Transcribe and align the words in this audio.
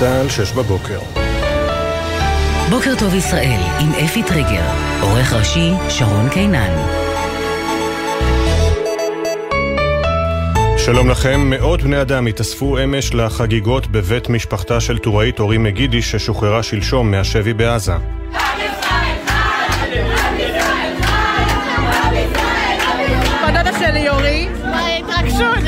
צה"ל, 0.00 0.28
שש 0.28 0.52
בבוקר. 0.52 0.98
בוקר 2.70 2.94
טוב 2.98 3.14
ישראל, 3.14 3.60
עם 3.80 4.04
אפי 4.04 4.22
טריגר, 4.22 4.62
עורך 5.00 5.32
ראשי 5.32 5.70
שרון 5.88 6.28
קינן. 6.28 6.76
שלום 10.76 11.10
לכם, 11.10 11.40
מאות 11.50 11.82
בני 11.82 12.00
אדם 12.00 12.26
התאספו 12.26 12.78
אמש 12.84 13.14
לחגיגות 13.14 13.86
בבית 13.86 14.28
משפחתה 14.28 14.80
של 14.80 14.98
טוראית 14.98 15.40
אורי 15.40 15.58
מגידי 15.58 16.02
ששוחררה 16.02 16.62
שלשום 16.62 17.10
מהשבי 17.10 17.52
בעזה. 17.52 17.94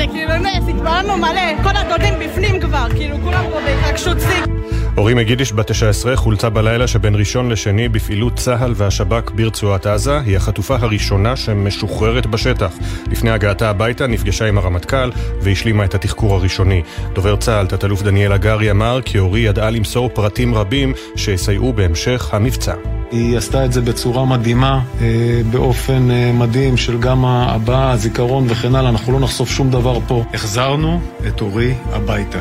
זה 0.03 0.07
כאילו 0.11 0.37
נס, 0.37 0.63
התפעלנו 0.69 1.17
מלא, 1.17 1.63
כל 1.63 1.72
הדודים 1.93 2.19
בפנים 2.19 2.59
כבר, 2.61 2.87
כאילו 2.95 3.17
כולם 3.23 3.43
פה 3.51 3.59
בהתרגשות 3.65 4.17
שיא. 4.19 4.52
אורי 4.97 5.13
מגידיש 5.13 5.53
בת 5.53 5.71
19 5.71 6.15
חולצה 6.15 6.49
בלילה 6.49 6.87
שבין 6.87 7.15
ראשון 7.15 7.49
לשני 7.49 7.89
בפעילות 7.89 8.35
צה"ל 8.35 8.73
והשב"כ 8.75 9.31
ברצועת 9.35 9.85
עזה. 9.85 10.19
היא 10.19 10.37
החטופה 10.37 10.75
הראשונה 10.75 11.35
שמשוחררת 11.35 12.25
בשטח. 12.25 12.71
לפני 13.11 13.31
הגעתה 13.31 13.69
הביתה 13.69 14.07
נפגשה 14.07 14.45
עם 14.47 14.57
הרמטכ"ל 14.57 15.11
והשלימה 15.41 15.85
את 15.85 15.95
התחקור 15.95 16.35
הראשוני. 16.35 16.81
דובר 17.13 17.35
צה"ל, 17.35 17.67
תת-אלוף 17.67 18.01
דניאל 18.01 18.31
הגרי, 18.31 18.71
אמר 18.71 18.99
כי 19.05 19.19
אורי 19.19 19.39
ידעה 19.39 19.69
למסור 19.69 20.09
פרטים 20.09 20.55
רבים 20.55 20.93
שיסייעו 21.15 21.73
בהמשך 21.73 22.29
המבצע. 22.31 22.73
היא 23.11 23.37
עשתה 23.37 23.65
את 23.65 23.73
זה 23.73 23.81
בצורה 23.81 24.25
מדהימה, 24.25 24.81
אה, 25.01 25.41
באופן 25.51 26.11
אה, 26.11 26.31
מדהים 26.31 26.77
של 26.77 26.99
גם 26.99 27.25
הבעה, 27.25 27.91
הזיכרון 27.91 28.45
וכן 28.49 28.75
הלאה, 28.75 28.89
אנחנו 28.89 29.13
לא 29.13 29.19
נחשוף 29.19 29.49
שום 29.49 29.71
דבר 29.71 29.99
פה. 30.07 30.23
החזרנו 30.33 30.99
את 31.27 31.41
אורי 31.41 31.73
הביתה. 31.91 32.39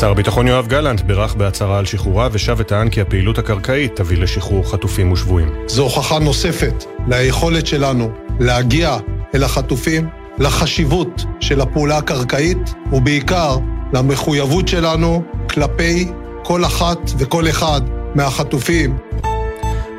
שר 0.00 0.10
הביטחון 0.10 0.46
יואב 0.46 0.66
גלנט 0.66 1.00
בירך 1.00 1.34
בהצהרה 1.34 1.78
על 1.78 1.86
שחרורה 1.86 2.28
ושב 2.32 2.54
וטען 2.58 2.88
כי 2.88 3.00
הפעילות 3.00 3.38
הקרקעית 3.38 3.96
תביא 3.96 4.18
לשחרור 4.18 4.70
חטופים 4.70 5.12
ושבויים. 5.12 5.48
זו 5.66 5.82
הוכחה 5.82 6.18
נוספת 6.18 6.84
ליכולת 7.08 7.66
שלנו 7.66 8.10
להגיע 8.40 8.96
אל 9.34 9.44
החטופים, 9.44 10.08
לחשיבות 10.38 11.24
של 11.40 11.60
הפעולה 11.60 11.96
הקרקעית 11.96 12.74
ובעיקר 12.92 13.56
למחויבות 13.92 14.68
שלנו 14.68 15.22
כלפי 15.50 16.08
כל 16.42 16.64
אחת 16.64 16.98
וכל 17.18 17.48
אחד 17.48 17.80
מהחטופים 18.14 18.96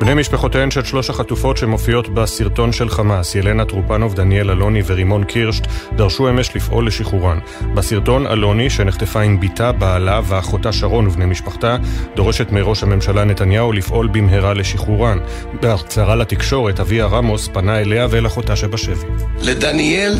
בני 0.00 0.14
משפחותיהן 0.14 0.70
של 0.70 0.84
שלוש 0.84 1.10
החטופות 1.10 1.56
שמופיעות 1.56 2.08
בסרטון 2.08 2.72
של 2.72 2.88
חמאס, 2.88 3.34
ילנה 3.34 3.64
טרופנוב, 3.64 4.14
דניאל 4.14 4.50
אלוני 4.50 4.82
ורימון 4.86 5.24
קירשט, 5.24 5.66
דרשו 5.96 6.28
אמש 6.28 6.56
לפעול 6.56 6.86
לשחרורן. 6.86 7.38
בסרטון 7.74 8.26
אלוני, 8.26 8.70
שנחטפה 8.70 9.20
עם 9.20 9.40
בתה, 9.40 9.72
בעלה 9.72 10.20
ואחותה 10.24 10.72
שרון 10.72 11.06
ובני 11.06 11.26
משפחתה, 11.26 11.76
דורשת 12.16 12.52
מראש 12.52 12.82
הממשלה 12.82 13.24
נתניהו 13.24 13.72
לפעול 13.72 14.08
במהרה 14.12 14.54
לשחרורן. 14.54 15.18
בהצהרה 15.62 16.16
לתקשורת, 16.16 16.80
אביה 16.80 17.06
רמוס 17.06 17.48
פנה 17.48 17.80
אליה 17.80 18.06
ואל 18.10 18.26
אחותה 18.26 18.56
שבשבי. 18.56 19.06
לדניאל 19.42 20.14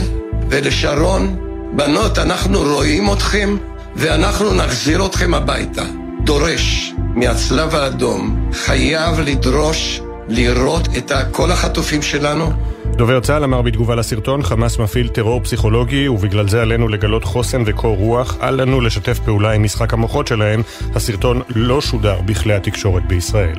ולשרון, 0.50 1.36
בנות, 1.72 2.18
אנחנו 2.18 2.60
רואים 2.60 3.12
אתכם 3.12 3.56
ואנחנו 3.96 4.54
נחזיר 4.54 5.06
אתכם 5.06 5.34
הביתה. 5.34 5.99
דורש 6.24 6.94
מהצלב 7.14 7.74
האדום, 7.74 8.50
חייב 8.52 9.20
לדרוש 9.20 10.00
לראות 10.28 10.88
את 10.98 11.12
כל 11.30 11.50
החטופים 11.50 12.02
שלנו. 12.02 12.52
דובר 12.84 13.20
צה"ל 13.20 13.44
אמר 13.44 13.62
בתגובה 13.62 13.94
לסרטון, 13.94 14.42
חמאס 14.42 14.78
מפעיל 14.78 15.08
טרור 15.08 15.40
פסיכולוגי 15.40 16.08
ובגלל 16.08 16.48
זה 16.48 16.62
עלינו 16.62 16.88
לגלות 16.88 17.24
חוסן 17.24 17.62
וקור 17.66 17.96
רוח, 17.96 18.36
אל 18.42 18.60
לנו 18.60 18.80
לשתף 18.80 19.18
פעולה 19.18 19.50
עם 19.52 19.62
משחק 19.62 19.92
המוחות 19.92 20.26
שלהם. 20.26 20.62
הסרטון 20.94 21.42
לא 21.48 21.80
שודר 21.80 22.20
בכלי 22.20 22.54
התקשורת 22.54 23.08
בישראל. 23.08 23.58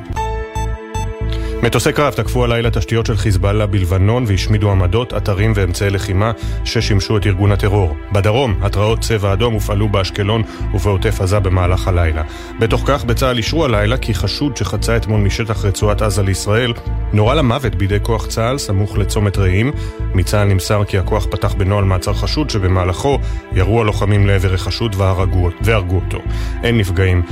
מטוסי 1.62 1.92
קרב 1.92 2.12
תקפו 2.12 2.44
הלילה 2.44 2.70
תשתיות 2.70 3.06
של 3.06 3.16
חיזבאללה 3.16 3.66
בלבנון 3.66 4.24
והשמידו 4.26 4.70
עמדות, 4.70 5.14
אתרים 5.14 5.52
ואמצעי 5.54 5.90
לחימה 5.90 6.32
ששימשו 6.64 7.16
את 7.16 7.26
ארגון 7.26 7.52
הטרור. 7.52 7.96
בדרום, 8.12 8.54
התרעות 8.62 9.00
צבע 9.00 9.32
אדום 9.32 9.54
הופעלו 9.54 9.88
באשקלון 9.88 10.42
ובעוטף 10.74 11.20
עזה 11.20 11.40
במהלך 11.40 11.88
הלילה. 11.88 12.22
בתוך 12.60 12.82
כך, 12.86 13.04
בצה"ל 13.04 13.36
אישרו 13.36 13.64
הלילה 13.64 13.96
כי 13.96 14.14
חשוד 14.14 14.56
שחצה 14.56 14.96
אתמול 14.96 15.20
משטח 15.20 15.64
רצועת 15.64 16.02
עזה 16.02 16.22
לישראל 16.22 16.72
נורה 17.12 17.34
למוות 17.34 17.74
בידי 17.74 17.98
כוח 18.02 18.26
צה"ל 18.26 18.58
סמוך 18.58 18.98
לצומת 18.98 19.38
רעים. 19.38 19.72
מצה"ל 20.14 20.44
נמסר 20.44 20.84
כי 20.84 20.98
הכוח 20.98 21.26
פתח 21.30 21.54
בנוהל 21.54 21.84
מעצר 21.84 22.12
חשוד 22.12 22.50
שבמהלכו 22.50 23.18
ירו 23.52 23.80
הלוחמים 23.80 24.26
לעבר 24.26 24.54
החשוד 24.54 24.94
והרגו, 24.98 25.48
והרגו 25.60 25.96
אותו. 25.96 26.18
אין 26.62 26.78
נפגעים 26.78 27.22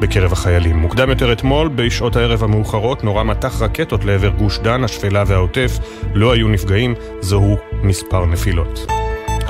בקרב 0.00 0.32
החיילים. 0.32 0.76
מוקדם 0.76 1.10
יותר 1.10 1.32
אתמול, 1.32 1.70
בשעות 1.74 2.16
הערב 2.16 2.44
המאוחרות, 2.44 3.04
נורה 3.04 3.19
מטח 3.22 3.62
רקטות 3.62 4.04
לעבר 4.04 4.28
גוש 4.28 4.58
דן, 4.58 4.84
השפלה 4.84 5.24
והעוטף. 5.26 5.78
לא 6.14 6.32
היו 6.32 6.48
נפגעים, 6.48 6.94
זוהו 7.20 7.56
מספר 7.82 8.26
נפילות. 8.26 8.99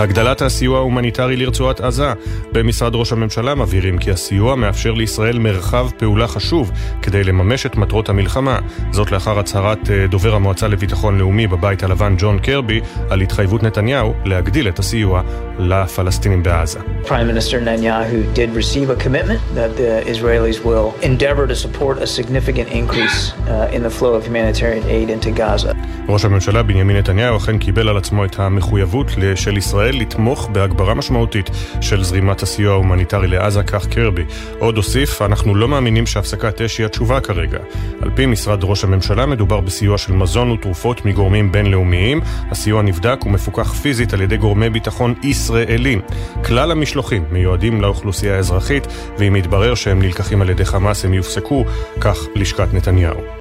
הגדלת 0.00 0.42
הסיוע 0.42 0.78
ההומניטרי 0.78 1.36
לרצועת 1.36 1.80
עזה. 1.80 2.12
במשרד 2.52 2.94
ראש 2.94 3.12
הממשלה 3.12 3.54
מבהירים 3.54 3.98
כי 3.98 4.10
הסיוע 4.10 4.54
מאפשר 4.54 4.92
לישראל 4.92 5.38
מרחב 5.38 5.88
פעולה 5.96 6.26
חשוב 6.26 6.70
כדי 7.02 7.24
לממש 7.24 7.66
את 7.66 7.76
מטרות 7.76 8.08
המלחמה. 8.08 8.58
זאת 8.90 9.12
לאחר 9.12 9.38
הצהרת 9.38 9.90
אה, 9.90 10.06
דובר 10.06 10.34
המועצה 10.34 10.68
לביטחון 10.68 11.18
לאומי 11.18 11.46
בבית 11.46 11.82
הלבן 11.82 12.14
ג'ון 12.18 12.38
קרבי 12.38 12.80
על 13.10 13.20
התחייבות 13.20 13.62
נתניהו 13.62 14.14
להגדיל 14.24 14.68
את 14.68 14.78
הסיוע 14.78 15.22
לפלסטינים 15.58 16.42
בעזה. 16.42 16.78
Prime 17.04 17.28
Minister 17.32 17.60
Netanyahu 17.60 18.34
did 18.34 18.50
receive 18.54 18.90
a 18.90 19.04
commitment 19.04 19.40
that 19.54 19.76
the 19.76 20.12
Israelis 20.12 20.64
will 20.64 20.88
endeavor 21.02 21.46
to 21.46 21.56
support 21.66 21.98
a 21.98 22.06
significant 22.06 22.68
increase 22.80 23.32
uh, 23.32 23.76
in 23.76 23.82
the 23.82 23.92
flow 23.98 24.12
of 24.14 24.22
humanitarian 24.26 24.84
aid 24.88 25.10
into 25.10 25.30
Gaza. 25.40 25.74
ראש 26.08 26.24
הממשלה 26.24 26.62
בנימין 26.62 26.96
נתניהו 26.96 27.36
אכן 27.36 27.58
קיבל 27.58 27.88
על 27.88 27.96
עצמו 27.96 28.24
את 28.24 28.38
המחויבות 28.38 29.06
של 29.34 29.56
ישראל 29.56 29.89
לתמוך 29.92 30.48
בהגברה 30.52 30.94
משמעותית 30.94 31.50
של 31.80 32.04
זרימת 32.04 32.42
הסיוע 32.42 32.72
ההומניטרי 32.72 33.28
לעזה, 33.28 33.62
כך 33.62 33.86
קרבי. 33.86 34.24
עוד 34.58 34.76
הוסיף, 34.76 35.22
אנחנו 35.22 35.54
לא 35.54 35.68
מאמינים 35.68 36.06
שהפסקת 36.06 36.60
אש 36.60 36.78
היא 36.78 36.86
התשובה 36.86 37.20
כרגע. 37.20 37.58
על 38.00 38.10
פי 38.14 38.26
משרד 38.26 38.64
ראש 38.64 38.84
הממשלה 38.84 39.26
מדובר 39.26 39.60
בסיוע 39.60 39.98
של 39.98 40.12
מזון 40.12 40.50
ותרופות 40.50 41.04
מגורמים 41.04 41.52
בינלאומיים. 41.52 42.20
הסיוע 42.50 42.82
נבדק 42.82 43.26
ומפוקח 43.26 43.72
פיזית 43.72 44.14
על 44.14 44.20
ידי 44.20 44.36
גורמי 44.36 44.70
ביטחון 44.70 45.14
ישראלים. 45.22 46.00
כלל 46.44 46.70
המשלוחים 46.70 47.24
מיועדים 47.30 47.80
לאוכלוסייה 47.80 48.36
האזרחית, 48.36 48.86
ואם 49.18 49.36
יתברר 49.36 49.74
שהם 49.74 50.02
נלקחים 50.02 50.42
על 50.42 50.50
ידי 50.50 50.64
חמאס 50.64 51.04
הם 51.04 51.14
יופסקו, 51.14 51.64
כך 52.00 52.18
לשכת 52.34 52.74
נתניהו. 52.74 53.39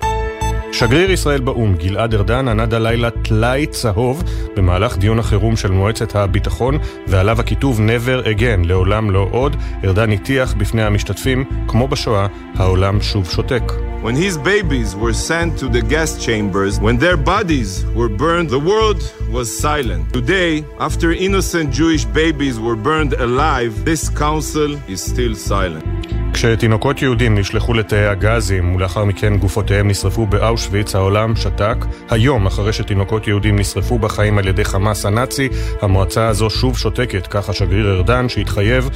שגריר 0.71 1.11
ישראל 1.11 1.41
באו"ם 1.41 1.75
גלעד 1.75 2.13
ארדן 2.13 2.47
ענד 2.47 2.73
הלילה 2.73 3.09
טלאי 3.09 3.65
צהוב 3.65 4.23
במהלך 4.55 4.97
דיון 4.97 5.19
החירום 5.19 5.55
של 5.55 5.71
מועצת 5.71 6.15
הביטחון 6.15 6.77
ועליו 7.07 7.39
הכיתוב 7.39 7.79
never 7.79 8.25
again, 8.25 8.67
לעולם 8.67 9.11
לא 9.11 9.27
עוד. 9.31 9.55
ארדן 9.83 10.11
הטיח 10.11 10.53
בפני 10.53 10.83
המשתתפים, 10.83 11.43
כמו 11.67 11.87
בשואה, 11.87 12.27
העולם 12.55 13.01
שוב 13.01 13.29
שותק. 13.29 13.63
When 14.03 14.15
his 14.15 14.37
babies 14.37 14.95
were 14.95 15.13
sent 15.13 15.59
to 15.59 15.67
the 15.67 15.81
gas 15.81 16.25
chambers, 16.25 16.79
when 16.79 16.97
their 17.03 17.17
bodies 17.17 17.71
were 17.97 18.07
burned, 18.07 18.49
the 18.49 18.63
world 18.71 19.01
was 19.29 19.47
silent. 19.65 20.03
Today, 20.13 20.63
after 20.79 21.11
innocent 21.11 21.67
Jewish 21.79 22.05
babies 22.05 22.55
were 22.65 22.77
burned 22.89 23.13
alive, 23.27 23.71
this 23.83 24.03
council 24.25 24.71
is 24.93 24.99
still 25.11 25.35
silent. 25.35 25.98
כשתינוקות 26.33 27.01
יהודים 27.01 27.37
נשלחו 27.37 27.73
לתאי 27.73 28.05
הגזים 28.05 28.75
ולאחר 28.75 29.05
מכן 29.05 29.37
גופותיהם 29.37 29.87
נשרפו 29.87 30.25
באושוויץ, 30.25 30.95
העולם 30.95 31.35
שתק. 31.35 31.85
היום, 32.09 32.45
אחרי 32.45 32.73
שתינוקות 32.73 33.27
יהודים 33.27 33.59
נשרפו 33.59 33.99
בחיים 33.99 34.37
על 34.37 34.47
ידי 34.47 34.65
חמאס 34.65 35.05
הנאצי, 35.05 35.49
המועצה 35.81 36.27
הזו 36.27 36.49
שוב 36.49 36.77
שותקת, 36.77 37.27
כך 37.27 37.49
השגריר 37.49 37.91
ארדן, 37.91 38.29
שהתחייב 38.29 38.89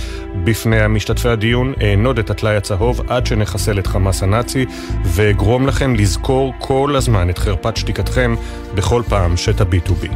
בפני 0.44 0.81
המשתתפי 0.81 1.30
הדיון, 1.30 1.74
אענוד 1.81 2.19
את 2.19 2.30
הטלאי 2.30 2.56
הצהוב 2.56 3.01
עד 3.07 3.25
שנחסל 3.25 3.79
את 3.79 3.88
חמאס 3.88 4.24
הנאצי, 4.24 4.65
ואגרום 5.06 5.68
לכם 5.68 5.95
לזכור 5.95 6.53
כל 6.59 6.94
הזמן 6.95 7.29
את 7.29 7.38
חרפת 7.38 7.77
שתיקתכם 7.77 8.36
בכל 8.75 9.01
פעם 9.09 9.38
שתביטו 9.38 9.94
בי. 9.95 10.09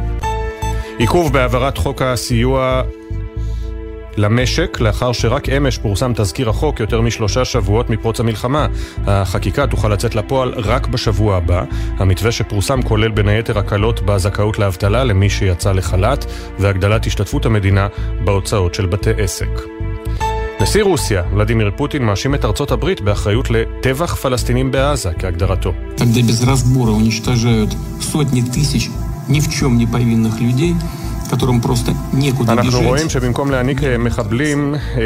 עיכוב 0.98 1.32
בהעברת 1.32 1.78
חוק 1.78 2.02
הסיוע 2.02 2.82
למשק, 4.17 4.77
לאחר 4.79 5.11
שרק 5.11 5.49
אמש 5.49 5.77
פורסם 5.77 6.11
תזכיר 6.15 6.49
החוק 6.49 6.79
יותר 6.79 7.01
משלושה 7.01 7.45
שבועות 7.45 7.89
מפרוץ 7.89 8.19
המלחמה. 8.19 8.67
החקיקה 9.07 9.67
תוכל 9.67 9.89
לצאת 9.89 10.15
לפועל 10.15 10.53
רק 10.57 10.87
בשבוע 10.87 11.37
הבא. 11.37 11.63
המתווה 11.97 12.31
שפורסם 12.31 12.81
כולל 12.81 13.11
בין 13.11 13.27
היתר 13.27 13.59
הקלות 13.59 14.01
בזכאות 14.01 14.59
לאבטלה 14.59 15.03
למי 15.03 15.29
שיצא 15.29 15.71
לחל"ת, 15.71 16.25
והגדלת 16.59 17.05
השתתפות 17.05 17.45
המדינה 17.45 17.87
בהוצאות 18.23 18.73
של 18.73 18.85
בתי 18.85 19.11
עסק. 19.17 19.49
נשיא 20.61 20.83
רוסיה, 20.83 21.23
ולדימיר 21.33 21.71
פוטין, 21.75 22.03
מאשים 22.05 22.35
את 22.35 22.45
ארצות 22.45 22.71
הברית 22.71 23.01
באחריות 23.01 23.49
לטבח 23.49 24.15
פלסטינים 24.15 24.71
בעזה, 24.71 25.11
כהגדרתו. 25.19 25.73
Когда 25.97 26.21
без 26.21 26.43
разбора 26.43 26.91
уничтожают 26.91 27.69
сотни 27.99 28.41
тысяч 28.41 28.89
ни 29.27 29.39
в 29.39 29.49
чем 29.49 29.77
не 29.77 29.85
повинных 29.85 30.39
людей, 30.41 30.73
אנחנו 32.48 32.80
רואים 32.82 33.08
שבמקום 33.08 33.50
להעניק 33.50 33.78
מחבלים 33.98 34.74
אה, 34.74 35.00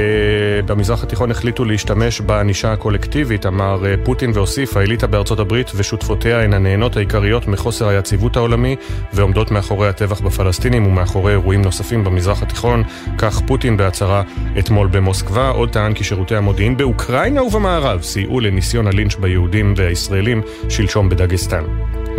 במזרח 0.66 1.02
התיכון 1.02 1.30
החליטו 1.30 1.64
להשתמש 1.64 2.20
בענישה 2.20 2.72
הקולקטיבית, 2.72 3.46
אמר 3.46 3.86
אה, 3.86 3.94
פוטין 4.04 4.30
והוסיף, 4.34 4.76
האליטה 4.76 5.06
בארצות 5.06 5.38
הברית 5.38 5.70
ושותפותיה 5.74 6.42
הן 6.42 6.52
הנהנות 6.52 6.96
העיקריות 6.96 7.48
מחוסר 7.48 7.88
היציבות 7.88 8.36
העולמי 8.36 8.76
ועומדות 9.12 9.50
מאחורי 9.50 9.88
הטבח 9.88 10.20
בפלסטינים 10.20 10.86
ומאחורי 10.86 11.32
אירועים 11.32 11.62
נוספים 11.62 12.04
במזרח 12.04 12.42
התיכון, 12.42 12.82
כך 13.18 13.40
פוטין 13.46 13.76
בהצהרה 13.76 14.22
אתמול 14.58 14.88
במוסקבה. 14.88 15.48
עוד 15.48 15.70
טען 15.70 15.94
כי 15.94 16.04
שירותי 16.04 16.36
המודיעין 16.36 16.76
באוקראינה 16.76 17.42
ובמערב 17.42 18.02
סייעו 18.02 18.40
לניסיון 18.40 18.86
הלינץ' 18.86 19.14
ביהודים 19.14 19.74
והישראלים 19.76 20.42
שלשום 20.68 21.08
בדגסטן. 21.08 21.64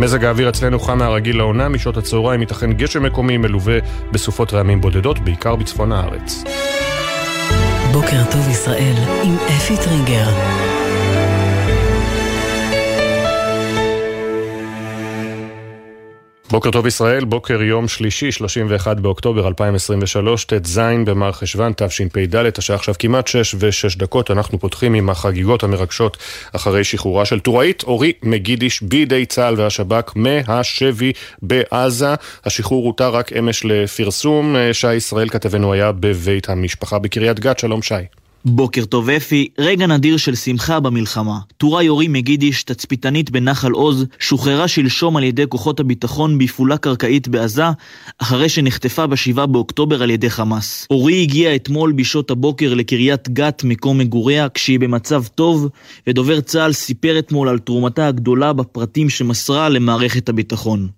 מזג 0.00 0.24
האוויר 0.24 0.48
אצלנו 0.48 0.78
חם 0.78 0.98
מהרגיל 0.98 1.36
לעונה, 1.36 1.68
משעות 1.68 1.96
הצהריים 1.96 2.40
ייתכן 2.40 2.72
גשם 2.72 3.02
מקומי 3.02 3.36
מלווה 3.36 3.78
בסופות 4.12 4.54
רעמים 4.54 4.80
בודדות, 4.80 5.18
בעיקר 5.18 5.56
בצפון 5.56 5.92
הארץ. 5.92 6.44
בוקר 7.92 8.24
טוב 8.32 8.48
ישראל 8.48 8.94
עם 9.22 9.36
אפי 9.36 9.76
טריגר. 9.76 10.73
בוקר 16.54 16.70
טוב 16.70 16.86
ישראל, 16.86 17.24
בוקר 17.24 17.62
יום 17.62 17.88
שלישי, 17.88 18.32
31 18.32 18.96
באוקטובר 18.96 19.48
2023, 19.48 20.44
ט"ז 20.44 20.78
במר 21.04 21.32
חשוון, 21.32 21.72
תשפ"ד, 21.76 22.58
השעה 22.58 22.76
עכשיו 22.76 22.94
כמעט 22.98 23.26
6 23.26 23.54
ו-6 23.58 23.98
דקות, 23.98 24.30
אנחנו 24.30 24.58
פותחים 24.58 24.94
עם 24.94 25.10
החגיגות 25.10 25.62
המרגשות 25.62 26.16
אחרי 26.52 26.84
שחרורה 26.84 27.24
של 27.24 27.40
טוראית 27.40 27.82
אורי 27.82 28.12
מגידיש 28.22 28.82
בידי 28.82 29.26
צה"ל 29.26 29.54
והשב"כ 29.60 30.12
מהשבי 30.16 31.12
בעזה. 31.42 32.14
השחרור 32.44 32.86
הותר 32.86 33.10
רק 33.10 33.32
אמש 33.32 33.64
לפרסום, 33.64 34.56
שי 34.72 34.94
ישראל 34.94 35.28
כתבנו 35.28 35.72
היה 35.72 35.92
בבית 35.92 36.48
המשפחה 36.48 36.98
בקריית 36.98 37.40
גת, 37.40 37.58
שלום 37.58 37.82
שי. 37.82 38.23
בוקר 38.46 38.84
טוב 38.84 39.10
אפי, 39.10 39.48
רגע 39.58 39.86
נדיר 39.86 40.16
של 40.16 40.34
שמחה 40.34 40.80
במלחמה. 40.80 41.38
טורה 41.56 41.82
יורי 41.82 42.08
מגידיש, 42.08 42.62
תצפיתנית 42.62 43.30
בנחל 43.30 43.72
עוז, 43.72 44.06
שוחררה 44.18 44.68
שלשום 44.68 45.16
על 45.16 45.24
ידי 45.24 45.44
כוחות 45.48 45.80
הביטחון 45.80 46.38
בפעולה 46.38 46.76
קרקעית 46.76 47.28
בעזה, 47.28 47.64
אחרי 48.18 48.48
שנחטפה 48.48 49.06
ב-7 49.06 49.46
באוקטובר 49.46 50.02
על 50.02 50.10
ידי 50.10 50.30
חמאס. 50.30 50.86
אורי 50.90 51.22
הגיעה 51.22 51.54
אתמול 51.54 51.92
בשעות 51.92 52.30
הבוקר 52.30 52.74
לקריית 52.74 53.28
גת, 53.28 53.64
מקום 53.64 53.98
מגוריה, 53.98 54.48
כשהיא 54.48 54.80
במצב 54.80 55.24
טוב, 55.34 55.68
ודובר 56.06 56.40
צה"ל 56.40 56.72
סיפר 56.72 57.18
אתמול 57.18 57.48
על 57.48 57.58
תרומתה 57.58 58.06
הגדולה 58.08 58.52
בפרטים 58.52 59.10
שמסרה 59.10 59.68
למערכת 59.68 60.28
הביטחון. 60.28 60.88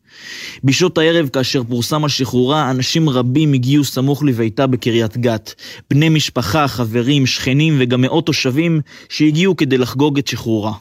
בשעות 0.64 0.98
הערב, 0.98 1.28
כאשר 1.28 1.62
פורסם 1.68 2.04
על 2.04 2.10
שחרורה, 2.10 2.70
אנשים 2.70 3.08
רבים 3.08 3.52
הגיעו 3.52 3.84
סמוך 3.84 4.24
לביתה 4.24 4.66
בקריית 4.66 5.16
גת. 5.16 5.54
בני 5.90 6.08
משפחה, 6.08 6.68
חברים, 6.68 7.26
שכנים 7.26 7.76
וגם 7.80 8.00
מאות 8.00 8.26
תושבים 8.26 8.80
שהגיעו 9.08 9.56
כדי 9.56 9.78
לחגוג 9.78 10.18
את 10.18 10.26
שחרורה. 10.28 10.72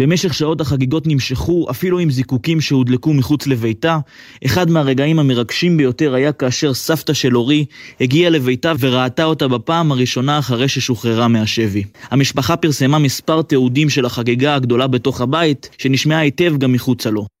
במשך 0.00 0.34
שעות 0.34 0.60
החגיגות 0.60 1.06
נמשכו, 1.06 1.66
אפילו 1.70 1.98
עם 1.98 2.10
זיקוקים 2.10 2.60
שהודלקו 2.60 3.12
מחוץ 3.12 3.46
לביתה. 3.46 3.98
אחד 4.46 4.70
מהרגעים 4.70 5.18
המרגשים 5.18 5.76
ביותר 5.76 6.14
היה 6.14 6.32
כאשר 6.32 6.74
סבתא 6.74 7.12
של 7.12 7.36
אורי 7.36 7.64
הגיעה 8.00 8.30
לביתה 8.30 8.72
וראתה 8.80 9.24
אותה 9.24 9.48
בפעם 9.48 9.92
הראשונה 9.92 10.38
אחרי 10.38 10.68
ששוחררה 10.68 11.28
מהשבי. 11.28 11.84
המשפחה 12.10 12.56
פרסמה 12.56 12.98
מספר 12.98 13.42
תיעודים 13.42 13.90
של 13.90 14.06
החגיגה 14.06 14.54
הגדולה 14.54 14.86
בתוך 14.86 15.20
הבית, 15.20 15.70
שנשמעה 15.78 16.18
היטב 16.18 16.56
גם 16.58 16.72
מחוצה 16.72 17.10
לו. 17.10 17.39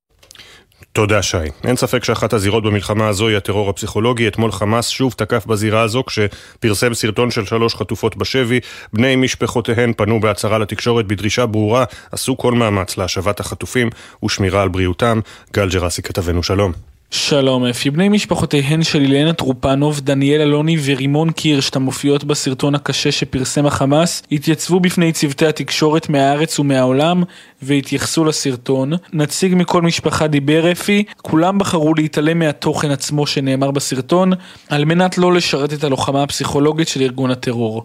תודה 0.92 1.22
שי. 1.22 1.36
אין 1.64 1.76
ספק 1.76 2.04
שאחת 2.04 2.32
הזירות 2.32 2.64
במלחמה 2.64 3.08
הזו 3.08 3.28
היא 3.28 3.36
הטרור 3.36 3.70
הפסיכולוגי. 3.70 4.28
אתמול 4.28 4.52
חמאס 4.52 4.88
שוב 4.88 5.12
תקף 5.16 5.46
בזירה 5.46 5.82
הזו 5.82 6.04
כשפרסם 6.06 6.94
סרטון 6.94 7.30
של 7.30 7.44
שלוש 7.44 7.74
חטופות 7.74 8.16
בשבי. 8.16 8.60
בני 8.92 9.16
משפחותיהן 9.16 9.92
פנו 9.92 10.20
בהצהרה 10.20 10.58
לתקשורת 10.58 11.06
בדרישה 11.06 11.46
ברורה, 11.46 11.84
עשו 12.12 12.36
כל 12.36 12.52
מאמץ 12.52 12.96
להשבת 12.96 13.40
החטופים 13.40 13.90
ושמירה 14.24 14.62
על 14.62 14.68
בריאותם. 14.68 15.20
גל 15.54 15.68
ג'רסי 15.68 16.02
כתבנו 16.02 16.42
שלום. 16.42 16.89
שלום 17.12 17.64
אפי, 17.64 17.90
בני 17.90 18.08
משפחותיהן 18.08 18.82
של 18.82 19.00
אילנה 19.00 19.32
טרופנוב, 19.32 20.00
דניאל 20.00 20.40
אלוני 20.40 20.76
ורימון 20.84 21.30
קירשט 21.30 21.76
המופיעות 21.76 22.24
בסרטון 22.24 22.74
הקשה 22.74 23.12
שפרסם 23.12 23.66
החמאס, 23.66 24.22
התייצבו 24.32 24.80
בפני 24.80 25.12
צוותי 25.12 25.46
התקשורת 25.46 26.08
מהארץ 26.08 26.58
ומהעולם 26.58 27.22
והתייחסו 27.62 28.24
לסרטון. 28.24 28.92
נציג 29.12 29.54
מכל 29.54 29.82
משפחה 29.82 30.26
דיבר 30.26 30.72
אפי, 30.72 31.04
כולם 31.22 31.58
בחרו 31.58 31.94
להתעלם 31.94 32.38
מהתוכן 32.38 32.90
עצמו 32.90 33.26
שנאמר 33.26 33.70
בסרטון, 33.70 34.32
על 34.68 34.84
מנת 34.84 35.18
לא 35.18 35.32
לשרת 35.32 35.72
את 35.72 35.84
הלוחמה 35.84 36.22
הפסיכולוגית 36.22 36.88
של 36.88 37.02
ארגון 37.02 37.30
הטרור. 37.30 37.84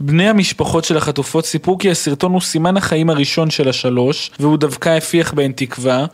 בני 0.00 0.28
המשפחות 0.28 0.84
של 0.84 0.96
החטופות 0.96 1.46
סיפרו 1.46 1.78
כי 1.78 1.90
הסרטון 1.90 2.32
הוא 2.32 2.40
סימן 2.40 2.76
החיים 2.76 3.10
הראשון 3.10 3.50
של 3.50 3.68
השלוש, 3.68 4.30
והוא 4.40 4.56
דווקא 4.56 4.88
הפיח 4.88 5.32
בהן 5.32 5.52
תקווה. 5.52 6.06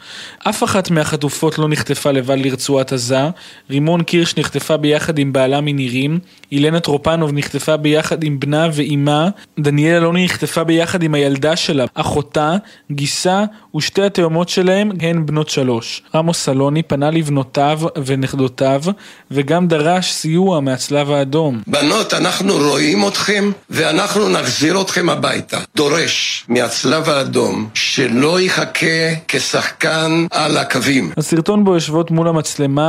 אף 0.48 0.64
אחת 0.64 0.90
מהחטופות 0.90 1.58
לא 1.58 1.68
נחטפה 1.68 2.10
לבד 2.10 2.36
לרצועת 2.52 2.92
עזה, 2.92 3.28
רימון 3.70 4.02
קירש 4.02 4.36
נחטפה 4.36 4.76
ביחד 4.76 5.18
עם 5.18 5.32
בעלה 5.32 5.60
מנירים, 5.60 6.18
אילנה 6.52 6.80
טרופנוב 6.80 7.30
נחטפה 7.32 7.76
ביחד 7.76 8.24
עם 8.24 8.40
בנה 8.40 8.68
ואימה, 8.72 9.28
דניאל 9.58 9.94
אלוני 9.96 10.24
נחטפה 10.24 10.64
ביחד 10.64 11.02
עם 11.02 11.14
הילדה 11.14 11.56
שלה, 11.56 11.84
אחותה, 11.94 12.56
גיסה 12.90 13.44
ושתי 13.76 14.02
התאומות 14.02 14.48
שלהם 14.48 14.90
הן 15.00 15.26
בנות 15.26 15.48
שלוש. 15.48 16.02
רמוס 16.14 16.38
סלוני 16.38 16.82
פנה 16.82 17.10
לבנותיו 17.10 17.80
ונכדותיו 18.06 18.82
וגם 19.30 19.68
דרש 19.68 20.12
סיוע 20.12 20.60
מהצלב 20.60 21.10
האדום. 21.10 21.62
בנות, 21.66 22.14
אנחנו 22.14 22.54
רואים 22.54 23.08
אתכם 23.08 23.50
ואנחנו 23.70 24.28
נחזיר 24.28 24.80
אתכם 24.80 25.08
הביתה. 25.08 25.58
דורש 25.76 26.44
מהצלב 26.48 27.08
האדום 27.08 27.68
שלא 27.74 28.40
יחכה 28.40 28.86
כשחקן 29.28 30.26
על 30.30 30.56
הקווים. 30.56 31.12
הסרטון 31.16 31.64
בו 31.64 31.74
יושבות 31.74 32.10
מול 32.10 32.28
המצלמה 32.28 32.41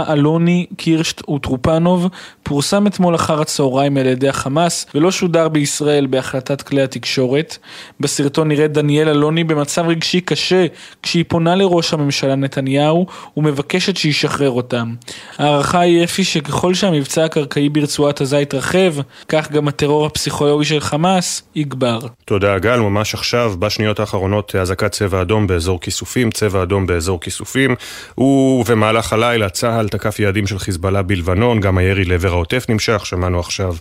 אלוני, 0.09 0.65
קירשט 0.77 1.29
וטרופנוב 1.29 2.07
פורסם 2.43 2.88
אתמול 2.88 3.15
אחר 3.15 3.41
הצהריים 3.41 3.98
על 3.98 4.05
ידי 4.05 4.29
החמאס 4.29 4.86
ולא 4.95 5.12
שודר 5.12 5.48
בישראל 5.48 6.05
בהחלטת 6.05 6.62
כלי 6.62 6.81
התקשורת. 6.81 7.57
בסרטון 8.00 8.48
נראית 8.48 8.72
דניאל 8.72 9.10
אלוני 9.10 9.43
במצב 9.43 9.86
רגשי 9.88 10.22
קשה 10.22 10.65
כשהיא 11.03 11.25
פונה 11.27 11.55
לראש 11.55 11.93
הממשלה 11.93 12.36
נתניהו 12.36 13.05
ומבקשת 13.38 13.98
שישחרר 13.98 14.50
אותם. 14.50 14.93
ההערכה 15.38 15.79
היא 15.79 16.03
אפי 16.03 16.24
שככל 16.24 16.74
שהמבצע 16.74 17.25
הקרקעי 17.25 17.69
ברצועת 17.69 18.22
עזה 18.22 18.39
יתרחב, 18.39 18.93
כך 19.27 19.51
גם 19.51 19.67
הטרור 19.67 20.05
הפסיכולוגי 20.05 20.65
של 20.65 20.79
חמאס 20.79 21.43
יגבר. 21.55 22.00
תודה 22.25 22.60
גל, 22.60 22.79
ממש 22.79 23.13
עכשיו, 23.13 23.53
בשניות 23.60 24.00
האחרונות, 24.00 24.55
אזעקת 24.55 24.91
צבע 24.91 25.22
אדום 25.22 25.48
באזור 25.48 25.81
כיסופים, 25.81 26.31
צבע 26.31 26.63
אדום 26.63 26.88
באזור 26.88 27.19
כיסופים, 27.22 27.75
ובמהלך 28.17 29.13
הלילה 29.13 29.42
צה"ל 29.50 29.88
תקף 29.88 30.19
יעדים 30.19 30.47
של 30.47 30.59
חיזבאללה 30.59 31.01
בלבנון, 31.01 31.59
גם 31.59 31.77
הירי 31.77 32.05
לעבר 32.05 32.31
העוטף 32.31 32.65
נמשך, 32.69 33.05
שמענו 33.05 33.39
עכשיו 33.39 33.75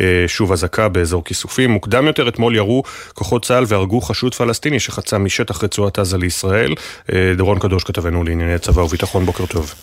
אה, 0.00 0.24
שוב 0.26 0.52
אזעקה 0.52 0.88
באזור 0.88 1.24
כיסופים. 1.24 1.70
מוקדם 1.70 2.06
יותר 2.06 2.28
אתמול 2.28 2.56
ירו 2.56 2.82
כוחות 3.14 3.44
צה"ל 3.44 3.64
והרגו 3.68 4.00
חשוד 4.00 4.34
פלסטיני 4.34 4.80
שחצה 4.80 5.18
משטח 5.18 5.64
רצועת 5.64 5.98
עזה 5.98 6.18
לישראל. 6.18 6.74
אה, 7.12 7.32
דורון 7.36 7.58
קדוש 7.58 7.84
כתבנו 7.84 8.24
לענייני 8.24 8.58
צבא 8.58 8.80
וביטחון, 8.80 9.26
בוקר 9.26 9.46
טוב. 9.46 9.74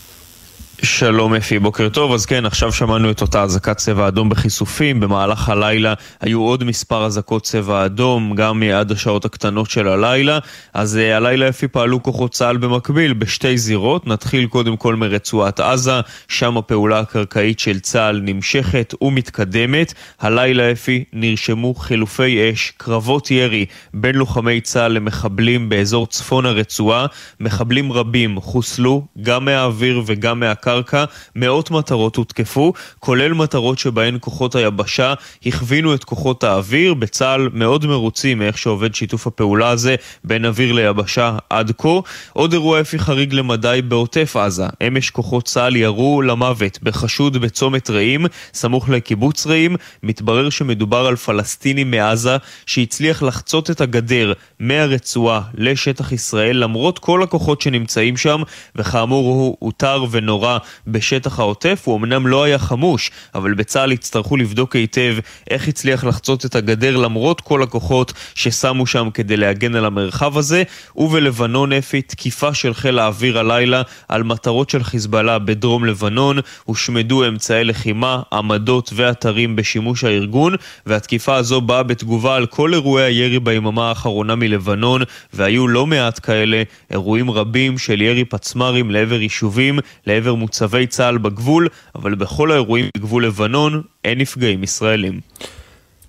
שלום 0.85 1.33
אפי, 1.33 1.59
בוקר 1.59 1.89
טוב. 1.89 2.13
אז 2.13 2.25
כן, 2.25 2.45
עכשיו 2.45 2.71
שמענו 2.71 3.11
את 3.11 3.21
אותה 3.21 3.43
אזעקת 3.43 3.77
צבע 3.77 4.07
אדום 4.07 4.29
בכיסופים. 4.29 4.99
במהלך 4.99 5.49
הלילה 5.49 5.93
היו 6.21 6.41
עוד 6.41 6.63
מספר 6.63 7.05
אזעקות 7.05 7.43
צבע 7.43 7.85
אדום, 7.85 8.35
גם 8.35 8.63
עד 8.63 8.91
השעות 8.91 9.25
הקטנות 9.25 9.69
של 9.69 9.87
הלילה. 9.87 10.39
אז 10.73 10.99
uh, 11.01 11.15
הלילה 11.15 11.49
אפי 11.49 11.67
פעלו 11.67 12.03
כוחות 12.03 12.31
צה"ל 12.31 12.57
במקביל 12.57 13.13
בשתי 13.13 13.57
זירות. 13.57 14.07
נתחיל 14.07 14.47
קודם 14.47 14.77
כל 14.77 14.95
מרצועת 14.95 15.59
עזה, 15.59 16.01
שם 16.27 16.57
הפעולה 16.57 16.99
הקרקעית 16.99 17.59
של 17.59 17.79
צה"ל 17.79 18.21
נמשכת 18.23 18.93
ומתקדמת. 19.01 19.93
הלילה 20.19 20.71
אפי 20.71 21.03
נרשמו 21.13 21.73
חילופי 21.73 22.51
אש, 22.53 22.73
קרבות 22.77 23.31
ירי 23.31 23.65
בין 23.93 24.15
לוחמי 24.15 24.61
צה"ל 24.61 24.91
למחבלים 24.91 25.69
באזור 25.69 26.07
צפון 26.07 26.45
הרצועה. 26.45 27.05
מחבלים 27.39 27.91
רבים 27.91 28.41
חוסלו, 28.41 29.05
גם 29.21 29.45
מהאוויר 29.45 30.01
וגם 30.05 30.39
מהקרקע. 30.39 30.74
הקרקע, 30.75 31.05
מאות 31.35 31.71
מטרות 31.71 32.15
הותקפו, 32.15 32.73
כולל 32.99 33.33
מטרות 33.33 33.79
שבהן 33.79 34.17
כוחות 34.19 34.55
היבשה 34.55 35.13
הכווינו 35.45 35.93
את 35.93 36.03
כוחות 36.03 36.43
האוויר. 36.43 36.93
בצה"ל 36.93 37.49
מאוד 37.53 37.85
מרוצים 37.85 38.39
מאיך 38.39 38.57
שעובד 38.57 38.95
שיתוף 38.95 39.27
הפעולה 39.27 39.69
הזה 39.69 39.95
בין 40.23 40.45
אוויר 40.45 40.73
ליבשה 40.73 41.37
עד 41.49 41.71
כה. 41.77 41.89
עוד 42.33 42.53
אירוע 42.53 42.81
אפי 42.81 42.99
חריג 42.99 43.33
למדי 43.33 43.79
בעוטף 43.87 44.35
עזה. 44.35 44.65
אמש 44.87 45.09
כוחות 45.09 45.45
צה"ל 45.45 45.75
ירו 45.75 46.21
למוות 46.21 46.79
בחשוד 46.83 47.37
בצומת 47.37 47.89
רעים, 47.89 48.25
סמוך 48.53 48.89
לקיבוץ 48.89 49.47
רעים. 49.47 49.75
מתברר 50.03 50.49
שמדובר 50.49 51.05
על 51.05 51.15
פלסטיני 51.15 51.83
מעזה 51.83 52.37
שהצליח 52.65 53.23
לחצות 53.23 53.71
את 53.71 53.81
הגדר 53.81 54.33
מהרצועה 54.59 55.41
לשטח 55.53 56.11
ישראל 56.11 56.57
למרות 56.57 56.99
כל 56.99 57.23
הכוחות 57.23 57.61
שנמצאים 57.61 58.17
שם, 58.17 58.41
וכאמור 58.75 59.27
הוא 59.27 59.57
אותר 59.61 60.05
בשטח 60.87 61.39
העוטף. 61.39 61.81
הוא 61.85 61.97
אמנם 61.97 62.27
לא 62.27 62.43
היה 62.43 62.59
חמוש, 62.59 63.11
אבל 63.35 63.53
בצה"ל 63.53 63.91
יצטרכו 63.91 64.37
לבדוק 64.37 64.75
היטב 64.75 65.15
איך 65.49 65.67
הצליח 65.67 66.03
לחצות 66.03 66.45
את 66.45 66.55
הגדר 66.55 66.97
למרות 66.97 67.41
כל 67.41 67.63
הכוחות 67.63 68.13
ששמו 68.35 68.87
שם 68.87 69.09
כדי 69.13 69.37
להגן 69.37 69.75
על 69.75 69.85
המרחב 69.85 70.37
הזה. 70.37 70.63
ובלבנון 70.95 71.73
אפי 71.73 72.01
תקיפה 72.01 72.53
של 72.53 72.73
חיל 72.73 72.99
האוויר 72.99 73.39
הלילה 73.39 73.81
על 74.07 74.23
מטרות 74.23 74.69
של 74.69 74.83
חיזבאללה 74.83 75.39
בדרום 75.39 75.85
לבנון. 75.85 76.39
הושמדו 76.63 77.27
אמצעי 77.27 77.63
לחימה, 77.63 78.21
עמדות 78.33 78.91
ואתרים 78.95 79.55
בשימוש 79.55 80.03
הארגון, 80.03 80.55
והתקיפה 80.85 81.35
הזו 81.35 81.61
באה 81.61 81.83
בתגובה 81.83 82.35
על 82.35 82.45
כל 82.45 82.73
אירועי 82.73 83.05
הירי 83.05 83.39
ביממה 83.39 83.89
האחרונה 83.89 84.35
מלבנון, 84.35 85.01
והיו 85.33 85.67
לא 85.67 85.87
מעט 85.87 86.19
כאלה, 86.23 86.63
אירועים 86.91 87.31
רבים 87.31 87.77
של 87.77 88.01
ירי 88.01 88.25
פצמ"רים 88.25 88.91
לעבר 88.91 89.21
יישובים, 89.21 89.79
לעבר 90.07 90.35
מוצבי 90.45 90.87
צה"ל 90.87 91.17
בגבול, 91.17 91.67
אבל 91.95 92.15
בכל 92.15 92.51
האירועים 92.51 92.85
בגבול 92.97 93.25
לבנון 93.25 93.81
אין 94.03 94.17
נפגעים 94.17 94.63
ישראלים. 94.63 95.19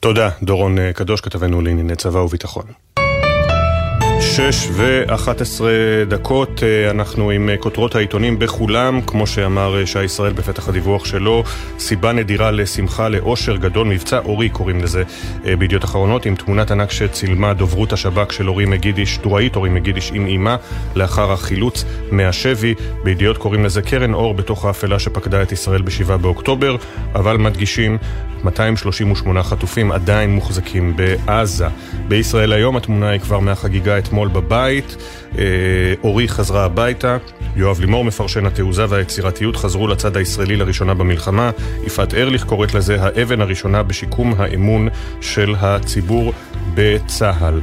תודה, 0.00 0.30
דורון 0.42 0.92
קדוש, 0.92 1.20
כתבנו 1.20 1.60
לענייני 1.60 1.96
צבא 1.96 2.18
וביטחון. 2.18 2.64
שש 4.36 4.68
ואחת 4.72 5.40
עשרה 5.40 5.70
דקות, 6.08 6.62
אה, 6.62 6.90
אנחנו 6.90 7.30
עם 7.30 7.48
אה, 7.48 7.56
כותרות 7.56 7.94
העיתונים 7.94 8.38
בכולם, 8.38 9.00
כמו 9.06 9.26
שאמר 9.26 9.80
אה, 9.80 9.86
שי 9.86 10.04
ישראל 10.04 10.32
בפתח 10.32 10.68
הדיווח 10.68 11.04
שלו, 11.04 11.44
סיבה 11.78 12.12
נדירה 12.12 12.50
לשמחה, 12.50 13.08
לאושר 13.08 13.56
גדול, 13.56 13.86
מבצע 13.86 14.18
אורי 14.18 14.48
קוראים 14.48 14.80
לזה 14.82 15.02
בידיעות 15.58 15.84
אחרונות, 15.84 16.26
עם 16.26 16.34
תמונת 16.34 16.70
ענק 16.70 16.90
שצילמה 16.90 17.54
דוברות 17.54 17.92
השב"כ 17.92 18.32
של 18.32 18.48
אורי 18.48 18.64
מגידיש, 18.64 19.16
טוראית 19.16 19.56
אורי 19.56 19.70
מגידיש 19.70 20.10
עם 20.14 20.26
אימה, 20.26 20.56
לאחר 20.94 21.32
החילוץ 21.32 21.84
מהשבי, 22.10 22.74
בידיעות 23.04 23.38
קוראים 23.38 23.64
לזה 23.64 23.82
קרן 23.82 24.14
אור 24.14 24.34
בתוך 24.34 24.64
האפלה 24.64 24.98
שפקדה 24.98 25.42
את 25.42 25.52
ישראל 25.52 25.82
ב-7 25.82 26.16
באוקטובר, 26.16 26.76
אבל 27.14 27.36
מדגישים 27.36 27.98
238 28.44 29.42
חטופים 29.42 29.92
עדיין 29.92 30.30
מוחזקים 30.30 30.96
בעזה. 30.96 31.66
בישראל 32.08 32.52
היום 32.52 32.76
התמונה 32.76 33.08
היא 33.08 33.20
כבר 33.20 33.40
מהחגיגה 33.40 33.98
אתמול 33.98 34.25
בבית. 34.28 34.96
אה, 35.38 35.44
אורי 36.04 36.28
חזרה 36.28 36.64
הביתה, 36.64 37.16
יואב 37.56 37.80
לימור 37.80 38.04
מפרשן 38.04 38.46
התעוזה 38.46 38.84
והיצירתיות 38.88 39.56
חזרו 39.56 39.88
לצד 39.88 40.16
הישראלי 40.16 40.56
לראשונה 40.56 40.94
במלחמה. 40.94 41.50
יפעת 41.86 42.14
ארליך 42.14 42.44
קוראת 42.44 42.74
לזה 42.74 43.02
האבן 43.02 43.40
הראשונה 43.40 43.82
בשיקום 43.82 44.34
האמון 44.38 44.88
של 45.20 45.54
הציבור 45.60 46.32
בצה"ל. 46.74 47.60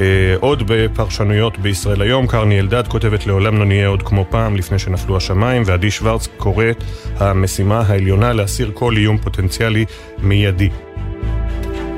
אה, 0.00 0.34
עוד 0.40 0.62
בפרשנויות 0.66 1.58
בישראל 1.58 2.02
היום, 2.02 2.26
קרני 2.26 2.60
אלדד 2.60 2.88
כותבת 2.88 3.26
לעולם 3.26 3.58
לא 3.58 3.64
נהיה 3.64 3.88
עוד 3.88 4.02
כמו 4.02 4.26
פעם 4.30 4.56
לפני 4.56 4.78
שנפלו 4.78 5.16
השמיים, 5.16 5.62
ועדי 5.66 5.90
שוורץ 5.90 6.28
קוראת 6.36 6.84
המשימה 7.16 7.80
העליונה 7.80 8.32
להסיר 8.32 8.70
כל 8.74 8.96
איום 8.96 9.18
פוטנציאלי 9.18 9.84
מיידי. 10.18 10.68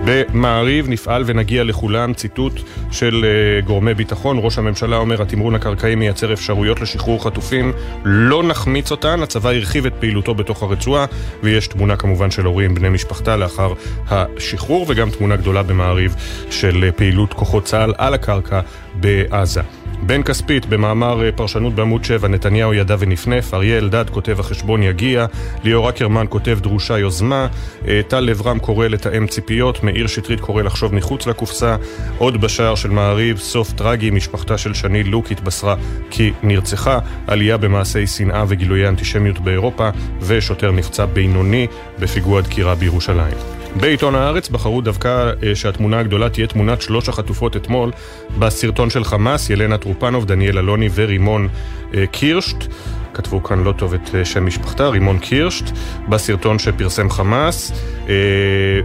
במעריב 0.04 0.88
נפעל 0.88 1.22
ונגיע 1.26 1.64
לכולם, 1.64 2.14
ציטוט 2.14 2.60
של 2.90 3.24
uh, 3.24 3.66
גורמי 3.66 3.94
ביטחון. 3.94 4.38
ראש 4.40 4.58
הממשלה 4.58 4.96
אומר, 4.96 5.22
התמרון 5.22 5.54
הקרקעי 5.54 5.94
מייצר 5.94 6.32
אפשרויות 6.32 6.80
לשחרור 6.80 7.24
חטופים, 7.24 7.72
לא 8.04 8.42
נחמיץ 8.42 8.90
אותן. 8.90 9.22
הצבא 9.22 9.50
הרחיב 9.50 9.86
את 9.86 9.92
פעילותו 10.00 10.34
בתוך 10.34 10.62
הרצועה, 10.62 11.06
ויש 11.42 11.66
תמונה 11.66 11.96
כמובן 11.96 12.30
של 12.30 12.44
הורים 12.44 12.74
בני 12.74 12.88
משפחתה 12.88 13.36
לאחר 13.36 13.72
השחרור, 14.08 14.86
וגם 14.88 15.10
תמונה 15.10 15.36
גדולה 15.36 15.62
במעריב 15.62 16.14
של 16.50 16.88
uh, 16.88 16.98
פעילות 16.98 17.32
כוחות 17.32 17.64
צה"ל 17.64 17.92
על 17.98 18.14
הקרקע 18.14 18.60
בעזה. 18.94 19.62
בן 20.02 20.22
כספית, 20.22 20.66
במאמר 20.66 21.24
אה, 21.24 21.32
פרשנות 21.32 21.74
בעמוד 21.74 22.04
7, 22.04 22.28
נתניהו 22.28 22.74
ידע 22.74 22.96
ונפנף, 22.98 23.54
אריה 23.54 23.78
אלדד 23.78 24.10
כותב 24.10 24.40
החשבון 24.40 24.82
יגיע, 24.82 25.26
ליאור 25.64 25.88
אקרמן 25.88 26.26
כותב 26.28 26.58
דרושה 26.62 26.98
יוזמה, 26.98 27.46
אה, 27.88 28.00
טל 28.08 28.20
לברם 28.20 28.58
קורא 28.58 28.88
לתאם 28.88 29.26
ציפיות, 29.26 29.84
מאיר 29.84 30.06
שטרית 30.06 30.40
קורא 30.40 30.62
לחשוב 30.62 30.94
מחוץ 30.94 31.26
לקופסה, 31.26 31.76
עוד 32.18 32.40
בשער 32.40 32.74
של 32.74 32.90
מעריב, 32.90 33.38
סוף 33.38 33.72
טרגי, 33.72 34.10
משפחתה 34.10 34.58
של 34.58 34.74
שני 34.74 35.04
לוק 35.04 35.30
התבשרה 35.30 35.74
כי 36.10 36.32
נרצחה, 36.42 36.98
עלייה 37.26 37.56
במעשי 37.56 38.06
שנאה 38.06 38.44
וגילויי 38.48 38.88
אנטישמיות 38.88 39.38
באירופה, 39.38 39.88
ושוטר 40.20 40.72
נפצע 40.72 41.04
בינוני 41.04 41.66
בפיגוע 41.98 42.40
דקירה 42.40 42.74
בירושלים. 42.74 43.58
בעיתון 43.76 44.14
הארץ 44.14 44.48
בחרו 44.48 44.80
דווקא 44.80 45.32
אה, 45.42 45.54
שהתמונה 45.54 45.98
הגדולה 45.98 46.30
תהיה 46.30 46.46
תמונת 46.46 46.82
שלוש 46.82 47.08
החטופות 47.08 47.56
אתמול 47.56 47.90
בסרטון 48.38 48.90
של 48.90 49.04
חמאס, 49.04 49.50
ילנה 49.50 49.78
טרופנוב, 49.78 50.24
דניאל 50.24 50.58
אלוני 50.58 50.88
ורימון 50.94 51.48
אה, 51.94 52.06
קירשט. 52.06 52.64
כתבו 53.14 53.42
כאן 53.42 53.64
לא 53.64 53.72
טוב 53.72 53.94
את 53.94 54.14
אה, 54.14 54.24
שם 54.24 54.46
משפחתה, 54.46 54.88
רימון 54.88 55.18
קירשט, 55.18 55.64
בסרטון 56.08 56.58
שפרסם 56.58 57.10
חמאס, 57.10 57.72
אה, 58.08 58.14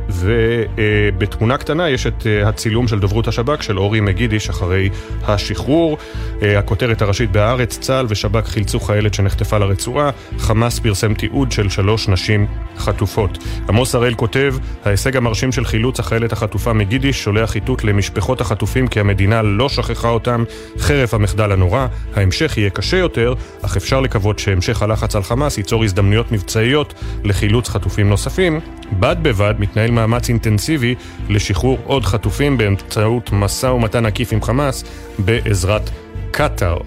ובתמונה 0.10 1.58
קטנה 1.58 1.90
יש 1.90 2.08
את 2.08 2.28
אה, 2.28 2.50
הצילום 2.50 2.88
של 2.88 3.00
דוברות 3.00 3.28
השב"כ 3.28 3.64
של 3.64 3.80
אורי 3.80 4.00
מגידיש 4.00 4.50
אחרי 4.50 4.90
השחרור. 5.24 5.98
הכותרת 6.42 7.02
הראשית 7.02 7.32
בהארץ, 7.32 7.80
צה"ל 7.80 8.06
ושב"כ 8.10 8.48
חילצו 8.48 8.80
חיילת 8.80 9.14
שנחטפה 9.14 9.58
לרצועה, 9.58 10.10
חמאס 10.38 10.80
פרסם 10.80 11.14
תיעוד 11.14 11.52
של 11.52 11.70
שלוש 11.70 12.08
נשים 12.08 12.48
חטופות. 12.78 13.38
עמוס 13.70 13.96
הראל 13.96 14.14
כותב, 14.14 14.56
ההישג 14.86 15.18
המרשים 15.18 15.52
של 15.52 15.66
חילוץ 15.66 16.00
החיילת 16.00 16.32
החטופה 16.32 16.74
מגידיש 16.74 17.24
שולח 17.24 17.56
איתות 17.56 17.84
למשפחות 17.84 18.42
החטופים 18.42 18.88
כי 18.88 19.00
המדינה 19.00 19.42
לא 19.42 19.70
שכחה 19.70 20.10
אותם, 20.10 20.44
חרף 20.78 21.14
המחדל 21.14 21.52
הנורא, 21.52 21.88
ההמשך 22.16 22.58
יהיה 22.58 22.70
קשה 22.70 22.98
יותר, 22.98 23.34
אך 23.62 23.78
אפשר 23.78 24.02
לקוות 24.14 24.40
שהמשך 24.40 24.82
הלחץ 24.82 25.16
על 25.16 25.24
חמאס 25.24 25.58
ייצור 25.58 25.84
הזדמנויות 25.84 26.32
מבצעיות 26.32 26.94
לחילוץ 27.24 27.70
חטופים 27.70 28.10
נוספים. 28.10 28.60
בד 29.00 29.16
בבד 29.22 29.54
מתנהל 29.60 29.92
מאמץ 29.92 30.30
אינטנסיבי 30.30 30.96
לשחרור 31.30 31.78
עוד 31.84 32.06
חטופים 32.06 32.58
באמצעות 32.58 33.30
משא 33.32 33.68
ומתן 33.68 34.06
עקיף 34.06 34.34
עם 34.34 34.42
חמאס 34.42 34.84
בעזרת 35.20 35.90
קטאר. 36.32 36.78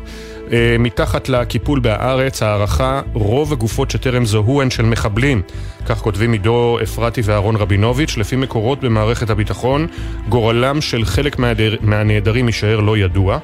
אה, 0.52 0.76
מתחת 0.78 1.28
לקיפול 1.28 1.80
בהארץ, 1.80 2.42
הערכה, 2.42 3.00
רוב 3.12 3.52
הגופות 3.52 3.90
שטרם 3.90 4.24
זוהו 4.24 4.62
הן 4.62 4.70
של 4.70 4.82
מחבלים. 4.82 5.42
כך 5.86 5.98
כותבים 5.98 6.32
עידו 6.32 6.78
אפרתי 6.82 7.20
ואהרון 7.24 7.56
רבינוביץ', 7.56 8.16
לפי 8.16 8.36
מקורות 8.36 8.80
במערכת 8.80 9.30
הביטחון, 9.30 9.86
גורלם 10.28 10.80
של 10.80 11.04
חלק 11.04 11.36
מהנעדרים 11.80 12.46
יישאר 12.46 12.80
לא 12.80 12.98
ידוע. 12.98 13.38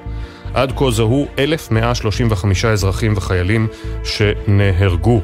עד 0.54 0.72
כה 0.76 0.90
זוהו 0.90 1.26
1,135 1.38 2.64
אזרחים 2.64 3.12
וחיילים 3.16 3.66
שנהרגו. 4.04 5.20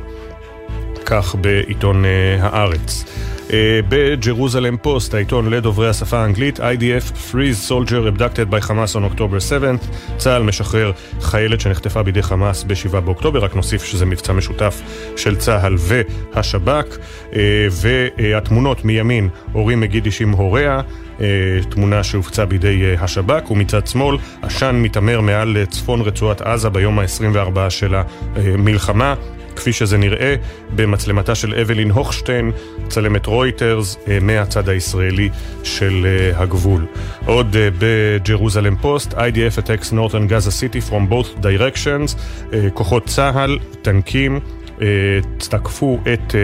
כך 1.09 1.35
בעיתון 1.35 2.05
uh, 2.05 2.09
הארץ. 2.43 3.05
Uh, 3.49 3.53
בג'רוזלם 3.89 4.77
פוסט, 4.77 5.15
העיתון 5.15 5.51
לדוברי 5.51 5.89
השפה 5.89 6.19
האנגלית, 6.19 6.61
IDF 6.61 7.13
Freeze 7.33 7.71
Soldier 7.71 8.19
Abducted 8.19 8.53
by 8.53 8.69
Hamas 8.69 8.97
on 8.97 9.15
October 9.15 9.41
7 9.41 9.73
צה"ל 10.17 10.43
משחרר 10.43 10.93
חיילת 11.21 11.61
שנחטפה 11.61 12.03
בידי 12.03 12.23
חמאס 12.23 12.65
ב-7 12.65 13.01
באוקטובר, 13.01 13.45
רק 13.45 13.57
נוסיף 13.57 13.85
שזה 13.85 14.07
מבצע 14.07 14.33
משותף 14.33 14.83
של 15.17 15.37
צה"ל 15.37 15.75
והשב"כ. 15.79 16.97
Uh, 17.31 17.35
והתמונות 17.71 18.85
מימין, 18.85 19.29
אורי 19.55 19.75
מגידיש 19.75 20.23
עם 20.23 20.31
הוריה, 20.31 20.81
תמונה 21.69 22.05
שהופצה 22.05 22.45
בידי 22.45 22.95
uh, 22.97 23.05
השב"כ, 23.05 23.51
ומצד 23.51 23.87
שמאל, 23.87 24.17
עשן 24.43 24.77
מתעמר 24.83 25.21
מעל 25.21 25.57
צפון 25.71 26.01
רצועת 26.01 26.41
עזה 26.41 26.69
ביום 26.69 26.99
ה-24 26.99 27.71
של 27.71 27.95
המלחמה. 28.35 29.15
כפי 29.59 29.73
שזה 29.73 29.99
נראה 29.99 30.35
במצלמתה 30.77 31.35
של 31.35 31.55
אבלין 31.55 31.91
הוכשטיין, 31.91 32.51
צלמת 32.89 33.27
רויטרס 33.27 33.97
אה, 34.09 34.19
מהצד 34.21 34.69
הישראלי 34.69 35.29
של 35.65 36.07
אה, 36.07 36.43
הגבול. 36.43 36.87
עוד 37.27 37.57
אה, 37.57 37.69
בג'רוזלם 37.79 38.77
פוסט, 38.77 39.15
IDF 39.15 39.59
attacks 39.59 39.93
Northern 39.93 40.31
Gaza 40.31 40.51
City 40.51 40.91
from 40.91 41.13
both 41.13 41.43
directions, 41.43 42.17
כוחות 42.75 43.07
צה"ל, 43.07 43.59
טנקים, 43.83 44.41
תקפו 45.39 45.99
את 46.13 46.35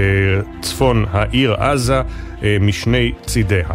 צפון 0.60 1.04
העיר 1.10 1.54
עזה 1.54 2.00
משני 2.60 3.12
צידיה. 3.26 3.68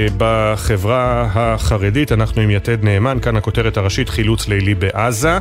ובחברה 0.00 1.28
החרדית 1.34 2.12
אנחנו 2.12 2.42
עם 2.42 2.50
יתד 2.50 2.84
נאמן, 2.84 3.18
כאן 3.22 3.36
הכותרת 3.36 3.76
הראשית 3.76 4.08
חילוץ 4.08 4.48
לילי 4.48 4.74
בעזה, 4.74 5.38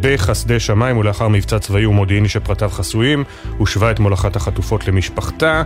בחסדי 0.00 0.60
שמיים 0.60 0.96
ולאחר 0.96 1.28
מבצע 1.28 1.58
צבאי 1.58 1.86
ומודיעיני 1.86 2.28
שפרטיו 2.28 2.68
חסויים, 2.68 3.24
הושבה 3.58 3.90
אתמול 3.90 4.14
אחת 4.14 4.36
החטופות 4.36 4.88
למשפחתה, 4.88 5.62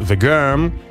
וגם 0.00 0.68
Uh, 0.68 0.87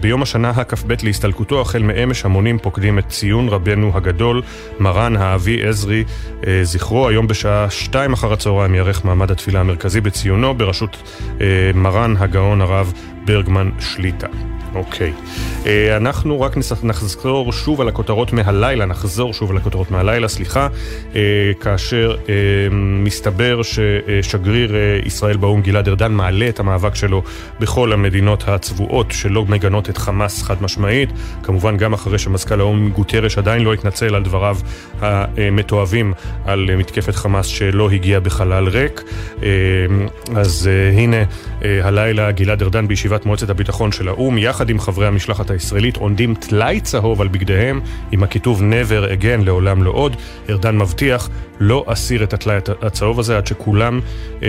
ביום 0.00 0.22
השנה 0.22 0.50
הכ"ב 0.50 0.92
להסתלקותו, 1.02 1.60
החל 1.60 1.82
מאמש 1.82 2.24
המונים 2.24 2.58
פוקדים 2.58 2.98
את 2.98 3.08
ציון 3.08 3.48
רבנו 3.48 3.90
הגדול, 3.94 4.42
מרן 4.80 5.16
האבי 5.16 5.68
עזרי, 5.68 6.04
uh, 6.40 6.44
זכרו. 6.62 7.08
היום 7.08 7.26
בשעה 7.26 7.70
שתיים 7.70 8.12
אחר 8.12 8.32
הצהריים 8.32 8.74
יארך 8.74 9.04
מעמד 9.04 9.30
התפילה 9.30 9.60
המרכזי 9.60 10.00
בציונו, 10.00 10.54
בראשות 10.54 10.96
uh, 11.38 11.40
מרן 11.74 12.14
הגאון 12.18 12.60
הרב 12.60 12.92
ברגמן 13.24 13.70
שליטה. 13.80 14.53
אוקיי. 14.74 15.12
Okay. 15.12 15.66
אנחנו 15.96 16.40
רק 16.40 16.56
נחזור 16.82 17.52
שוב 17.52 17.80
על 17.80 17.88
הכותרות 17.88 18.32
מהלילה, 18.32 18.84
נחזור 18.84 19.34
שוב 19.34 19.50
על 19.50 19.56
הכותרות 19.56 19.90
מהלילה, 19.90 20.28
סליחה, 20.28 20.68
כאשר 21.60 22.16
מסתבר 22.72 23.60
ששגריר 23.62 24.76
ישראל 25.04 25.36
באו"ם 25.36 25.62
גלעד 25.62 25.88
ארדן 25.88 26.12
מעלה 26.12 26.48
את 26.48 26.60
המאבק 26.60 26.94
שלו 26.94 27.22
בכל 27.60 27.92
המדינות 27.92 28.48
הצבועות 28.48 29.06
שלא 29.10 29.44
מגנות 29.44 29.90
את 29.90 29.98
חמאס 29.98 30.42
חד 30.42 30.62
משמעית, 30.62 31.08
כמובן 31.42 31.76
גם 31.76 31.92
אחרי 31.92 32.18
שמזכ"ל 32.18 32.60
האו"ם 32.60 32.90
גוטרש 32.90 33.38
עדיין 33.38 33.62
לא 33.62 33.74
התנצל 33.74 34.14
על 34.14 34.22
דבריו 34.22 34.56
המתועבים 35.00 36.12
על 36.44 36.70
מתקפת 36.76 37.14
חמאס 37.14 37.46
שלא 37.46 37.90
הגיע 37.90 38.20
בחלל 38.20 38.68
ריק. 38.68 39.02
אז 40.36 40.70
הנה 40.98 41.16
הלילה 41.82 42.32
גלעד 42.32 42.62
ארדן 42.62 42.88
בישיבת 42.88 43.26
מועצת 43.26 43.50
הביטחון 43.50 43.92
של 43.92 44.08
האו"ם, 44.08 44.38
יחד 44.38 44.63
עם 44.70 44.80
חברי 44.80 45.06
המשלחת 45.06 45.50
הישראלית, 45.50 45.96
עונדים 45.96 46.34
טלאי 46.34 46.80
צהוב 46.80 47.20
על 47.20 47.28
בגדיהם 47.28 47.80
עם 48.12 48.22
הכיתוב 48.22 48.60
never 48.60 49.20
again, 49.20 49.44
לעולם 49.44 49.82
לא 49.82 49.90
עוד. 49.90 50.16
ארדן 50.50 50.78
מבטיח 50.78 51.28
לא 51.60 51.84
אסיר 51.86 52.24
את 52.24 52.32
הטלאי 52.32 52.58
הצהוב 52.82 53.20
הזה 53.20 53.36
עד 53.36 53.46
שכולם 53.46 54.00
אה, 54.42 54.48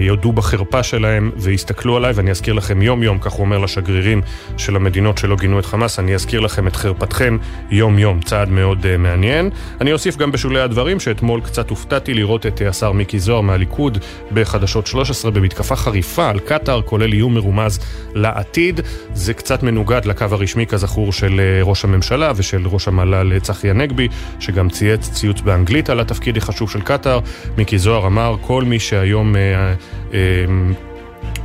יודו 0.00 0.32
בחרפה 0.32 0.82
שלהם 0.82 1.30
ויסתכלו 1.36 1.96
עליי, 1.96 2.12
ואני 2.14 2.30
אזכיר 2.30 2.54
לכם 2.54 2.82
יום 2.82 3.02
יום, 3.02 3.18
כך 3.18 3.32
הוא 3.32 3.40
אומר 3.40 3.58
לשגרירים 3.58 4.22
של 4.56 4.76
המדינות 4.76 5.18
שלא 5.18 5.36
גינו 5.36 5.58
את 5.58 5.66
חמאס, 5.66 5.98
אני 5.98 6.14
אזכיר 6.14 6.40
לכם 6.40 6.66
את 6.66 6.76
חרפתכם 6.76 7.38
יום 7.70 7.98
יום, 7.98 8.20
צעד 8.20 8.48
מאוד 8.48 8.86
אה, 8.86 8.96
מעניין. 8.96 9.50
אני 9.80 9.92
אוסיף 9.92 10.16
גם 10.16 10.32
בשולי 10.32 10.60
הדברים 10.60 11.00
שאתמול 11.00 11.40
קצת 11.40 11.70
הופתעתי 11.70 12.14
לראות 12.14 12.46
את 12.46 12.62
השר 12.68 12.92
מיקי 12.92 13.18
זוהר 13.18 13.40
מהליכוד 13.40 13.98
בחדשות 14.32 14.86
13 14.86 15.30
במתקפה 15.30 15.76
חריפה 15.76 16.30
על 16.30 16.38
קטאר, 16.38 16.82
כולל 16.82 17.12
איום 17.12 17.34
מרומז 17.34 17.78
לעתיד. 18.14 18.80
זה 19.14 19.34
קצת 19.44 19.62
מנוגד 19.62 20.04
לקו 20.04 20.24
הרשמי 20.30 20.66
כזכור 20.66 21.12
של 21.12 21.40
אה, 21.40 21.62
ראש 21.62 21.84
הממשלה 21.84 22.32
ושל 22.36 22.66
ראש 22.66 22.88
המל"ל 22.88 23.32
אה, 23.32 23.40
צחי 23.40 23.70
הנגבי, 23.70 24.08
שגם 24.40 24.68
צייץ 24.68 25.10
ציוץ 25.10 25.40
באנגלית 25.40 25.90
על 25.90 26.00
התפקיד 26.00 26.36
החשוב 26.36 26.70
של 26.70 26.80
קטאר. 26.80 27.20
מיקי 27.58 27.78
זוהר 27.78 28.06
אמר, 28.06 28.36
כל 28.40 28.64
מי 28.64 28.78
שהיום... 28.78 29.36
אה, 29.36 29.74
אה, 30.14 30.18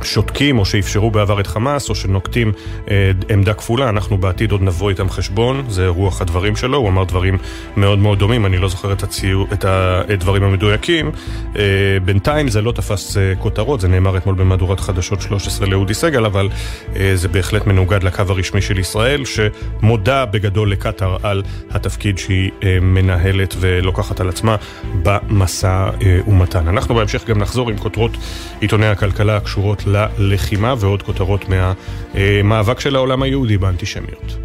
שותקים 0.04 0.58
או 0.58 0.64
שאפשרו 0.64 1.10
בעבר 1.10 1.40
את 1.40 1.46
חמאס 1.46 1.88
או 1.88 1.94
שנוקטים 1.94 2.52
אה, 2.90 3.10
עמדה 3.30 3.54
כפולה, 3.54 3.88
אנחנו 3.88 4.18
בעתיד 4.18 4.52
עוד 4.52 4.62
נבוא 4.62 4.90
איתם 4.90 5.10
חשבון, 5.10 5.64
זה 5.68 5.88
רוח 5.88 6.20
הדברים 6.20 6.56
שלו, 6.56 6.78
הוא 6.78 6.88
אמר 6.88 7.04
דברים 7.04 7.38
מאוד 7.76 7.98
מאוד 7.98 8.18
דומים, 8.18 8.46
אני 8.46 8.58
לא 8.58 8.68
זוכר 8.68 8.92
את, 8.92 9.02
הציור, 9.02 9.46
את 9.52 9.64
הדברים 9.64 10.42
המדויקים. 10.42 11.10
אה, 11.56 11.62
בינתיים 12.04 12.48
זה 12.48 12.62
לא 12.62 12.72
תפס 12.72 13.16
אה, 13.16 13.32
כותרות, 13.38 13.80
זה 13.80 13.88
נאמר 13.88 14.16
אתמול 14.16 14.34
במהדורת 14.34 14.80
חדשות 14.80 15.20
13 15.20 15.66
לאודי 15.66 15.94
סגל, 15.94 16.24
אבל 16.24 16.48
אה, 16.96 17.12
זה 17.14 17.28
בהחלט 17.28 17.66
מנוגד 17.66 18.02
לקו 18.02 18.22
הרשמי 18.28 18.62
של 18.62 18.78
ישראל, 18.78 19.24
שמודה 19.24 20.24
בגדול 20.26 20.72
לקטאר 20.72 21.16
על 21.22 21.42
התפקיד 21.70 22.18
שהיא 22.18 22.50
אה, 22.62 22.78
מנהלת 22.80 23.54
ולוקחת 23.58 24.20
על 24.20 24.28
עצמה 24.28 24.56
במשא 25.02 25.90
אה, 26.02 26.20
ומתן. 26.26 26.68
אנחנו 26.68 26.94
בהמשך 26.94 27.26
גם 27.26 27.38
נחזור 27.38 27.70
עם 27.70 27.78
כותרות 27.78 28.10
עיתוני 28.60 28.86
הכלכלה 28.86 29.36
הקשורות 29.36 29.82
ללחימה 30.18 30.74
ועוד 30.78 31.02
כותרות 31.02 31.44
מהמאבק 31.48 32.80
של 32.80 32.96
העולם 32.96 33.22
היהודי 33.22 33.58
באנטישמיות. 33.58 34.36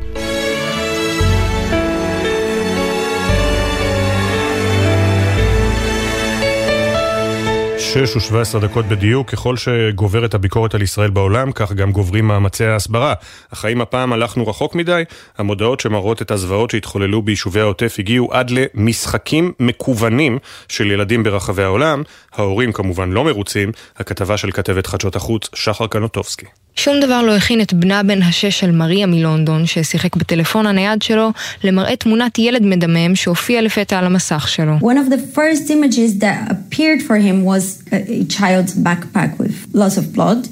שש 7.95 8.15
ושבע 8.15 8.41
עשרה 8.41 8.61
דקות 8.61 8.85
בדיוק, 8.85 9.29
ככל 9.29 9.57
שגוברת 9.57 10.33
הביקורת 10.33 10.75
על 10.75 10.81
ישראל 10.81 11.09
בעולם, 11.09 11.51
כך 11.51 11.73
גם 11.73 11.91
גוברים 11.91 12.27
מאמצי 12.27 12.65
ההסברה. 12.65 13.13
אך 13.53 13.65
האם 13.65 13.81
הפעם 13.81 14.13
הלכנו 14.13 14.47
רחוק 14.47 14.75
מדי? 14.75 15.03
המודעות 15.37 15.79
שמראות 15.79 16.21
את 16.21 16.31
הזוועות 16.31 16.71
שהתחוללו 16.71 17.21
ביישובי 17.21 17.59
העוטף 17.59 17.95
הגיעו 17.99 18.33
עד 18.33 18.49
למשחקים 18.49 19.51
מקוונים 19.59 20.37
של 20.67 20.91
ילדים 20.91 21.23
ברחבי 21.23 21.63
העולם. 21.63 22.03
ההורים 22.33 22.71
כמובן 22.71 23.11
לא 23.11 23.23
מרוצים. 23.23 23.71
הכתבה 23.97 24.37
של 24.37 24.51
כתבת 24.51 24.87
חדשות 24.87 25.15
החוץ, 25.15 25.49
שחר 25.53 25.87
קנוטובסקי. 25.87 26.45
שום 26.75 26.99
דבר 26.99 27.21
לא 27.21 27.35
הכין 27.35 27.61
את 27.61 27.73
בנה 27.73 28.03
בן 28.03 28.21
השש 28.21 28.59
של 28.59 28.71
מריה 28.71 29.05
מלונדון, 29.05 29.65
ששיחק 29.65 30.15
בטלפון 30.15 30.65
הנייד 30.65 31.01
שלו, 31.01 31.31
למראה 31.63 31.95
תמונת 31.95 32.39
ילד 32.39 32.63
מדמם 32.63 33.15
שהופיע 33.15 33.61
לפתע 33.61 33.99
על 33.99 34.05
המסך 34.05 34.47
שלו. 34.47 34.75
One 34.81 34.97
of 34.97 35.09
the 35.11 35.37
first 35.37 35.69
images 35.69 36.19
that 36.19 36.51
appeared 36.51 37.01
for 37.07 37.15
him 37.15 37.45
was 37.45 37.83
a 37.91 38.25
child's 38.25 38.73
backpack 38.73 39.39
with 39.39 39.55
lots 39.73 39.97
of 39.97 40.13
blood. 40.13 40.47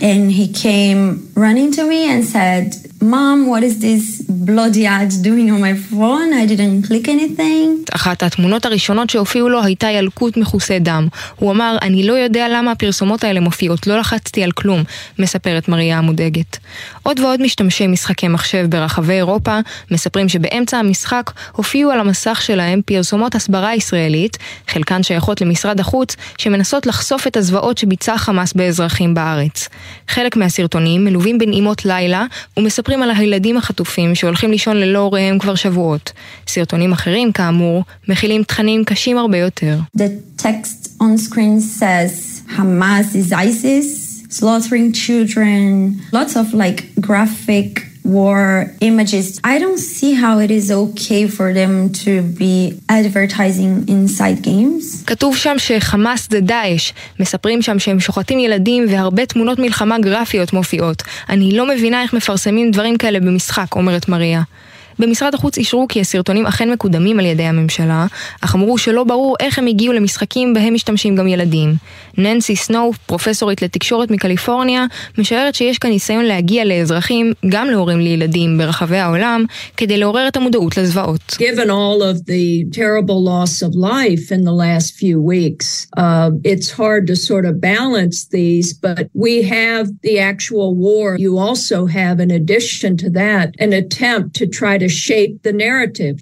And 0.00 0.30
he 0.40 0.46
came 0.64 1.00
running 1.44 1.68
to 1.76 1.82
me 1.92 2.00
and 2.12 2.24
said, 2.24 2.64
Mom, 3.12 3.38
what 3.52 3.62
is 3.68 3.74
this 3.86 4.04
bloody 4.48 4.86
ad 4.86 5.10
doing 5.28 5.48
on 5.54 5.60
my 5.68 5.74
phone? 5.88 6.30
I 6.32 6.46
didn't 6.46 6.86
click 6.88 7.08
anything. 7.08 7.84
אחת 7.94 8.22
התמונות 8.22 8.66
הראשונות 8.66 9.10
שהופיעו 9.10 9.48
לו 9.48 9.62
הייתה 9.62 9.90
ילקוט 9.90 10.36
מכוסה 10.36 10.78
דם. 10.78 11.08
הוא 11.36 11.50
אמר, 11.50 11.76
אני 11.82 12.06
לא 12.06 12.12
יודע 12.12 12.46
למה 12.48 12.70
הפרסומות 12.70 13.24
האלה 13.24 13.40
מופיעות, 13.40 13.86
לא 13.86 13.98
לחצתי 13.98 14.44
על 14.44 14.50
כלום, 14.52 14.82
מספרת 15.18 15.68
מריה 15.68 15.98
המודאגת. 15.98 16.58
עוד 17.02 17.20
ועוד 17.20 17.42
משתמשי 17.42 17.86
משחקי 17.86 18.28
מחשב 18.28 18.66
ברחבי 18.68 19.12
אירופה 19.12 19.58
מספרים 19.90 20.28
שבאמצע 20.28 20.78
המשחק 20.78 21.30
הופיעו 21.52 21.90
על 21.90 22.00
המסך 22.00 22.42
שלהם 22.42 22.80
פרסומות 22.86 23.34
הסברה 23.34 23.74
ישראלית, 23.74 24.38
חלקן 24.68 25.02
שייכות 25.02 25.40
למשרד 25.40 25.80
החוץ, 25.80 26.16
שמנסות 26.38 26.86
לחשוף 26.86 27.26
את 27.26 27.36
הזוועות 27.36 27.78
שביצע 27.78 28.18
חמאס 28.18 28.52
באזרחים 28.52 29.14
בארץ. 29.14 29.68
חלק 30.08 30.36
מהסרטונים 30.36 31.04
מלווים 31.04 31.38
בנעימות 31.38 31.84
לילה 31.84 32.24
ומספרים 32.56 32.93
על 33.02 33.10
הילדים 33.10 33.56
החטופים 33.56 34.14
שהולכים 34.14 34.50
לישון 34.50 34.76
ללא 34.76 34.98
הוריהם 34.98 35.38
כבר 35.38 35.54
שבועות. 35.54 36.12
סרטונים 36.46 36.92
אחרים, 36.92 37.32
כאמור, 37.32 37.84
מכילים 38.08 38.42
תכנים 38.42 38.84
קשים 38.84 39.18
הרבה 39.18 39.38
יותר. 39.38 39.78
The 39.98 40.40
text 40.42 40.88
on 41.00 41.18
screen 41.18 41.60
says 41.60 42.42
Hamas 42.56 43.14
is 43.14 43.32
ISIS, 43.32 43.88
slaughtering 44.30 44.92
children, 44.92 46.00
lots 46.12 46.34
of 46.36 46.54
like 46.54 47.00
graphic 47.00 47.93
war 48.04 48.70
images. 48.80 49.40
I 49.44 49.58
don't 49.58 49.78
see 49.78 50.12
how 50.14 50.38
it 50.38 50.50
is 50.50 50.70
okay 50.70 51.26
for 51.26 51.52
them 51.54 51.72
to 52.04 52.22
be 52.40 52.78
advertising 52.88 53.88
inside 53.88 54.42
games. 54.42 55.04
כתוב 55.06 55.36
שם 55.36 55.54
שחמאס 55.58 56.28
זה 56.30 56.40
דאעש. 56.40 56.92
מספרים 57.20 57.62
שם 57.62 57.78
שהם 57.78 58.00
שוחטים 58.00 58.38
ילדים 58.38 58.86
והרבה 58.88 59.26
תמונות 59.26 59.58
מלחמה 59.58 59.98
גרפיות 59.98 60.52
מופיעות. 60.52 61.02
אני 61.28 61.56
לא 61.56 61.68
מבינה 61.68 62.02
איך 62.02 62.12
מפרסמים 62.12 62.70
דברים 62.70 62.96
כאלה 62.96 63.20
במשחק, 63.20 63.76
אומרת 63.76 64.08
מריה. 64.08 64.42
במשרד 64.98 65.34
החוץ 65.34 65.58
אישרו 65.58 65.86
כי 65.88 66.00
הסרטונים 66.00 66.46
אכן 66.46 66.70
מקודמים 66.70 67.18
על 67.18 67.26
ידי 67.26 67.42
הממשלה, 67.42 68.06
אך 68.40 68.54
אמרו 68.54 68.78
שלא 68.78 69.04
ברור 69.04 69.36
איך 69.40 69.58
הם 69.58 69.66
הגיעו 69.66 69.92
למשחקים 69.92 70.54
בהם 70.54 70.74
משתמשים 70.74 71.16
גם 71.16 71.28
ילדים. 71.28 71.74
ננסי 72.18 72.56
סנואו, 72.56 72.92
פרופסורית 73.06 73.62
לתקשורת 73.62 74.10
מקליפורניה, 74.10 74.84
משערת 75.18 75.54
שיש 75.54 75.78
כאן 75.78 75.90
ניסיון 75.90 76.24
להגיע 76.24 76.64
לאזרחים, 76.64 77.32
גם 77.48 77.70
להורים 77.70 78.00
לילדים 78.00 78.58
ברחבי 78.58 78.96
העולם, 78.96 79.44
כדי 79.76 79.98
לעורר 79.98 80.28
את 80.28 80.36
המודעות 80.36 80.76
לזוועות. 80.76 81.36
Try 94.64 94.78
to 94.78 94.83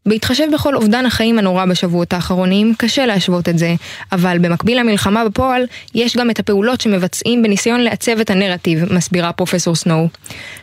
בהתחשב 0.06 0.44
בכל 0.52 0.76
אובדן 0.76 1.06
החיים 1.06 1.38
הנורא 1.38 1.64
בשבועות 1.64 2.12
האחרונים, 2.12 2.74
קשה 2.78 3.06
להשוות 3.06 3.48
את 3.48 3.58
זה, 3.58 3.74
אבל 4.12 4.38
במקביל 4.38 4.80
למלחמה 4.80 5.24
בפועל, 5.24 5.66
יש 5.94 6.16
גם 6.16 6.30
את 6.30 6.38
הפעולות 6.38 6.80
שמבצעים 6.80 7.42
בניסיון 7.42 7.80
לעצב 7.80 8.20
את 8.20 8.30
הנרטיב, 8.30 8.92
מסבירה 8.92 9.32
פרופסור 9.32 9.74
סנואו. 9.74 10.08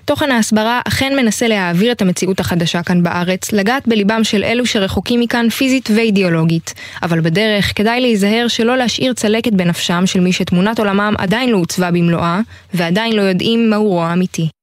תוכן 0.05 0.31
ההסברה 0.31 0.81
אכן 0.87 1.13
מנסה 1.15 1.47
להעביר 1.47 1.91
את 1.91 2.01
המציאות 2.01 2.39
החדשה 2.39 2.83
כאן 2.83 3.03
בארץ, 3.03 3.51
לגעת 3.51 3.87
בליבם 3.87 4.23
של 4.23 4.43
אלו 4.43 4.65
שרחוקים 4.65 5.19
מכאן 5.19 5.49
פיזית 5.49 5.89
ואידיאולוגית, 5.95 6.73
אבל 7.03 7.21
בדרך 7.21 7.77
כדאי 7.77 8.01
להיזהר 8.01 8.47
שלא 8.47 8.77
להשאיר 8.77 9.13
צלקת 9.13 9.53
בנפשם 9.53 10.03
של 10.05 10.19
מי 10.19 10.33
שתמונת 10.33 10.79
עולמם 10.79 11.13
עדיין 11.17 11.49
לא 11.49 11.57
עוצבה 11.57 11.91
במלואה, 11.91 12.41
ועדיין 12.73 13.13
לא 13.13 13.21
יודעים 13.21 13.69
מהו 13.69 13.87
רוע 13.87 14.13
אמיתי. 14.13 14.58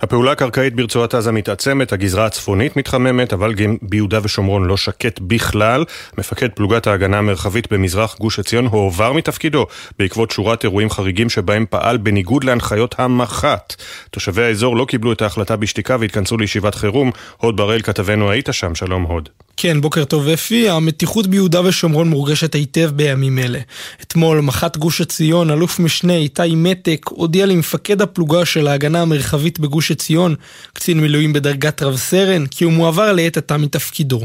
הפעולה 0.00 0.32
הקרקעית 0.32 0.74
ברצועת 0.74 1.14
עזה 1.14 1.32
מתעצמת, 1.32 1.92
הגזרה 1.92 2.26
הצפונית 2.26 2.76
מתחממת, 2.76 3.32
אבל 3.32 3.54
גם 3.54 3.76
ביהודה 3.82 4.18
ושומרון 4.22 4.64
לא 4.64 4.76
שקט 4.76 5.20
בכלל. 5.20 5.84
מפקד 6.18 6.48
פלוגת 6.54 6.86
ההגנה 6.86 7.18
המרחבית 7.18 7.72
במזרח 7.72 8.16
גוש 8.18 8.38
עציון 8.38 8.66
הועבר 8.66 9.12
מתפקידו 9.12 9.66
בעקבות 9.98 10.30
שורת 10.30 10.64
אירועים 10.64 10.90
חריגים 10.90 11.30
שבהם 11.30 11.64
פעל 11.70 11.96
בניגוד 11.96 12.44
להנחיות 12.44 12.94
המח"ט. 12.98 13.74
תושבי 14.10 14.42
האזור 14.42 14.76
לא 14.76 14.84
קיבלו 14.84 15.12
את 15.12 15.22
ההחלטה 15.22 15.56
בשתיקה 15.56 15.96
והתכנסו 16.00 16.36
לישיבת 16.36 16.74
חירום. 16.74 17.10
הוד 17.36 17.56
בראל 17.56 17.82
כתבנו 17.82 18.30
היית 18.30 18.48
שם, 18.52 18.74
שלום 18.74 19.02
הוד. 19.02 19.28
כן, 19.58 19.80
בוקר 19.80 20.04
טוב 20.04 20.28
אפי. 20.28 20.68
המתיחות 20.68 21.26
ביהודה 21.26 21.60
ושומרון 21.64 22.08
מורגשת 22.08 22.54
היטב 22.54 22.90
בימים 22.94 23.38
אלה. 23.38 23.58
אתמול 24.02 24.40
מח"ט 24.40 24.76
גוש 24.76 25.00
עציון, 25.00 25.50
אלוף 25.50 25.78
משנה 25.78 26.16
איתי 26.16 26.42
מתק, 26.56 27.06
הודיע 27.08 27.46
למפקד 27.46 28.02
הפלוגה 28.02 28.44
של 28.44 28.68
ההגנה 28.68 29.02
המרחבית 29.02 29.60
בגוש 29.60 29.90
עציון, 29.90 30.34
קצין 30.72 31.00
מילואים 31.00 31.32
בדרגת 31.32 31.82
רב 31.82 31.96
סרן, 31.96 32.46
כי 32.46 32.64
הוא 32.64 32.72
מועבר 32.72 33.12
לעת 33.12 33.36
עתה 33.36 33.56
מתפקידו. 33.56 34.20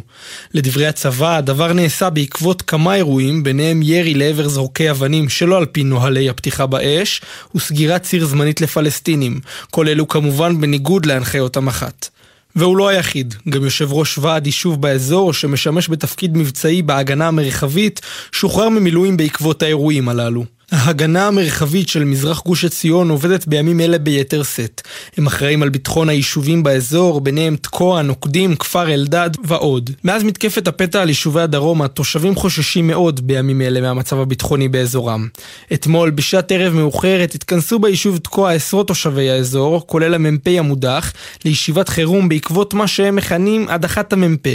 לדברי 0.53 0.87
הצבא, 0.87 1.37
הדבר 1.37 1.73
נעשה 1.73 2.09
בעקבות 2.09 2.61
כמה 2.61 2.95
אירועים, 2.95 3.43
ביניהם 3.43 3.81
ירי 3.83 4.13
לעבר 4.13 4.47
זורקי 4.47 4.91
אבנים 4.91 5.29
שלא 5.29 5.57
על 5.57 5.65
פי 5.65 5.83
נוהלי 5.83 6.29
הפתיחה 6.29 6.65
באש, 6.65 7.21
וסגירת 7.55 8.03
ציר 8.03 8.25
זמנית 8.25 8.61
לפלסטינים. 8.61 9.39
כל 9.69 9.87
אלו 9.87 10.07
כמובן 10.07 10.61
בניגוד 10.61 11.05
להנחיות 11.05 11.57
המח"ט. 11.57 12.20
והוא 12.55 12.77
לא 12.77 12.87
היחיד, 12.87 13.35
גם 13.49 13.63
יושב 13.63 13.93
ראש 13.93 14.17
ועד 14.17 14.45
יישוב 14.45 14.81
באזור 14.81 15.33
שמשמש 15.33 15.89
בתפקיד 15.89 16.37
מבצעי 16.37 16.81
בהגנה 16.81 17.27
המרחבית, 17.27 18.01
שוחרר 18.31 18.69
ממילואים 18.69 19.17
בעקבות 19.17 19.63
האירועים 19.63 20.09
הללו. 20.09 20.45
ההגנה 20.71 21.27
המרחבית 21.27 21.89
של 21.89 22.03
מזרח 22.03 22.41
גוש 22.45 22.65
עציון 22.65 23.09
עובדת 23.09 23.47
בימים 23.47 23.79
אלה 23.79 23.97
ביתר 23.97 24.43
שאת. 24.43 24.81
הם 25.17 25.27
אחראים 25.27 25.63
על 25.63 25.69
ביטחון 25.69 26.09
היישובים 26.09 26.63
באזור, 26.63 27.21
ביניהם 27.21 27.55
תקוע, 27.55 28.01
נוקדים, 28.01 28.55
כפר 28.55 28.93
אלדד 28.93 29.29
ועוד. 29.43 29.89
מאז 30.03 30.23
מתקפת 30.23 30.67
הפתע 30.67 31.01
על 31.01 31.09
יישובי 31.09 31.41
הדרום, 31.41 31.81
התושבים 31.81 32.35
חוששים 32.35 32.87
מאוד 32.87 33.27
בימים 33.27 33.61
אלה 33.61 33.81
מהמצב 33.81 34.19
הביטחוני 34.19 34.67
באזורם. 34.67 35.27
אתמול, 35.73 36.09
בשעת 36.09 36.51
ערב 36.51 36.73
מאוחרת, 36.73 37.35
התכנסו 37.35 37.79
ביישוב 37.79 38.17
תקוע 38.17 38.51
עשרות 38.51 38.87
תושבי 38.87 39.29
האזור, 39.29 39.87
כולל 39.87 40.13
המ"פ 40.13 40.47
המודח, 40.47 41.13
לישיבת 41.45 41.89
חירום 41.89 42.29
בעקבות 42.29 42.73
מה 42.73 42.87
שהם 42.87 43.15
מכנים 43.15 43.65
הדחת 43.69 44.13
המ"פ. 44.13 44.47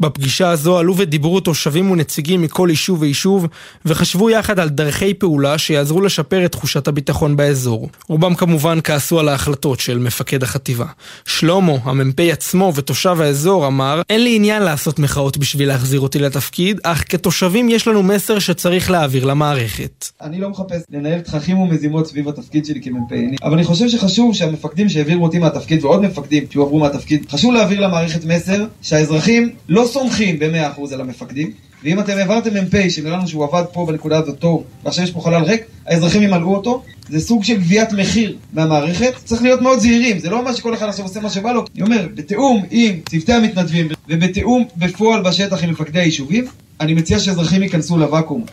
בפגישה 0.00 0.50
הזו 0.50 0.78
עלו 0.78 0.96
ודיברו 0.96 1.40
תושבים 1.40 1.90
ונציגים 1.90 2.42
מכל 2.42 2.68
יישוב 2.70 3.02
ויישוב 3.02 3.46
וחשבו 3.84 4.30
יחד 4.30 4.60
על 4.60 4.68
דרכי 4.68 5.14
פעולה 5.14 5.58
שיעזרו 5.58 6.00
לשפר 6.00 6.44
את 6.44 6.52
תחושת 6.52 6.88
הביטחון 6.88 7.36
באזור. 7.36 7.88
רובם 8.08 8.34
כמובן 8.34 8.78
כעסו 8.84 9.20
על 9.20 9.28
ההחלטות 9.28 9.80
של 9.80 9.98
מפקד 9.98 10.42
החטיבה. 10.42 10.86
שלמה, 11.26 11.72
המ"פ 11.84 12.20
עצמו 12.20 12.72
ותושב 12.74 13.20
האזור, 13.20 13.66
אמר 13.66 14.02
אין 14.10 14.24
לי 14.24 14.36
עניין 14.36 14.62
לעשות 14.62 14.98
מחאות 14.98 15.36
בשביל 15.36 15.68
להחזיר 15.68 16.00
אותי 16.00 16.18
לתפקיד, 16.18 16.80
אך 16.82 17.04
כתושבים 17.08 17.68
יש 17.68 17.88
לנו 17.88 18.02
מסר 18.02 18.38
שצריך 18.38 18.90
להעביר 18.90 19.24
למערכת. 19.24 20.08
אני 20.22 20.40
לא 20.40 20.50
מחפש 20.50 20.82
לנהל 20.90 21.20
תככים 21.20 21.58
ומזימות 21.58 22.06
סביב 22.06 22.28
התפקיד 22.28 22.66
שלי 22.66 22.82
כמ"פ, 22.82 23.12
אבל 23.42 23.52
אני 23.52 23.64
חושב 23.64 23.88
שחשוב 23.88 24.34
שהמפקדים 24.34 24.88
שהעבירו 24.88 25.24
אותי 25.24 25.38
מהתפקיד 25.38 25.84
ועוד 25.84 26.02
מפקדים 26.02 26.44
שהועברו 26.50 26.78
מהתפקיד, 26.78 27.26
חשוב 27.30 27.54
להעביר 27.54 27.80
למערכת 27.80 28.24
מסר 28.24 28.64
שהאזרחים 28.82 29.50
לא 29.68 29.85
סומכים 29.86 30.38
ב-100% 30.38 30.94
על 30.94 31.00
המפקדים, 31.00 31.50
ואם 31.84 32.00
אתם 32.00 32.18
העברתם 32.18 32.50
מ"פ 32.56 32.90
שנראה 32.90 33.16
לנו 33.16 33.28
שהוא 33.28 33.44
עבד 33.44 33.64
פה 33.72 33.86
בנקודה 33.86 34.18
הזאת 34.18 34.38
טוב, 34.38 34.64
ועכשיו 34.84 35.04
יש 35.04 35.10
פה 35.10 35.20
חלל 35.20 35.42
ריק, 35.42 35.62
האזרחים 35.86 36.22
ימלאו 36.22 36.54
אותו, 36.54 36.82
זה 37.08 37.20
סוג 37.20 37.44
של 37.44 37.56
גביית 37.56 37.92
מחיר 37.92 38.36
מהמערכת, 38.52 39.12
צריך 39.24 39.42
להיות 39.42 39.62
מאוד 39.62 39.78
זהירים, 39.78 40.18
זה 40.18 40.30
לא 40.30 40.44
מה 40.44 40.52
שכל 40.52 40.74
אחד 40.74 40.88
עכשיו 40.88 41.04
עושה 41.04 41.20
מה 41.20 41.30
שבא 41.30 41.52
לו, 41.52 41.64
אני 41.74 41.82
אומר, 41.82 42.08
בתיאום 42.14 42.62
עם 42.70 43.00
צוותי 43.08 43.32
המתנדבים 43.32 43.88
ובתיאום 44.08 44.64
בפועל 44.76 45.22
בשטח 45.22 45.64
עם 45.64 45.70
מפקדי 45.70 46.00
היישובים, 46.00 46.44
אני 46.80 46.94
מציע 46.94 47.18
שאזרחים 47.18 47.62
ייכנסו 47.62 47.98
לוואקום. 47.98 48.44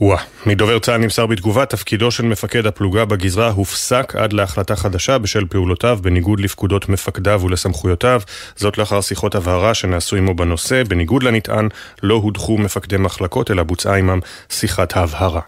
וואה, 0.00 0.22
מדובר 0.46 0.78
צה"ל 0.78 0.96
נמסר 0.96 1.26
בתגובה, 1.26 1.66
תפקידו 1.66 2.10
של 2.10 2.24
מפקד 2.24 2.66
הפלוגה 2.66 3.04
בגזרה 3.04 3.50
הופסק 3.50 4.16
עד 4.16 4.32
להחלטה 4.32 4.76
חדשה 4.76 5.18
בשל 5.18 5.44
פעולותיו 5.50 5.98
בניגוד 6.02 6.40
לפקודות 6.40 6.88
מפקדיו 6.88 7.40
ולסמכויותיו, 7.44 8.20
זאת 8.56 8.78
לאחר 8.78 9.00
שיחות 9.00 9.34
הבהרה 9.34 9.74
שנעשו 9.74 10.16
עמו 10.16 10.34
בנושא, 10.34 10.82
בניגוד 10.88 11.22
לנטען 11.22 11.68
לא 12.02 12.14
הודחו 12.14 12.58
מפקדי 12.58 12.96
מחלקות 12.96 13.50
אלא 13.50 13.62
בוצעה 13.62 13.96
עמם 13.96 14.20
שיחת 14.48 14.96
הבהרה. 14.96 15.40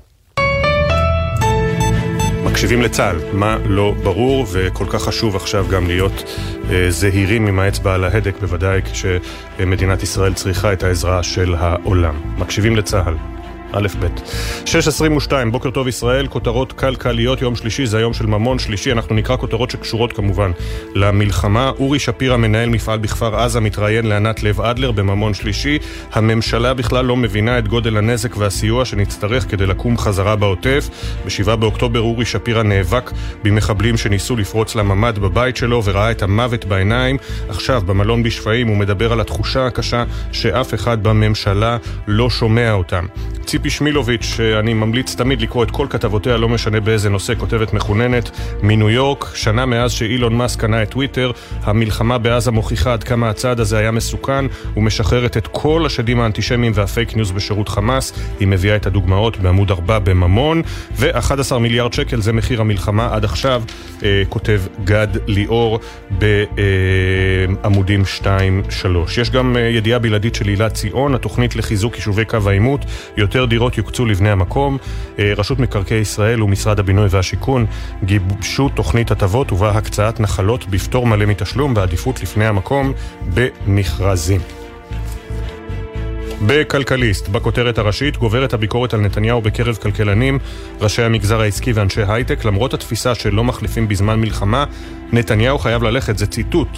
מקשיבים 2.45 2.83
לצה"ל, 2.83 3.17
מה 3.33 3.59
לא 3.65 3.95
ברור 4.03 4.47
וכל 4.53 4.87
כך 4.91 5.03
חשוב 5.03 5.37
עכשיו 5.37 5.67
גם 5.71 5.87
להיות 5.87 6.25
אה, 6.71 6.91
זהירים 6.91 7.47
עם 7.47 7.59
האצבע 7.59 7.95
על 7.95 8.05
ההדק, 8.05 8.35
בוודאי 8.41 8.81
כשמדינת 8.83 10.03
ישראל 10.03 10.35
צריכה 10.35 10.73
את 10.73 10.83
העזרה 10.83 11.23
של 11.23 11.55
העולם. 11.55 12.21
מקשיבים 12.39 12.77
לצה"ל. 12.77 13.40
א' 13.73 13.87
ב'. 14.01 14.07
6.22, 14.65 15.33
בוקר 15.51 15.71
טוב 15.71 15.89
ישראל, 15.89 16.27
כותרות 16.27 16.73
כלכליות, 16.73 17.43
יום 17.43 17.57
שלישי 17.57 17.87
זה 17.87 17.99
היום 17.99 18.13
של 18.13 18.27
ממון 18.27 18.59
שלישי, 18.59 18.93
אנחנו 18.93 19.15
נקרא 19.15 19.37
כותרות 19.37 19.71
שקשורות 19.71 20.13
כמובן 20.13 20.51
למלחמה. 20.95 21.71
אורי 21.79 21.99
שפירא, 21.99 22.37
מנהל 22.37 22.69
מפעל 22.69 22.99
בכפר 22.99 23.37
עזה, 23.37 23.61
מתראיין 23.61 24.07
לענת 24.07 24.43
לב 24.43 24.61
אדלר 24.61 24.91
בממון 24.93 25.35
שלישי. 25.35 25.79
הממשלה 26.13 26.75
בכלל 26.75 27.05
לא 27.05 27.17
מבינה 27.17 27.59
את 27.59 27.69
גודל 27.69 27.97
הנזק 27.97 28.37
והסיוע 28.37 28.85
שנצטרך 28.85 29.51
כדי 29.51 29.67
לקום 29.67 29.99
חזרה 29.99 30.37
בעוטף. 30.37 30.89
ב-7 31.25 31.57
באוקטובר 31.57 32.01
אורי 32.01 32.25
שפירא 32.25 32.63
נאבק 32.63 33.11
במחבלים 33.43 33.97
שניסו 33.97 34.37
לפרוץ 34.37 34.75
לממ"ד 34.75 35.19
בבית 35.19 35.57
שלו 35.57 35.85
וראה 35.85 36.11
את 36.11 36.23
המוות 36.23 36.65
בעיניים. 36.65 37.17
עכשיו, 37.49 37.83
במלון 37.87 38.23
בשפיים, 38.23 38.69
הוא 38.69 38.77
מדבר 38.77 39.13
על 39.13 39.21
התחושה 39.21 39.67
הקשה 39.67 40.05
שאף 40.33 40.75
אחד 40.75 41.03
בממשלה 41.03 41.77
לא 42.07 42.31
שומע 42.31 42.73
אותם. 42.73 43.07
ציפי 43.61 43.71
שמילוביץ', 43.71 44.25
שאני 44.25 44.75
ממליץ 44.75 45.15
תמיד 45.15 45.43
לקרוא 45.43 45.65
את 45.65 45.71
כל 45.71 45.87
כתבותיה, 45.91 46.37
לא 46.37 46.49
משנה 46.49 46.81
באיזה 46.81 47.11
נושא, 47.11 47.35
כותבת 47.35 47.73
מחוננת, 47.73 48.31
מניו 48.63 48.91
יורק, 48.91 49.33
שנה 49.35 49.67
מאז 49.67 49.93
שאילון 49.93 50.37
מאסק 50.37 50.61
קנה 50.61 50.83
את 50.83 50.91
טוויטר, 50.91 51.31
המלחמה 51.63 52.19
בעזה 52.19 52.51
מוכיחה 52.51 52.93
עד 52.93 53.05
כמה 53.05 53.31
הצעד 53.31 53.61
הזה 53.61 53.79
היה 53.79 53.91
מסוכן, 53.91 54.45
ומשחררת 54.77 55.37
את 55.37 55.47
כל 55.47 55.87
השדים 55.87 56.21
האנטישמיים 56.21 56.73
והפייק 56.75 57.17
ניוז 57.17 57.33
בשירות 57.33 57.69
חמאס, 57.69 58.13
היא 58.41 58.49
מביאה 58.49 58.77
את 58.77 58.87
הדוגמאות 58.87 59.37
בעמוד 59.37 59.71
4 59.71 59.99
בממון, 59.99 60.63
ו-11 60.97 61.59
מיליארד 61.59 61.93
שקל 61.93 62.21
זה 62.21 62.33
מחיר 62.33 62.61
המלחמה 62.61 63.15
עד 63.15 63.25
עכשיו, 63.25 63.63
אה, 64.03 64.23
כותב 64.29 64.61
גד 64.85 65.09
ליאור 65.27 65.81
בעמודים 67.63 68.03
2-3. 68.05 68.27
יש 69.21 69.31
גם 69.31 69.57
אה, 69.57 69.61
ידיעה 69.61 69.99
בלעדית 69.99 70.35
של 70.35 70.49
הילה 70.49 70.71
ציון, 70.71 71.15
התוכנית 71.15 71.57
לחיזוק 71.57 71.97
יישובי 71.97 72.25
קו 72.25 72.39
העימות, 72.47 72.85
יותר 73.17 73.47
דירות 73.51 73.79
יוקצו 73.79 74.07
לבני 74.07 74.31
המקום. 74.31 74.79
אה, 75.19 75.33
רשות 75.37 75.59
מקרקעי 75.59 75.99
ישראל 75.99 76.43
ומשרד 76.43 76.79
הבינוי 76.79 77.07
והשיכון 77.11 77.67
גיבשו 78.05 78.69
תוכנית 78.69 79.11
הטבות 79.11 79.53
ובה 79.53 79.71
הקצאת 79.71 80.21
נחלות 80.21 80.67
בפטור 80.67 81.07
מלא 81.07 81.27
מתשלום 81.27 81.75
בעדיפות 81.75 82.23
לפני 82.23 82.47
המקום 82.47 82.93
במכרזים. 83.35 84.41
בכלכליסט, 86.47 87.29
בכותרת 87.29 87.79
הראשית, 87.79 88.17
גוברת 88.17 88.55
הביקורת 88.55 88.95
על 88.95 89.01
נתניהו 89.01 89.41
בקרב 89.41 89.77
כלכלנים, 89.77 90.39
ראשי 90.81 91.03
המגזר 91.03 91.41
העסקי 91.41 91.73
ואנשי 91.73 92.03
הייטק, 92.09 92.45
למרות 92.45 92.75
התפיסה 92.75 93.15
שלא 93.15 93.45
מחליפים 93.45 93.89
בזמן 93.89 94.21
מלחמה, 94.21 94.65
נתניהו 95.13 95.59
חייב 95.59 95.83
ללכת, 95.83 96.19
זה 96.19 96.27
ציטוט. 96.27 96.69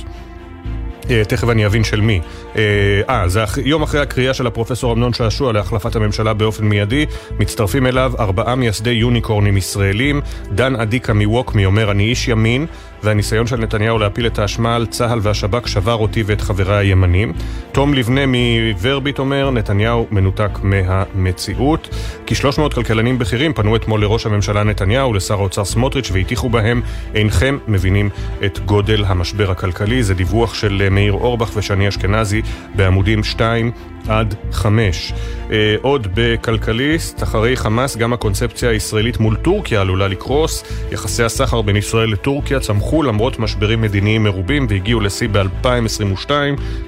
אה, 1.10 1.22
תכף 1.24 1.48
אני 1.48 1.66
אבין 1.66 1.84
של 1.84 2.00
מי. 2.00 2.20
אה, 2.56 3.28
זה 3.28 3.44
יום 3.64 3.82
אחרי 3.82 4.00
הקריאה 4.00 4.34
של 4.34 4.46
הפרופסור 4.46 4.92
אמנון 4.92 5.12
שעשוע 5.12 5.52
להחלפת 5.52 5.96
הממשלה 5.96 6.34
באופן 6.34 6.64
מיידי, 6.64 7.06
מצטרפים 7.38 7.86
אליו 7.86 8.12
ארבעה 8.18 8.54
מייסדי 8.54 8.90
יוניקורנים 8.90 9.56
ישראלים. 9.56 10.20
דן 10.54 10.76
אדיקה 10.76 11.12
מווקמי 11.12 11.64
אומר 11.66 11.90
אני 11.90 12.04
איש 12.04 12.28
ימין, 12.28 12.66
והניסיון 13.02 13.46
של 13.46 13.56
נתניהו 13.56 13.98
להפיל 13.98 14.26
את 14.26 14.38
האשמה 14.38 14.76
על 14.76 14.86
צה"ל 14.86 15.18
והשב"כ 15.22 15.68
שבר 15.68 15.94
אותי 15.94 16.22
ואת 16.26 16.40
חבריי 16.40 16.86
הימנים. 16.86 17.32
תום 17.72 17.94
לבנה 17.94 18.20
מוורביט 18.26 19.18
אומר, 19.18 19.50
נתניהו 19.50 20.06
מנותק 20.10 20.50
מהמציאות. 20.62 21.88
כ-300 22.26 22.74
כלכלנים 22.74 23.18
בכירים 23.18 23.52
פנו 23.52 23.76
אתמול 23.76 24.00
לראש 24.00 24.26
הממשלה 24.26 24.62
נתניהו 24.62 25.10
ולשר 25.10 25.34
האוצר 25.34 25.64
סמוטריץ' 25.64 26.10
והטיחו 26.12 26.48
בהם, 26.48 26.82
אינכם 27.14 27.58
מבינים 27.68 28.10
את 28.44 28.58
גודל 28.58 29.04
המשבר 29.04 29.50
הכלכלי. 29.50 30.02
זה 30.02 30.14
דיווח 30.14 30.54
של 30.54 30.88
מאיר 30.90 31.12
אורבך 31.12 31.50
ושני 31.56 31.88
אשכנזי 31.88 32.42
בעמודים 32.74 33.24
2 33.24 33.72
עד 34.08 34.34
5. 34.52 35.12
אה, 35.50 35.76
עוד 35.82 36.06
בכלכליסט, 36.14 37.22
אחרי 37.22 37.56
חמאס 37.56 37.96
גם 37.96 38.12
הקונספציה 38.12 38.70
הישראלית 38.70 39.20
מול 39.20 39.36
טורקיה 39.36 39.80
עלולה 39.80 40.08
לקרוס. 40.08 40.64
יחסי 40.92 41.22
הסחר 41.22 41.62
בין 41.62 41.76
ישראל 41.76 42.12
לטורקיה 42.12 42.60
צמחו 42.60 43.02
למרות 43.02 43.38
משברים 43.38 43.80
מדיניים 43.80 44.24
מרובים 44.24 44.66
והגיעו 44.68 45.00
לשיא 45.00 45.28
ב-2022. 45.32 46.30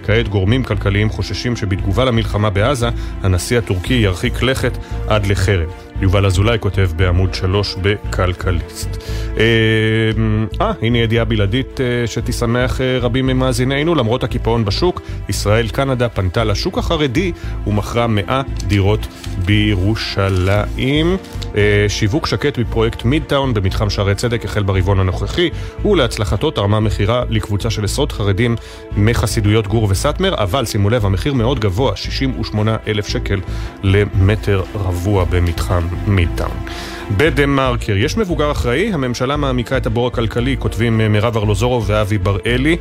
כעת 0.07 0.29
גורמים 0.29 0.65
כלכליים 0.65 1.11
חוששים 1.11 1.57
שבתגובה 1.57 2.05
למלחמה 2.05 2.51
בעזה, 2.51 2.89
הנשיא 3.23 3.59
הטורקי 3.59 3.95
ירחיק 3.95 4.43
לכת 4.43 4.79
עד 5.09 5.27
לחרם. 5.27 5.84
יובל 6.05 6.27
אזולאי 6.27 6.59
כותב 6.61 6.91
בעמוד 6.97 7.35
3 7.35 7.77
בכלכליסט. 7.83 8.89
אה, 9.39 9.45
אה, 10.61 10.73
הנה 10.83 10.99
ידיעה 10.99 11.25
בלעדית 11.25 11.81
אה, 11.81 12.07
שתשמח 12.07 12.81
אה, 12.81 12.99
רבים 13.01 13.27
ממאזינינו, 13.27 13.95
למרות 13.95 14.25
הקיפאון 14.25 14.65
בשוק, 14.65 15.01
ישראל 15.29 15.69
קנדה 15.69 16.09
פנתה 16.09 16.45
לשוק 16.45 16.79
החרדי 16.79 17.33
ומכרה 17.67 18.07
100 18.07 18.43
דירות 18.67 19.07
בירושלים. 19.45 21.07
אה, 21.57 21.85
שיווק 21.89 22.27
שקט 22.27 22.59
בפרויקט 22.59 23.05
מידטאון 23.05 23.55
במתחם 23.55 23.91
שערי 23.91 24.15
צדק 24.15 24.45
החל 24.45 24.63
ברבעון 24.63 25.01
הנוכחי, 25.01 25.51
ולהצלחתו 25.85 26.51
תרמה 26.51 26.81
מכירה 26.81 27.25
לקבוצה 27.29 27.71
של 27.71 27.85
עשרות 27.85 28.13
חרדים 28.13 28.57
מחסידויות 28.97 29.67
גור 29.67 29.87
וסאטמר, 29.91 30.35
אבל 30.35 30.67
שימו 30.67 30.91
לב, 30.91 31.07
המחיר 31.07 31.35
מאוד 31.35 31.61
גבוה, 31.61 31.97
68 31.97 32.77
אלף 32.89 33.09
שקל 33.09 33.41
למטר 33.83 34.63
רבוע 34.75 35.25
במתחם 35.31 35.83
מידטאון. 36.07 36.57
בדה 37.17 37.47
מרקר, 37.47 37.97
יש 37.97 38.17
מבוגר 38.17 38.53
אחראי? 38.53 38.93
הממשלה 38.93 39.37
מעמיקה 39.37 39.77
את 39.77 39.87
הבור 39.87 40.07
הכלכלי, 40.07 40.57
כותבים 40.59 41.01
אה, 41.01 41.09
מירב 41.09 41.37
ארלוזורוב 41.37 41.85
ואבי 41.87 42.19
בראלי. 42.19 42.77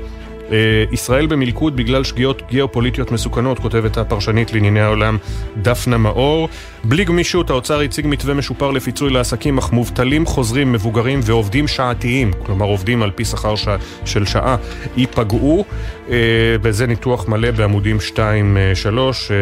אה, 0.53 0.83
ישראל 0.91 1.25
במלכוד 1.25 1.75
בגלל 1.75 2.03
שגיאות 2.03 2.41
גיאופוליטיות 2.49 3.11
מסוכנות, 3.11 3.59
כותבת 3.59 3.97
הפרשנית 3.97 4.53
לענייני 4.53 4.81
העולם 4.81 5.17
דפנה 5.61 5.97
מאור. 5.97 6.49
בלי 6.83 7.05
גמישות, 7.05 7.49
האוצר 7.49 7.79
הציג 7.79 8.07
מתווה 8.07 8.33
משופר 8.33 8.71
לפיצוי 8.71 9.09
לעסקים, 9.09 9.57
אך 9.57 9.71
מובטלים 9.71 10.25
חוזרים, 10.25 10.71
מבוגרים 10.71 11.19
ועובדים 11.23 11.67
שעתיים, 11.67 12.31
כלומר 12.45 12.65
עובדים 12.65 13.03
על 13.03 13.11
פי 13.11 13.25
שכר 13.25 13.55
ש... 13.55 13.67
של 14.05 14.25
שעה, 14.25 14.55
ייפגעו. 14.97 15.65
אה, 16.09 16.15
וזה 16.61 16.87
ניתוח 16.87 17.27
מלא 17.27 17.51
בעמודים 17.51 17.97
2-3, 18.15 18.17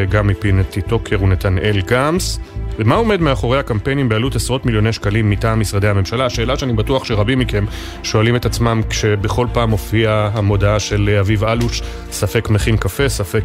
גם 0.09 0.27
מפינתי 0.27 0.81
טוקר 0.81 1.23
ונתנאל 1.23 1.81
גמס. 1.85 2.39
ומה 2.81 2.95
עומד 2.95 3.21
מאחורי 3.21 3.59
הקמפיינים 3.59 4.09
בעלות 4.09 4.35
עשרות 4.35 4.65
מיליוני 4.65 4.93
שקלים 4.93 5.29
מטעם 5.29 5.59
משרדי 5.59 5.87
הממשלה? 5.87 6.25
השאלה 6.25 6.57
שאני 6.57 6.73
בטוח 6.73 7.03
שרבים 7.03 7.39
מכם 7.39 7.65
שואלים 8.03 8.35
את 8.35 8.45
עצמם 8.45 8.81
כשבכל 8.89 9.47
פעם 9.53 9.69
מופיעה 9.69 10.29
המודעה 10.33 10.79
של 10.79 11.17
אביב 11.19 11.43
אלוש, 11.43 11.81
ספק 12.11 12.49
מכין 12.49 12.77
קפה, 12.77 13.09
ספק 13.09 13.43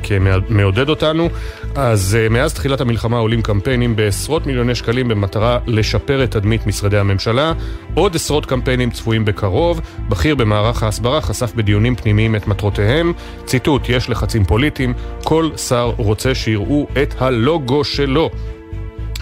מעודד 0.49 0.89
אותנו. 0.89 1.29
אז 1.75 2.19
מאז 2.31 2.55
תחילת 2.55 2.81
המלחמה 2.81 3.19
עולים 3.19 3.43
קמפיינים 3.43 3.97
בעשרות 3.97 4.47
מיליוני 4.47 4.75
שקלים 4.75 5.09
במטרה 5.09 5.59
לשפר 5.67 6.25
את 6.25 6.31
תדמית 6.31 6.67
משרדי 6.67 6.99
הממשלה. 6.99 7.53
עוד 7.95 8.15
עשרות 8.15 8.47
קמפיינים 8.47 8.91
צפויים 8.91 9.25
בקרוב. 9.25 9.81
בכיר 10.09 10.35
במערך 10.35 10.83
ההסברה 10.83 11.21
חשף 11.21 11.53
בדיונים 11.55 11.97
פנימיים 11.97 12.37
את 12.37 12.47
מטרותיהם. 12.47 13.13
ציטוט, 13.45 13.89
יש 13.89 14.11
לחצים 14.11 14.45
פוליטיים, 14.45 14.95
כל 15.25 15.51
שר 15.57 15.93
רוצה 15.97 16.35
שיראו 16.35 16.87
את 17.03 17.15
הלוגו 17.19 17.85
שלו. 17.85 18.31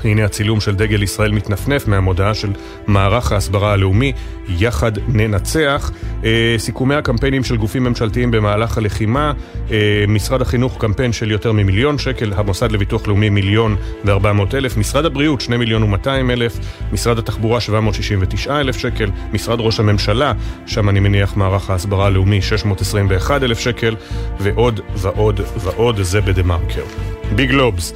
הנה 0.04 0.24
הצילום 0.24 0.60
של 0.60 0.74
דגל 0.74 1.02
ישראל 1.02 1.32
מתנפנף 1.32 1.88
מהמודעה 1.88 2.34
של 2.34 2.52
מערך 2.86 3.32
ההסברה 3.32 3.72
הלאומי, 3.72 4.12
יחד 4.48 4.92
ננצח. 5.08 5.90
אה, 6.24 6.54
סיכומי 6.58 6.94
הקמפיינים 6.94 7.44
של 7.44 7.56
גופים 7.56 7.84
ממשלתיים 7.84 8.30
במהלך 8.30 8.78
הלחימה, 8.78 9.32
אה, 9.70 10.04
משרד 10.08 10.42
החינוך 10.42 10.76
קמפיין 10.80 11.12
של 11.12 11.30
יותר 11.30 11.52
ממיליון 11.52 11.98
שקל, 11.98 12.32
המוסד 12.36 12.72
לביטוח 12.72 13.06
לאומי 13.06 13.28
מיליון 13.28 13.76
וארבע 14.04 14.32
מאות 14.32 14.54
אלף, 14.54 14.76
משרד 14.76 15.04
הבריאות 15.04 15.40
שני 15.40 15.56
מיליון 15.56 15.82
ומאתיים 15.82 16.30
אלף, 16.30 16.58
משרד 16.92 17.18
התחבורה 17.18 17.60
שבע 17.60 17.80
מאות 17.80 17.94
שישים 17.94 18.18
ותשעה 18.22 18.60
אלף 18.60 18.76
שקל, 18.76 19.10
משרד 19.32 19.60
ראש 19.60 19.80
הממשלה, 19.80 20.32
שם 20.66 20.88
אני 20.88 21.00
מניח 21.00 21.36
מערך 21.36 21.70
ההסברה 21.70 22.06
הלאומי 22.06 22.42
שש 22.42 22.64
מאות 22.64 22.80
עשרים 22.80 23.06
ואחד 23.10 23.42
אלף 23.42 23.58
שקל, 23.58 23.96
ועוד 24.40 24.80
ועוד 24.96 25.40
ועוד, 25.56 26.02
זה 26.02 26.20
בדה 26.20 26.42
מרקר. 26.42 26.84
ביג 27.32 27.50
לובס, 27.50 27.92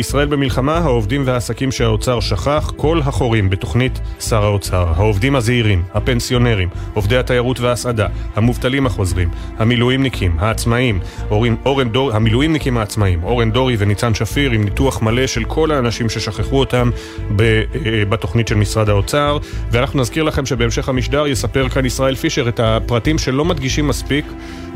ישראל 0.00 0.26
במלחמה, 0.26 0.78
העובדים 0.78 1.22
והעסקים 1.26 1.72
שהאוצר 1.72 2.20
שכח, 2.20 2.72
כל 2.76 3.00
החורים 3.04 3.50
בתוכנית 3.50 4.00
שר 4.20 4.44
האוצר, 4.44 4.92
העובדים 4.96 5.36
הזעירים, 5.36 5.75
הפנסיונרים, 5.94 6.68
עובדי 6.94 7.16
התיירות 7.16 7.60
וההסעדה, 7.60 8.06
המובטלים 8.34 8.86
החוזרים, 8.86 9.28
המילואימניקים, 9.58 10.36
העצמאים, 10.38 11.00
אורן, 11.30 11.54
אורן 11.66 11.88
דור, 11.88 12.12
המילואימניקים 12.12 12.76
העצמאים, 12.78 13.24
אורן 13.24 13.50
דורי 13.50 13.76
וניצן 13.78 14.14
שפיר 14.14 14.50
עם 14.50 14.64
ניתוח 14.64 15.02
מלא 15.02 15.26
של 15.26 15.44
כל 15.44 15.70
האנשים 15.70 16.08
ששכחו 16.08 16.58
אותם 16.58 16.90
ב, 17.36 17.42
אה, 17.42 17.62
בתוכנית 18.08 18.48
של 18.48 18.54
משרד 18.54 18.88
האוצר, 18.88 19.38
ואנחנו 19.70 20.00
נזכיר 20.00 20.22
לכם 20.22 20.46
שבהמשך 20.46 20.88
המשדר 20.88 21.26
יספר 21.26 21.68
כאן 21.68 21.86
ישראל 21.86 22.14
פישר 22.14 22.48
את 22.48 22.60
הפרטים 22.60 23.18
שלא 23.18 23.44
מדגישים 23.44 23.88
מספיק 23.88 24.24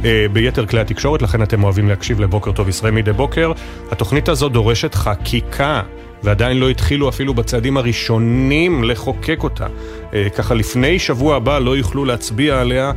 אה, 0.05 0.27
ביתר 0.33 0.67
כלי 0.67 0.81
התקשורת, 0.81 1.23
לכן 1.23 1.43
אתם 1.43 1.65
אוהבים 1.65 1.89
להקשיב 1.89 2.21
לבוקר 2.21 2.53
טוב 2.53 2.69
ישראל 2.69 2.93
מדי 2.93 3.13
בוקר. 3.13 3.53
התוכנית 3.91 4.29
הזו 4.29 4.49
דורשת 4.49 4.95
חקיקה. 4.95 5.83
ועדיין 6.23 6.57
לא 6.57 6.69
התחילו 6.69 7.09
אפילו 7.09 7.35
בצעדים 7.35 7.77
הראשונים 7.77 8.85
לחוקק 8.85 9.43
אותה. 9.43 9.67
אה, 10.15 10.29
ככה 10.37 10.55
לפני 10.55 10.99
שבוע 10.99 11.37
הבא 11.37 11.59
לא 11.59 11.77
יוכלו 11.77 12.05
להצביע 12.05 12.61
עליה, 12.61 12.93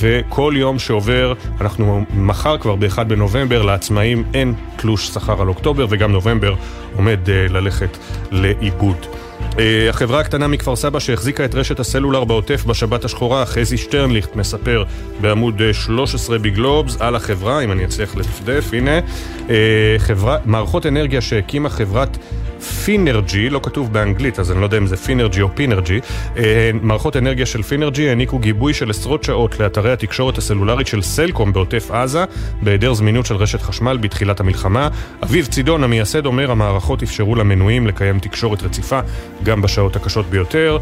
וכל 0.00 0.54
יום 0.56 0.78
שעובר, 0.78 1.32
אנחנו 1.60 2.04
מחר 2.14 2.58
כבר 2.58 2.76
ב-1 2.76 3.04
בנובמבר, 3.04 3.62
לעצמאים 3.62 4.24
אין 4.34 4.54
תלוש 4.76 5.08
שכר 5.08 5.42
על 5.42 5.48
אוקטובר, 5.48 5.86
וגם 5.90 6.12
נובמבר 6.12 6.54
עומד 6.96 7.30
אה, 7.30 7.46
ללכת 7.48 7.98
לאיבוד. 8.30 9.06
Uh, 9.40 9.58
החברה 9.90 10.20
הקטנה 10.20 10.46
מכפר 10.46 10.76
סבא 10.76 10.98
שהחזיקה 10.98 11.44
את 11.44 11.54
רשת 11.54 11.80
הסלולר 11.80 12.24
בעוטף 12.24 12.64
בשבת 12.64 13.04
השחורה, 13.04 13.46
חזי 13.46 13.76
שטרנליכט 13.76 14.36
מספר 14.36 14.84
בעמוד 15.20 15.62
13 15.72 16.38
בגלובס 16.38 16.96
על 17.00 17.16
החברה, 17.16 17.60
אם 17.60 17.72
אני 17.72 17.84
אצליח 17.84 18.16
לדפדף, 18.16 18.70
הנה, 18.72 19.00
חברה, 19.98 20.38
מערכות 20.44 20.86
אנרגיה 20.86 21.20
שהקימה 21.20 21.68
חברת 21.68 22.18
פינרג'י, 22.84 23.50
לא 23.50 23.60
כתוב 23.62 23.92
באנגלית 23.92 24.38
אז 24.38 24.52
אני 24.52 24.60
לא 24.60 24.64
יודע 24.66 24.78
אם 24.78 24.86
זה 24.86 24.96
פינרג'י 24.96 25.42
או 25.42 25.48
פינרג'י, 25.54 26.00
אה, 26.36 26.70
מערכות 26.82 27.16
אנרגיה 27.16 27.46
של 27.46 27.62
פינרג'י 27.62 28.08
העניקו 28.08 28.38
גיבוי 28.38 28.74
של 28.74 28.90
עשרות 28.90 29.24
שעות 29.24 29.60
לאתרי 29.60 29.92
התקשורת 29.92 30.38
הסלולרית 30.38 30.86
של 30.86 31.02
סלקום 31.02 31.52
בעוטף 31.52 31.90
עזה, 31.90 32.24
בהיעדר 32.62 32.94
זמינות 32.94 33.26
של 33.26 33.36
רשת 33.36 33.62
חשמל 33.62 33.96
בתחילת 33.96 34.40
המלחמה. 34.40 34.88
אביב 35.22 35.46
צידון 35.46 35.84
המייסד 35.84 36.26
אומר 36.26 36.50
המערכות 36.50 37.02
אפשרו 37.02 37.34
למנויים 37.34 37.86
לקיים 37.86 38.18
תקשורת 38.18 38.62
רציפה 38.62 39.00
גם 39.42 39.62
בשעות 39.62 39.96
הקשות 39.96 40.26
ביותר. 40.26 40.78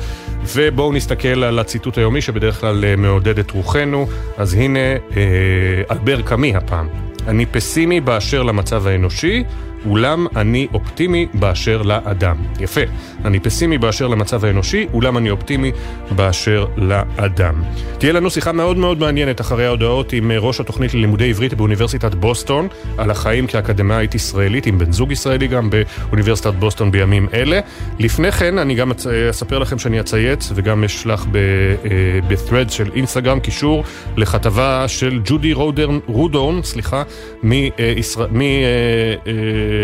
ובואו 0.54 0.92
נסתכל 0.92 1.44
על 1.44 1.58
הציטוט 1.58 1.98
היומי 1.98 2.20
שבדרך 2.20 2.60
כלל 2.60 2.84
אה, 2.84 2.96
מעודד 2.96 3.38
את 3.38 3.50
רוחנו, 3.50 4.06
אז 4.36 4.54
הנה 4.54 4.78
אה, 4.78 5.82
אלבר 5.90 6.22
קאמי 6.22 6.56
הפעם. 6.56 6.88
אני 7.26 7.46
פסימי 7.46 8.00
באשר 8.00 8.42
למצב 8.42 8.86
האנושי, 8.86 9.44
אולם 9.86 10.26
אני 10.36 10.66
אופטימי 10.74 11.26
באשר 11.34 11.82
לאדם. 11.82 12.36
יפה. 12.60 12.80
אני 13.24 13.40
פסימי 13.40 13.78
באשר 13.78 14.08
למצב 14.08 14.44
האנושי, 14.44 14.86
אולם 14.92 15.18
אני 15.18 15.30
אופטימי 15.30 15.72
באשר 16.10 16.66
לאדם. 16.76 17.62
תהיה 17.98 18.12
לנו 18.12 18.30
שיחה 18.30 18.52
מאוד 18.52 18.76
מאוד 18.76 18.98
מעניינת 18.98 19.40
אחרי 19.40 19.66
ההודעות 19.66 20.12
עם 20.12 20.30
אה, 20.30 20.38
ראש 20.38 20.60
התוכנית 20.60 20.94
ללימודי 20.94 21.28
עברית 21.28 21.54
באוניברסיטת 21.54 22.14
בוסטון, 22.14 22.68
על 22.98 23.10
החיים 23.10 23.46
כאקדמאית 23.46 24.14
ישראלית, 24.14 24.66
עם 24.66 24.78
בן 24.78 24.92
זוג 24.92 25.12
ישראלי 25.12 25.46
גם 25.46 25.70
באוניברסיטת 25.70 26.54
בוסטון 26.54 26.90
בימים 26.90 27.28
אלה. 27.34 27.60
לפני 27.98 28.32
כן, 28.32 28.58
אני 28.58 28.74
גם 28.74 28.92
אספר 29.30 29.58
לכם 29.58 29.78
שאני 29.78 30.00
אצייץ, 30.00 30.52
וגם 30.54 30.84
אשלח 30.84 31.26
ב-thread 31.30 32.54
אה, 32.54 32.68
של 32.68 32.90
אינסטגרם 32.94 33.40
קישור 33.40 33.84
לכתבה 34.16 34.84
של 34.88 35.20
ג'ודי 35.24 35.52
רודורן, 35.52 35.98
רודורן, 36.06 36.62
סליחה, 36.62 37.02
מישראל. 37.42 38.28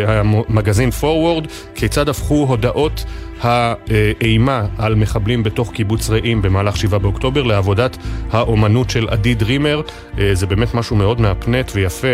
המגזין 0.06 0.90
Forward, 1.00 1.48
כיצד 1.74 2.08
הפכו 2.08 2.46
הודעות 2.48 3.04
האימה 3.42 4.66
על 4.78 4.94
מחבלים 4.94 5.42
בתוך 5.42 5.72
קיבוץ 5.72 6.10
רעים 6.10 6.42
במהלך 6.42 6.76
7 6.76 6.98
באוקטובר 6.98 7.42
לעבודת 7.42 7.96
האומנות 8.30 8.90
של 8.90 9.08
עדי 9.08 9.34
דרימר. 9.34 9.80
אה, 10.18 10.34
זה 10.34 10.46
באמת 10.46 10.74
משהו 10.74 10.96
מאוד 10.96 11.20
מהפנט 11.20 11.72
ויפה 11.74 12.08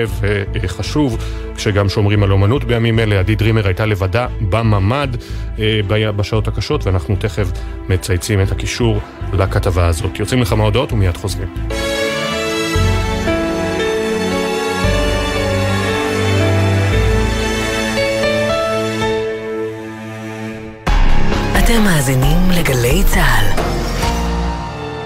וחשוב, 0.55 1.19
כשגם 1.57 1.89
שומרים 1.89 2.23
על 2.23 2.33
אומנות 2.33 2.65
בימים 2.65 2.99
אלה. 2.99 3.19
עדי 3.19 3.35
דרימר 3.35 3.67
הייתה 3.67 3.87
לבדה 3.87 4.27
בממ"ד 4.41 5.09
אה, 5.59 5.81
בשעות 6.17 6.49
הקשות, 6.49 6.87
ואנחנו 6.87 7.17
תכף 7.17 7.49
מצייצים 7.89 8.43
את 8.43 8.53
הקישור 8.53 9.01
לכתבה 9.33 9.87
הזאת. 9.87 10.21
יוצאים 10.21 10.43
לכמה 10.43 10.65
הודעות 10.65 10.93
ומיד 10.93 11.17
חוזרים. 11.17 11.49
אתם 21.77 21.85
מאזינים 21.85 22.51
לגלי 22.59 23.03
צה"ל. 23.05 23.63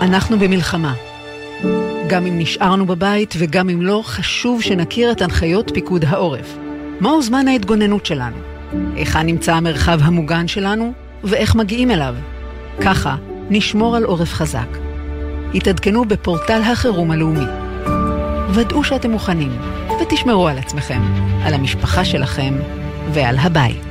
אנחנו 0.00 0.38
במלחמה. 0.38 0.94
גם 2.06 2.26
אם 2.26 2.38
נשארנו 2.38 2.86
בבית 2.86 3.34
וגם 3.38 3.68
אם 3.68 3.82
לא, 3.82 4.02
חשוב 4.04 4.62
שנכיר 4.62 5.12
את 5.12 5.22
הנחיות 5.22 5.70
פיקוד 5.74 6.04
העורף. 6.04 6.56
מהו 7.00 7.22
זמן 7.22 7.48
ההתגוננות 7.48 8.06
שלנו? 8.06 8.36
היכן 8.94 9.26
נמצא 9.26 9.54
המרחב 9.54 9.98
המוגן 10.02 10.48
שלנו? 10.48 10.92
ואיך 11.24 11.54
מגיעים 11.54 11.90
אליו? 11.90 12.14
ככה 12.80 13.16
נשמור 13.48 13.96
על 13.96 14.04
עורף 14.04 14.32
חזק. 14.32 14.78
התעדכנו 15.54 16.04
בפורטל 16.04 16.62
החירום 16.62 17.10
הלאומי. 17.10 17.46
ודאו 18.54 18.84
שאתם 18.84 19.10
מוכנים, 19.10 19.52
ותשמרו 20.02 20.48
על 20.48 20.58
עצמכם, 20.58 21.02
על 21.44 21.54
המשפחה 21.54 22.04
שלכם 22.04 22.54
ועל 23.12 23.38
הבית. 23.38 23.89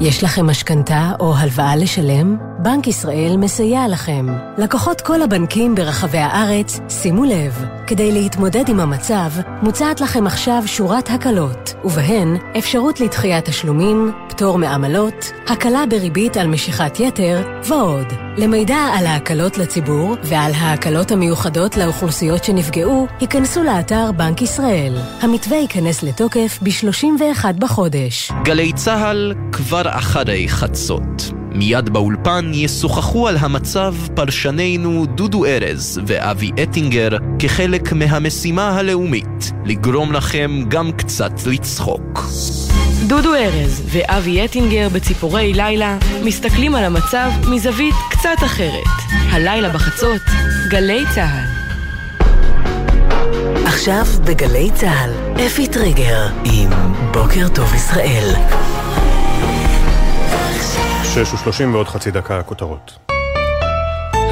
יש 0.00 0.24
לכם 0.24 0.46
משכנתה 0.46 1.12
או 1.20 1.36
הלוואה 1.36 1.76
לשלם? 1.76 2.36
בנק 2.58 2.86
ישראל 2.86 3.36
מסייע 3.38 3.88
לכם. 3.88 4.26
לקוחות 4.58 5.00
כל 5.00 5.22
הבנקים 5.22 5.74
ברחבי 5.74 6.18
הארץ, 6.18 6.80
שימו 6.88 7.24
לב, 7.24 7.64
כדי 7.86 8.12
להתמודד 8.12 8.68
עם 8.68 8.80
המצב, 8.80 9.30
מוצעת 9.62 10.00
לכם 10.00 10.26
עכשיו 10.26 10.62
שורת 10.66 11.10
הקלות, 11.10 11.74
ובהן 11.84 12.36
אפשרות 12.58 13.00
לדחיית 13.00 13.44
תשלומים, 13.44 14.12
פטור 14.36 14.58
מעמלות, 14.58 15.32
הקלה 15.46 15.84
בריבית 15.90 16.36
על 16.36 16.46
משיכת 16.46 17.00
יתר, 17.00 17.42
ועוד. 17.68 18.06
למידע 18.36 18.76
על 18.76 19.06
ההקלות 19.06 19.58
לציבור 19.58 20.16
ועל 20.22 20.52
ההקלות 20.52 21.12
המיוחדות 21.12 21.76
לאוכלוסיות 21.76 22.44
שנפגעו, 22.44 23.06
היכנסו 23.20 23.62
לאתר 23.62 24.10
בנק 24.16 24.42
ישראל. 24.42 24.94
המתווה 25.20 25.56
ייכנס 25.56 26.02
לתוקף 26.02 26.58
ב-31 26.62 27.44
בחודש. 27.58 28.32
גלי 28.44 28.72
צה"ל 28.72 29.34
כבר 29.52 29.82
אחרי 29.84 30.48
חצות. 30.48 31.32
מיד 31.52 31.88
באולפן 31.88 32.50
ישוחחו 32.54 33.28
על 33.28 33.36
המצב 33.36 33.94
פרשנינו 34.14 35.06
דודו 35.06 35.44
ארז 35.44 36.00
ואבי 36.06 36.50
אטינגר 36.62 37.08
כחלק 37.38 37.92
מהמשימה 37.92 38.70
הלאומית, 38.70 39.52
לגרום 39.64 40.12
לכם 40.12 40.62
גם 40.68 40.92
קצת 40.92 41.32
לצחוק. 41.46 42.20
דודו 43.02 43.34
ארז 43.34 43.82
ואבי 43.92 44.44
אטינגר 44.44 44.88
בציפורי 44.88 45.52
לילה 45.52 45.98
מסתכלים 46.24 46.74
על 46.74 46.84
המצב 46.84 47.30
מזווית 47.50 47.94
קצת 48.10 48.44
אחרת. 48.44 48.86
הלילה 49.30 49.68
בחצות, 49.68 50.22
גלי 50.68 51.04
צה"ל. 51.14 51.66
עכשיו 53.66 54.04
בגלי 54.24 54.70
צה"ל, 54.74 55.10
אפי 55.46 55.66
טריגר 55.66 56.26
עם 56.44 56.70
בוקר 57.12 57.48
טוב 57.54 57.74
ישראל. 57.74 58.34
שש 61.04 61.34
ושלושים 61.34 61.74
ועוד 61.74 61.88
חצי 61.88 62.10
דקה 62.10 62.38
הכותרות. 62.38 63.15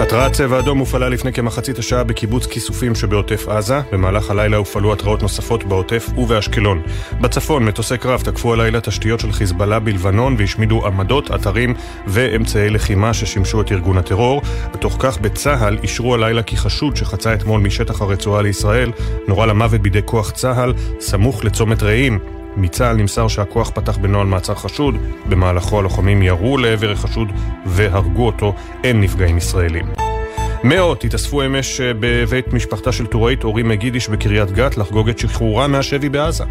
התרעת 0.01 0.33
צבע 0.33 0.59
אדום 0.59 0.79
הופעלה 0.79 1.09
לפני 1.09 1.33
כמחצית 1.33 1.79
השעה 1.79 2.05
בקיבוץ 2.05 2.47
כיסופים 2.47 2.95
שבעוטף 2.95 3.49
עזה. 3.49 3.81
במהלך 3.93 4.31
הלילה 4.31 4.57
הופעלו 4.57 4.93
התרעות 4.93 5.23
נוספות 5.23 5.65
בעוטף 5.65 6.09
ובאשקלון. 6.17 6.83
בצפון 7.21 7.65
מטוסי 7.65 7.99
קרב 7.99 8.21
תקפו 8.21 8.53
הלילה 8.53 8.81
תשתיות 8.81 9.21
של 9.21 9.33
חיזבאללה 9.33 9.79
בלבנון 9.79 10.37
והשמידו 10.39 10.87
עמדות, 10.87 11.31
אתרים 11.31 11.75
ואמצעי 12.07 12.71
לחימה 12.71 13.15
ששימשו 13.15 13.61
את 13.61 13.73
ארגון 13.73 13.99
הטרור. 13.99 14.43
בתוך 14.73 14.97
כך 14.99 15.19
בצה"ל 15.19 15.79
אישרו 15.83 16.15
הלילה 16.15 16.43
כי 16.43 16.57
חשוד 16.57 16.97
שחצה 16.97 17.35
אתמול 17.35 17.61
משטח 17.61 18.01
הרצועה 18.01 18.43
לישראל 18.43 18.93
נורה 19.29 19.47
למוות 19.47 19.81
בידי 19.81 20.01
כוח 20.05 20.31
צה"ל 20.31 20.73
סמוך 21.01 21.45
לצומת 21.45 21.83
רעים. 21.83 22.44
מצה"ל 22.57 22.97
נמסר 22.97 23.29
שהכוח 23.29 23.71
פתח 23.71 23.97
בנוהל 23.97 24.27
מעצר 24.27 24.55
חשוד, 24.55 24.95
במהלכו 25.27 25.79
הלוחמים 25.79 26.23
ירו 26.23 26.59
לעבר 26.59 26.91
החשוד 26.91 27.29
והרגו 27.67 28.27
אותו, 28.27 28.55
אין 28.85 29.01
נפגעים 29.01 29.39
ישראלים. 29.39 29.87
מאות 30.65 31.05
התאספו 31.05 31.43
אמש 31.43 31.81
אה, 31.81 31.93
בבית 32.01 32.53
משפחתה 32.53 32.93
של 32.93 33.07
טוראית 33.07 33.45
אורי 33.45 33.63
מגידיש 33.63 34.09
בקריית 34.09 34.51
גת 34.51 34.77
לחגוג 34.77 35.09
את 35.09 35.19
שחרורה 35.19 35.67
מהשבי 35.67 36.09
בעזה. 36.09 36.45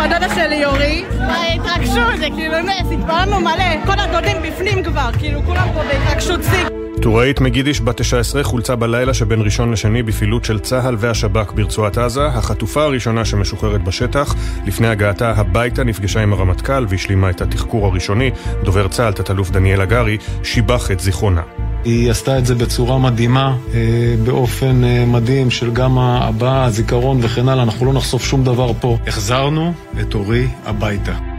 בדודה 0.00 0.34
שלי 0.34 0.64
אורי, 0.64 1.04
בהתרגשות, 1.10 2.18
זה 2.18 2.26
כאילו 2.36 2.60
נס, 2.60 2.92
התפללנו 2.92 3.40
מלא, 3.40 3.86
כל 3.86 4.00
הדודים 4.00 4.36
בפנים 4.42 4.82
כבר, 4.82 5.10
כאילו 5.18 5.42
כולם 5.42 5.68
פה 5.74 5.80
בהתרגשות 5.82 6.40
שיא. 6.42 6.83
טוראית 7.02 7.40
מגידיש 7.40 7.80
בת 7.80 8.00
19 8.00 8.44
חולצה 8.44 8.76
בלילה 8.76 9.14
שבין 9.14 9.40
ראשון 9.40 9.72
לשני 9.72 10.02
בפעילות 10.02 10.44
של 10.44 10.58
צה"ל 10.58 10.96
והשב"כ 10.98 11.52
ברצועת 11.52 11.98
עזה. 11.98 12.26
החטופה 12.26 12.82
הראשונה 12.82 13.24
שמשוחררת 13.24 13.84
בשטח. 13.84 14.34
לפני 14.66 14.88
הגעתה 14.88 15.30
הביתה 15.30 15.84
נפגשה 15.84 16.20
עם 16.20 16.32
הרמטכ"ל 16.32 16.86
והשלימה 16.88 17.30
את 17.30 17.40
התחקור 17.40 17.86
הראשוני. 17.86 18.30
דובר 18.64 18.88
צה"ל, 18.88 19.12
תת-אלוף 19.12 19.50
דניאל 19.50 19.80
הגרי, 19.80 20.18
שיבח 20.42 20.90
את 20.90 21.00
זיכרונה. 21.00 21.42
היא 21.84 22.10
עשתה 22.10 22.38
את 22.38 22.46
זה 22.46 22.54
בצורה 22.54 22.98
מדהימה, 22.98 23.56
אה, 23.74 23.80
באופן 24.24 24.84
אה, 24.84 25.04
מדהים 25.06 25.50
של 25.50 25.70
גם 25.70 25.98
הבעה, 25.98 26.64
הזיכרון 26.64 27.18
וכן 27.22 27.48
הלאה. 27.48 27.62
אנחנו 27.62 27.86
לא 27.86 27.92
נחשוף 27.92 28.24
שום 28.24 28.44
דבר 28.44 28.72
פה. 28.80 28.98
החזרנו 29.06 29.72
את 30.00 30.14
אורי 30.14 30.48
הביתה. 30.64 31.33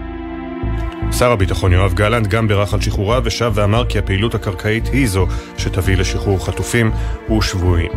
שר 1.12 1.32
הביטחון 1.32 1.74
יואב 1.74 1.94
גלנט 1.94 2.28
גם 2.28 2.48
בירך 2.48 2.74
על 2.74 2.82
שחרורה 2.82 3.20
ושב 3.24 3.52
ואמר 3.56 3.86
כי 3.90 4.00
הפעילות 4.00 4.36
הקרקעית 4.36 4.88
היא 4.88 5.08
זו 5.08 5.28
שתביא 5.58 5.98
לשחרור 5.98 6.46
חטופים 6.46 6.92
ושבויים. 7.38 7.92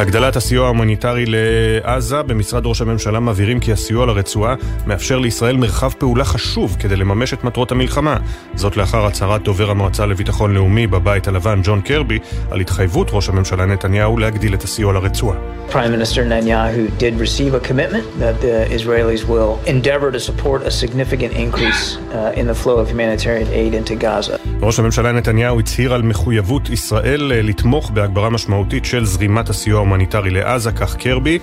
הגדלת 0.00 0.36
הסיוע 0.36 0.66
ההומניטרי 0.66 1.24
לעזה 1.26 2.22
במשרד 2.22 2.66
ראש 2.66 2.80
הממשלה 2.80 3.20
מבהירים 3.20 3.60
כי 3.60 3.72
הסיוע 3.72 4.06
לרצועה 4.06 4.54
מאפשר 4.86 5.18
לישראל 5.18 5.56
מרחב 5.56 5.92
פעולה 5.98 6.24
חשוב 6.24 6.76
כדי 6.78 6.96
לממש 6.96 7.32
את 7.32 7.44
מטרות 7.44 7.72
המלחמה. 7.72 8.16
זאת 8.54 8.76
לאחר 8.76 9.06
הצהרת 9.06 9.42
דובר 9.42 9.70
המועצה 9.70 10.06
לביטחון 10.06 10.54
לאומי 10.54 10.86
בבית 10.86 11.28
הלבן 11.28 11.60
ג'ון 11.64 11.80
קרבי 11.80 12.18
על 12.50 12.60
התחייבות 12.60 13.08
ראש 13.12 13.28
הממשלה 13.28 13.66
נתניהו 13.66 14.18
להגדיל 14.18 14.54
את 14.54 14.62
הסיוע 14.62 14.92
לרצועה. 14.92 15.36
Prime 15.70 15.92
Minister 15.98 16.24
Netanyahu 16.24 16.82
did 16.98 17.14
receive 17.26 17.54
a 17.54 17.60
commitment 17.68 18.04
that 18.18 18.36
the 18.40 18.56
Israelis 18.78 19.22
will 19.32 19.52
endeavor 19.74 20.10
to 20.16 20.20
support 20.28 20.60
a 20.62 20.70
significant 20.82 21.32
increase 21.44 21.84
uh, 21.96 22.40
in 22.40 22.46
the 22.50 22.56
flow 22.62 22.76
of 22.82 22.88
humanitarian 22.88 23.48
aid 23.52 23.74
into 23.74 23.94
Gaza. 23.94 24.38
ראש 24.62 24.78
הממשלה 24.78 25.12
נתניהו 25.12 25.60
הצהיר 25.60 25.94
על 25.94 26.02
מחויבות 26.02 26.70
ישראל 26.70 27.32
לתמוך 27.34 27.90
בהגברה 27.90 28.30
משמעותית 28.30 28.84
של 28.84 29.04
זרימת 29.04 29.48
הסיוע 29.50 29.80
ההומניטרי 29.90 30.30
לעזה, 30.30 30.72
כך 30.72 30.96
קרבי. 30.96 31.38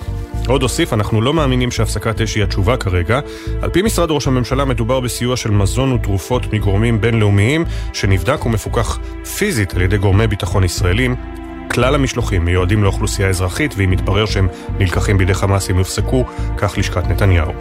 עוד 0.46 0.62
הוסיף, 0.62 0.92
אנחנו 0.92 1.22
לא 1.22 1.34
מאמינים 1.34 1.70
שהפסקת 1.70 2.20
אש 2.20 2.34
היא 2.34 2.44
התשובה 2.44 2.76
כרגע. 2.76 3.20
על 3.62 3.70
פי 3.70 3.82
משרד 3.82 4.10
ראש 4.10 4.26
הממשלה 4.26 4.64
מדובר 4.64 5.00
בסיוע 5.00 5.36
של 5.36 5.50
מזון 5.50 5.92
ותרופות 5.92 6.52
מגורמים 6.52 7.00
בינלאומיים, 7.00 7.64
שנבדק 7.92 8.46
ומפוקח 8.46 8.98
פיזית 9.38 9.74
על 9.74 9.82
ידי 9.82 9.98
גורמי 9.98 10.26
ביטחון 10.26 10.64
ישראלים. 10.64 11.16
כלל 11.70 11.94
המשלוחים 11.94 12.44
מיועדים 12.44 12.84
לאוכלוסייה 12.84 13.28
אזרחית, 13.28 13.74
ואם 13.76 13.92
יתברר 13.92 14.26
שהם 14.26 14.48
נלקחים 14.78 15.18
בידי 15.18 15.34
חמאס 15.34 15.70
הם 15.70 15.78
יופסקו, 15.78 16.24
כך 16.56 16.78
לשכת 16.78 17.06
נתניהו. 17.08 17.52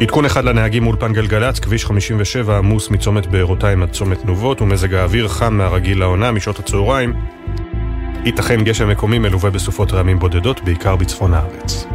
עדכון 0.00 0.24
אחד 0.24 0.44
לנהגים 0.44 0.82
מאולפן 0.82 1.12
גלגלצ, 1.12 1.58
כביש 1.58 1.84
57 1.84 2.58
עמוס 2.58 2.90
מצומת 2.90 3.26
בארותיים 3.26 3.82
עד 3.82 3.90
צומת 3.90 4.22
תנובות 4.22 4.62
ומזג 4.62 4.94
האוויר 4.94 5.28
חם 5.28 5.54
מהרגיל 5.54 5.98
לעונה 5.98 6.32
משעות 6.32 6.58
הצהריים. 6.58 7.37
ייתכן 8.24 8.64
גשם 8.64 8.88
מקומי 8.88 9.18
מלווה 9.18 9.50
בסופות 9.50 9.92
רעמים 9.92 10.18
בודדות, 10.18 10.60
בעיקר 10.64 10.96
בצפון 10.96 11.34
הארץ. 11.34 11.86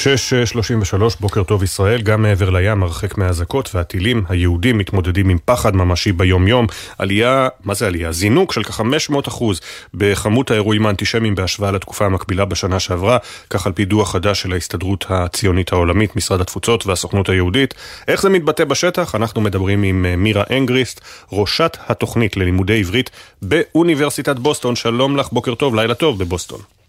6.33, 0.00 1.02
בוקר 1.20 1.42
טוב 1.42 1.62
ישראל, 1.62 2.02
גם 2.02 2.22
מעבר 2.22 2.50
לים, 2.50 2.82
הרחק 2.82 3.18
מהאזעקות 3.18 3.70
והטילים, 3.74 4.24
היהודים 4.28 4.78
מתמודדים 4.78 5.28
עם 5.28 5.38
פחד 5.44 5.76
ממשי 5.76 6.12
ביום-יום. 6.12 6.66
עלייה, 6.98 7.48
מה 7.64 7.74
זה 7.74 7.86
עלייה? 7.86 8.12
זינוק 8.12 8.52
של 8.52 8.62
כ-500 8.62 9.28
אחוז 9.28 9.60
בכמות 9.94 10.50
האירועים 10.50 10.86
האנטישמיים 10.86 11.34
בהשוואה 11.34 11.70
לתקופה 11.70 12.06
המקבילה 12.06 12.44
בשנה 12.44 12.80
שעברה, 12.80 13.18
כך 13.50 13.66
על 13.66 13.72
פי 13.72 13.84
דוח 13.84 14.12
חדש 14.12 14.42
של 14.42 14.52
ההסתדרות 14.52 15.06
הציונית 15.08 15.72
העולמית, 15.72 16.16
משרד 16.16 16.40
התפוצות 16.40 16.86
והסוכנות 16.86 17.28
היהודית. 17.28 17.74
איך 18.08 18.22
זה 18.22 18.28
מתבטא 18.28 18.64
בשטח? 18.64 19.14
אנחנו 19.14 19.40
מדברים 19.40 19.82
עם 19.82 20.06
אה, 20.06 20.16
מירה 20.16 20.44
אנגריסט, 20.50 21.00
ראשת 21.32 21.76
התוכנית 21.88 22.36
ללימודי 22.36 22.78
עברית 22.78 23.10
באוניברסיטת 23.42 24.36
בוסטון. 24.36 24.76
שלום 24.76 25.16
לך, 25.16 25.28
בוקר 25.32 25.54
טוב, 25.54 25.74
לילה 25.74 25.94
טוב 25.94 26.18
בבוסטון. 26.18 26.79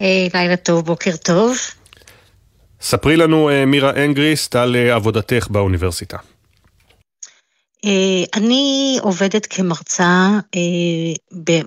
היי, 0.00 0.28
לילה 0.34 0.56
טוב, 0.56 0.84
בוקר 0.84 1.16
טוב. 1.16 1.56
ספרי 2.80 3.16
לנו, 3.16 3.50
אה, 3.50 3.66
מירה 3.66 4.04
אנגריסט, 4.04 4.56
על 4.56 4.76
אה, 4.76 4.94
עבודתך 4.94 5.48
באוניברסיטה. 5.50 6.16
אה, 7.84 8.24
אני 8.34 8.98
עובדת 9.02 9.46
כמרצה 9.46 10.28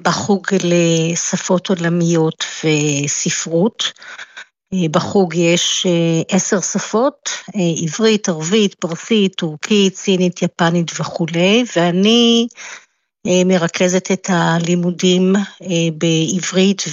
בחוג 0.02 0.48
לשפות 0.64 1.70
עולמיות 1.70 2.46
וספרות. 2.64 3.92
בחוג 4.92 5.34
יש 5.36 5.86
עשר 6.30 6.62
שפות, 6.62 7.30
עברית, 7.84 8.30
ערבית, 8.30 8.74
פרסית, 8.74 9.36
טורקית, 9.36 9.96
סינית, 9.96 10.42
יפנית 10.42 10.92
וכולי, 11.00 11.64
ואני 11.76 12.48
מרכזת 13.46 14.12
את 14.12 14.30
הלימודים 14.30 15.34
בעברית 15.94 16.84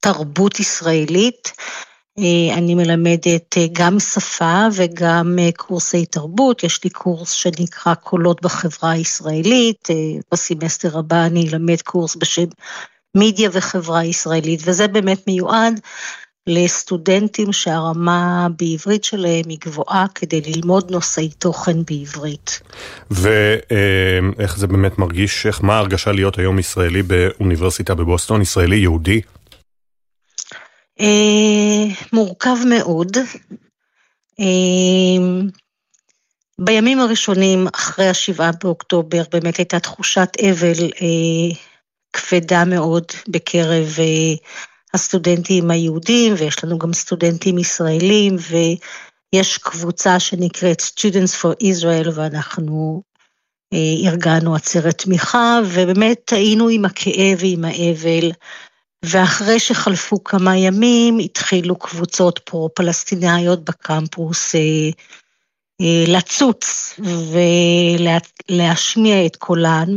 תרבות 0.00 0.60
ישראלית. 0.60 1.52
אה, 2.18 2.54
אני 2.58 2.74
מלמדת 2.74 3.56
אה, 3.56 3.66
גם 3.72 4.00
שפה 4.00 4.66
וגם 4.72 5.38
אה, 5.38 5.48
קורסי 5.56 6.06
תרבות, 6.06 6.64
יש 6.64 6.84
לי 6.84 6.90
קורס 6.90 7.30
שנקרא 7.30 7.94
קולות 7.94 8.42
בחברה 8.42 8.90
הישראלית, 8.90 9.88
בסמסטר 10.32 10.98
הבא 10.98 11.26
אני 11.26 11.48
אלמד 11.48 11.80
קורס 11.82 12.16
בשם 12.16 12.46
מידיה 13.16 13.50
וחברה 13.52 14.04
ישראלית, 14.04 14.60
וזה 14.64 14.88
באמת 14.88 15.26
מיועד 15.26 15.80
לסטודנטים 16.46 17.52
שהרמה 17.52 18.48
בעברית 18.58 19.04
שלהם 19.04 19.44
היא 19.48 19.58
גבוהה 19.64 20.06
כדי 20.14 20.40
ללמוד 20.40 20.90
נושאי 20.90 21.28
תוכן 21.28 21.84
בעברית. 21.84 22.60
ואיך 23.10 24.58
זה 24.58 24.66
באמת 24.66 24.98
מרגיש, 24.98 25.46
איך, 25.46 25.62
מה 25.62 25.74
ההרגשה 25.74 26.12
להיות 26.12 26.38
היום 26.38 26.58
ישראלי 26.58 27.02
באוניברסיטה 27.02 27.94
בבוסטון, 27.94 28.42
ישראלי 28.42 28.76
יהודי? 28.76 29.20
אה, 31.00 31.94
מורכב 32.12 32.56
מאוד. 32.68 33.16
אה, 34.40 35.46
בימים 36.60 37.00
הראשונים 37.00 37.66
אחרי 37.74 38.08
השבעה 38.08 38.50
באוקטובר 38.64 39.22
באמת 39.32 39.56
הייתה 39.56 39.80
תחושת 39.80 40.28
אבל 40.50 40.84
אה, 41.02 41.56
כבדה 42.12 42.64
מאוד 42.64 43.04
בקרב 43.28 43.86
הסטודנטים 44.94 45.70
היהודים, 45.70 46.34
ויש 46.38 46.64
לנו 46.64 46.78
גם 46.78 46.92
סטודנטים 46.92 47.58
ישראלים, 47.58 48.36
ויש 48.50 49.58
קבוצה 49.58 50.20
שנקראת 50.20 50.80
Students 50.80 51.42
for 51.42 51.54
Israel, 51.62 52.10
ואנחנו 52.14 53.02
ארגנו 54.06 54.54
עצרת 54.54 54.98
תמיכה, 54.98 55.60
ובאמת 55.66 56.32
היינו 56.32 56.68
עם 56.68 56.84
הכאב 56.84 57.38
ועם 57.40 57.64
האבל. 57.64 58.30
ואחרי 59.04 59.60
שחלפו 59.60 60.24
כמה 60.24 60.56
ימים 60.56 61.18
התחילו 61.18 61.76
קבוצות 61.78 62.38
פרו-פלסטיניות 62.38 63.64
בקמפוס 63.64 64.54
אה, 64.54 64.60
אה, 65.80 66.04
לצוץ 66.08 66.94
ולהשמיע 68.48 69.26
את 69.26 69.36
קולן, 69.36 69.88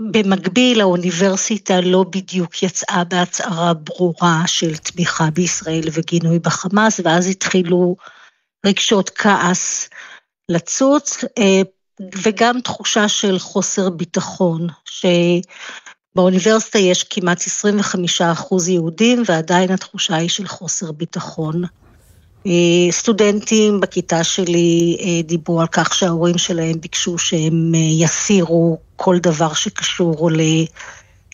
ובמקביל 0.00 0.80
האוניברסיטה 0.80 1.80
לא 1.80 2.04
בדיוק 2.10 2.62
יצאה 2.62 3.04
בהצהרה 3.08 3.74
ברורה 3.74 4.42
של 4.46 4.76
תמיכה 4.76 5.30
בישראל 5.30 5.88
וגינוי 5.92 6.38
בחמאס, 6.38 7.00
ואז 7.04 7.28
התחילו 7.28 7.96
רגשות 8.66 9.10
כעס 9.10 9.88
לצוץ, 10.48 11.24
אה, 11.38 11.62
וגם 12.22 12.60
תחושה 12.60 13.08
של 13.08 13.38
חוסר 13.38 13.90
ביטחון, 13.90 14.66
ש... 14.84 15.06
באוניברסיטה 16.16 16.78
יש 16.78 17.04
כמעט 17.04 17.46
25 17.46 18.22
אחוז 18.22 18.68
יהודים 18.68 19.22
ועדיין 19.26 19.70
התחושה 19.70 20.16
היא 20.16 20.28
של 20.28 20.46
חוסר 20.46 20.92
ביטחון. 20.92 21.64
אה, 22.46 22.90
סטודנטים 22.90 23.80
בכיתה 23.80 24.24
שלי 24.24 24.96
אה, 25.00 25.22
דיברו 25.22 25.60
על 25.60 25.66
כך 25.66 25.94
שההורים 25.94 26.38
שלהם 26.38 26.80
ביקשו 26.80 27.18
שהם 27.18 27.72
אה, 27.74 27.80
יסירו 27.80 28.78
כל 28.96 29.18
דבר 29.18 29.52
שקשור 29.52 30.30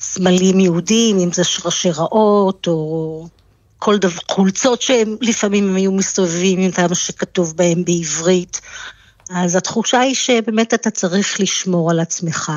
לסמלים 0.01 0.61
יהודים, 0.61 1.19
אם 1.19 1.33
זה 1.33 1.45
שרשראות 1.45 2.67
או 2.67 3.27
כל 3.79 3.99
דבר, 3.99 4.21
חולצות 4.31 4.83
שהם 4.83 5.17
לפעמים 5.21 5.69
הם 5.69 5.77
היו 5.77 5.93
מסתובבים 5.93 6.59
איתם 6.59 6.95
שכתוב 6.95 7.57
בהם 7.57 7.85
בעברית. 7.85 8.61
אז 9.31 9.57
התחושה 9.57 10.01
היא 10.01 10.15
שבאמת 10.15 10.75
אתה 10.75 10.91
צריך 10.91 11.41
לשמור 11.41 11.91
על 11.91 12.01
עצמך. 12.01 12.53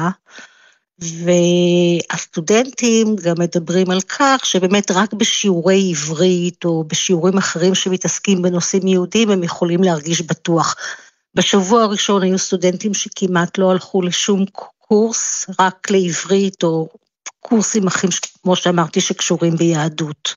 והסטודנטים 1.00 3.16
גם 3.16 3.36
מדברים 3.40 3.90
על 3.90 4.02
כך 4.02 4.46
שבאמת 4.46 4.92
רק 4.92 5.14
בשיעורי 5.14 5.92
עברית 5.92 6.66
או 6.66 6.84
בשיעורים 6.84 7.38
אחרים 7.38 7.76
שמתעסקים 7.76 8.42
בנושאים 8.42 8.88
יהודים 8.88 9.30
הם 9.30 9.44
יכולים 9.44 9.84
להרגיש 9.84 10.22
בטוח. 10.22 10.76
בשבוע 11.36 11.84
הראשון 11.84 12.24
היו 12.24 12.40
סטודנטים 12.40 12.94
שכמעט 12.94 13.58
לא 13.58 13.72
הלכו 13.72 14.02
לשום 14.02 14.46
קורס, 14.88 15.50
רק 15.60 15.92
לעברית 15.92 16.64
או 16.64 16.90
קורסים 17.40 17.88
אחרים, 17.88 18.12
כמו 18.44 18.56
שאמרתי, 18.56 19.02
שקשורים 19.02 19.56
ביהדות. 19.56 20.36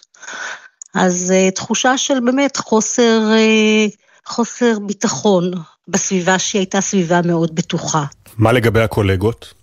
אז 0.94 1.34
uh, 1.36 1.54
תחושה 1.54 1.98
של 1.98 2.20
באמת 2.20 2.56
חוסר, 2.56 3.20
uh, 3.32 3.94
חוסר 4.26 4.78
ביטחון 4.78 5.50
בסביבה 5.88 6.38
שהיא 6.38 6.60
הייתה 6.60 6.80
סביבה 6.80 7.20
מאוד 7.24 7.54
בטוחה. 7.54 8.04
מה 8.38 8.52
לגבי 8.52 8.80
הקולגות? 8.80 9.54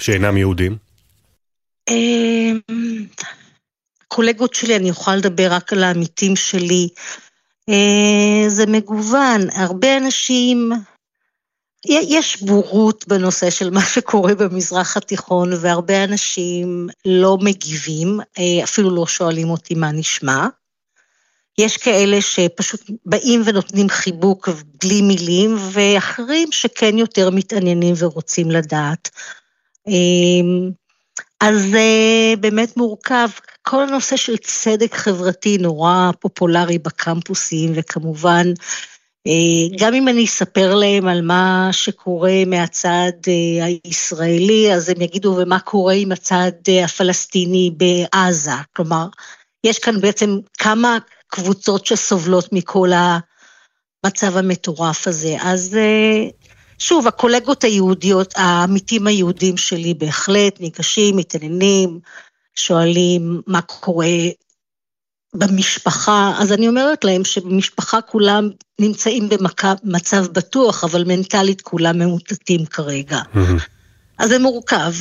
שאינם 0.00 0.36
יהודים? 0.36 0.76
קולגות 4.08 4.54
שלי, 4.54 4.76
אני 4.76 4.88
יכולה 4.88 5.16
לדבר 5.16 5.48
רק 5.52 5.72
על 5.72 5.82
העמיתים 5.82 6.36
שלי. 6.36 6.88
אה, 7.68 8.48
זה 8.48 8.66
מגוון, 8.66 9.50
הרבה 9.54 9.96
אנשים, 9.96 10.72
יש 11.86 12.42
בורות 12.42 13.08
בנושא 13.08 13.50
של 13.50 13.70
מה 13.70 13.80
שקורה 13.80 14.34
במזרח 14.34 14.96
התיכון, 14.96 15.52
והרבה 15.60 16.04
אנשים 16.04 16.88
לא 17.04 17.38
מגיבים, 17.40 18.20
אה, 18.38 18.64
אפילו 18.64 18.90
לא 18.90 19.06
שואלים 19.06 19.50
אותי 19.50 19.74
מה 19.74 19.92
נשמע. 19.92 20.46
יש 21.58 21.76
כאלה 21.76 22.20
שפשוט 22.20 22.90
באים 23.06 23.42
ונותנים 23.44 23.88
חיבוק 23.88 24.48
בלי 24.82 25.02
מילים, 25.02 25.56
ואחרים 25.72 26.52
שכן 26.52 26.98
יותר 26.98 27.30
מתעניינים 27.30 27.94
ורוצים 27.98 28.50
לדעת. 28.50 29.10
אמ, 29.90 30.70
אז 31.40 31.62
זה 31.70 31.88
באמת 32.40 32.76
מורכב. 32.76 33.28
כל 33.62 33.82
הנושא 33.82 34.16
של 34.16 34.36
צדק 34.36 34.94
חברתי 34.94 35.58
נורא 35.58 36.10
פופולרי 36.20 36.78
בקמפוסים, 36.78 37.72
וכמובן, 37.74 38.46
אה, 39.26 39.76
גם 39.78 39.94
אם 39.94 40.08
אני 40.08 40.24
אספר 40.24 40.74
להם 40.74 41.08
על 41.08 41.22
מה 41.22 41.68
שקורה 41.72 42.42
מהצד 42.46 43.12
אה, 43.28 43.64
הישראלי, 43.64 44.74
אז 44.74 44.88
הם 44.88 45.00
יגידו, 45.00 45.36
ומה 45.38 45.60
קורה 45.60 45.94
עם 45.94 46.12
הצד 46.12 46.52
אה, 46.68 46.84
הפלסטיני 46.84 47.70
בעזה? 47.76 48.50
כלומר, 48.76 49.06
יש 49.64 49.78
כאן 49.78 50.00
בעצם 50.00 50.38
כמה 50.58 50.98
קבוצות 51.28 51.86
שסובלות 51.86 52.52
מכל 52.52 52.90
המצב 54.04 54.36
המטורף 54.36 55.08
הזה. 55.08 55.36
אז 55.40 55.76
שוב, 56.80 57.06
הקולגות 57.06 57.64
היהודיות, 57.64 58.34
העמיתים 58.36 59.06
היהודים 59.06 59.56
שלי 59.56 59.94
בהחלט 59.94 60.60
ניגשים, 60.60 61.16
מתעניינים, 61.16 62.00
שואלים 62.54 63.40
מה 63.46 63.60
קורה 63.60 64.06
במשפחה, 65.34 66.32
אז 66.38 66.52
אני 66.52 66.68
אומרת 66.68 67.04
להם 67.04 67.24
שבמשפחה 67.24 68.00
כולם 68.00 68.50
נמצאים 68.80 69.28
במצב 69.28 70.26
בטוח, 70.26 70.84
אבל 70.84 71.04
מנטלית 71.04 71.60
כולם 71.60 71.98
ממוטטים 71.98 72.66
כרגע. 72.66 73.20
אז 74.18 74.28
זה 74.28 74.38
מורכב. 74.38 74.92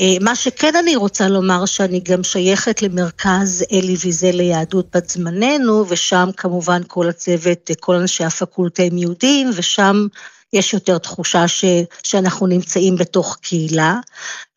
אה, 0.00 0.16
מה 0.20 0.36
שכן 0.36 0.76
אני 0.76 0.96
רוצה 0.96 1.28
לומר, 1.28 1.66
שאני 1.66 2.00
גם 2.00 2.22
שייכת 2.22 2.82
למרכז 2.82 3.64
אלי 3.72 3.96
ויזל 4.00 4.30
ליהדות 4.30 4.96
בת 4.96 5.10
זמננו, 5.10 5.84
ושם 5.88 6.28
כמובן 6.36 6.82
כל 6.88 7.08
הצוות, 7.08 7.70
כל 7.80 7.94
אנשי 7.94 8.24
הפקולטה 8.24 8.82
הם 8.82 8.98
יהודים, 8.98 9.50
ושם 9.54 10.06
יש 10.54 10.74
יותר 10.74 10.98
תחושה 10.98 11.48
ש, 11.48 11.64
שאנחנו 12.02 12.46
נמצאים 12.46 12.96
בתוך 12.96 13.38
קהילה, 13.42 13.94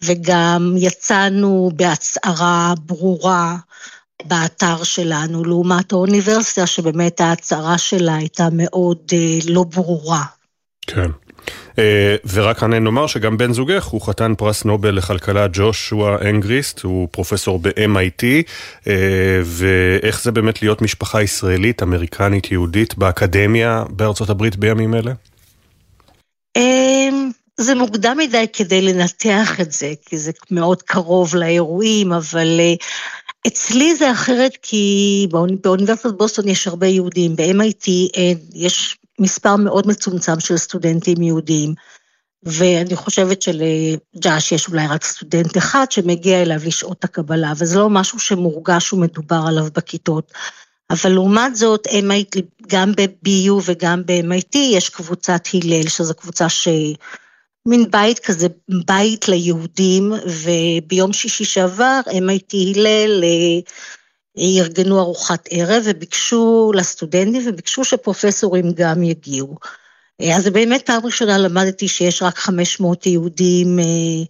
וגם 0.04 0.74
יצאנו 0.78 1.72
בהצהרה 1.76 2.74
ברורה 2.86 3.56
באתר 4.26 4.84
שלנו, 4.84 5.44
לעומת 5.44 5.92
האוניברסיטה 5.92 6.68
שבאמת 6.68 7.22
ההצהרה 7.22 7.78
שלה 7.78 8.16
הייתה 8.16 8.48
מאוד 8.52 8.98
אה, 9.14 9.38
לא 9.48 9.64
ברורה. 9.64 10.24
כן. 10.88 11.12
אה, 11.80 12.16
ורק 12.34 12.58
כאן 12.58 12.74
נאמר 12.74 13.08
שגם 13.08 13.38
בן 13.38 13.54
זוגך 13.54 13.86
הוא 13.86 14.02
חתן 14.02 14.34
פרס 14.38 14.66
נובל 14.66 14.96
לכלכלה 14.96 15.48
ג'ושוע 15.54 16.18
אנגריסט, 16.30 16.80
הוא 16.80 17.08
פרופסור 17.12 17.60
ב-MIT, 17.60 18.24
אה, 18.88 18.94
ואיך 19.44 20.22
זה 20.22 20.32
באמת 20.32 20.62
להיות 20.62 20.82
משפחה 20.82 21.22
ישראלית, 21.22 21.84
אמריקנית, 21.84 22.52
יהודית, 22.52 22.98
באקדמיה 22.98 23.84
בארצות 23.90 24.30
הברית 24.30 24.56
בימים 24.56 24.94
אלה? 24.94 25.12
אמ, 26.56 27.32
זה 27.58 27.76
מוקדם 27.76 28.18
מדי 28.18 28.46
כדי 28.54 28.82
לנתח 28.82 29.62
את 29.62 29.72
זה, 29.72 29.94
כי 30.06 30.18
זה 30.18 30.32
מאוד 30.52 30.82
קרוב 30.82 31.36
לאירועים, 31.36 32.14
אבל 32.14 32.60
אה, 32.60 32.74
אצלי 33.48 33.96
זה 33.96 34.12
אחרת 34.12 34.58
כי 34.62 35.28
באוניברסיטת 35.62 36.14
בוסטון 36.18 36.48
יש 36.48 36.68
הרבה 36.68 36.88
יהודים, 36.88 37.36
ב-MIT 37.36 37.90
יש 38.54 38.98
מספר 39.20 39.56
מאוד 39.56 39.88
מצומצם 39.88 40.40
של 40.40 40.58
סטודנטים 40.58 41.22
יהודים, 41.22 41.74
ואני 42.44 42.96
חושבת 42.96 43.42
שלג'אש 43.42 44.52
יש 44.52 44.68
אולי 44.68 44.88
רק 44.88 45.04
סטודנט 45.04 45.58
אחד 45.58 45.86
שמגיע 45.92 46.42
אליו 46.42 46.60
לשעות 46.66 47.04
הקבלה, 47.04 47.54
וזה 47.58 47.80
לא 47.80 47.90
משהו 47.90 48.20
שמורגש 48.20 48.94
ומדובר 48.94 49.42
עליו 49.48 49.68
בכיתות. 49.76 50.32
אבל 50.90 51.12
לעומת 51.12 51.56
זאת, 51.56 51.88
MIT, 51.88 52.42
גם 52.68 52.92
ב-BU 52.92 53.52
וגם 53.66 54.06
ב-MIT 54.06 54.58
יש 54.58 54.90
קבוצת 54.90 55.44
הלל, 55.54 55.88
שזו 55.88 56.14
קבוצה 56.16 56.50
ש... 56.50 56.68
מין 57.68 57.92
בית 57.92 58.20
כזה, 58.20 58.48
בית 58.86 59.28
ליהודים, 59.28 60.14
וביום 60.26 61.14
שישי 61.14 61.46
שעבר 61.46 62.00
MIT 62.08 62.56
הלל 62.56 63.24
ארגנו 64.38 65.00
ארוחת 65.00 65.48
ערב 65.52 65.84
וביקשו 65.86 66.72
לסטודנטים 66.76 67.42
וביקשו 67.46 67.84
שפרופסורים 67.84 68.72
גם 68.76 69.04
יגיעו. 69.04 69.56
אז 70.34 70.48
באמת 70.48 70.86
פעם 70.86 71.06
ראשונה 71.06 71.38
למדתי 71.38 71.88
שיש 71.88 72.22
רק 72.22 72.38
500 72.38 73.06
יהודים 73.06 73.80
אה, 73.80 73.84
אה, 73.84 74.24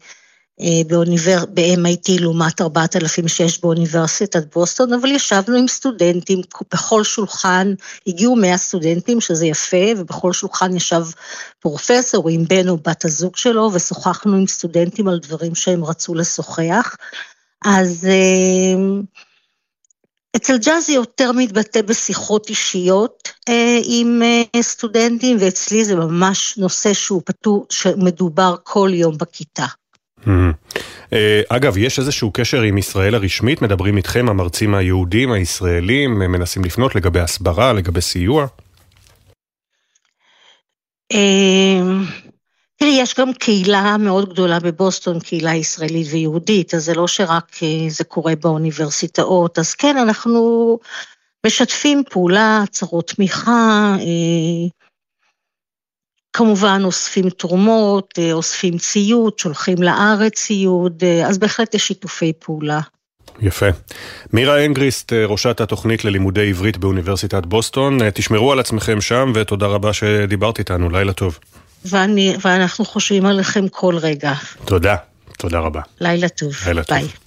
באוניבר... 0.88 1.46
ב-MIT 1.54 2.22
לעומת 2.22 2.62
4,000 2.62 3.28
שיש 3.28 3.62
באוניברסיטת 3.62 4.56
בוסטון, 4.56 4.94
אבל 4.94 5.12
ישבנו 5.12 5.58
עם 5.58 5.68
סטודנטים, 5.68 6.42
בכל 6.74 7.04
שולחן 7.04 7.74
הגיעו 8.08 8.36
100 8.36 8.58
סטודנטים, 8.58 9.22
שזה 9.22 9.46
יפה, 9.46 9.86
ובכל 9.98 10.34
שולחן 10.34 10.76
ישב 10.76 11.04
פרופסור 11.60 12.30
עם 12.30 12.46
בן 12.48 12.70
או 12.70 12.78
בת 12.78 13.06
הזוג 13.06 13.36
שלו, 13.36 13.70
ושוחחנו 13.74 14.38
עם 14.38 14.48
סטודנטים 14.48 15.08
על 15.08 15.20
דברים 15.20 15.56
שהם 15.56 15.86
רצו 15.86 16.16
לשוחח. 16.16 16.96
אז 17.66 18.08
אה, 18.10 19.02
אצל 20.36 20.58
ג'אז 20.58 20.88
זה 20.88 20.94
יותר 20.94 21.32
מתבטא 21.32 21.82
בשיחות 21.82 22.50
אישיות 22.50 23.32
אה, 23.50 23.80
עם 23.84 24.22
אה, 24.24 24.62
סטודנטים, 24.62 25.38
ואצלי 25.40 25.86
זה 25.86 25.96
ממש 25.96 26.58
נושא 26.58 26.94
שהוא 26.94 27.22
פתור, 27.26 27.66
שמדובר 27.70 28.56
כל 28.64 28.90
יום 28.94 29.18
בכיתה. 29.18 29.66
אה, 31.14 31.42
אגב, 31.50 31.78
יש 31.78 32.00
איזשהו 32.00 32.32
קשר 32.34 32.62
עם 32.62 32.78
ישראל 32.78 33.16
הרשמית? 33.16 33.62
מדברים 33.62 33.98
איתכם 33.98 34.30
המרצים 34.30 34.76
היהודים, 34.76 35.32
הישראלים, 35.32 36.20
מנסים 36.20 36.64
לפנות 36.64 36.96
לגבי 36.96 37.20
הסברה, 37.20 37.74
לגבי 37.74 38.02
סיוע? 38.02 38.48
אה, 41.14 41.82
תראי, 42.78 42.98
יש 43.02 43.20
גם 43.20 43.34
קהילה 43.34 43.98
מאוד 43.98 44.30
גדולה 44.30 44.60
בבוסטון, 44.60 45.20
קהילה 45.20 45.56
ישראלית 45.56 46.08
ויהודית, 46.12 46.74
אז 46.74 46.86
זה 46.86 46.94
לא 46.94 47.08
שרק 47.08 47.52
אה, 47.64 47.90
זה 47.90 48.04
קורה 48.04 48.36
באוניברסיטאות, 48.36 49.60
אז 49.60 49.74
כן, 49.74 49.98
אנחנו 49.98 50.80
משתפים 51.46 52.04
פעולה, 52.10 52.62
הצהרות 52.64 53.08
תמיכה, 53.08 53.96
כמובן 56.38 56.82
אוספים 56.84 57.30
תרומות, 57.30 58.14
אה, 58.20 58.34
אוספים 58.34 58.78
ציוד, 58.78 59.40
שולחים 59.40 59.84
לארץ 59.84 60.34
ציוד, 60.34 61.04
אז 61.26 61.38
בהחלט 61.38 61.76
יש 61.76 61.88
שיתופי 61.88 62.34
פעולה. 62.40 62.80
יפה. 63.42 63.66
מירה 64.34 64.66
אנגריסט, 64.66 65.14
ראשת 65.14 65.62
התוכנית 65.62 66.06
ללימודי 66.06 66.50
עברית 66.50 66.78
באוניברסיטת 66.78 67.46
בוסטון, 67.46 68.10
תשמרו 68.10 68.52
על 68.52 68.60
עצמכם 68.60 69.02
שם 69.02 69.32
ותודה 69.36 69.66
רבה 69.66 69.94
שדיברת 69.94 70.60
איתנו, 70.60 70.90
לילה 70.90 71.14
טוב. 71.14 71.40
ואני, 71.86 72.36
ואנחנו 72.42 72.86
חושבים 72.86 73.26
עליכם 73.26 73.68
כל 73.68 73.98
רגע. 73.98 74.34
תודה, 74.66 74.96
תודה 75.38 75.60
רבה. 75.60 75.82
לילה 76.02 76.30
טוב. 76.30 76.52
לילה 76.68 76.82
ביי. 76.90 77.02
טוב. 77.02 77.27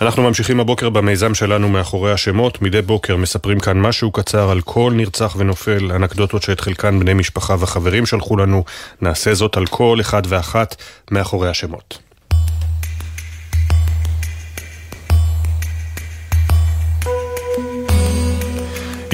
אנחנו 0.00 0.22
ממשיכים 0.22 0.60
הבוקר 0.60 0.90
במיזם 0.90 1.34
שלנו 1.34 1.68
מאחורי 1.68 2.12
השמות. 2.12 2.62
מדי 2.62 2.82
בוקר 2.82 3.16
מספרים 3.16 3.60
כאן 3.60 3.78
משהו 3.80 4.12
קצר 4.12 4.50
על 4.50 4.60
כל 4.60 4.92
נרצח 4.96 5.36
ונופל, 5.38 5.92
אנקדוטות 5.92 6.42
שאת 6.42 6.60
חלקן 6.60 7.00
בני 7.00 7.14
משפחה 7.14 7.56
וחברים 7.60 8.06
שלחו 8.06 8.36
לנו. 8.36 8.64
נעשה 9.00 9.34
זאת 9.34 9.56
על 9.56 9.66
כל 9.66 9.98
אחד 10.00 10.22
ואחת 10.28 10.76
מאחורי 11.10 11.48
השמות. 11.48 12.05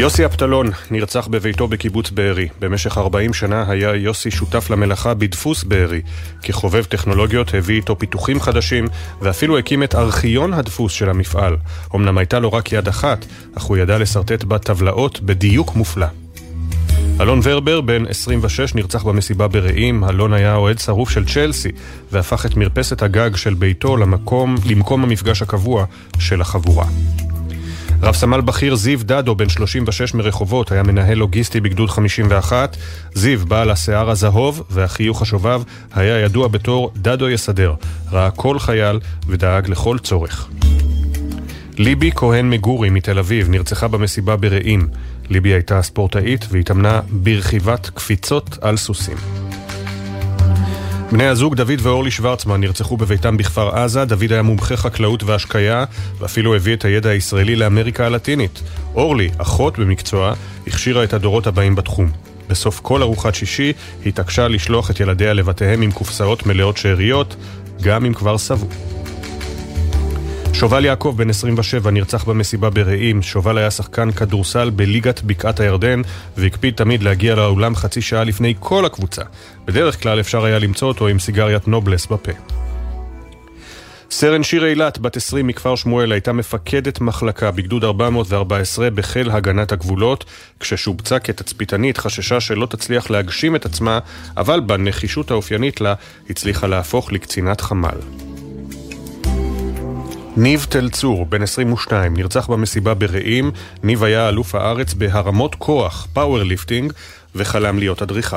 יוסי 0.03 0.27
אפטלון 0.27 0.71
נרצח 0.91 1.27
בביתו 1.27 1.69
בקיבוץ 1.69 2.11
בארי. 2.11 2.49
במשך 2.61 2.99
40 2.99 3.35
שנה 3.35 3.65
היה 3.69 3.95
יוסי 3.95 4.31
שותף 4.31 4.71
למלאכה 4.71 5.15
בדפוס 5.15 5.65
בארי. 5.65 6.01
כחובב 6.43 6.85
טכנולוגיות 6.85 7.55
הביא 7.55 7.77
איתו 7.77 7.99
פיתוחים 7.99 8.41
חדשים, 8.41 8.85
ואפילו 9.21 9.59
הקים 9.59 9.83
את 9.83 9.95
ארכיון 9.95 10.53
הדפוס 10.53 10.93
של 10.93 11.09
המפעל. 11.09 11.57
אמנם 11.95 12.19
הייתה 12.19 12.39
לו 12.39 12.53
רק 12.53 12.73
יד 12.73 12.89
אחת, 12.89 13.27
אך 13.55 13.63
הוא 13.63 13.77
ידע 13.77 13.99
לשרטט 13.99 14.45
בה 14.45 14.59
טבלאות 14.59 15.21
בדיוק 15.21 15.77
מופלא. 15.77 16.07
אלון 17.21 17.41
ורבר, 17.43 17.81
בן 17.81 18.07
26, 18.07 18.75
נרצח 18.75 19.03
במסיבה 19.03 19.49
ברעים. 19.49 20.05
אלון 20.05 20.33
היה 20.33 20.55
אוהד 20.55 20.79
שרוף 20.79 21.11
של 21.11 21.25
צ'לסי, 21.25 21.71
והפך 22.13 22.47
את 22.47 22.57
מרפסת 22.57 23.03
הגג 23.03 23.37
של 23.37 23.55
ביתו 23.55 23.97
למקום, 23.97 24.55
למקום 24.71 25.05
המפגש 25.05 25.43
הקבוע 25.43 25.85
של 26.19 26.41
החבורה. 26.41 26.87
רב 28.03 28.15
סמל 28.15 28.41
בכיר 28.41 28.75
זיו 28.75 28.99
דדו, 29.03 29.35
בן 29.35 29.49
36 29.49 30.15
מרחובות, 30.15 30.73
היה 30.73 30.83
מנהל 30.83 31.19
לוגיסטי 31.19 31.61
בגדוד 31.61 31.91
51. 31.91 32.77
זיו, 33.15 33.47
בעל 33.47 33.71
השיער 33.71 34.11
הזהוב 34.11 34.63
והחיוך 34.71 35.23
השובב, 35.23 35.63
היה 35.95 36.19
ידוע 36.19 36.49
בתור 36.49 36.93
דדו 36.97 37.31
יסדר. 37.31 37.75
ראה 38.13 38.31
כל 38.31 38.59
חייל 38.59 39.01
ודאג 39.27 39.71
לכל 39.71 39.99
צורך. 39.99 40.49
ליבי 41.79 42.11
כהן 42.15 42.51
מגורי 42.51 42.91
מתל 42.91 43.19
אביב 43.19 43.49
נרצחה 43.49 43.89
במסיבה 43.89 44.37
ברעים. 44.37 44.89
ליבי 45.31 45.49
הייתה 45.49 45.83
ספורטאית 45.83 46.47
והתאמנה 46.51 47.01
ברכיבת 47.11 47.91
קפיצות 47.95 48.59
על 48.61 48.77
סוסים. 48.77 49.17
בני 51.13 51.27
הזוג 51.27 51.55
דוד 51.55 51.81
ואורלי 51.81 52.11
שוורצמן 52.11 52.61
נרצחו 52.61 52.97
בביתם 52.97 53.37
בכפר 53.37 53.69
עזה, 53.69 54.05
דוד 54.05 54.33
היה 54.33 54.43
מומחה 54.43 54.77
חקלאות 54.77 55.23
והשקיה, 55.23 55.85
ואפילו 56.19 56.55
הביא 56.55 56.75
את 56.75 56.85
הידע 56.85 57.11
הישראלי 57.11 57.57
לאמריקה 57.57 58.07
הלטינית. 58.07 58.63
אורלי, 58.95 59.31
אחות 59.39 59.79
במקצועה, 59.79 60.35
הכשירה 60.67 61.05
את 61.05 61.13
הדורות 61.13 61.47
הבאים 61.47 61.75
בתחום. 61.75 62.11
בסוף 62.49 62.81
כל 62.81 63.03
ארוחת 63.03 63.35
שישי 63.35 63.73
התעקשה 64.07 64.49
לשלוח 64.49 64.91
את 64.91 65.01
ילדיה 65.01 65.33
לבתיהם 65.33 65.83
עם 65.83 65.93
קופסאות 65.93 66.47
מלאות 66.47 66.77
שאריות, 66.77 67.37
גם 67.83 68.05
אם 68.05 68.15
כבר 68.15 68.37
שבו. 68.37 68.67
שובל 70.55 70.85
יעקב, 70.85 71.15
בן 71.17 71.31
27, 71.31 71.91
נרצח 71.91 72.25
במסיבה 72.25 72.71
ברעים. 72.71 73.23
שובל 73.23 73.59
היה 73.59 73.71
שחקן 73.71 74.11
כדורסל 74.11 74.71
בליגת 74.71 75.23
בקעת 75.23 75.61
הירדן, 75.61 76.03
והקפיד 76.37 76.75
תמיד 76.75 77.03
להגיע 77.03 77.35
לאולם 77.35 77.77
חצי 77.77 78.03
שעה 78.03 78.25
לפני 78.25 78.55
כל 78.61 78.85
הקבוצה. 78.85 79.23
בדרך 79.65 80.03
כלל 80.03 80.21
אפשר 80.21 80.45
היה 80.45 80.59
למצוא 80.59 80.89
אותו 80.89 81.07
עם 81.07 81.19
סיגריית 81.19 81.69
נובלס 81.69 82.07
בפה. 82.07 82.33
סרן 84.11 84.43
שיר 84.43 84.67
אילת, 84.67 84.99
בת 84.99 85.17
20 85.17 85.47
מכפר 85.47 85.77
שמואל, 85.77 86.13
הייתה 86.13 86.33
מפקדת 86.33 87.01
מחלקה 87.01 87.51
בגדוד 87.51 87.85
414 87.85 88.91
בחיל 88.91 89.31
הגנת 89.31 89.73
הגבולות. 89.73 90.25
כששובצה 90.61 91.19
כתצפיתנית 91.19 91.99
חששה 91.99 92.41
שלא 92.41 92.67
תצליח 92.67 93.11
להגשים 93.11 93.57
את 93.57 93.65
עצמה, 93.65 93.99
אבל 94.37 94.61
בנחישות 94.61 95.31
האופיינית 95.31 95.81
לה 95.81 95.95
הצליחה 96.31 96.67
להפוך 96.67 97.13
לקצינת 97.13 97.61
חמ"ל. 97.61 98.32
ניב 100.37 100.67
תל 100.69 100.91
צור, 100.91 101.27
בן 101.27 101.43
22, 101.43 102.17
נרצח 102.17 102.47
במסיבה 102.47 102.95
ברעים. 102.95 103.51
ניב 103.83 104.05
היה 104.05 104.29
אלוף 104.29 104.55
הארץ 104.55 104.95
בהרמות 104.95 105.55
כוח, 105.55 106.07
powerlifting, 106.13 106.93
וחלם 107.35 107.79
להיות 107.79 108.03
אדריכל. 108.03 108.37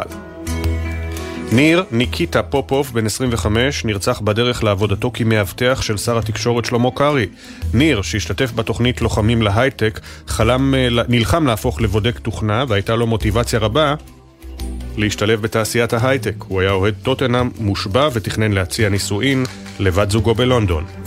ניר 1.51 1.83
ניקיטה 1.91 2.43
פופוב, 2.43 2.91
בן 2.93 3.05
25, 3.05 3.85
נרצח 3.85 4.19
בדרך 4.19 4.63
לעבודתו 4.63 5.11
כמאבטח 5.13 5.81
של 5.81 5.97
שר 5.97 6.17
התקשורת 6.17 6.65
שלמה 6.65 6.91
קרעי. 6.91 7.25
ניר, 7.73 8.01
שהשתתף 8.01 8.51
בתוכנית 8.51 9.01
לוחמים 9.01 9.41
להייטק, 9.41 9.99
חלם, 10.27 10.73
אה, 10.75 10.87
נלחם 11.07 11.47
להפוך 11.47 11.81
לבודק 11.81 12.19
תוכנה, 12.19 12.63
והייתה 12.67 12.95
לו 12.95 13.07
מוטיבציה 13.07 13.59
רבה 13.59 13.95
להשתלב 14.97 15.41
בתעשיית 15.41 15.93
ההייטק. 15.93 16.35
הוא 16.47 16.61
היה 16.61 16.71
אוהד 16.71 16.95
טוטנאם, 17.03 17.49
מושבע 17.59 18.09
ותכנן 18.13 18.51
להציע 18.51 18.89
נישואין 18.89 19.45
לבת 19.79 20.11
זוגו 20.11 20.35
בלונדון. 20.35 21.04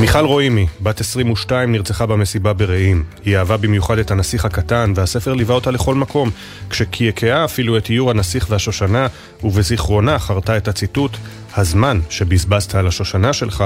מיכל 0.00 0.24
רוימי, 0.24 0.66
בת 0.80 1.00
22, 1.00 1.72
נרצחה 1.72 2.06
במסיבה 2.06 2.52
ברעים. 2.52 3.04
היא 3.24 3.36
אהבה 3.36 3.56
במיוחד 3.56 3.98
את 3.98 4.10
הנסיך 4.10 4.44
הקטן, 4.44 4.92
והספר 4.96 5.34
ליווה 5.34 5.54
אותה 5.54 5.70
לכל 5.70 5.94
מקום, 5.94 6.30
כשקעקעה 6.70 7.44
אפילו 7.44 7.78
את 7.78 7.90
איור 7.90 8.10
הנסיך 8.10 8.46
והשושנה, 8.50 9.06
ובזיכרונה 9.44 10.18
חרתה 10.18 10.56
את 10.56 10.68
הציטוט: 10.68 11.16
הזמן 11.56 12.00
שבזבזת 12.10 12.74
על 12.74 12.86
השושנה 12.86 13.32
שלך, 13.32 13.64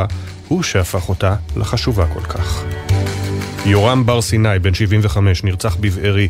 הוא 0.49 0.63
שהפך 0.63 1.09
אותה 1.09 1.35
לחשובה 1.57 2.07
כל 2.07 2.25
כך. 2.25 2.65
יורם 3.67 4.07
בר 4.07 4.23
סיני, 4.23 4.59
בן 4.59 4.75
75, 4.75 5.45
נרצח 5.45 5.77
בבארי. 5.81 6.29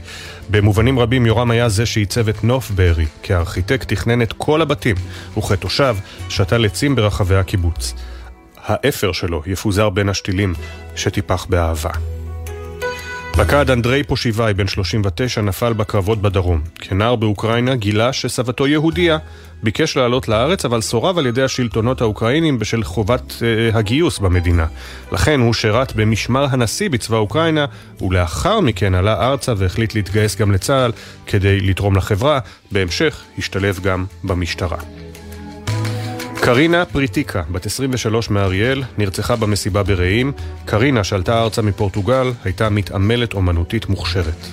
במובנים 0.50 0.98
רבים 0.98 1.26
יורם 1.26 1.50
היה 1.50 1.68
זה 1.68 1.86
שעיצב 1.86 2.28
את 2.28 2.44
נוף 2.44 2.70
בארי. 2.70 3.06
כארכיטקט 3.22 3.92
תכנן 3.92 4.22
את 4.22 4.32
כל 4.32 4.62
הבתים, 4.62 4.96
וכתושב 5.38 5.96
שתל 6.28 6.64
עצים 6.64 6.94
ברחבי 6.94 7.36
הקיבוץ. 7.36 7.94
האפר 8.64 9.12
שלו 9.12 9.42
יפוזר 9.46 9.90
בין 9.90 10.08
השתילים 10.08 10.54
שטיפח 10.96 11.44
באהבה. 11.44 11.90
פקד 13.32 13.70
אנדרי 13.70 14.02
פושיבאי, 14.02 14.54
בן 14.54 14.66
39, 14.66 15.40
נפל 15.40 15.72
בקרבות 15.72 16.22
בדרום. 16.22 16.60
כנער 16.74 17.16
באוקראינה 17.16 17.74
גילה 17.76 18.12
שסבתו 18.12 18.66
יהודייה. 18.66 19.18
ביקש 19.62 19.96
לעלות 19.96 20.28
לארץ, 20.28 20.64
אבל 20.64 20.80
סורב 20.80 21.18
על 21.18 21.26
ידי 21.26 21.42
השלטונות 21.42 22.00
האוקראינים 22.00 22.58
בשל 22.58 22.82
חובת 22.82 23.32
אה, 23.42 23.78
הגיוס 23.78 24.18
במדינה. 24.18 24.66
לכן 25.12 25.40
הוא 25.40 25.54
שירת 25.54 25.92
במשמר 25.96 26.46
הנשיא 26.50 26.90
בצבא 26.90 27.16
אוקראינה, 27.16 27.66
ולאחר 28.00 28.60
מכן 28.60 28.94
עלה 28.94 29.26
ארצה 29.28 29.52
והחליט 29.56 29.94
להתגייס 29.94 30.36
גם 30.36 30.52
לצה"ל 30.52 30.92
כדי 31.26 31.60
לתרום 31.60 31.96
לחברה. 31.96 32.38
בהמשך 32.72 33.22
השתלב 33.38 33.80
גם 33.82 34.04
במשטרה. 34.24 34.78
קרינה 36.44 36.84
פריטיקה, 36.84 37.42
בת 37.52 37.66
23 37.66 38.30
מאריאל, 38.30 38.82
נרצחה 38.98 39.36
במסיבה 39.36 39.82
ברעים. 39.82 40.32
קרינה, 40.64 41.04
שעלתה 41.04 41.42
ארצה 41.42 41.62
מפורטוגל, 41.62 42.32
הייתה 42.44 42.68
מתעמלת 42.68 43.34
אומנותית 43.34 43.88
מוכשרת. 43.88 44.46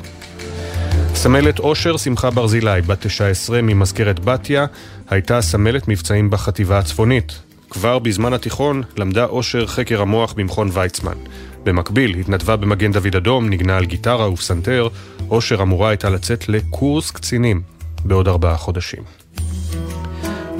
סמלת 1.15 1.59
אושר 1.59 1.97
שמחה 1.97 2.29
ברזילי, 2.29 2.81
בת 2.81 3.07
19 3.07 3.61
ממזכרת 3.61 4.19
בתיה, 4.19 4.65
הייתה 5.09 5.41
סמלת 5.41 5.87
מבצעים 5.87 6.29
בחטיבה 6.29 6.79
הצפונית. 6.79 7.39
כבר 7.69 7.99
בזמן 7.99 8.33
התיכון 8.33 8.83
למדה 8.97 9.25
אושר 9.25 9.67
חקר 9.67 10.01
המוח 10.01 10.33
במכון 10.33 10.69
ויצמן. 10.73 11.17
במקביל 11.63 12.15
התנדבה 12.19 12.55
במגן 12.55 12.91
דוד 12.91 13.15
אדום, 13.15 13.49
ניגנה 13.49 13.77
על 13.77 13.85
גיטרה 13.85 14.29
ופסנתר. 14.29 14.87
אושר 15.29 15.61
אמורה 15.61 15.89
הייתה 15.89 16.09
לצאת 16.09 16.49
לקורס 16.49 17.11
קצינים 17.11 17.61
בעוד 18.05 18.27
ארבעה 18.27 18.57
חודשים. 18.57 19.03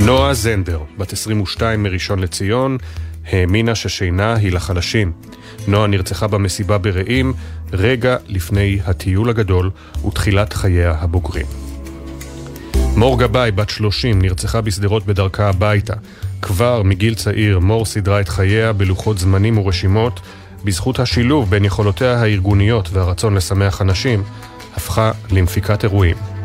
נועה 0.06 0.34
זנדר, 0.34 0.80
בת 0.98 1.14
22 1.14 1.84
מראשון 1.84 2.20
לציון, 2.20 2.78
האמינה 3.26 3.76
ששינה 3.76 4.34
היא 4.34 4.52
לחלשים. 4.52 5.12
נועה 5.68 5.88
נרצחה 5.88 6.28
במסיבה 6.28 6.78
ברעים 6.78 7.34
רגע 7.74 8.18
לפני 8.28 8.80
הטיול 8.86 9.30
הגדול 9.30 9.70
ותחילת 10.08 10.54
חייה 10.54 10.96
הבוגרים. 11.00 11.46
מור 12.96 13.20
גבאי, 13.20 13.52
בת 13.52 13.70
30, 13.70 14.22
נרצחה 14.22 14.62
בשדרות 14.62 15.06
בדרכה 15.06 15.50
הביתה. 15.50 15.94
כבר 16.42 16.84
מגיל 16.84 17.16
צעיר 17.16 17.60
מור 17.60 17.86
סידרה 17.86 18.22
את 18.22 18.30
חייה 18.30 18.74
בלוחות 18.74 19.18
זמנים 19.18 19.58
ורשימות. 19.58 20.20
בזכות 20.64 21.00
השילוב 21.00 21.50
בין 21.50 21.66
יכולותיה 21.66 22.14
הארגוניות 22.22 22.90
והרצון 22.94 23.36
לשמח 23.36 23.82
אנשים, 23.82 24.24
הפכה 24.76 25.12
למפיקת 25.32 25.84
אירועים. 25.84 26.39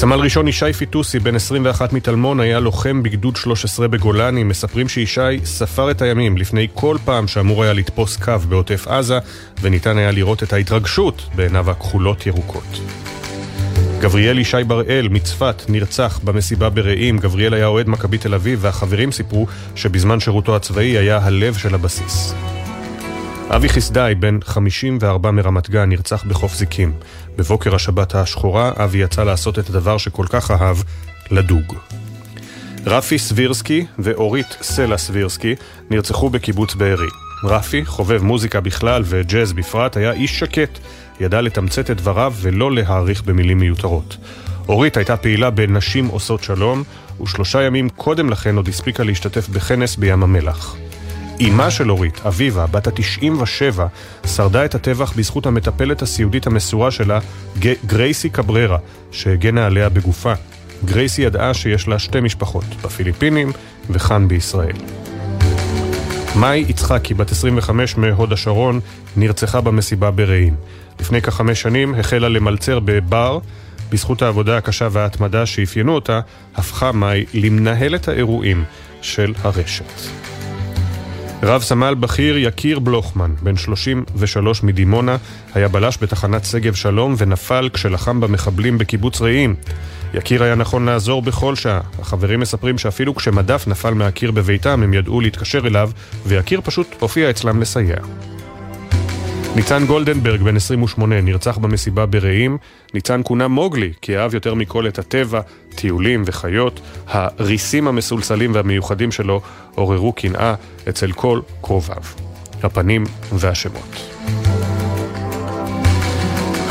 סמל 0.00 0.20
ראשון 0.20 0.48
ישי 0.48 0.72
פיטוסי, 0.72 1.18
בן 1.18 1.34
21 1.34 1.92
מטלמון, 1.92 2.40
היה 2.40 2.60
לוחם 2.60 3.02
בגדוד 3.02 3.36
13 3.36 3.88
בגולני. 3.88 4.44
מספרים 4.44 4.88
שישי 4.88 5.20
ספר 5.44 5.90
את 5.90 6.02
הימים 6.02 6.36
לפני 6.36 6.68
כל 6.74 6.96
פעם 7.04 7.28
שאמור 7.28 7.62
היה 7.62 7.72
לתפוס 7.72 8.16
קו 8.16 8.38
בעוטף 8.48 8.88
עזה, 8.88 9.18
וניתן 9.60 9.98
היה 9.98 10.10
לראות 10.10 10.42
את 10.42 10.52
ההתרגשות 10.52 11.28
בעיניו 11.34 11.70
הכחולות 11.70 12.26
ירוקות. 12.26 12.80
גבריאל 13.98 14.38
ישי 14.38 14.64
בראל 14.66 15.08
מצפת 15.10 15.62
נרצח 15.68 16.20
במסיבה 16.24 16.70
ברעים. 16.70 17.18
גבריאל 17.18 17.54
היה 17.54 17.66
אוהד 17.66 17.88
מכבי 17.88 18.18
תל 18.18 18.34
אביב, 18.34 18.58
והחברים 18.62 19.12
סיפרו 19.12 19.46
שבזמן 19.74 20.20
שירותו 20.20 20.56
הצבאי 20.56 20.98
היה 20.98 21.18
הלב 21.22 21.54
של 21.54 21.74
הבסיס. 21.74 22.34
אבי 23.56 23.68
חסדאי, 23.68 24.14
בן 24.14 24.38
54 24.44 25.30
מרמת 25.30 25.70
גן, 25.70 25.88
נרצח 25.88 26.24
בחוף 26.24 26.54
זיקים. 26.54 26.92
בבוקר 27.36 27.74
השבת 27.74 28.14
השחורה, 28.14 28.72
אבי 28.76 28.98
יצא 28.98 29.24
לעשות 29.24 29.58
את 29.58 29.68
הדבר 29.68 29.98
שכל 29.98 30.26
כך 30.28 30.50
אהב, 30.50 30.76
לדוג. 31.30 31.74
רפי 32.86 33.18
סבירסקי 33.18 33.86
ואורית 33.98 34.56
סלע 34.62 34.98
סבירסקי 34.98 35.54
נרצחו 35.90 36.30
בקיבוץ 36.30 36.74
בארי. 36.74 37.08
רפי, 37.44 37.84
חובב 37.86 38.22
מוזיקה 38.22 38.60
בכלל 38.60 39.02
וג'אז 39.06 39.52
בפרט, 39.52 39.96
היה 39.96 40.12
איש 40.12 40.38
שקט, 40.38 40.78
ידע 41.20 41.40
לתמצת 41.40 41.90
את 41.90 41.96
דבריו 41.96 42.34
ולא 42.40 42.72
להעריך 42.72 43.22
במילים 43.22 43.58
מיותרות. 43.58 44.16
אורית 44.68 44.96
הייתה 44.96 45.16
פעילה 45.16 45.50
בנשים 45.50 46.06
עושות 46.06 46.42
שלום, 46.42 46.82
ושלושה 47.22 47.62
ימים 47.62 47.88
קודם 47.88 48.30
לכן 48.30 48.56
עוד 48.56 48.68
הספיקה 48.68 49.04
להשתתף 49.04 49.48
בכנס 49.48 49.96
בים 49.96 50.22
המלח. 50.22 50.76
אמה 51.48 51.70
של 51.70 51.90
אורית, 51.90 52.20
אביבה, 52.26 52.66
בת 52.66 52.86
ה-97, 52.86 53.80
שרדה 54.26 54.64
את 54.64 54.74
הטבח 54.74 55.12
בזכות 55.16 55.46
המטפלת 55.46 56.02
הסיעודית 56.02 56.46
המסורה 56.46 56.90
שלה, 56.90 57.18
גרייסי 57.86 58.30
קבררה, 58.30 58.78
שהגנה 59.12 59.66
עליה 59.66 59.88
בגופה. 59.88 60.32
גרייסי 60.84 61.22
ידעה 61.22 61.54
שיש 61.54 61.88
לה 61.88 61.98
שתי 61.98 62.20
משפחות, 62.20 62.64
בפיליפינים 62.82 63.52
וכאן 63.90 64.28
בישראל. 64.28 64.76
מאי 66.36 66.64
יצחקי, 66.68 67.14
בת 67.14 67.30
25 67.32 67.96
מהוד 67.96 68.32
השרון, 68.32 68.80
נרצחה 69.16 69.60
במסיבה 69.60 70.10
ברעים. 70.10 70.54
לפני 71.00 71.22
כחמש 71.22 71.62
שנים 71.62 71.94
החלה 71.94 72.28
למלצר 72.28 72.80
בבר. 72.84 73.38
בזכות 73.90 74.22
העבודה 74.22 74.56
הקשה 74.56 74.88
וההתמדה 74.90 75.46
שאפיינו 75.46 75.94
אותה, 75.94 76.20
הפכה 76.56 76.92
מאי 76.92 77.24
למנהלת 77.34 78.08
האירועים 78.08 78.64
של 79.02 79.34
הרשת. 79.42 80.20
רב 81.42 81.62
סמל 81.62 81.94
בכיר 81.94 82.38
יקיר 82.38 82.78
בלוחמן, 82.78 83.34
בן 83.42 83.56
33 83.56 84.62
מדימונה, 84.62 85.16
היה 85.54 85.68
בלש 85.68 85.98
בתחנת 86.02 86.44
שגב 86.44 86.74
שלום 86.74 87.14
ונפל 87.18 87.68
כשלחם 87.72 88.20
במחבלים 88.20 88.78
בקיבוץ 88.78 89.20
רעים. 89.20 89.54
יקיר 90.14 90.42
היה 90.42 90.54
נכון 90.54 90.86
לעזור 90.86 91.22
בכל 91.22 91.54
שעה. 91.56 91.80
החברים 91.98 92.40
מספרים 92.40 92.78
שאפילו 92.78 93.14
כשמדף 93.14 93.64
נפל 93.66 93.94
מהקיר 93.94 94.30
בביתם 94.30 94.82
הם 94.82 94.94
ידעו 94.94 95.20
להתקשר 95.20 95.66
אליו, 95.66 95.90
ויקיר 96.26 96.60
פשוט 96.64 96.86
הופיע 97.00 97.30
אצלם 97.30 97.60
לסייע. 97.60 97.96
ניצן 99.56 99.86
גולדנברג, 99.86 100.42
בן 100.42 100.56
28, 100.56 101.20
נרצח 101.20 101.58
במסיבה 101.58 102.06
ברעים. 102.06 102.58
ניצן 102.94 103.20
כונה 103.24 103.48
מוגלי, 103.48 103.92
כי 104.02 104.18
אהב 104.18 104.34
יותר 104.34 104.54
מכל 104.54 104.88
את 104.88 104.98
הטבע, 104.98 105.40
טיולים 105.74 106.22
וחיות. 106.26 106.80
הריסים 107.06 107.88
המסולסלים 107.88 108.54
והמיוחדים 108.54 109.12
שלו 109.12 109.40
עוררו 109.74 110.12
קנאה 110.12 110.54
אצל 110.88 111.12
כל 111.12 111.40
קרוביו. 111.60 112.02
הפנים 112.62 113.04
והשמות. 113.32 114.09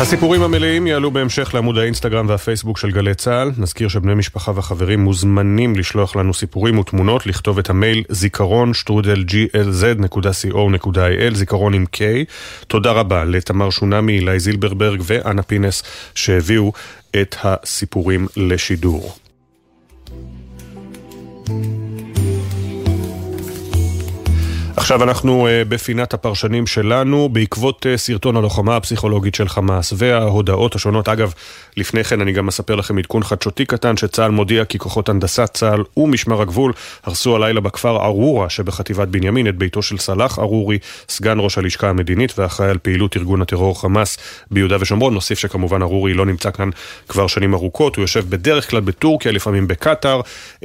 הסיפורים 0.02 0.41
המלאים 0.41 0.88
יעלו 0.88 1.12
בהמשך 1.12 1.54
לעמוד 1.54 1.78
האינסטגרם 1.78 2.30
והפייסבוק 2.30 2.78
של 2.78 2.91
גלי 2.91 3.16
צה"ל. 3.16 3.52
נזכיר 3.58 3.88
שבני 3.88 4.14
משפחה 4.14 4.52
וחברים 4.56 5.00
מוזמנים 5.00 5.76
לשלוח 5.76 6.16
לנו 6.16 6.34
סיפורים 6.34 6.80
ותמונות, 6.80 7.26
לכתוב 7.26 7.60
את 7.60 7.70
המייל 7.70 8.04
זיכרון 8.10 8.74
שטרודל 8.74 9.26
glz.co.il, 9.30 11.36
זיכרון 11.36 11.74
עם 11.74 11.86
K. 11.95 12.00
תודה 12.68 12.91
רבה 12.91 13.24
לתמר 13.24 13.70
שונמי, 13.70 14.14
אילי 14.14 14.39
זילברברג 14.39 15.02
ואנה 15.04 15.43
פינס 15.43 15.84
שהביאו 16.16 16.74
את 17.22 17.36
הסיפורים 17.43 18.28
לשידור. 18.38 19.16
עכשיו 24.80 25.03
אנחנו 25.03 25.47
uh, 25.47 25.69
בפינת 25.69 26.13
הפרשנים 26.13 26.67
שלנו, 26.67 27.30
בעקבות 27.30 27.86
uh, 27.86 27.97
סרטון 27.97 28.38
הלוחמה 28.38 28.75
הפסיכולוגית 28.75 29.36
של 29.36 29.49
חמאס 29.49 29.93
וההודעות 29.97 30.75
השונות. 30.75 31.09
אגב, 31.09 31.34
לפני 31.80 32.03
כן 32.03 32.21
אני 32.21 32.32
גם 32.32 32.47
אספר 32.47 32.75
לכם 32.75 32.97
עדכון 32.97 33.23
חדשותי 33.23 33.65
קטן 33.65 33.97
שצה"ל 33.97 34.32
מודיע 34.32 34.65
כי 34.65 34.80
כוחות 34.80 35.09
הנדסת 35.09 35.49
צה"ל 35.53 35.84
ומשמר 35.97 36.41
הגבול 36.41 36.73
הרסו 37.03 37.36
הלילה 37.36 37.61
בכפר 37.61 38.05
ארורה 38.05 38.49
שבחטיבת 38.49 39.07
בנימין 39.07 39.47
את 39.47 39.55
ביתו 39.55 39.82
של 39.82 39.97
סלאח 39.97 40.39
ארורי, 40.39 40.77
סגן 41.09 41.38
ראש 41.39 41.57
הלשכה 41.57 41.89
המדינית 41.89 42.39
ואחראי 42.39 42.69
על 42.69 42.77
פעילות 42.77 43.17
ארגון 43.17 43.41
הטרור 43.41 43.82
חמאס 43.82 44.17
ביהודה 44.51 44.77
ושומרון. 44.80 45.13
נוסיף 45.13 45.39
שכמובן 45.39 45.82
ארורי 45.82 46.13
לא 46.13 46.25
נמצא 46.25 46.51
כאן 46.51 46.69
כבר 47.07 47.27
שנים 47.27 47.53
ארוכות, 47.53 47.95
הוא 47.95 48.03
יושב 48.03 48.30
בדרך 48.30 48.69
כלל 48.69 48.80
בטורקיה, 48.80 49.32
לפעמים 49.32 49.67
בקטאר, 49.67 50.21
uh, 50.21 50.63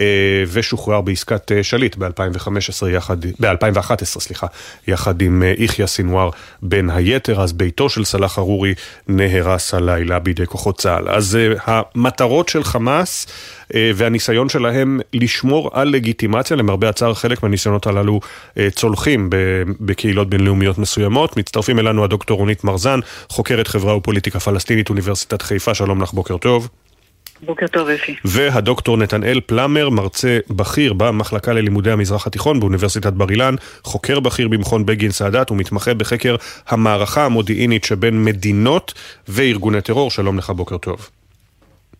ושוחרר 0.52 1.00
בעסקת 1.00 1.52
uh, 1.52 1.62
שליט 1.62 1.96
ב-2015 1.96 2.88
יחד, 2.88 3.16
ב-2011 3.40 4.04
סליחה, 4.04 4.46
יחד 4.86 5.22
עם 5.22 5.42
יחיא 5.58 5.86
סינואר 5.86 6.30
בין 6.62 6.90
היתר, 6.90 7.42
אז 7.42 7.52
ביתו 7.52 7.88
של 7.88 8.04
סלאח 8.04 8.38
ארורי 8.38 8.74
נהרס 9.08 9.74
הלילה 9.74 10.18
בידי 10.18 10.46
כוחות 10.46 10.78
צה"ל. 10.78 11.03
בכלל. 11.04 11.16
אז 11.16 11.38
המטרות 11.64 12.48
של 12.48 12.64
חמאס 12.64 13.26
והניסיון 13.74 14.48
שלהם 14.48 15.00
לשמור 15.12 15.70
על 15.72 15.88
לגיטימציה, 15.88 16.56
למרבה 16.56 16.88
הצער 16.88 17.14
חלק 17.14 17.42
מהניסיונות 17.42 17.86
הללו 17.86 18.20
צולחים 18.70 19.30
בקהילות 19.80 20.30
בינלאומיות 20.30 20.78
מסוימות. 20.78 21.36
מצטרפים 21.36 21.78
אלינו 21.78 22.04
הדוקטור 22.04 22.38
רונית 22.38 22.64
מרזן, 22.64 23.00
חוקרת 23.28 23.68
חברה 23.68 23.96
ופוליטיקה 23.96 24.40
פלסטינית, 24.40 24.90
אוניברסיטת 24.90 25.42
חיפה, 25.42 25.74
שלום 25.74 26.02
לך, 26.02 26.12
בוקר 26.12 26.36
טוב. 26.36 26.68
בוקר 27.42 27.66
טוב, 27.66 27.88
אפי. 27.88 28.14
והדוקטור 28.24 28.96
נתנאל 28.96 29.40
פלמר, 29.46 29.88
מרצה 29.88 30.38
בכיר 30.50 30.92
במחלקה 30.92 31.52
ללימודי 31.52 31.90
המזרח 31.90 32.26
התיכון 32.26 32.60
באוניברסיטת 32.60 33.12
בר 33.12 33.30
אילן, 33.30 33.54
חוקר 33.82 34.20
בכיר 34.20 34.48
במכון 34.48 34.86
בגין 34.86 35.10
סאדאת 35.10 35.50
ומתמחה 35.50 35.94
בחקר 35.94 36.36
המערכה 36.68 37.24
המודיעינית 37.24 37.84
שבין 37.84 38.24
מדינות 38.24 38.94
וארגוני 39.28 39.80
טרור. 39.80 40.10
שלום 40.10 40.38
לך, 40.38 40.50
בוקר 40.50 40.76
טוב. 40.76 41.08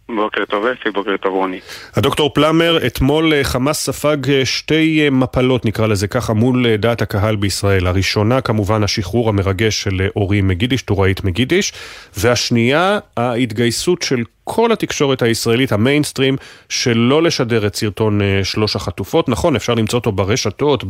בוקר 0.09 0.45
טוב 0.45 0.66
אפי, 0.66 0.91
בוקר 0.91 1.16
טוב 1.16 1.35
רוני. 1.35 1.61
הדוקטור 1.95 2.30
פלמר, 2.35 2.87
אתמול 2.87 3.32
חמאס 3.43 3.85
ספג 3.85 4.45
שתי 4.45 5.09
מפלות, 5.12 5.64
נקרא 5.64 5.87
לזה 5.87 6.09
ככה, 6.09 6.32
מול 6.32 6.76
דעת 6.76 7.03
הקהל 7.03 7.37
בישראל. 7.37 7.87
הראשונה 7.87 8.41
כמובן 8.41 8.85
השחרור 8.85 9.28
המרגש 9.28 9.82
של 9.82 10.09
אורי 10.16 10.41
מגידיש, 10.41 10.82
טוראית 10.82 11.24
מגידיש, 11.24 11.72
והשנייה 12.16 12.99
ההתגייסות 13.16 14.03
של 14.03 14.22
כל 14.45 14.72
התקשורת 14.72 15.22
הישראלית, 15.22 15.72
המיינסטרים, 15.72 16.36
שלא 16.68 17.22
לשדר 17.22 17.66
את 17.66 17.74
סרטון 17.74 18.20
שלוש 18.42 18.76
החטופות. 18.76 19.28
נכון, 19.28 19.57
אפשר 19.57 19.74
למצוא 19.74 19.99
אותו 19.99 20.12
ברשתות, 20.12 20.84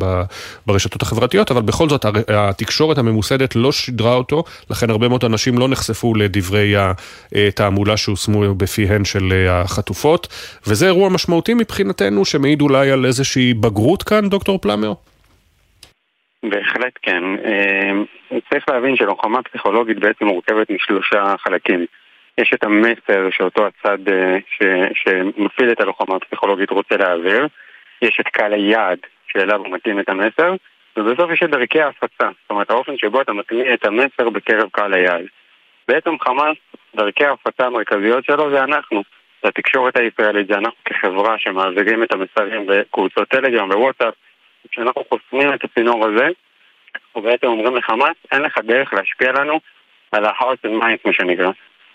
ברשתות 0.66 1.02
החברתיות, 1.02 1.50
אבל 1.50 1.62
בכל 1.62 1.88
זאת 1.88 2.05
התקשורת 2.28 2.98
הממוסדת 2.98 3.57
לא 3.57 3.72
שידרה 3.72 4.14
אותו, 4.14 4.44
לכן 4.70 4.90
הרבה 4.90 5.09
מאוד 5.09 5.24
אנשים 5.24 5.59
לא 5.59 5.68
נחשפו 5.68 6.14
לדברי 6.14 6.74
התעמולה 7.48 7.96
שהושמו 7.96 8.55
בפיהן 8.55 9.05
של 9.05 9.46
החטופות, 9.48 10.28
וזה 10.66 10.86
אירוע 10.86 11.09
משמעותי 11.09 11.55
מבחינתנו, 11.55 12.24
שמעיד 12.24 12.62
אולי 12.62 12.90
על 12.90 13.07
איזושהי 13.07 13.55
בגרות 13.55 14.02
כאן, 14.02 14.28
דוקטור 14.28 14.59
פלמר? 14.59 14.92
בהחלט 16.50 16.92
כן. 17.02 17.22
צריך 18.50 18.64
להבין 18.68 18.96
שלוחמה 18.96 19.42
פסיכולוגית 19.42 19.98
בעצם 20.00 20.24
מורכבת 20.24 20.70
משלושה 20.70 21.34
חלקים. 21.44 21.86
יש 22.39 22.53
את 22.55 22.64
המסר 22.64 23.30
שאותו 23.30 23.66
הצד 23.66 23.99
ש, 24.49 24.62
שמפעיל 24.95 25.72
את 25.72 25.80
הלוחמה 25.80 26.16
הפסיכולוגית 26.16 26.70
רוצה 26.70 26.97
להעביר, 26.97 27.47
יש 28.03 28.20
את 28.20 28.28
קהל 28.28 28.53
היעד 28.53 28.99
שאליו 29.26 29.61
הוא 29.61 29.74
מתאים 29.74 30.01
את 30.01 30.09
המסר, 30.09 30.55
ובסוף 30.97 31.30
יש 31.30 31.43
את 31.43 31.51
דרכי 31.51 31.80
ההפצה, 31.80 32.28
זאת 32.43 32.51
אומרת 32.51 32.70
האופן 32.70 32.99
שבו 32.99 33.20
אתה 33.20 33.32
מטמיע 33.32 33.74
את 33.74 33.85
המסר 33.85 34.30
בקרב 34.30 34.68
קהל 34.72 34.95
היעד. 34.95 35.24
בעצם 35.89 36.18
חמאס, 36.20 36.57
דרכי 36.95 37.24
ההפצה 37.24 37.66
המרכזיות 37.66 38.24
שלו 38.24 38.51
זה 38.51 38.64
אנחנו, 38.64 39.03
זה 39.43 39.49
התקשורת 39.49 39.97
הישראלית, 39.97 40.47
זה 40.47 40.55
אנחנו 40.55 40.76
כחברה 40.85 41.39
שמעבירים 41.39 42.03
את 42.03 42.12
המסרים 42.12 42.66
בקבוצות 42.66 43.28
טלגרם 43.28 43.70
ווואטסאפ, 43.70 44.14
כשאנחנו 44.70 45.05
חוסמים 45.09 45.55
את 45.55 45.64
הצינור 45.64 46.07
הזה, 46.07 46.28
אנחנו 46.95 47.22
בעצם 47.22 47.47
אומרים 47.47 47.76
לחמאס, 47.76 48.16
אין 48.32 48.43
לך 48.43 48.59
דרך 48.59 48.93
להשפיע 48.95 49.32
לנו 49.32 49.61
על 50.12 50.24
ה-heart 50.24 50.66
and 50.66 50.82
mind, 50.82 50.99
מה 51.05 51.12
שנקרא. 51.12 51.51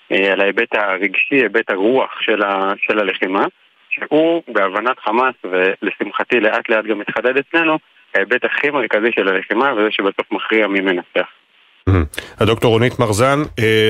על 0.10 0.42
ההיבט 0.42 0.76
הרגשי, 0.76 1.36
היבט 1.36 1.70
הרוח 1.70 2.12
של, 2.22 2.44
ה, 2.44 2.74
של 2.88 3.00
הלחימה, 3.00 3.46
שהוא 3.90 4.44
בהבנת 4.48 5.00
חמאס, 5.00 5.36
ולשמחתי 5.44 6.40
לאט 6.40 6.70
לאט 6.70 6.86
גם 6.86 7.00
מתחדד 7.00 7.38
אצלנו, 7.38 7.78
ההיבט 8.16 8.46
הכי 8.46 8.70
מרכזי 8.70 9.12
של 9.16 9.28
הלחימה, 9.28 9.74
וזה 9.74 9.88
שבסוף 9.92 10.32
מכריע 10.32 10.68
מי 10.68 10.82
מנצח. 10.82 11.28
הדוקטור 12.40 12.72
רונית 12.72 13.00
מרזן, 13.00 13.40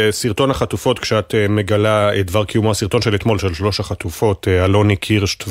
סרטון 0.09 0.51
החטופות, 0.51 0.99
כשאת 0.99 1.36
מגלה 1.49 2.20
את 2.20 2.26
דבר 2.26 2.45
קיומו, 2.45 2.72
הסרטון 2.72 3.01
של 3.01 3.15
אתמול 3.15 3.38
של 3.38 3.53
שלוש 3.53 3.80
החטופות, 3.80 4.47
אלוני 4.47 4.95
קירשט 4.95 5.43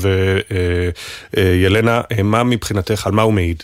וילנה, 1.36 2.00
מה 2.24 2.44
מבחינתך, 2.44 3.06
על 3.06 3.12
מה 3.12 3.22
הוא 3.22 3.32
מעיד? 3.32 3.62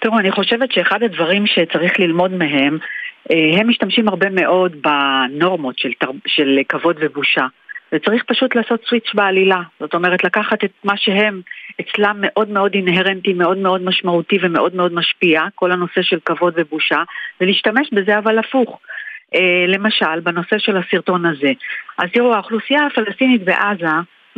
תראו, 0.00 0.18
אני 0.18 0.30
חושבת 0.32 0.72
שאחד 0.72 1.02
הדברים 1.02 1.44
שצריך 1.46 2.00
ללמוד 2.00 2.32
מהם 2.32 2.78
הם 3.30 3.68
משתמשים 3.68 4.08
הרבה 4.08 4.26
מאוד 4.30 4.76
בנורמות 4.82 5.78
של, 5.78 5.92
תר... 5.98 6.10
של 6.26 6.58
כבוד 6.68 6.96
ובושה. 7.00 7.46
וצריך 7.92 8.24
פשוט 8.24 8.54
לעשות 8.54 8.84
סוויץ' 8.88 9.14
בעלילה. 9.14 9.60
זאת 9.80 9.94
אומרת, 9.94 10.24
לקחת 10.24 10.64
את 10.64 10.72
מה 10.84 10.96
שהם 10.96 11.40
אצלם 11.80 12.16
מאוד 12.20 12.48
מאוד 12.48 12.74
אינהרנטי, 12.74 13.32
מאוד 13.32 13.58
מאוד 13.58 13.84
משמעותי 13.84 14.38
ומאוד 14.42 14.74
מאוד 14.74 14.94
משפיע, 14.94 15.42
כל 15.54 15.72
הנושא 15.72 16.02
של 16.02 16.18
כבוד 16.24 16.54
ובושה, 16.56 17.02
ולהשתמש 17.40 17.88
בזה 17.92 18.18
אבל 18.18 18.38
הפוך. 18.38 18.80
למשל, 19.68 20.20
בנושא 20.22 20.58
של 20.58 20.76
הסרטון 20.76 21.26
הזה. 21.26 21.52
אז 21.98 22.10
תראו, 22.12 22.34
האוכלוסייה 22.34 22.86
הפלסטינית 22.86 23.44
בעזה 23.44 23.86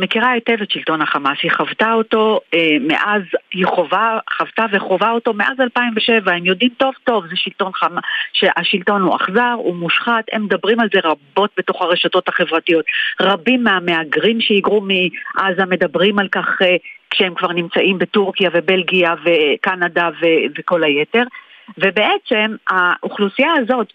מכירה 0.01 0.31
היטב 0.31 0.61
את 0.61 0.71
שלטון 0.71 1.01
החמאס, 1.01 1.37
היא 1.43 1.51
חוותה 1.51 1.93
אותו 1.93 2.39
אה, 2.53 2.77
מאז, 2.81 3.21
היא 3.53 3.65
חובה, 3.65 4.19
חוותה 4.37 4.65
וחווה 4.71 5.11
אותו 5.11 5.33
מאז 5.33 5.59
2007, 5.59 6.31
הם 6.33 6.45
יודעים 6.45 6.71
טוב 6.77 6.93
טוב, 7.03 7.27
זה 7.27 7.35
שלטון 7.35 7.71
חמאס, 7.73 8.03
שהשלטון 8.33 9.01
הוא 9.01 9.15
אכזר, 9.15 9.53
הוא 9.57 9.75
מושחת, 9.75 10.23
הם 10.31 10.43
מדברים 10.43 10.79
על 10.79 10.87
זה 10.93 10.99
רבות 11.03 11.49
בתוך 11.57 11.81
הרשתות 11.81 12.29
החברתיות. 12.29 12.85
רבים 13.21 13.63
מהמהגרים 13.63 14.41
שהיגרו 14.41 14.81
מעזה 14.81 15.65
מדברים 15.65 16.19
על 16.19 16.27
כך 16.27 16.61
אה, 16.61 16.75
כשהם 17.09 17.35
כבר 17.35 17.51
נמצאים 17.51 17.97
בטורקיה 17.97 18.49
ובלגיה 18.53 19.13
וקנדה 19.23 20.09
ו- 20.21 20.51
וכל 20.57 20.83
היתר. 20.83 21.23
ובעצם 21.77 22.55
האוכלוסייה 22.69 23.51
הזאת, 23.57 23.93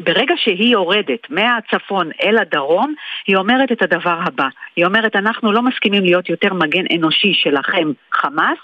ברגע 0.00 0.34
שהיא 0.36 0.72
יורדת 0.72 1.30
מהצפון 1.30 2.10
אל 2.22 2.38
הדרום, 2.38 2.94
היא 3.26 3.36
אומרת 3.36 3.72
את 3.72 3.82
הדבר 3.82 4.18
הבא. 4.24 4.48
היא 4.76 4.84
אומרת, 4.84 5.16
אנחנו 5.16 5.52
לא 5.52 5.62
מסכימים 5.62 6.02
להיות 6.02 6.28
יותר 6.28 6.54
מגן 6.54 6.84
אנושי 6.96 7.34
שלכם, 7.34 7.92
חמאס, 8.12 8.58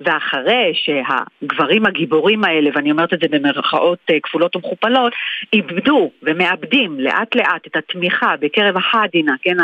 ואחרי 0.00 0.72
שהגברים 0.74 1.86
הגיבורים 1.86 2.44
האלה, 2.44 2.70
ואני 2.74 2.90
אומרת 2.90 3.12
את 3.12 3.20
זה 3.20 3.26
במרכאות 3.30 4.10
כפולות 4.22 4.56
ומכופלות, 4.56 5.12
איבדו 5.52 6.10
ומאבדים 6.22 7.00
לאט 7.00 7.34
לאט 7.34 7.66
את 7.66 7.76
התמיכה 7.76 8.34
בקרב 8.40 8.76
החדינה, 8.76 9.34
כן, 9.42 9.56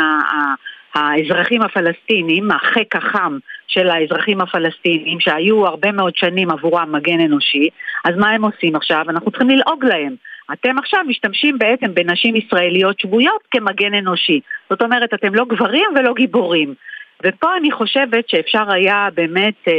האזרחים 0.93 1.61
הפלסטינים, 1.61 2.51
החק 2.51 2.95
החם 2.95 3.37
של 3.67 3.89
האזרחים 3.89 4.41
הפלסטינים, 4.41 5.19
שהיו 5.19 5.67
הרבה 5.67 5.91
מאוד 5.91 6.15
שנים 6.15 6.49
עבורם 6.49 6.91
מגן 6.91 7.19
אנושי, 7.19 7.69
אז 8.05 8.15
מה 8.17 8.29
הם 8.29 8.45
עושים 8.45 8.75
עכשיו? 8.75 9.05
אנחנו 9.09 9.31
צריכים 9.31 9.49
ללעוג 9.49 9.85
להם. 9.85 10.15
אתם 10.53 10.77
עכשיו 10.77 10.99
משתמשים 11.07 11.57
בעצם 11.57 11.93
בנשים 11.93 12.35
ישראליות 12.35 12.99
שבויות 12.99 13.41
כמגן 13.51 13.93
אנושי. 13.93 14.39
זאת 14.69 14.81
אומרת, 14.81 15.13
אתם 15.13 15.35
לא 15.35 15.45
גברים 15.45 15.87
ולא 15.95 16.13
גיבורים. 16.13 16.73
ופה 17.25 17.57
אני 17.57 17.71
חושבת 17.71 18.29
שאפשר 18.29 18.71
היה 18.71 19.07
באמת 19.13 19.67
אה, 19.67 19.73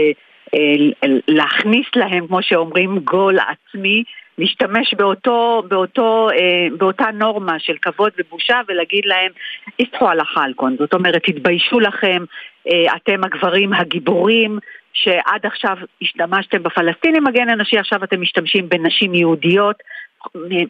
אה, 0.55 1.09
להכניס 1.29 1.87
להם, 1.97 2.27
כמו 2.27 2.43
שאומרים, 2.43 2.99
גול 2.99 3.39
עצמי, 3.39 4.05
להשתמש 4.39 4.95
באותו, 4.95 5.62
באותו, 5.68 6.28
אה, 6.30 6.76
באותה 6.78 7.05
נורמה 7.14 7.59
של 7.59 7.76
כבוד 7.83 8.12
ובושה 8.18 8.61
ולהגיד 8.68 9.05
להם, 9.07 9.33
איסטחו 9.78 10.09
על 10.09 10.20
החלקון. 10.20 10.76
זאת 10.78 10.95
אומרת, 10.95 11.22
תתביישו 11.24 11.80
לכם, 11.80 12.24
אה, 12.68 12.97
אתם 12.97 13.24
הגברים 13.24 13.72
הגיבורים, 13.72 14.59
שעד 14.93 15.47
עכשיו 15.47 15.76
השתמשתם 16.03 16.62
בפלסטינים 16.62 17.24
מגן 17.24 17.49
אנושי, 17.49 17.78
עכשיו 17.78 18.05
אתם 18.05 18.20
משתמשים 18.20 18.68
בנשים 18.68 19.14
יהודיות. 19.14 19.76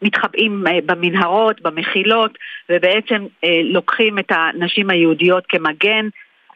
מתחבאים 0.02 0.66
אה, 0.66 0.78
במנהרות, 0.86 1.60
במחילות, 1.60 2.38
ובעצם 2.70 3.26
אה, 3.44 3.60
לוקחים 3.64 4.18
את 4.18 4.30
הנשים 4.30 4.90
היהודיות 4.90 5.44
כמגן, 5.48 6.08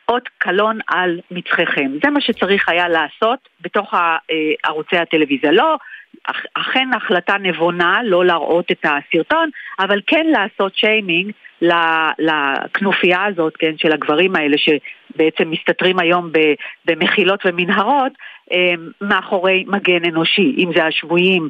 אות 0.09 0.28
קלון 0.38 0.78
על 0.86 1.20
מצחכם. 1.30 1.90
זה 2.04 2.11
מה 2.11 2.20
שצריך 2.20 2.68
היה 2.68 2.88
לעשות 2.88 3.38
בתוך 3.61 3.94
אה, 3.94 4.16
ערוצי 4.64 4.96
הטלוויזיה. 4.96 5.52
לא 5.52 5.76
אכן 6.54 6.88
החלטה 6.96 7.34
נבונה 7.40 8.00
לא 8.04 8.24
להראות 8.24 8.70
את 8.70 8.84
הסרטון, 8.84 9.50
אבל 9.78 10.00
כן 10.06 10.26
לעשות 10.26 10.76
שיימינג 10.76 11.32
לכנופיה 12.18 13.24
הזאת, 13.24 13.56
כן, 13.56 13.72
של 13.76 13.92
הגברים 13.92 14.36
האלה 14.36 14.56
שבעצם 14.58 15.50
מסתתרים 15.50 15.98
היום 15.98 16.30
במחילות 16.84 17.40
ומנהרות 17.44 18.12
מאחורי 19.00 19.64
מגן 19.66 20.04
אנושי, 20.04 20.54
אם 20.58 20.70
זה 20.76 20.84
השבויים 20.84 21.48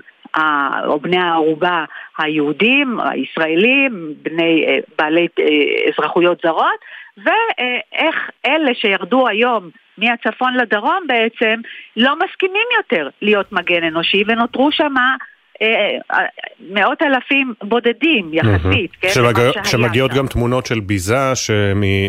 או 0.86 1.00
בני 1.00 1.18
הערובה 1.18 1.84
היהודים, 2.18 3.00
הישראלים, 3.00 4.14
בני 4.22 4.64
אה, 4.68 4.78
בעלי 4.98 5.26
אה, 5.38 5.44
אזרחויות 5.88 6.40
זרות, 6.44 6.80
ואיך 7.16 8.30
אלה 8.46 8.74
שירדו 8.74 9.28
היום 9.28 9.70
מהצפון 9.98 10.54
לדרום 10.54 11.06
בעצם 11.06 11.60
לא 11.96 12.14
מסכימים 12.24 12.66
יותר 12.76 13.08
להיות 13.22 13.52
מגן 13.52 13.84
אנושי 13.84 14.24
ונותרו 14.26 14.72
שמה 14.72 15.16
מאות 16.70 17.02
אלפים 17.02 17.54
בודדים 17.62 18.30
יחסית, 18.32 18.90
כן? 19.00 19.08
שמגיעות 19.64 20.12
גם 20.12 20.26
תמונות 20.26 20.66
של 20.66 20.80
ביזה 20.80 21.32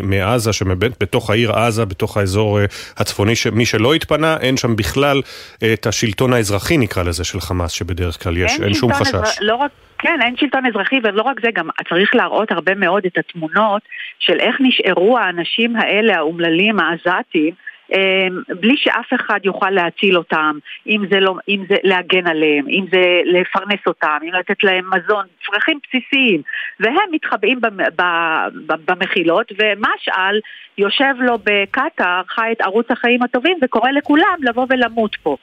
מעזה, 0.02 0.52
שבתוך 0.52 1.30
העיר 1.30 1.52
עזה, 1.52 1.84
בתוך 1.84 2.16
האזור 2.16 2.58
הצפוני, 2.96 3.32
מי 3.52 3.66
שלא 3.66 3.94
התפנה, 3.94 4.36
אין 4.40 4.56
שם 4.56 4.76
בכלל 4.76 5.22
את 5.72 5.86
השלטון 5.86 6.32
האזרחי 6.32 6.78
נקרא 6.78 7.02
לזה 7.02 7.24
של 7.24 7.40
חמאס, 7.40 7.72
שבדרך 7.72 8.22
כלל 8.22 8.36
יש, 8.36 8.60
אין 8.60 8.74
שום 8.74 8.92
חשש. 8.92 9.14
אזר... 9.14 9.22
לא 9.40 9.54
רק... 9.54 9.70
כן, 9.98 10.18
אין 10.22 10.36
שלטון 10.36 10.66
אזרחי, 10.66 10.96
ולא 11.02 11.22
רק 11.22 11.40
זה, 11.42 11.48
גם 11.54 11.68
צריך 11.88 12.14
להראות 12.14 12.52
הרבה 12.52 12.74
מאוד 12.74 13.06
את 13.06 13.18
התמונות 13.18 13.82
של 14.18 14.40
איך 14.40 14.56
נשארו 14.60 15.18
האנשים 15.18 15.76
האלה, 15.76 16.16
האומללים, 16.16 16.76
העזתים, 16.80 17.54
בלי 18.60 18.76
שאף 18.76 19.14
אחד 19.14 19.40
יוכל 19.44 19.70
להציל 19.70 20.16
אותם, 20.16 20.58
אם 20.86 21.02
זה, 21.10 21.20
לא, 21.20 21.34
אם 21.48 21.64
זה 21.68 21.76
להגן 21.82 22.26
עליהם, 22.26 22.64
אם 22.68 22.84
זה 22.92 23.20
לפרנס 23.24 23.80
אותם, 23.86 24.18
אם 24.22 24.32
לתת 24.32 24.64
להם 24.64 24.90
מזון, 24.90 25.24
צרכים 25.46 25.78
בסיסיים, 25.82 26.42
והם 26.80 27.08
מתחבאים 27.12 27.60
במחילות, 28.86 29.52
ומשעל 29.52 30.40
יושב 30.78 31.14
לו 31.18 31.38
בקטאר, 31.44 32.22
חי 32.28 32.52
את 32.52 32.60
ערוץ 32.60 32.86
החיים 32.90 33.22
הטובים, 33.22 33.58
וקורא 33.62 33.90
לכולם 33.90 34.36
לבוא 34.42 34.66
ולמות 34.70 35.16
פה. 35.22 35.36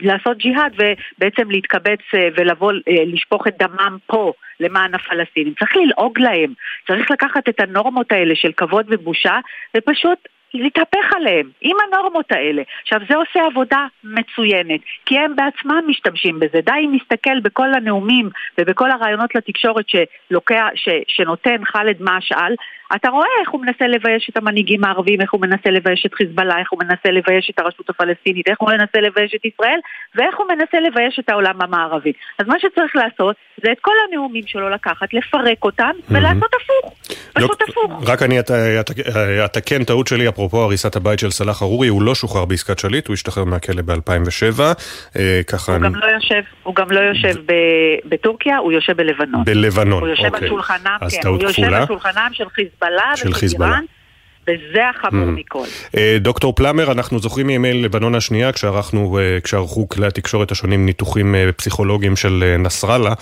לעשות 0.00 0.38
ג'יהאד 0.38 0.72
ובעצם 0.74 1.50
להתקבץ 1.50 2.00
אה, 2.14 2.28
ולבוא 2.36 2.72
אה, 2.72 3.04
לשפוך 3.06 3.46
את 3.46 3.54
דמם 3.58 3.96
פה 4.06 4.32
למען 4.60 4.94
הפלסטינים. 4.94 5.54
צריך 5.58 5.76
ללעוג 5.76 6.18
להם, 6.18 6.52
צריך 6.86 7.10
לקחת 7.10 7.48
את 7.48 7.60
הנורמות 7.60 8.12
האלה 8.12 8.34
של 8.34 8.52
כבוד 8.52 8.86
ובושה 8.88 9.38
ופשוט 9.76 10.28
להתהפך 10.54 11.12
עליהם, 11.16 11.50
עם 11.60 11.76
הנורמות 11.80 12.32
האלה. 12.32 12.62
עכשיו, 12.82 13.00
זה 13.08 13.16
עושה 13.16 13.46
עבודה 13.46 13.86
מצוינת, 14.04 14.80
כי 15.06 15.18
הם 15.18 15.36
בעצמם 15.36 15.82
משתמשים 15.86 16.40
בזה. 16.40 16.60
די 16.60 16.72
אם 16.84 16.94
נסתכל 16.94 17.40
בכל 17.40 17.74
הנאומים 17.74 18.30
ובכל 18.58 18.90
הרעיונות 18.90 19.34
לתקשורת 19.34 19.84
שלוקח, 19.88 20.66
ש, 20.74 20.88
שנותן 21.08 21.64
ח'אלד 21.64 21.96
משעל, 22.00 22.54
אתה 22.94 23.08
רואה 23.08 23.26
איך 23.40 23.50
הוא 23.50 23.60
מנסה 23.60 23.86
לבייש 23.86 24.30
את 24.30 24.36
המנהיגים 24.36 24.84
הערבים, 24.84 25.20
איך 25.20 25.32
הוא 25.32 25.40
מנסה 25.40 25.70
לבייש 25.70 26.06
את 26.06 26.14
חיזבאללה, 26.14 26.58
איך 26.58 26.68
הוא 26.72 26.80
מנסה 26.82 27.10
לבייש 27.10 27.50
את 27.50 27.58
הרשות 27.58 27.90
הפלסטינית, 27.90 28.48
איך 28.48 28.60
הוא 28.60 28.70
מנסה 28.70 29.00
לבייש 29.00 29.34
את 29.34 29.44
ישראל, 29.44 29.78
ואיך 30.14 30.38
הוא 30.38 30.46
מנסה 30.48 30.80
לבייש 30.80 31.18
את 31.18 31.28
העולם 31.28 31.62
המערבי. 31.62 32.12
אז 32.38 32.46
מה 32.46 32.54
שצריך 32.58 32.96
לעשות, 32.96 33.36
זה 33.64 33.72
את 33.72 33.78
כל 33.80 33.92
הנאומים 34.08 34.42
שלו 34.46 34.70
לקחת, 34.70 35.14
לפרק 35.14 35.64
אותם, 35.64 35.90
ולעשות 36.08 36.50
הפוך. 36.62 36.94
פשוט 37.34 37.62
הפוך. 37.68 38.08
רק 38.08 38.22
אני 38.22 38.40
אתקן 39.44 39.84
טעות 39.84 40.06
שלי, 40.06 40.28
אפרופו 40.28 40.62
הריסת 40.62 40.96
הבית 40.96 41.18
של 41.18 41.30
סלאח 41.30 41.62
ארורי, 41.62 41.88
הוא 41.88 42.02
לא 42.02 42.14
שוחרר 42.14 42.44
בעסקת 42.44 42.78
שליט, 42.78 43.06
הוא 43.06 43.14
השתחרר 43.14 43.44
מהכלא 43.44 43.82
ב-2007. 43.82 44.60
אה, 45.16 45.40
ככה... 45.46 45.72
הוא 45.72 45.80
גם 45.80 45.94
לא 45.94 46.06
יושב, 46.06 46.42
הוא 46.62 46.74
גם 46.74 46.90
לא 46.90 47.00
יושב 47.00 47.34
בטורקיה, 48.04 48.58
הוא 48.58 48.72
יושב 48.72 48.96
בלבנון. 48.96 49.44
בלבנון, 49.44 49.92
אוקיי. 49.92 50.08
הוא 50.08 50.08
יושב 50.08 50.24
על 50.24 50.34
אוקיי. 50.34 50.48
שולחנם, 50.48 50.96
כן, 51.10 51.28
הוא 51.28 51.38
שולחנם 53.16 53.16
של 53.16 53.34
חיזבאללה. 53.34 53.78
וזה 54.50 54.88
החמור 54.88 55.28
mm. 55.28 55.30
מכל. 55.30 55.64
אה, 55.96 56.16
דוקטור 56.20 56.52
פלמר, 56.54 56.92
אנחנו 56.92 57.18
זוכרים 57.18 57.46
מימי 57.46 57.82
לבנון 57.82 58.14
השנייה, 58.14 58.52
כשערכנו, 58.52 59.18
אה, 59.18 59.40
כשערכו 59.40 59.88
כלי 59.88 60.06
התקשורת 60.06 60.50
השונים 60.50 60.86
ניתוחים 60.86 61.34
אה, 61.34 61.52
פסיכולוגיים 61.52 62.16
של 62.16 62.56
נסראללה, 62.58 63.14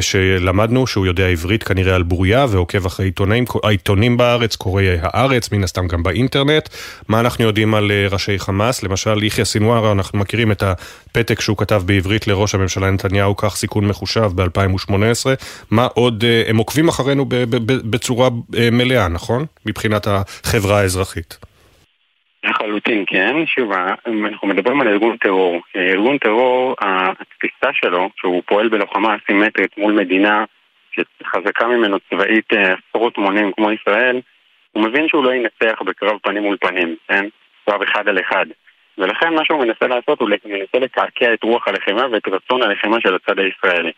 שלמדנו 0.00 0.86
שהוא 0.86 1.06
יודע 1.06 1.26
עברית 1.26 1.62
כנראה 1.62 1.94
על 1.94 2.02
בוריה, 2.02 2.46
ועוקב 2.48 2.86
אחרי 2.86 3.06
עיתונים, 3.06 3.44
העיתונים 3.64 4.16
בארץ, 4.16 4.56
קורא 4.56 4.82
הארץ, 5.02 5.52
מן 5.52 5.64
הסתם 5.64 5.86
גם 5.86 6.02
באינטרנט. 6.02 6.68
מה 7.08 7.20
אנחנו 7.20 7.44
יודעים 7.44 7.74
על 7.74 7.92
ראשי 8.10 8.38
חמאס? 8.38 8.82
למשל, 8.82 9.22
יחיא 9.22 9.44
סינואר, 9.44 9.92
אנחנו 9.92 10.18
מכירים 10.18 10.52
את 10.52 10.62
הפתק 10.62 11.40
שהוא 11.40 11.56
כתב 11.56 11.82
בעברית 11.86 12.26
לראש 12.26 12.54
הממשלה 12.54 12.90
נתניהו, 12.90 13.36
כך 13.36 13.56
סיכון 13.56 13.86
מחושב 13.86 14.30
ב-2018. 14.34 14.92
מה 15.70 15.86
עוד, 15.94 16.24
הם 16.46 16.56
עוקבים 16.56 16.88
אחרינו 16.88 17.26
בצורה 17.90 18.28
מלאה, 18.72 19.08
נכון? 19.08 19.46
מבחינת 19.66 20.06
החברה. 20.06 20.80
האזרחית. 20.80 21.38
לחלוטין 22.44 23.04
כן, 23.06 23.36
שוב, 23.46 23.72
אנחנו 24.26 24.48
מדברים 24.48 24.80
על 24.80 24.88
ארגון 24.88 25.16
טרור. 25.16 25.60
ארגון 25.76 26.18
טרור, 26.18 26.74
התפיסה 26.80 27.70
שלו, 27.72 28.10
שהוא 28.16 28.42
פועל 28.46 28.68
בלוחמה 28.68 29.16
אסימטרית 29.16 29.78
מול 29.78 29.92
מדינה 29.92 30.44
שחזקה 30.94 31.66
ממנו 31.66 31.96
צבאית 32.10 32.52
אה, 32.52 32.74
עשרות 32.88 33.18
מונים 33.18 33.52
כמו 33.52 33.72
ישראל, 33.72 34.20
הוא 34.72 34.82
מבין 34.82 35.08
שהוא 35.08 35.24
לא 35.24 35.34
ינצח 35.34 35.82
בקרב 35.82 36.18
פנים 36.22 36.42
מול 36.42 36.56
פנים, 36.60 36.96
כן? 37.08 37.26
קרב 37.66 37.82
אחד 37.82 38.08
על 38.08 38.20
אחד. 38.20 38.46
ולכן 38.98 39.34
מה 39.34 39.44
שהוא 39.44 39.64
מנסה 39.64 39.86
לעשות 39.86 40.20
הוא 40.20 40.28
מנסה 40.28 40.78
לקעקע 40.80 41.34
את 41.34 41.42
רוח 41.42 41.68
הלחימה 41.68 42.06
ואת 42.12 42.28
רצון 42.28 42.62
הלחימה 42.62 42.96
של 43.00 43.14
הצד 43.14 43.38
הישראלי. 43.38 43.92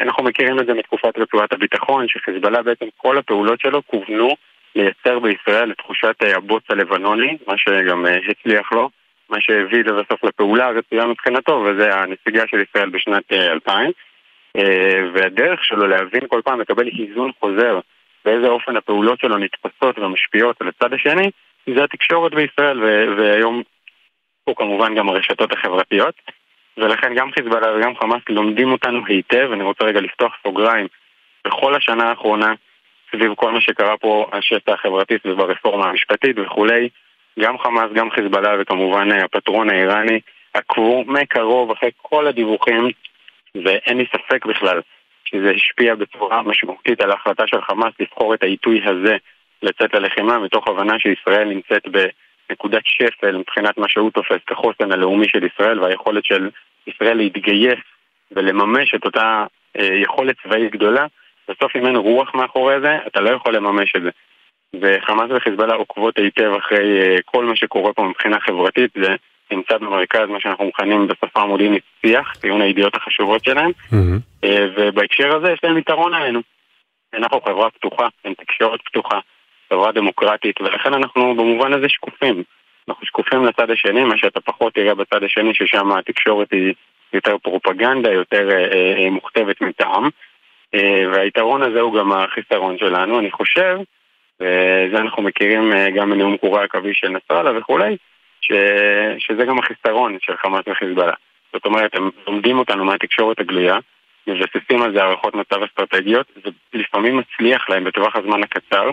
אנחנו 0.00 0.24
מכירים 0.24 0.60
את 0.60 0.66
זה 0.66 0.74
מתקופת 0.74 1.18
רצועת 1.18 1.52
הביטחון, 1.52 2.08
שחיזבאללה 2.08 2.62
בעצם 2.62 2.86
כל 2.96 3.18
הפעולות 3.18 3.60
שלו 3.60 3.86
כוונו 3.86 4.36
לייצר 4.76 5.18
בישראל 5.18 5.70
את 5.70 5.76
תחושת 5.76 6.14
הבוץ 6.36 6.62
הלבנוני, 6.68 7.36
מה 7.46 7.54
שגם 7.56 8.06
אה, 8.06 8.18
הצליח 8.28 8.72
לו, 8.72 8.90
מה 9.30 9.36
שהביא 9.40 9.84
לבסוף 9.84 10.24
לפעולה 10.24 10.66
הרצויה 10.66 11.06
מבחינתו, 11.06 11.52
וזה 11.52 11.94
הנסיגה 11.94 12.42
של 12.46 12.62
ישראל 12.68 12.88
בשנת 12.90 13.32
2000. 13.32 13.86
אה, 13.86 13.90
אה, 14.56 15.02
והדרך 15.14 15.64
שלו 15.64 15.86
להבין 15.86 16.20
כל 16.28 16.40
פעם, 16.44 16.60
לקבל 16.60 16.86
היזון 16.86 17.30
חוזר 17.40 17.78
באיזה 18.24 18.48
אופן 18.48 18.76
הפעולות 18.76 19.20
שלו 19.20 19.38
נתפסות 19.38 19.98
ומשפיעות 19.98 20.60
על 20.60 20.68
הצד 20.68 20.94
השני, 20.94 21.30
זה 21.74 21.84
התקשורת 21.84 22.34
בישראל, 22.34 22.82
והיום 23.18 23.62
פה 24.44 24.54
כמובן 24.56 24.94
גם 24.94 25.08
הרשתות 25.08 25.52
החברתיות. 25.52 26.14
ולכן 26.76 27.14
גם 27.14 27.32
חיזבאללה 27.32 27.76
וגם 27.76 27.96
חמאס 27.96 28.22
לומדים 28.28 28.72
אותנו 28.72 29.00
היטב, 29.06 29.50
אני 29.52 29.62
רוצה 29.62 29.84
רגע 29.84 30.00
לפתוח 30.00 30.32
סוגריים. 30.42 30.86
בכל 31.46 31.74
השנה 31.74 32.08
האחרונה 32.08 32.54
סביב 33.16 33.34
כל 33.34 33.52
מה 33.52 33.60
שקרה 33.60 33.96
פה, 33.96 34.26
השטח 34.32 34.72
החברתי, 34.72 35.14
סביב 35.22 35.40
הרפורמה 35.40 35.88
המשפטית 35.88 36.36
וכולי. 36.38 36.88
גם 37.40 37.58
חמאס, 37.58 37.90
גם 37.94 38.10
חיזבאללה 38.10 38.56
וכמובן 38.60 39.12
הפטרון 39.12 39.70
האיראני 39.70 40.20
עקבו 40.54 41.04
מקרוב 41.06 41.70
אחרי 41.70 41.90
כל 42.02 42.26
הדיווחים 42.26 42.90
ואין 43.64 43.98
לי 43.98 44.04
ספק 44.06 44.46
בכלל 44.46 44.80
שזה 45.24 45.50
השפיע 45.50 45.94
בצורה 45.94 46.42
משמעותית 46.42 47.00
על 47.00 47.10
ההחלטה 47.10 47.46
של 47.46 47.62
חמאס 47.62 47.92
לבחור 48.00 48.34
את 48.34 48.42
העיתוי 48.42 48.80
הזה 48.84 49.16
לצאת 49.62 49.94
ללחימה 49.94 50.38
מתוך 50.38 50.68
הבנה 50.68 50.98
שישראל 50.98 51.48
נמצאת 51.48 51.82
בנקודת 51.88 52.82
שפל 52.84 53.36
מבחינת 53.36 53.78
מה 53.78 53.88
שהוא 53.88 54.10
תופס 54.10 54.40
כחוסן 54.46 54.92
הלאומי 54.92 55.28
של 55.28 55.44
ישראל 55.44 55.80
והיכולת 55.80 56.24
של 56.24 56.50
ישראל 56.86 57.16
להתגייס 57.16 57.80
ולממש 58.32 58.94
את 58.94 59.04
אותה 59.04 59.44
אה, 59.78 59.88
יכולת 60.02 60.36
צבאית 60.42 60.72
גדולה 60.72 61.06
בסוף 61.48 61.76
אם 61.76 61.86
אין 61.86 61.96
רוח 61.96 62.34
מאחורי 62.34 62.80
זה, 62.80 62.98
אתה 63.06 63.20
לא 63.20 63.30
יכול 63.30 63.56
לממש 63.56 63.92
את 63.96 64.02
זה. 64.02 64.10
וחמאס 64.80 65.30
וחיזבאללה 65.30 65.74
עוקבות 65.74 66.18
היטב 66.18 66.52
אחרי 66.58 67.16
uh, 67.16 67.20
כל 67.24 67.44
מה 67.44 67.56
שקורה 67.56 67.92
פה 67.92 68.02
מבחינה 68.02 68.40
חברתית, 68.40 68.90
זה 69.02 69.14
נמצא 69.50 69.78
במרכז 69.78 70.28
מה 70.28 70.40
שאנחנו 70.40 70.64
מכנים 70.64 71.08
בשפה 71.08 71.40
המודיעינית 71.40 71.82
שיח, 72.06 72.32
ציון 72.36 72.62
הידיעות 72.62 72.94
החשובות 72.94 73.44
שלהם, 73.44 73.70
mm-hmm. 73.70 74.46
ובהקשר 74.76 75.36
הזה 75.36 75.52
יש 75.52 75.60
להם 75.62 75.78
יתרון 75.78 76.14
עלינו. 76.14 76.40
אנחנו 77.14 77.40
חברה 77.40 77.70
פתוחה, 77.70 78.08
עם 78.24 78.34
תקשורת 78.34 78.80
פתוחה, 78.84 79.18
חברה 79.72 79.92
דמוקרטית, 79.92 80.60
ולכן 80.60 80.94
אנחנו 80.94 81.34
במובן 81.34 81.72
הזה 81.72 81.88
שקופים. 81.88 82.42
אנחנו 82.88 83.06
שקופים 83.06 83.44
לצד 83.44 83.70
השני, 83.70 84.04
מה 84.04 84.18
שאתה 84.18 84.40
פחות 84.40 84.74
תראה 84.74 84.94
בצד 84.94 85.22
השני, 85.24 85.54
ששם 85.54 85.92
התקשורת 85.92 86.52
היא 86.52 86.74
יותר 87.12 87.38
פרופגנדה, 87.42 88.12
יותר 88.12 88.48
uh, 88.48 88.72
uh, 88.72 89.10
מוכתבת 89.10 89.60
מטעם. 89.60 90.08
אה, 90.74 91.04
והיתרון 91.12 91.62
הזה 91.62 91.80
הוא 91.80 91.94
גם 91.94 92.12
החיסרון 92.12 92.78
שלנו, 92.78 93.18
אני 93.18 93.30
חושב, 93.30 93.78
וזה 94.40 94.98
אנחנו 94.98 95.22
מכירים 95.22 95.72
אה, 95.72 95.90
גם 95.90 96.10
מנאום 96.10 96.36
קורי 96.36 96.64
עכביש 96.64 96.98
של 97.00 97.08
נסראללה 97.08 97.58
וכולי, 97.58 97.96
ש... 98.40 98.52
שזה 99.18 99.44
גם 99.44 99.58
החיסרון 99.58 100.18
של 100.20 100.36
חמאס 100.36 100.64
וחיזבאללה. 100.66 101.14
זאת 101.52 101.64
אומרת, 101.64 101.94
הם 101.94 102.10
לומדים 102.26 102.58
אותנו 102.58 102.84
מהתקשורת 102.84 103.40
הגלויה, 103.40 103.78
מבססים 104.26 104.82
על 104.82 104.92
זה 104.92 105.02
הערכות 105.02 105.34
מצב 105.34 105.62
אסטרטגיות, 105.62 106.26
ולפעמים 106.74 107.16
מצליח 107.16 107.70
להם 107.70 107.84
בטווח 107.84 108.16
הזמן 108.16 108.42
הקצר, 108.42 108.90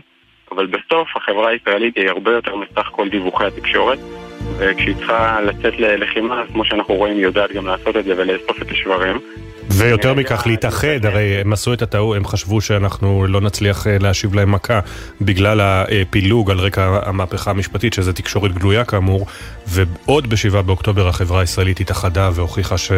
אבל 0.52 0.66
בסוף 0.66 1.08
החברה 1.16 1.50
הישראלית 1.50 1.98
היא 1.98 2.10
הרבה 2.10 2.32
יותר 2.32 2.56
מסך 2.56 2.90
כל 2.92 3.10
דיווחי 3.10 3.46
התקשורת, 3.46 4.00
וכשהיא 4.58 4.96
צריכה 4.96 5.42
לצאת 5.42 5.80
ללחימה, 5.80 6.44
כמו 6.54 6.66
שאנחנו 6.66 6.94
רואים, 6.94 7.16
היא 7.16 7.24
יודעת 7.24 7.52
גם 7.52 7.68
לעשות 7.68 7.98
את 7.98 8.06
זה 8.06 8.14
ולאסוף 8.18 8.62
את 8.62 8.72
השברים. 8.72 9.20
ויותר 9.72 10.13
מכך, 10.13 10.43
להתאחד, 10.45 11.05
הרי 11.05 11.41
הם 11.41 11.53
עשו 11.53 11.74
את 11.74 11.82
הטעות, 11.82 12.17
הם 12.17 12.26
חשבו 12.26 12.61
שאנחנו 12.61 13.26
לא 13.28 13.41
נצליח 13.41 13.88
להשיב 13.99 14.34
להם 14.34 14.51
מכה 14.51 14.80
בגלל 15.22 15.61
הפילוג 15.61 16.51
על 16.51 16.59
רקע 16.59 16.99
המהפכה 17.05 17.51
המשפטית, 17.51 17.93
שזה 17.93 18.13
תקשורת 18.13 18.53
גלויה 18.53 18.86
כאמור, 18.86 19.26
ועוד 19.67 20.30
ב-7 20.30 20.61
באוקטובר 20.61 21.07
החברה 21.07 21.41
הישראלית 21.41 21.80
התאחדה 21.80 22.30
והוכיחה 22.34 22.78
ש... 22.78 22.91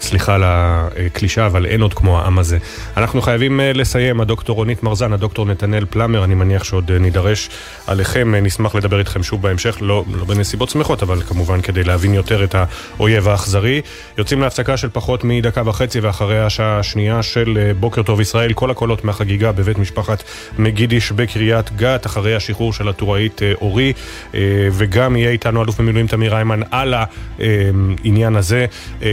סליחה 0.00 0.34
על 0.34 0.42
הקלישה, 0.46 1.46
אבל 1.46 1.66
אין 1.66 1.80
עוד 1.80 1.94
כמו 1.94 2.18
העם 2.18 2.38
הזה. 2.38 2.58
אנחנו 2.96 3.22
חייבים 3.22 3.60
לסיים, 3.74 4.20
הדוקטור 4.20 4.56
רונית 4.56 4.82
מרזן, 4.82 5.12
הדוקטור 5.12 5.46
נתנאל 5.46 5.84
פלמר, 5.90 6.24
אני 6.24 6.34
מניח 6.34 6.64
שעוד 6.64 6.92
נידרש 6.92 7.48
עליכם, 7.86 8.34
נשמח 8.34 8.74
לדבר 8.74 8.98
איתכם 8.98 9.22
שוב 9.22 9.42
בהמשך, 9.42 9.76
לא, 9.80 10.04
לא 10.18 10.24
בנסיבות 10.24 10.70
שמחות, 10.70 11.02
אבל 11.02 11.22
כמובן 11.22 11.60
כדי 11.60 11.84
להבין 11.84 12.14
יותר 12.14 12.44
את 12.44 12.54
האויב 12.98 13.28
האכזרי. 13.28 13.80
יוצאים 14.18 14.40
להפסקה 14.40 14.76
של 14.76 14.88
פחות 14.92 15.24
מדקה 15.24 15.62
וחצי 15.66 16.00
ואחרי 16.04 16.40
השעה 16.40 16.78
השנייה 16.78 17.22
של 17.22 17.72
בוקר 17.80 18.02
טוב 18.02 18.20
ישראל, 18.20 18.52
כל 18.52 18.70
הקולות 18.70 19.04
מהחגיגה 19.04 19.52
בבית 19.52 19.78
משפחת 19.78 20.22
מגידיש 20.58 21.12
בקריית 21.12 21.76
גת, 21.76 22.06
אחרי 22.06 22.34
השחרור 22.34 22.72
של 22.72 22.88
הטוראית 22.88 23.40
אורי, 23.60 23.92
וגם 24.72 25.16
יהיה 25.16 25.30
איתנו 25.30 25.62
אלוף 25.62 25.80
במילואים 25.80 26.06
תמיר 26.06 26.36
היימן 26.36 26.60
על 26.70 26.94
העניין 26.94 28.36
הזה, 28.36 28.66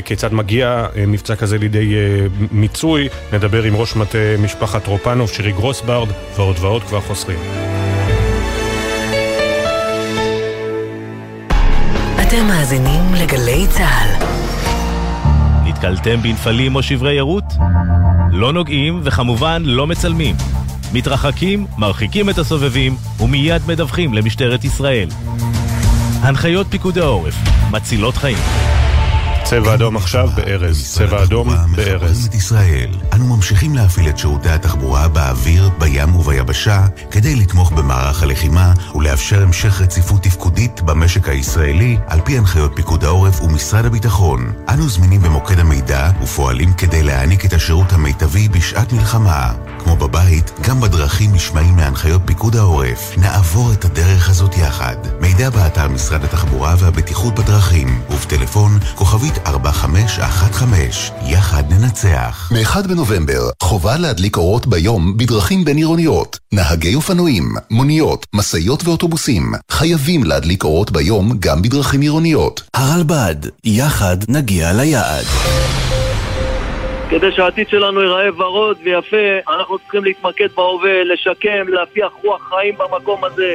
כיצד 0.06 0.34
מגיע 0.34 0.86
מבצע 1.08 1.36
כזה 1.36 1.58
לידי 1.58 1.96
מיצוי, 2.52 3.10
נדבר 3.34 3.64
עם 3.64 3.76
ראש 3.76 3.96
מטה 3.96 4.18
משפחת 4.40 4.84
טרופנוב, 4.84 5.30
שירי 5.30 5.52
גרוסברד, 5.52 6.08
ועוד 6.36 6.56
ועוד 6.60 6.84
כבר 6.84 7.02
חוסרים. 7.02 7.40
אתם 12.22 12.48
מאזינים 12.48 13.02
לגלי 13.14 13.66
צה"ל. 13.70 14.21
נתקלתם 15.82 16.22
בנפלים 16.22 16.76
או 16.76 16.84
שברי 16.84 17.20
ערות? 17.20 17.44
לא 18.32 18.54
נוגעים 18.54 19.02
וכמובן 19.04 19.64
לא 19.66 19.88
מצלמים. 19.88 20.36
מתרחקים, 20.94 21.66
מרחיקים 21.78 22.30
את 22.30 22.38
הסובבים 22.38 22.96
ומיד 23.20 23.62
מדווחים 23.68 24.14
למשטרת 24.14 24.64
ישראל. 24.64 25.10
הנחיות 26.22 26.68
פיקוד 26.70 26.98
העורף, 26.98 27.36
מצילות 27.72 28.18
חיים. 28.18 28.38
צבע 29.52 29.74
אדום 29.74 29.98
עכשיו 29.98 30.30
בארז, 30.36 30.94
צבע 30.94 31.24
אדום 31.24 31.50
בארז. 31.76 32.30
אנו 33.14 33.36
ממשיכים 33.36 33.76
להפעיל 33.76 34.10
את 34.10 34.18
שירותי 34.18 34.50
התחבורה 34.50 35.08
באוויר, 35.08 35.70
בים 35.80 36.16
וביבשה 36.16 36.86
כדי 37.12 37.36
לתמוך 37.36 37.72
במערך 37.72 38.24
הלחימה 38.24 38.74
ולאפשר 38.96 39.42
המשך 39.44 39.82
רציפות 39.82 40.24
תפקודית 40.24 40.82
במשק 40.82 41.30
הישראלי 41.30 41.98
על 42.08 42.22
פי 42.22 42.38
הנחיות 42.38 42.72
פיקוד 42.76 43.04
העורף 43.04 43.42
ומשרד 43.42 43.86
הביטחון. 43.86 44.54
אנו 44.70 44.90
זמינים 44.90 45.22
במוקד 45.22 45.60
המידע 45.60 46.12
ופועלים 46.22 46.74
כדי 46.74 47.04
להעניק 47.04 47.46
את 47.46 47.54
השירות 47.54 47.94
המיטבי 47.94 48.48
בשעת 48.50 48.94
מלחמה. 48.94 49.54
כמו 49.84 49.96
בבית, 49.96 50.52
גם 50.68 50.82
בדרכים 50.82 51.34
נשמעים 51.34 51.76
מהנחיות 51.76 52.22
פיקוד 52.26 52.56
העורף. 52.56 53.18
נעבור 53.18 53.74
את 53.74 53.86
הדרך 53.86 54.30
הזאת 54.30 54.58
יחד. 54.58 54.96
מידע 55.22 55.50
באתר 55.50 55.88
משרד 55.88 56.24
התחבורה 56.24 56.76
והבטיחות 56.80 57.40
בדרכים 57.40 58.02
ובטלפון 58.10 58.80
כוכבית 58.96 59.41
4515. 59.46 61.18
יחד 61.30 61.64
ננצח. 61.70 62.52
מ-1 62.52 62.88
בנובמבר, 62.88 63.50
חובה 63.64 63.98
להדליק 63.98 64.38
אורות 64.38 64.68
ביום 64.68 65.18
בדרכים 65.18 65.66
בין 65.66 65.78
עירוניות. 65.78 66.40
נהגי 66.54 66.96
אופנועים, 66.96 67.44
מוניות, 67.72 68.26
משאיות 68.34 68.84
ואוטובוסים 68.84 69.44
חייבים 69.72 70.24
להדליק 70.24 70.64
אורות 70.64 70.92
ביום 70.92 71.32
גם 71.40 71.62
בדרכים 71.62 72.02
עירוניות. 72.02 72.62
הרלב"ד, 72.74 73.36
יחד 73.64 74.18
נגיע 74.28 74.74
ליעד. 74.74 75.26
כדי 77.10 77.32
שהעתיד 77.36 77.68
שלנו 77.70 78.02
ייראה 78.02 78.36
ורוד 78.38 78.78
ויפה, 78.84 79.52
אנחנו 79.56 79.78
צריכים 79.80 80.04
להתמקד 80.04 80.48
בהווה, 80.56 81.04
לשקם, 81.14 81.68
להפיח 81.68 82.12
רוח 82.24 82.42
חיים 82.50 82.76
במקום 82.78 83.24
הזה. 83.24 83.54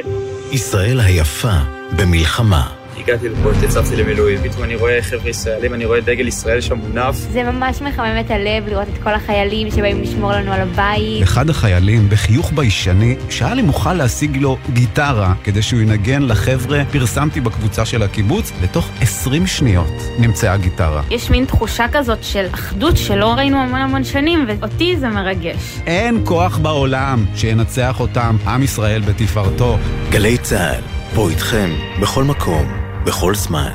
ישראל 0.51 0.99
היפה 0.99 1.57
במלחמה. 1.97 2.86
הגעתי 2.99 3.29
לפה, 3.29 3.51
התייצבתי 3.51 3.95
למילואים, 3.95 4.39
פתאום 4.43 4.63
אני 4.63 4.75
רואה 4.75 5.01
חבר'ה 5.01 5.29
ישראלים, 5.29 5.73
אני 5.73 5.85
רואה 5.85 6.01
דגל 6.01 6.27
ישראל 6.27 6.61
שם 6.61 6.75
מונף. 6.75 7.15
זה 7.15 7.43
ממש 7.43 7.81
מחמם 7.81 8.17
את 8.25 8.31
הלב 8.31 8.67
לראות 8.67 8.87
את 8.93 9.03
כל 9.03 9.13
החיילים 9.13 9.71
שבאים 9.71 10.01
לשמור 10.01 10.31
לנו 10.31 10.51
על 10.51 10.61
הבית. 10.61 11.23
אחד 11.23 11.49
החיילים, 11.49 12.09
בחיוך 12.09 12.51
ביישני, 12.55 13.15
שהיה 13.29 13.53
לי 13.53 13.61
מוכן 13.61 13.97
להשיג 13.97 14.37
לו 14.37 14.57
גיטרה 14.73 15.33
כדי 15.43 15.61
שהוא 15.61 15.81
ינגן 15.81 16.21
לחבר'ה, 16.23 16.83
פרסמתי 16.91 17.41
בקבוצה 17.41 17.85
של 17.85 18.03
הקיבוץ, 18.03 18.51
לתוך 18.63 18.89
20 19.01 19.47
שניות 19.47 19.93
נמצאה 20.19 20.57
גיטרה. 20.57 21.01
יש 21.09 21.29
מין 21.29 21.45
תחושה 21.45 21.85
כזאת 21.91 22.23
של 22.23 22.45
אחדות 22.53 22.97
שלא 22.97 23.33
ראינו 23.33 23.57
המון 23.57 23.81
המון 23.81 24.03
שנים, 24.03 24.45
ואותי 24.47 24.97
זה 24.97 25.09
מרגש. 25.09 25.79
אין 25.87 26.21
כוח 26.25 26.57
בעולם 26.57 27.25
שינצח 27.35 27.99
אותם, 27.99 28.37
עם 28.47 28.63
ישראל 28.63 29.01
בתפארתו. 29.01 29.77
גלי 30.09 30.37
צה"ל, 30.37 30.81
פה 31.15 31.29
איתכם, 31.29 31.69
בכל 32.01 32.23
מקום. 32.23 32.86
בכל 33.05 33.35
זמן. 33.35 33.71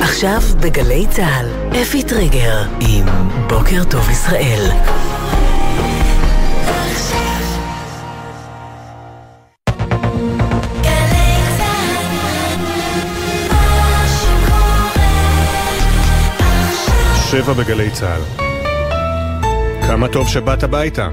עכשיו 0.00 0.40
בגלי 0.60 1.06
צה"ל, 1.10 1.46
אפי 1.82 2.02
טריגר 2.02 2.62
עם 2.80 3.06
בוקר 3.48 3.84
טוב 3.84 4.10
ישראל. 4.10 4.70
שבע 17.30 17.52
בגלי 17.52 17.90
צה"ל. 17.90 18.46
כמה 19.86 20.08
טוב 20.08 20.28
שבאת 20.28 20.62
הביתה. 20.62 21.08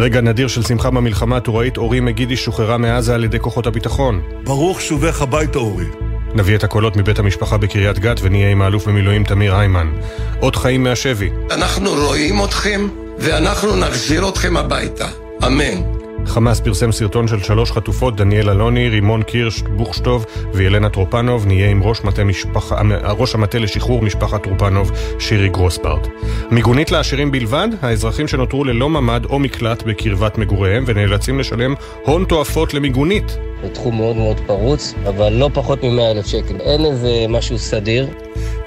רגע 0.00 0.20
נדיר 0.20 0.48
של 0.48 0.62
שמחה 0.62 0.90
במלחמה 0.90 1.36
הטוראית, 1.36 1.76
אורי 1.76 2.00
מגידי 2.00 2.36
שוחררה 2.36 2.78
מעזה 2.78 3.14
על 3.14 3.24
ידי 3.24 3.40
כוחות 3.40 3.66
הביטחון. 3.66 4.20
ברוך 4.44 4.80
שובך 4.80 5.22
הביתה, 5.22 5.58
אורי. 5.58 5.86
נביא 6.34 6.56
את 6.56 6.64
הקולות 6.64 6.96
מבית 6.96 7.18
המשפחה 7.18 7.56
בקריית 7.56 7.98
גת 7.98 8.20
ונהיה 8.22 8.50
עם 8.50 8.62
האלוף 8.62 8.88
במילואים 8.88 9.24
תמיר 9.24 9.54
היימן. 9.56 9.90
עוד 10.40 10.56
חיים 10.56 10.82
מהשבי. 10.82 11.30
אנחנו 11.50 11.90
רואים 11.90 12.44
אתכם 12.44 12.88
ואנחנו 13.18 13.76
נחזיר 13.76 14.28
אתכם 14.28 14.56
הביתה. 14.56 15.08
אמן. 15.46 15.99
חמאס 16.26 16.60
פרסם 16.60 16.92
סרטון 16.92 17.28
של 17.28 17.42
שלוש 17.42 17.72
חטופות, 17.72 18.16
דניאל 18.16 18.50
אלוני, 18.50 18.88
רימון 18.88 19.22
קירש 19.22 19.62
בוכשטוב 19.62 20.26
וילנה 20.54 20.88
טרופנוב, 20.88 21.46
נהיה 21.46 21.70
עם 21.70 21.82
ראש, 21.82 22.04
מטה 22.04 22.24
משפח... 22.24 22.72
ראש 23.02 23.34
המטה 23.34 23.58
לשחרור 23.58 24.02
משפחת 24.02 24.42
טרופנוב, 24.42 24.92
שירי 25.18 25.48
גרוספרט. 25.48 26.08
מיגונית 26.50 26.90
לעשירים 26.90 27.30
בלבד, 27.30 27.68
האזרחים 27.82 28.28
שנותרו 28.28 28.64
ללא 28.64 28.88
ממ"ד 28.88 29.24
או 29.24 29.38
מקלט 29.38 29.82
בקרבת 29.82 30.38
מגוריהם 30.38 30.84
ונאלצים 30.86 31.38
לשלם 31.38 31.74
הון 32.04 32.24
תועפות 32.24 32.74
למיגונית. 32.74 33.38
זה 33.62 33.68
תחום 33.68 33.96
מאוד 33.96 34.16
מאוד 34.16 34.40
פרוץ, 34.46 34.94
אבל 35.08 35.32
לא 35.32 35.50
פחות 35.54 35.84
מ-100 35.84 36.00
אלף 36.10 36.26
שקל. 36.26 36.56
אין 36.60 36.84
איזה 36.84 37.10
משהו 37.28 37.58
סדיר. 37.58 38.06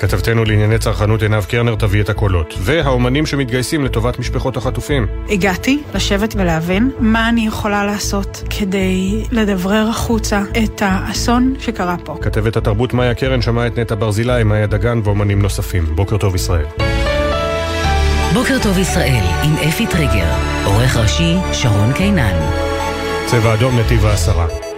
כתבתנו 0.04 0.44
לענייני 0.46 0.78
צרכנות 0.78 1.22
עינב 1.22 1.44
קרנר 1.44 1.76
תביא 1.76 2.02
את 2.02 2.10
הקולות. 2.10 2.54
והאומנים 2.58 3.26
שמתגייסים 3.26 3.86
לטובת 3.86 4.20
משפחות 4.20 4.58
החטופים. 4.58 5.08
הגעתי 5.30 5.82
לשבת 5.96 6.34
ולהבין 6.38 6.92
מה 7.00 7.30
אני 7.30 7.48
יכולה 7.48 7.86
לעשות 7.86 8.44
כדי 8.60 9.24
לדברר 9.32 9.88
החוצה 9.90 10.42
את 10.64 10.82
האסון 10.86 11.54
שקרה 11.60 11.96
פה. 12.04 12.18
כתבת 12.22 12.58
התרבות 12.58 12.94
מאיה 12.94 13.14
קרן 13.14 13.42
שמעה 13.42 13.68
את 13.68 13.80
נטע 13.80 13.96
ברזילי, 13.96 14.44
מאיה 14.44 14.68
דגן 14.68 15.00
ואומנים 15.04 15.42
נוספים. 15.42 15.86
בוקר 15.96 16.18
טוב 16.18 16.36
ישראל. 16.36 16.66
בוקר 18.34 18.58
טוב 18.64 18.78
ישראל 18.78 19.24
עם 19.44 19.56
אפי 19.70 19.88
טריגר, 19.88 20.34
עורך 20.66 20.98
ראשי 20.98 21.36
שרון 21.54 21.94
קינן. 21.94 22.40
צבע 23.26 23.54
אדום 23.54 23.80
נתיב 23.80 24.06
העשרה. 24.06 24.73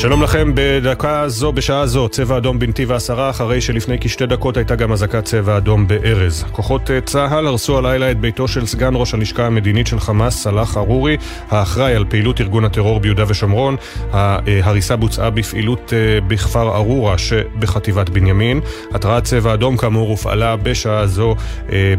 שלום 0.00 0.22
לכם, 0.22 0.52
בדקה 0.54 1.28
זו, 1.28 1.52
בשעה 1.52 1.86
זו, 1.86 2.08
צבע 2.08 2.36
אדום 2.36 2.58
בנתיב 2.58 2.92
העשרה, 2.92 3.30
אחרי 3.30 3.60
שלפני 3.60 3.96
כשתי 4.00 4.26
דקות 4.26 4.56
הייתה 4.56 4.74
גם 4.74 4.92
אזעקת 4.92 5.24
צבע 5.24 5.56
אדום 5.56 5.88
בארז. 5.88 6.44
כוחות 6.52 6.90
צה"ל 7.04 7.46
הרסו 7.46 7.78
הלילה 7.78 8.10
את 8.10 8.20
ביתו 8.20 8.48
של 8.48 8.66
סגן 8.66 8.92
ראש 8.94 9.14
הלשכה 9.14 9.46
המדינית 9.46 9.86
של 9.86 10.00
חמאס, 10.00 10.42
סלאח 10.42 10.76
ארורי, 10.76 11.16
האחראי 11.50 11.94
על 11.94 12.04
פעילות 12.08 12.40
ארגון 12.40 12.64
הטרור 12.64 13.00
ביהודה 13.00 13.24
ושומרון. 13.28 13.76
ההריסה 14.12 14.96
בוצעה 14.96 15.30
בפעילות 15.30 15.92
בכפר 16.28 16.76
ארורה 16.76 17.18
שבחטיבת 17.18 18.08
בנימין. 18.08 18.60
התרעת 18.94 19.24
צבע 19.24 19.54
אדום 19.54 19.76
כאמור 19.76 20.08
הופעלה 20.08 20.56
בשעה 20.56 21.06
זו 21.06 21.34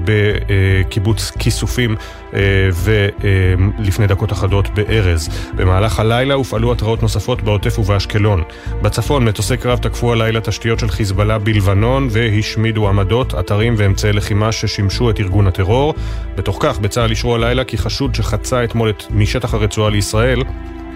בקיבוץ 0.06 1.32
כיסופים 1.40 1.96
ולפני 2.74 4.08
דקות 4.08 4.32
אחדות 4.32 4.70
בארז. 4.70 5.30
במהלך 5.56 6.00
הלילה 6.00 6.34
הופעלו 6.34 6.72
התרעות 6.72 7.02
נוספות 7.02 7.42
בעוטף 7.42 7.80
ובאשקלון. 7.80 8.44
בצפון 8.82 9.26
מטוסי 9.26 9.58
קרב 9.58 9.80
תקפו 9.80 10.14
הלילה 10.14 10.42
תשתיות 10.42 10.80
של 10.80 10.90
חיזבאללה 10.90 11.40
בלבנון 11.40 12.08
והשמידו 12.12 12.90
עמדות, 12.90 13.36
אתרים 13.36 13.74
ואמצעי 13.78 14.14
לחימה 14.14 14.52
ששימשו 14.52 15.10
את 15.10 15.20
ארגון 15.20 15.48
הטרור. 15.48 15.94
בתוך 16.36 16.58
כך 16.60 16.80
בצה"ל 16.80 17.10
אישרו 17.10 17.36
הלילה 17.36 17.64
כי 17.64 17.78
חשוד 17.78 18.16
שחצה 18.16 18.64
אתמול 18.64 18.90
את 18.90 19.04
משטח 19.10 19.54
הרצועה 19.54 19.90
לישראל 19.90 20.44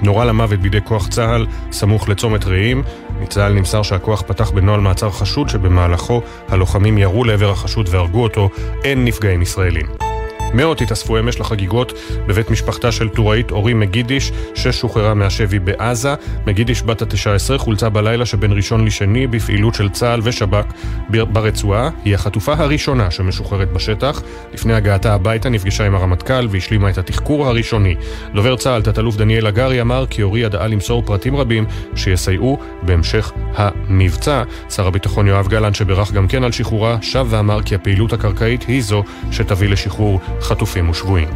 נורה 0.01 0.25
למוות 0.25 0.59
בידי 0.59 0.79
כוח 0.83 1.07
צה"ל 1.07 1.45
סמוך 1.71 2.09
לצומת 2.09 2.45
רעים. 2.45 2.83
מצה"ל 3.21 3.53
נמסר 3.53 3.81
שהכוח 3.81 4.21
פתח 4.21 4.49
בנוהל 4.49 4.79
מעצר 4.79 5.09
חשוד 5.09 5.49
שבמהלכו 5.49 6.21
הלוחמים 6.49 6.97
ירו 6.97 7.23
לעבר 7.23 7.51
החשוד 7.51 7.89
והרגו 7.91 8.23
אותו. 8.23 8.49
אין 8.83 9.05
נפגעים 9.05 9.41
ישראלים. 9.41 10.12
מאות 10.53 10.81
התאספו 10.81 11.19
אמש 11.19 11.39
לחגיגות 11.39 11.93
בבית 12.27 12.49
משפחתה 12.49 12.91
של 12.91 13.09
טוראית 13.09 13.51
אורי 13.51 13.73
מגידיש, 13.73 14.31
ששוחררה 14.55 15.13
מהשבי 15.13 15.59
בעזה. 15.59 16.13
מגידיש 16.47 16.83
בת 16.83 17.01
ה-19 17.01 17.57
חולצה 17.57 17.89
בלילה 17.89 18.25
שבין 18.25 18.51
ראשון 18.51 18.85
לשני 18.85 19.27
בפעילות 19.27 19.75
של 19.75 19.89
צה"ל 19.89 20.19
ושב"כ 20.23 20.65
ברצועה. 21.09 21.89
היא 22.05 22.15
החטופה 22.15 22.53
הראשונה 22.53 23.11
שמשוחררת 23.11 23.73
בשטח. 23.73 24.21
לפני 24.53 24.73
הגעתה 24.73 25.13
הביתה 25.13 25.49
נפגשה 25.49 25.85
עם 25.85 25.95
הרמטכ"ל 25.95 26.47
והשלימה 26.49 26.89
את 26.89 26.97
התחקור 26.97 27.47
הראשוני. 27.47 27.95
דובר 28.33 28.55
צה"ל, 28.55 28.81
תת-אלוף 28.81 29.15
דניאל 29.15 29.47
הגרי, 29.47 29.81
אמר 29.81 30.05
כי 30.09 30.23
אורי 30.23 30.39
ידעה 30.39 30.67
למסור 30.67 31.03
פרטים 31.05 31.35
רבים 31.35 31.65
שיסייעו 31.95 32.59
בהמשך 32.81 33.31
המבצע. 33.55 34.43
שר 34.69 34.87
הביטחון 34.87 35.27
יואב 35.27 35.47
גלנט, 35.47 35.75
שברך 35.75 36.11
גם 36.11 36.27
כן 36.27 36.43
על 36.43 36.51
שחרורה, 36.51 36.97
שב 37.01 37.27
ואמר 37.29 37.61
כי 37.61 37.75
הפעילות 37.75 38.13
הקרקעית 38.13 38.63
היא 38.67 38.81
זו 38.81 39.03
שתביא 39.31 39.69
לשחרור 39.69 40.19
חטופים 40.43 40.89
ושבויים. 40.89 41.27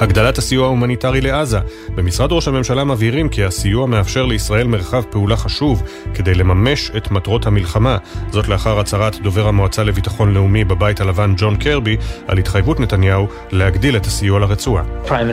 הגדלת 0.00 0.38
הסיוע 0.38 0.66
ההומניטרי 0.66 1.20
לעזה. 1.20 1.58
במשרד 1.94 2.32
ראש 2.32 2.48
הממשלה 2.48 2.84
מבהירים 2.84 3.28
כי 3.28 3.44
הסיוע 3.44 3.86
מאפשר 3.86 4.26
לישראל 4.26 4.66
מרחב 4.66 5.02
פעולה 5.10 5.36
חשוב 5.36 5.82
כדי 6.14 6.34
לממש 6.34 6.90
את 6.96 7.10
מטרות 7.10 7.46
המלחמה. 7.46 7.96
זאת 8.30 8.48
לאחר 8.48 8.80
הצהרת 8.80 9.16
דובר 9.16 9.48
המועצה 9.48 9.82
לביטחון 9.84 10.34
לאומי 10.34 10.64
בבית 10.64 11.00
הלבן 11.00 11.34
ג'ון 11.36 11.56
קרבי 11.56 11.96
על 12.28 12.38
התחייבות 12.38 12.80
נתניהו 12.80 13.26
להגדיל 13.50 13.96
את 13.96 14.06
הסיוע 14.06 14.40
לרצועה. 14.40 14.84
Prime 15.06 15.32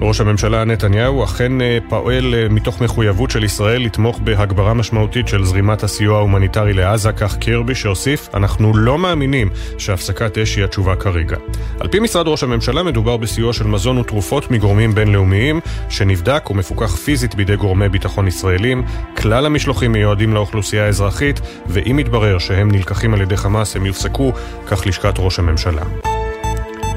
ראש 0.00 0.20
הממשלה 0.20 0.64
נתניהו 0.64 1.24
אכן 1.24 1.52
פועל 1.88 2.34
מתוך 2.50 2.80
מחויבות 2.80 3.30
של 3.30 3.44
ישראל 3.44 3.82
לתמוך 3.82 4.18
בהגברה 4.24 4.74
משמעותית 4.74 5.28
של 5.28 5.44
זרימת 5.44 5.82
הסיוע 5.82 6.18
ההומניטרי 6.18 6.72
לעזה, 6.72 7.12
כך 7.12 7.36
קירבי 7.36 7.74
שהוסיף, 7.74 8.28
אנחנו 8.34 8.76
לא 8.76 8.98
מאמינים 8.98 9.50
שהפסקת 9.78 10.38
אש 10.38 10.56
היא 10.56 10.64
התשובה 10.64 10.96
כרגע. 10.96 11.36
על 11.80 11.88
פי 11.88 12.00
משרד 12.00 12.28
ראש 12.28 12.42
הממשלה 12.42 12.82
מדובר 12.82 13.16
בסיוע 13.16 13.52
של 13.52 13.66
מזון 13.66 13.98
ותרופות 13.98 14.50
מגורמים 14.50 14.94
בינלאומיים, 14.94 15.60
שנבדק 15.88 16.50
ומפוקח 16.50 16.96
פיזית 16.96 17.34
בידי 17.34 17.56
גורמי 17.56 17.88
ביטחון 17.88 18.28
ישראלים. 18.28 18.84
כלל 19.16 19.46
המשלוחים 19.46 19.92
מיועדים 19.92 20.34
לאוכלוסייה 20.34 20.86
האזרחית, 20.86 21.40
ואם 21.66 21.98
יתברר 21.98 22.38
שהם 22.38 22.70
נלקחים 22.70 23.14
על 23.14 23.20
ידי 23.20 23.36
חמאס 23.36 23.76
הם 23.76 23.86
יופסקו, 23.86 24.32
כך 24.66 24.86
לשכת 24.86 25.14
ראש 25.18 25.38
הממשלה. 25.38 25.82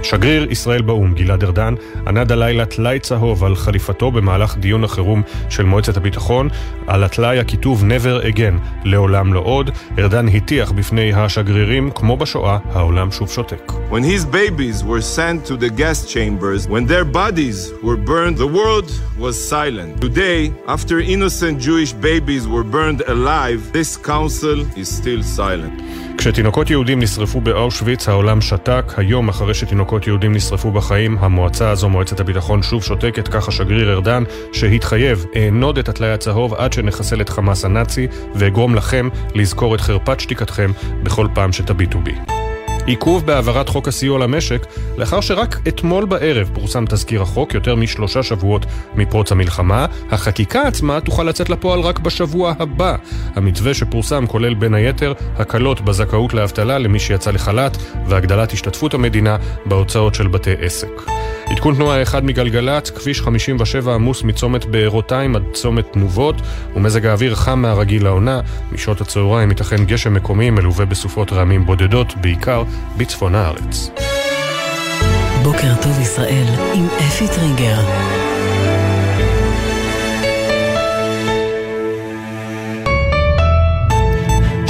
שגריר 0.04 0.52
ישראל 0.52 0.82
באו"ם, 0.82 1.14
גלעד 1.14 1.44
ארדן, 1.44 1.76
ענד 2.08 2.32
הלילה 2.32 2.66
טלאי 2.66 3.00
צהוב 3.00 3.44
על 3.44 3.56
חליפתו 3.56 4.12
במהלך 4.12 4.58
דיון 4.58 4.84
החירום 4.84 5.22
של 5.50 5.64
מועצת 5.64 5.98
הביטחון. 5.98 6.50
על 6.88 7.04
הטלאי 7.04 7.40
הכיתוב 7.40 7.84
never 7.84 8.26
again, 8.26 8.86
לעולם 8.86 9.34
לא 9.34 9.40
עוד. 9.40 9.72
ארדן 10.00 10.28
הטיח 10.28 10.72
בפני 10.72 11.14
השגרירים, 11.14 11.92
כמו 11.96 12.18
בשואה, 12.18 12.58
העולם 12.72 13.12
שוב 13.12 13.30
שותק. 13.30 13.72
When 13.92 14.04
his 14.04 14.26
babies 14.26 14.84
were 14.84 15.02
sent 15.02 15.48
to 15.50 15.56
the 15.58 15.70
gas 15.70 16.14
chambers, 16.14 16.68
when 16.68 16.86
their 16.88 17.06
bodies 17.06 17.72
were 17.84 17.98
burned, 17.98 18.38
the 18.38 18.52
world 18.60 18.92
was 19.20 19.36
silent. 19.50 20.02
Today, 20.02 20.42
after 20.68 21.00
innocent 21.00 21.56
Jewish 21.68 21.94
babies 21.94 22.44
were 22.54 22.66
burned 22.76 23.02
alive, 23.16 23.60
this 23.78 23.90
council 24.12 24.60
is 24.82 24.88
still 25.00 25.24
silent. 25.40 25.76
כשתינוקות 26.18 26.70
יהודים 26.70 27.00
נשרפו 27.00 27.42
באושוויץ, 27.42 28.10
העולם 28.10 28.42
שתק. 28.42 28.94
היום, 28.98 29.30
אחרי 29.30 29.54
שתינוקות 29.54 30.08
יהודים 30.08 30.36
נשרפו 30.36 30.72
בחיים, 30.72 31.18
המועצה 31.20 31.70
הזו, 31.70 31.90
מועצת 31.90 32.20
הביטחון, 32.20 32.64
שוב 32.64 32.84
שותקת, 32.84 33.28
כך 33.28 33.48
השגריר 33.48 33.94
ארדן, 33.94 34.24
שהתחייב, 34.54 35.26
אענוד 35.36 35.78
את 35.78 35.90
הטלאי 35.90 36.12
הצהוב 36.12 36.54
עד 36.54 36.74
שנחסל 36.74 37.22
את 37.22 37.30
חמאס 37.30 37.66
הנאצי, 37.66 38.08
ואגרום 38.36 38.76
לכם 38.76 39.10
לזכור 39.36 39.76
את 39.76 39.82
חרפת 39.82 40.20
שתיקתכם 40.20 40.72
בכל 41.04 41.28
פעם 41.34 41.54
שתביטו 41.54 42.00
בי. 42.00 42.16
עיכוב 42.88 43.26
בהעברת 43.26 43.70
חוק 43.70 43.88
הסיוע 43.88 44.20
למשק, 44.20 44.66
לאחר 44.98 45.22
שרק 45.22 45.60
אתמול 45.68 46.06
בערב 46.06 46.50
פורסם 46.54 46.86
תזכיר 46.86 47.22
החוק, 47.22 47.54
יותר 47.54 47.76
משלושה 47.76 48.24
שבועות 48.24 48.66
מפרוץ 48.96 49.32
המלחמה. 49.32 49.86
החקיקה 50.12 50.62
עצמה 50.62 51.02
תוכל 51.02 51.24
לצאת 51.24 51.50
לפועל 51.50 51.80
רק 51.80 52.00
בשבוע 52.00 52.54
הבא. 52.60 52.96
המתווה 53.36 53.74
שפורסם 53.74 54.28
כולל 54.28 54.54
בין 54.54 54.74
היתר 54.74 55.14
הקלות 55.38 55.82
בזכאות 55.82 56.34
לאבטלה 56.34 56.78
למי 56.78 57.00
שיצא 57.00 57.32
לחל"ת, 57.32 57.78
והגדלת 58.08 58.52
השתתפות 58.52 58.94
המדינה 58.94 59.38
בהוצאות 59.66 60.16
של 60.16 60.28
בתי 60.28 60.54
עסק. 60.62 61.02
עדכון 61.52 61.76
תנועה 61.76 62.02
אחד 62.02 62.26
מגלגלצ, 62.26 62.90
כביש 62.90 63.22
57 63.22 63.94
עמוס 63.94 64.24
מצומת 64.24 64.66
בארותיים 64.66 65.36
עד 65.36 65.44
צומת 65.54 65.94
תנובות, 65.94 66.36
ומזג 66.76 67.06
האוויר 67.06 67.36
חם 67.36 67.62
מהרגיל 67.62 68.04
לעונה. 68.04 68.42
משעות 68.72 69.02
הצהריים 69.02 69.50
ייתכן 69.50 69.86
גשם 69.86 70.14
מקומי 70.14 70.50
מלווה 70.50 70.86
בסופות 70.86 71.34
רעמים 71.34 71.66
בודדות, 71.66 72.14
בעיקר 72.22 72.64
בצפון 72.98 73.36
הארץ. 73.36 73.90
בוקר 75.44 75.76
טוב 75.82 76.00
ישראל 76.02 76.46
עם 76.74 76.88
אפי 77.08 77.28
טריגר. 77.28 78.27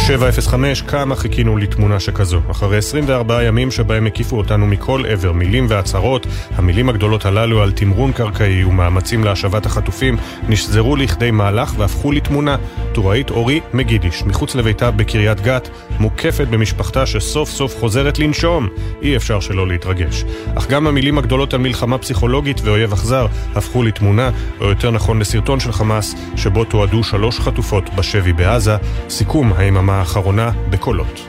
שבע 0.08 0.30
אפס 0.30 0.48
חמש, 0.48 0.82
כמה 0.82 1.16
חיכינו 1.16 1.58
לתמונה 1.58 2.00
שכזו. 2.00 2.42
אחרי 2.52 2.78
24 2.78 3.44
ימים 3.44 3.72
שבהם 3.72 4.08
הקיפו 4.08 4.38
אותנו 4.38 4.68
מכל 4.68 5.04
עבר 5.10 5.32
מילים 5.32 5.66
והצהרות, 5.70 6.28
המילים 6.56 6.90
הגדולות 6.90 7.26
הללו 7.26 7.62
על 7.62 7.72
תמרון 7.72 8.12
קרקעי 8.12 8.64
ומאמצים 8.64 9.24
להשבת 9.24 9.66
החטופים 9.66 10.18
נשזרו 10.50 10.96
לכדי 10.96 11.32
מהלך 11.32 11.74
והפכו 11.78 12.12
לתמונה. 12.12 12.58
טוראית 12.94 13.30
אורי 13.30 13.60
מגידיש, 13.74 14.24
מחוץ 14.24 14.56
לביתה 14.56 14.92
בקריית 14.92 15.42
גת, 15.42 15.70
מוקפת 16.00 16.48
במשפחתה 16.48 17.06
שסוף 17.06 17.50
סוף 17.50 17.80
חוזרת 17.80 18.20
לנשום. 18.20 18.68
אי 19.02 19.16
אפשר 19.16 19.40
שלא 19.40 19.68
להתרגש. 19.68 20.24
אך 20.56 20.68
גם 20.68 20.88
המילים 20.88 21.18
הגדולות 21.18 21.54
על 21.54 21.60
מלחמה 21.60 21.98
פסיכולוגית 21.98 22.62
ואויב 22.62 22.94
אכזר 22.94 23.28
הפכו 23.56 23.84
לתמונה, 23.84 24.30
או 24.62 24.70
יותר 24.70 24.92
נכון 24.92 25.20
לסרטון 25.20 25.60
של 25.60 25.72
חמאס, 25.72 26.16
שבו 26.36 26.64
תועדו 26.64 27.04
שלוש 27.04 27.40
חטופות 27.40 27.90
בשבי 27.96 28.34
בעזה. 28.34 28.76
סיכום 29.10 29.54
היממה 29.54 30.00
האחרונה 30.00 30.52
בקולות. 30.70 31.22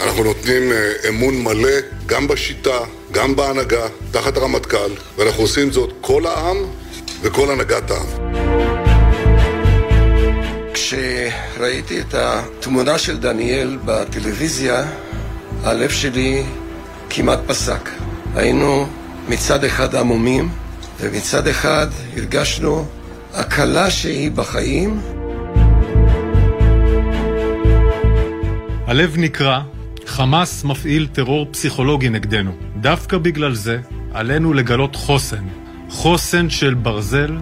אנחנו 0.00 0.24
נותנים 0.24 0.62
אמון 1.08 1.42
מלא 1.42 1.70
גם 2.06 2.28
בשיטה, 2.28 2.78
גם 3.12 3.36
בהנהגה, 3.36 3.86
תחת 4.10 4.36
הרמטכ"ל, 4.36 4.90
ואנחנו 5.18 5.42
עושים 5.42 5.70
זאת 5.70 5.92
כל 6.00 6.26
העם 6.26 6.56
וכל 7.22 7.50
הנהגת 7.50 7.90
העם. 7.90 8.79
כשראיתי 10.90 12.00
את 12.00 12.14
התמונה 12.14 12.98
של 12.98 13.18
דניאל 13.18 13.78
בטלוויזיה, 13.84 14.84
הלב 15.62 15.90
שלי 15.90 16.42
כמעט 17.10 17.38
פסק. 17.46 17.88
היינו 18.34 18.86
מצד 19.28 19.64
אחד 19.64 19.94
עמומים, 19.94 20.48
ומצד 21.00 21.46
אחד 21.46 21.86
הרגשנו 22.16 22.86
הקלה 23.34 23.90
שהיא 23.90 24.30
בחיים. 24.30 25.00
הלב 28.86 29.14
נקרע, 29.16 29.62
חמאס 30.06 30.64
מפעיל 30.64 31.06
טרור 31.12 31.46
פסיכולוגי 31.50 32.08
נגדנו. 32.08 32.52
דווקא 32.76 33.18
בגלל 33.18 33.54
זה 33.54 33.78
עלינו 34.12 34.52
לגלות 34.52 34.96
חוסן. 34.96 35.44
חוסן 35.88 36.50
של 36.50 36.74
ברזל 36.74 37.36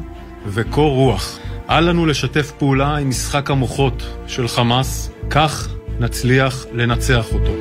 וקור 0.46 0.94
רוח. 0.94 1.38
אל 1.70 1.88
לנו 1.88 2.06
לשתף 2.06 2.50
פעולה 2.50 2.96
עם 2.96 3.08
משחק 3.08 3.50
המוחות 3.50 4.02
של 4.26 4.48
חמאס, 4.48 5.10
כך 5.30 5.68
נצליח 6.00 6.66
לנצח 6.72 7.26
אותו. 7.32 7.52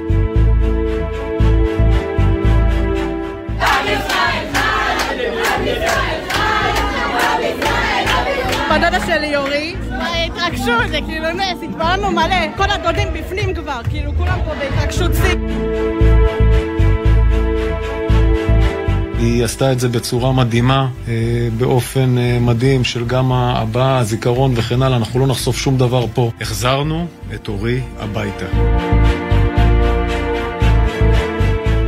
בדודה 8.71 9.05
שלי 9.05 9.27
יורי, 9.27 9.75
התרגשות, 10.25 10.89
זה 10.89 10.99
כאילו 11.05 11.29
נס, 11.33 11.63
התפעלנו 11.63 12.11
מלא, 12.11 12.57
כל 12.57 12.69
הדודים 12.69 13.07
בפנים 13.13 13.53
כבר, 13.53 13.79
כאילו 13.89 14.11
כולם 14.17 14.39
פה 14.45 14.51
בהתרגשות 14.55 15.11
שיא. 15.13 16.46
היא 19.19 19.43
עשתה 19.43 19.71
את 19.71 19.79
זה 19.79 19.89
בצורה 19.89 20.31
מדהימה, 20.31 20.87
באופן 21.57 22.15
מדהים 22.41 22.83
של 22.83 23.05
גם 23.05 23.31
הבאה, 23.31 23.97
הזיכרון 23.97 24.53
וכן 24.55 24.81
הלאה, 24.81 24.97
אנחנו 24.97 25.19
לא 25.19 25.27
נחשוף 25.27 25.57
שום 25.57 25.77
דבר 25.77 26.05
פה. 26.13 26.31
החזרנו 26.41 27.05
את 27.35 27.47
אורי 27.47 27.79
הביתה. 27.97 28.45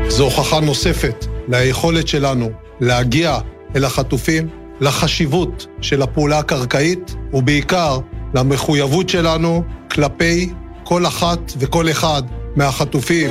זו 0.08 0.24
הוכחה 0.24 0.60
נוספת 0.60 1.26
ליכולת 1.48 2.08
שלנו 2.08 2.50
להגיע 2.80 3.38
אל 3.76 3.86
החטופים, 3.86 4.48
לחשיבות 4.82 5.68
של 5.82 6.02
הפעולה 6.02 6.40
הקרקעית, 6.40 7.16
ובעיקר 7.34 8.00
למחויבות 8.34 9.10
שלנו 9.10 9.64
כלפי 9.92 10.50
כל 10.84 11.06
אחת 11.06 11.52
וכל 11.60 11.90
אחד 11.90 12.24
מהחטופים. 12.56 13.30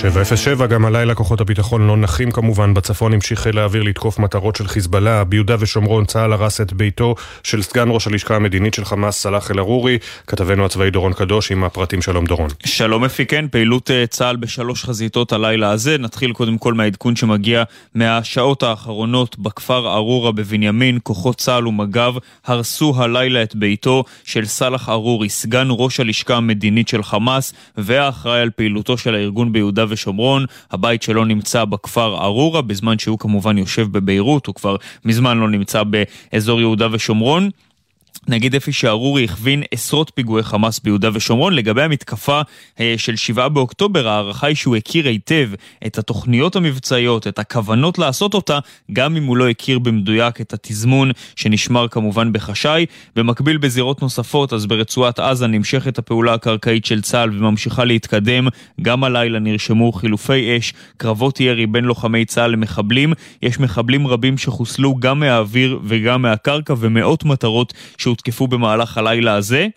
707, 0.00 0.66
גם 0.66 0.84
הלילה 0.84 1.14
כוחות 1.14 1.40
הביטחון 1.40 1.86
לא 1.86 1.96
נחים 1.96 2.30
כמובן. 2.30 2.74
בצפון 2.74 3.12
המשיך 3.12 3.40
חיל 3.40 3.58
האוויר 3.58 3.82
לתקוף 3.82 4.18
מטרות 4.18 4.56
של 4.56 4.68
חיזבאללה. 4.68 5.24
ביהודה 5.24 5.56
ושומרון 5.58 6.04
צה"ל 6.04 6.32
הרס 6.32 6.60
את 6.60 6.72
ביתו 6.72 7.14
של 7.42 7.62
סגן 7.62 7.88
ראש 7.88 8.06
הלשכה 8.06 8.36
המדינית 8.36 8.74
של 8.74 8.84
חמאס, 8.84 9.18
סלאח 9.18 9.50
אל-ערורי. 9.50 9.98
כתבנו 10.26 10.64
הצבאי 10.64 10.90
דורון 10.90 11.12
קדוש 11.12 11.52
עם 11.52 11.64
הפרטים 11.64 12.02
שלום 12.02 12.26
דורון. 12.26 12.50
שלום 12.66 13.04
אפיקן, 13.04 13.48
פעילות 13.48 13.90
אה, 13.90 14.06
צה"ל 14.06 14.36
בשלוש 14.36 14.84
חזיתות 14.84 15.32
הלילה 15.32 15.70
הזה. 15.70 15.98
נתחיל 15.98 16.32
קודם 16.32 16.58
כל 16.58 16.74
מהעדכון 16.74 17.16
שמגיע 17.16 17.62
מהשעות 17.94 18.62
האחרונות 18.62 19.38
בכפר 19.38 19.94
ארורה 19.94 20.32
בבנימין. 20.32 20.98
כוחות 21.02 21.36
צה"ל 21.36 21.68
ומג"ב 21.68 22.12
הרסו 22.46 22.94
הלילה 22.96 23.42
את 23.42 23.56
ביתו 23.56 24.04
של 24.24 24.44
סלאח 24.46 24.88
ארורי, 24.88 25.28
סגן 25.28 25.68
ראש 25.70 26.00
הלשכה 26.00 26.36
המדינית 26.36 26.88
של 26.88 27.02
חמאס 27.02 27.52
והאחראי 27.78 28.40
על 28.40 28.50
פעילותו 28.50 28.98
של 28.98 29.14
הארגון 29.14 29.52
ביהודה 29.52 29.84
ושומרון. 29.90 30.46
הבית 30.70 31.02
שלו 31.02 31.24
נמצא 31.24 31.64
בכפר 31.64 32.24
ארורה, 32.24 32.62
בזמן 32.62 32.98
שהוא 32.98 33.18
כמובן 33.18 33.58
יושב 33.58 33.86
בביירות, 33.92 34.46
הוא 34.46 34.54
כבר 34.54 34.76
מזמן 35.04 35.38
לא 35.38 35.48
נמצא 35.48 35.82
באזור 35.82 36.60
יהודה 36.60 36.88
ושומרון. 36.92 37.50
נגיד 38.30 38.54
אפי 38.54 38.72
שארורי 38.72 39.24
הכווין 39.24 39.62
עשרות 39.70 40.12
פיגועי 40.14 40.42
חמאס 40.42 40.80
ביהודה 40.80 41.08
ושומרון. 41.14 41.54
לגבי 41.54 41.82
המתקפה 41.82 42.40
אה, 42.80 42.94
של 42.96 43.16
7 43.16 43.48
באוקטובר, 43.48 44.08
ההערכה 44.08 44.46
היא 44.46 44.56
שהוא 44.56 44.76
הכיר 44.76 45.08
היטב 45.08 45.50
את 45.86 45.98
התוכניות 45.98 46.56
המבצעיות, 46.56 47.26
את 47.26 47.38
הכוונות 47.38 47.98
לעשות 47.98 48.34
אותה, 48.34 48.58
גם 48.92 49.16
אם 49.16 49.24
הוא 49.24 49.36
לא 49.36 49.48
הכיר 49.48 49.78
במדויק 49.78 50.40
את 50.40 50.52
התזמון 50.52 51.10
שנשמר 51.36 51.88
כמובן 51.88 52.32
בחשאי. 52.32 52.86
במקביל 53.16 53.58
בזירות 53.58 54.02
נוספות, 54.02 54.52
אז 54.52 54.66
ברצועת 54.66 55.18
עזה 55.18 55.46
נמשכת 55.46 55.98
הפעולה 55.98 56.34
הקרקעית 56.34 56.84
של 56.84 57.00
צה"ל 57.02 57.30
וממשיכה 57.38 57.84
להתקדם. 57.84 58.48
גם 58.82 59.04
הלילה 59.04 59.38
נרשמו 59.38 59.92
חילופי 59.92 60.58
אש, 60.58 60.72
קרבות 60.96 61.40
ירי 61.40 61.66
בין 61.66 61.84
לוחמי 61.84 62.24
צה"ל 62.24 62.50
למחבלים. 62.50 63.12
יש 63.42 63.60
מחבלים 63.60 64.06
רבים 64.06 64.38
שחוסלו 64.38 64.96
גם 64.98 65.20
מהאוויר 65.20 65.78
וגם 65.84 66.22
מהקרקע 66.22 66.74
ומאות 66.78 67.24
מטרות 67.24 67.74
שהותקפו 68.20 68.48
במהלך 68.48 68.98
הלילה 68.98 69.34
הזה. 69.34 69.68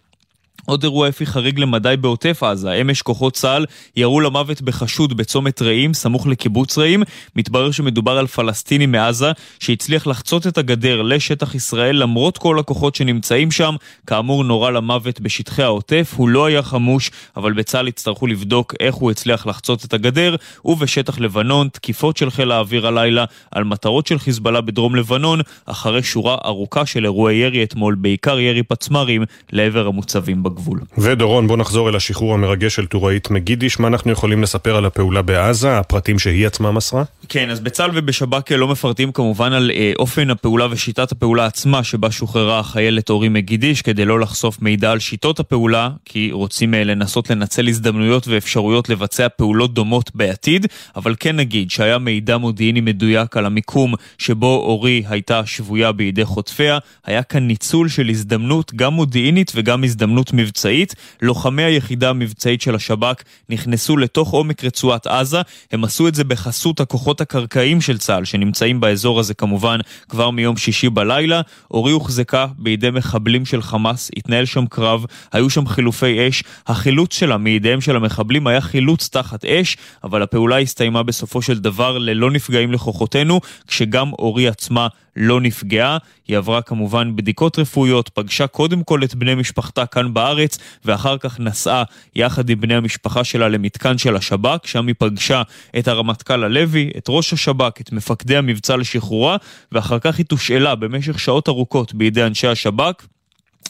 עוד 0.65 0.84
אירוע 0.84 1.09
אפי 1.09 1.25
חריג 1.25 1.59
למדי 1.59 1.95
בעוטף 2.01 2.43
עזה, 2.43 2.73
אמש 2.73 3.01
כוחות 3.01 3.34
צה"ל 3.34 3.65
ירו 3.95 4.21
למוות 4.21 4.61
בחשוד 4.61 5.17
בצומת 5.17 5.61
רעים, 5.61 5.93
סמוך 5.93 6.27
לקיבוץ 6.27 6.77
רעים. 6.77 7.03
מתברר 7.35 7.71
שמדובר 7.71 8.17
על 8.17 8.27
פלסטיני 8.27 8.85
מעזה 8.85 9.31
שהצליח 9.59 10.07
לחצות 10.07 10.47
את 10.47 10.57
הגדר 10.57 11.01
לשטח 11.01 11.55
ישראל 11.55 11.95
למרות 11.95 12.38
כל 12.38 12.59
הכוחות 12.59 12.95
שנמצאים 12.95 13.51
שם. 13.51 13.75
כאמור 14.07 14.43
נורה 14.43 14.71
למוות 14.71 15.19
בשטחי 15.19 15.63
העוטף, 15.63 16.13
הוא 16.17 16.30
לא 16.30 16.45
היה 16.45 16.63
חמוש, 16.63 17.11
אבל 17.38 17.53
בצה"ל 17.53 17.88
יצטרכו 17.88 18.27
לבדוק 18.27 18.73
איך 18.80 18.95
הוא 18.95 19.11
הצליח 19.11 19.47
לחצות 19.47 19.85
את 19.85 19.93
הגדר. 19.93 20.35
ובשטח 20.65 21.19
לבנון, 21.19 21.67
תקיפות 21.67 22.17
של 22.17 22.30
חיל 22.30 22.51
האוויר 22.51 22.88
הלילה 22.88 23.25
על 23.51 23.63
מטרות 23.63 24.07
של 24.07 24.19
חיזבאללה 24.19 24.61
בדרום 24.61 24.95
לבנון, 24.95 25.39
אחרי 25.65 26.03
שורה 26.03 26.38
ארוכה 26.45 26.85
של 26.85 27.05
אירועי 27.05 27.35
ירי 27.35 27.63
אתמול, 27.63 27.95
בעיקר 27.95 28.39
ירי 28.39 28.63
פצמ"רים 28.63 29.23
לעבר 29.51 29.88
המוצבים 29.88 30.43
בגבול. 30.44 30.80
ודורון, 30.98 31.48
בוא 31.48 31.57
נחזור 31.57 31.90
אל 31.90 31.95
השחרור 31.95 32.34
המרגש 32.34 32.76
של 32.76 32.86
טוראית 32.86 33.32
מגידיש. 33.32 33.80
מה 33.80 33.88
אנחנו 33.88 34.11
יכולים 34.11 34.44
לספר 34.44 34.76
על 34.76 34.86
הפעולה 34.86 35.22
בעזה, 35.22 35.80
הפרטים 35.80 36.20
שהיא 36.20 36.48
עצמה 36.48 36.72
מסרה? 36.72 37.03
כן, 37.30 37.49
אז 37.49 37.60
בצה"ל 37.60 37.91
ובשב"כ 37.94 38.52
לא 38.52 38.68
מפרטים 38.68 39.11
כמובן 39.11 39.53
על 39.53 39.72
אה, 39.74 39.91
אופן 39.99 40.30
הפעולה 40.30 40.68
ושיטת 40.72 41.11
הפעולה 41.11 41.45
עצמה 41.45 41.84
שבה 41.84 42.11
שוחררה 42.11 42.60
החיילת 42.60 43.10
אורי 43.10 43.30
מגידיש, 43.30 43.82
כדי 43.82 44.06
לא 44.06 44.20
לחשוף 44.20 44.61
מידע 44.61 44.91
על 44.91 44.99
שיטות 44.99 45.40
הפעולה, 45.40 45.90
כי 46.06 46.30
רוצים 46.32 46.74
אה, 46.74 46.84
לנסות 46.84 47.30
לנצל 47.30 47.68
הזדמנויות 47.68 48.28
ואפשרויות 48.28 48.90
לבצע 48.90 49.28
פעולות 49.30 49.74
דומות 49.74 50.11
בעתיד, 50.15 50.68
אבל 50.95 51.15
כן 51.20 51.36
נגיד 51.36 51.72
שהיה 51.72 51.98
מידע 51.98 52.38
מודיעיני 52.38 52.82
מדויק 52.82 53.38
על 53.38 53.45
המיקום 53.45 53.94
שבו 54.18 54.56
אורי 54.56 55.03
הייתה 55.10 55.45
שבויה 55.45 55.91
בידי 55.91 56.26
חוטפיה, 56.26 56.78
היה 57.06 57.24
כאן 57.24 57.48
ניצול 57.48 57.90
של 57.90 58.10
הזדמנות 58.10 58.74
גם 58.76 58.94
מודיעינית 58.94 59.52
וגם 59.56 59.84
הזדמנות 59.84 60.32
מבצעית. 60.34 60.95
לוחמי 61.22 61.64
היחידה 61.64 62.10
המבצעית 62.10 62.61
של 62.61 62.76
השב"כ 62.76 63.23
נכנסו 63.49 63.97
לתוך 63.97 64.30
עומק 64.30 64.64
רצועת 64.64 65.07
עזה. 65.07 65.41
הם 65.72 65.84
עשו 65.84 66.07
את 66.07 66.15
זה 66.15 66.23
בחסות 66.23 66.80
הכוחות 66.80 67.22
הקרקעיים 67.22 67.81
של 67.81 67.97
צה"ל, 67.97 68.26
שנמצאים 68.26 68.80
באזור 68.80 69.19
הזה 69.19 69.34
כמובן 69.34 69.80
כבר 70.10 70.30
מיום 70.30 70.57
שישי 70.57 70.89
בלילה. 70.89 71.41
אורי 71.72 71.91
הוחזקה 71.91 72.47
בידי 72.57 72.89
מחבלים 72.89 73.45
של 73.45 73.61
חמאס, 73.61 74.11
התנהל 74.18 74.45
שם 74.45 74.65
קרב, 74.65 75.05
היו 75.31 75.49
שם 75.49 75.68
חילופי 75.68 76.27
אש. 76.27 76.43
החילוץ 76.68 77.14
שלה 77.14 77.38
מידיהם 77.38 77.81
של 77.81 77.95
המחבלים 77.95 78.47
היה 78.47 78.61
חילוץ 78.61 79.10
תחת 79.11 79.45
אש, 79.45 79.77
אבל 80.03 80.23
הפעולה 80.23 80.60
הסתיימה 80.60 81.03
בסופו 81.03 81.41
של 81.41 81.60
דבר 81.60 81.97
ללא 81.97 82.31
נפגעים 82.31 82.72
לכוחותינו, 82.72 83.39
כשגם 83.68 84.14
אורי 84.14 84.47
עצמה 84.47 84.88
לא 85.15 85.41
נפגעה. 85.41 85.98
היא 86.27 86.38
עברה 86.38 86.61
כמובן 86.61 87.15
בדיקות 87.15 87.60
רפואיות, 87.60 88.10
פגשה 88.10 88.48
קודם 88.48 88.84
כל 88.84 89.03
את 89.03 89.15
בני 89.15 89.35
משפחתה 89.35 89.85
כאן 89.85 90.14
בארץ, 90.14 90.57
ואחר 90.85 91.18
כך 91.18 91.40
נסעה 91.40 91.84
יחד 92.15 92.49
עם 92.49 92.61
בני 92.61 92.76
המשפחה 92.76 93.23
שלה 93.23 93.49
למתקן 93.49 93.98
של 93.98 94.15
השב"כ, 94.15 94.68
שם 94.68 94.88
היא 94.88 94.95
פגשה 94.98 95.41
את 95.80 95.88
הרמטכ"ל 95.88 96.44
הלוי, 96.44 96.91
את 96.98 97.06
ראש 97.10 97.34
השב"כ, 97.34 97.81
את 97.81 97.91
מפקדי 97.91 98.38
המבצע 98.38 98.77
לשחרורה, 98.77 99.38
ואחר 99.72 99.99
כך 99.99 100.18
היא 100.18 100.26
תושאלה 100.26 100.76
במשך 100.76 101.19
שעות 101.19 101.49
ארוכות 101.49 101.94
בידי 101.94 102.23
אנשי 102.23 102.48
השב"כ. 102.48 103.12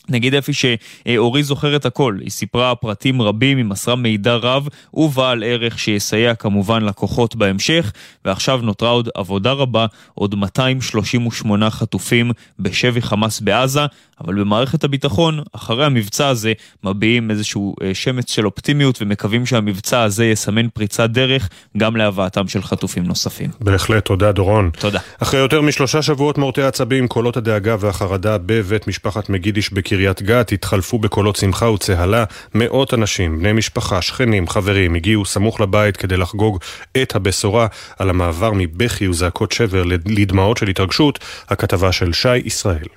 נגיד 0.09 0.35
אפי 0.35 0.51
שאורי 0.53 1.43
זוכרת 1.43 1.85
הכל, 1.85 2.17
היא 2.21 2.29
סיפרה 2.29 2.75
פרטים 2.75 3.21
רבים, 3.21 3.57
היא 3.57 3.65
מסרה 3.65 3.95
מידע 3.95 4.35
רב 4.35 4.67
ובעל 4.93 5.43
ערך 5.43 5.79
שיסייע 5.79 6.35
כמובן 6.35 6.83
לקוחות 6.83 7.35
בהמשך, 7.35 7.91
ועכשיו 8.25 8.59
נותרה 8.63 8.89
עוד 8.89 9.09
עבודה 9.15 9.51
רבה, 9.51 9.85
עוד 10.13 10.35
238 10.35 11.69
חטופים 11.69 12.31
בשבי 12.59 13.01
חמאס 13.01 13.39
בעזה, 13.39 13.85
אבל 14.21 14.39
במערכת 14.39 14.83
הביטחון, 14.83 15.39
אחרי 15.53 15.85
המבצע 15.85 16.27
הזה, 16.27 16.53
מביעים 16.83 17.31
איזשהו 17.31 17.75
אה, 17.83 17.93
שמץ 17.93 18.31
של 18.31 18.45
אופטימיות 18.45 19.01
ומקווים 19.01 19.45
שהמבצע 19.45 20.01
הזה 20.01 20.25
יסמן 20.25 20.69
פריצת 20.69 21.09
דרך 21.09 21.49
גם 21.77 21.95
להבאתם 21.95 22.47
של 22.47 22.61
חטופים 22.61 23.03
נוספים. 23.03 23.49
בהחלט, 23.59 24.05
תודה 24.05 24.31
דורון. 24.31 24.69
תודה. 24.79 24.99
אחרי 25.19 25.39
יותר 25.39 25.61
משלושה 25.61 26.01
שבועות 26.01 26.37
מורטי 26.37 26.61
עצבים, 26.61 27.07
קולות 27.07 27.37
הדאגה 27.37 27.75
והחרדה 27.79 28.37
בבית 28.37 28.87
משפחת 28.87 29.29
מגידיש 29.29 29.73
בקריית 29.83 30.21
גת 30.21 30.51
התחלפו 30.51 30.99
בקולות 30.99 31.35
שמחה 31.35 31.69
וצהלה. 31.69 32.23
מאות 32.55 32.93
אנשים, 32.93 33.39
בני 33.39 33.53
משפחה, 33.53 34.01
שכנים, 34.01 34.47
חברים, 34.47 34.95
הגיעו 34.95 35.25
סמוך 35.25 35.61
לבית 35.61 35.97
כדי 35.97 36.17
לחגוג 36.17 36.59
את 37.01 37.15
הבשורה 37.15 37.67
על 37.99 38.09
המעבר 38.09 38.51
מבכי 38.55 39.07
וזעקות 39.07 39.51
שבר 39.51 39.83
לדמעות 40.05 40.57
של 40.57 40.67
התרגשות, 40.67 41.19
הכתבה 41.49 41.91
של 41.91 42.13
שי 42.13 42.37
ישראל. 42.37 42.87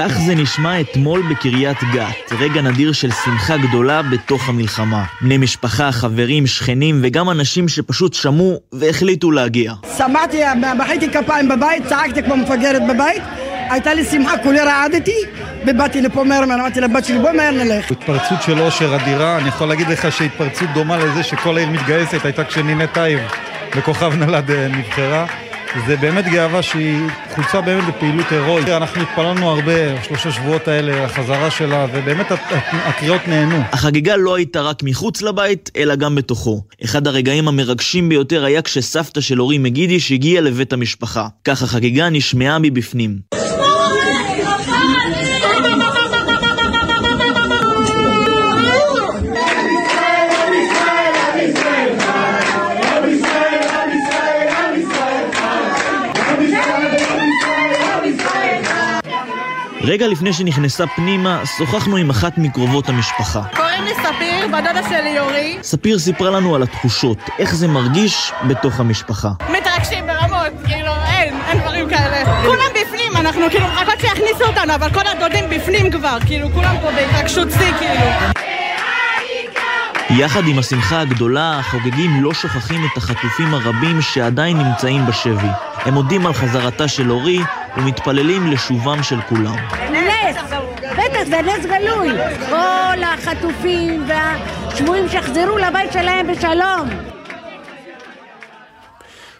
כך 0.00 0.18
זה 0.26 0.34
נשמע 0.34 0.80
אתמול 0.80 1.22
בקריית 1.30 1.78
גת, 1.92 2.32
רגע 2.38 2.62
נדיר 2.62 2.92
של 2.92 3.10
שמחה 3.10 3.56
גדולה 3.56 4.02
בתוך 4.02 4.48
המלחמה. 4.48 5.04
בני 5.20 5.38
משפחה, 5.38 5.92
חברים, 5.92 6.46
שכנים 6.46 7.00
וגם 7.02 7.30
אנשים 7.30 7.68
שפשוט 7.68 8.14
שמעו 8.14 8.60
והחליטו 8.72 9.30
להגיע. 9.30 9.72
שמעתי, 9.98 10.40
מחאתי 10.78 11.10
כפיים 11.10 11.48
בבית, 11.48 11.86
צעקתי 11.86 12.22
כמו 12.22 12.36
מפגרת 12.36 12.82
בבית, 12.88 13.22
הייתה 13.70 13.94
לי 13.94 14.04
שמחה, 14.04 14.38
כולי 14.42 14.60
רעדתי, 14.60 15.16
ובאתי 15.66 16.00
לפה 16.00 16.24
מהר, 16.24 16.44
אמרתי 16.44 16.80
לבת 16.80 17.04
שלי 17.04 17.18
בוא 17.18 17.32
מהר 17.32 17.50
נלך. 17.50 17.90
התפרצות 17.90 18.42
של 18.42 18.60
אושר 18.60 18.96
אדירה, 18.96 19.38
אני 19.38 19.48
יכול 19.48 19.68
להגיד 19.68 19.88
לך 19.88 20.12
שהתפרצות 20.12 20.68
דומה 20.74 20.98
לזה 20.98 21.22
שכל 21.22 21.56
העיר 21.56 21.68
מתגייסת 21.68 22.24
הייתה 22.24 22.44
כשנינט 22.44 22.92
טייב 22.94 23.20
בכוכב 23.76 24.12
נולד 24.14 24.50
אה, 24.50 24.68
נבחרה. 24.68 25.47
זה 25.86 25.96
באמת 25.96 26.24
גאווה 26.24 26.62
שהיא 26.62 26.98
חולצה 27.34 27.60
באמת 27.60 27.94
בפעילות 27.94 28.26
הירואית. 28.30 28.68
אנחנו 28.68 29.02
התפללנו 29.02 29.50
הרבה, 29.50 30.02
שלושה 30.02 30.32
שבועות 30.32 30.68
האלה, 30.68 31.04
החזרה 31.04 31.50
שלה, 31.50 31.86
ובאמת 31.92 32.26
הקריאות 32.72 33.28
נענו. 33.28 33.56
החגיגה 33.72 34.16
לא 34.16 34.34
הייתה 34.34 34.60
רק 34.60 34.82
מחוץ 34.82 35.22
לבית, 35.22 35.70
אלא 35.76 35.94
גם 35.94 36.14
בתוכו. 36.14 36.62
אחד 36.84 37.06
הרגעים 37.06 37.48
המרגשים 37.48 38.08
ביותר 38.08 38.44
היה 38.44 38.62
כשסבתא 38.62 39.20
של 39.20 39.40
אורי 39.40 39.58
מגידיש 39.58 40.12
הגיעה 40.12 40.42
לבית 40.42 40.72
המשפחה. 40.72 41.28
כך 41.44 41.62
החגיגה 41.62 42.10
נשמעה 42.10 42.58
מבפנים. 42.58 43.18
רגע 59.88 60.06
לפני 60.08 60.32
שנכנסה 60.32 60.86
פנימה, 60.86 61.42
שוחחנו 61.58 61.96
עם 61.96 62.10
אחת 62.10 62.38
מקרובות 62.38 62.88
המשפחה. 62.88 63.42
קוראים 63.56 63.84
לי 63.84 63.94
ספיר, 63.94 64.46
בדודה 64.46 64.88
שלי 64.88 65.08
יורי. 65.08 65.58
ספיר 65.62 65.98
סיפרה 65.98 66.30
לנו 66.30 66.54
על 66.54 66.62
התחושות, 66.62 67.18
איך 67.38 67.54
זה 67.54 67.68
מרגיש 67.68 68.32
בתוך 68.48 68.80
המשפחה. 68.80 69.28
מתרגשים 69.50 70.06
ברמות, 70.06 70.52
כאילו 70.66 70.92
אין, 71.06 71.34
אין 71.48 71.60
דברים 71.60 71.88
כאלה. 71.88 72.42
כולם 72.46 72.70
בפנים, 72.70 73.16
אנחנו 73.16 73.42
כאילו 73.50 73.66
מחכות 73.66 74.00
שיכניסו 74.00 74.44
אותנו, 74.44 74.74
אבל 74.74 74.90
כל 74.90 75.06
הדודים 75.06 75.50
בפנים 75.50 75.90
כבר, 75.90 76.18
כאילו 76.26 76.48
כולם 76.52 76.76
פה 76.82 76.90
בהתרגשות 76.90 77.48
שיא, 77.58 77.72
כאילו. 77.78 78.38
יחד 80.10 80.42
עם 80.46 80.58
השמחה 80.58 81.00
הגדולה, 81.00 81.58
החוגגים 81.58 82.22
לא 82.22 82.34
שוכחים 82.34 82.84
את 82.84 82.96
החטופים 82.96 83.54
הרבים 83.54 84.02
שעדיין 84.02 84.58
נמצאים 84.58 85.06
בשבי. 85.06 85.48
הם 85.74 85.94
מודים 85.94 86.26
על 86.26 86.32
חזרתה 86.32 86.88
של 86.88 87.10
אורי 87.10 87.40
ומתפללים 87.78 88.46
לשובם 88.46 89.02
של 89.02 89.20
כולם. 89.20 89.56
נס, 89.92 90.36
בטח 90.82 91.24
זה 91.24 91.40
נס 91.42 91.66
גלוי. 91.66 92.08
כל 92.48 93.02
החטופים 93.02 94.06
והשבויים 94.08 95.08
שיחזרו 95.08 95.58
לבית 95.58 95.92
שלהם 95.92 96.26
בשלום. 96.26 97.17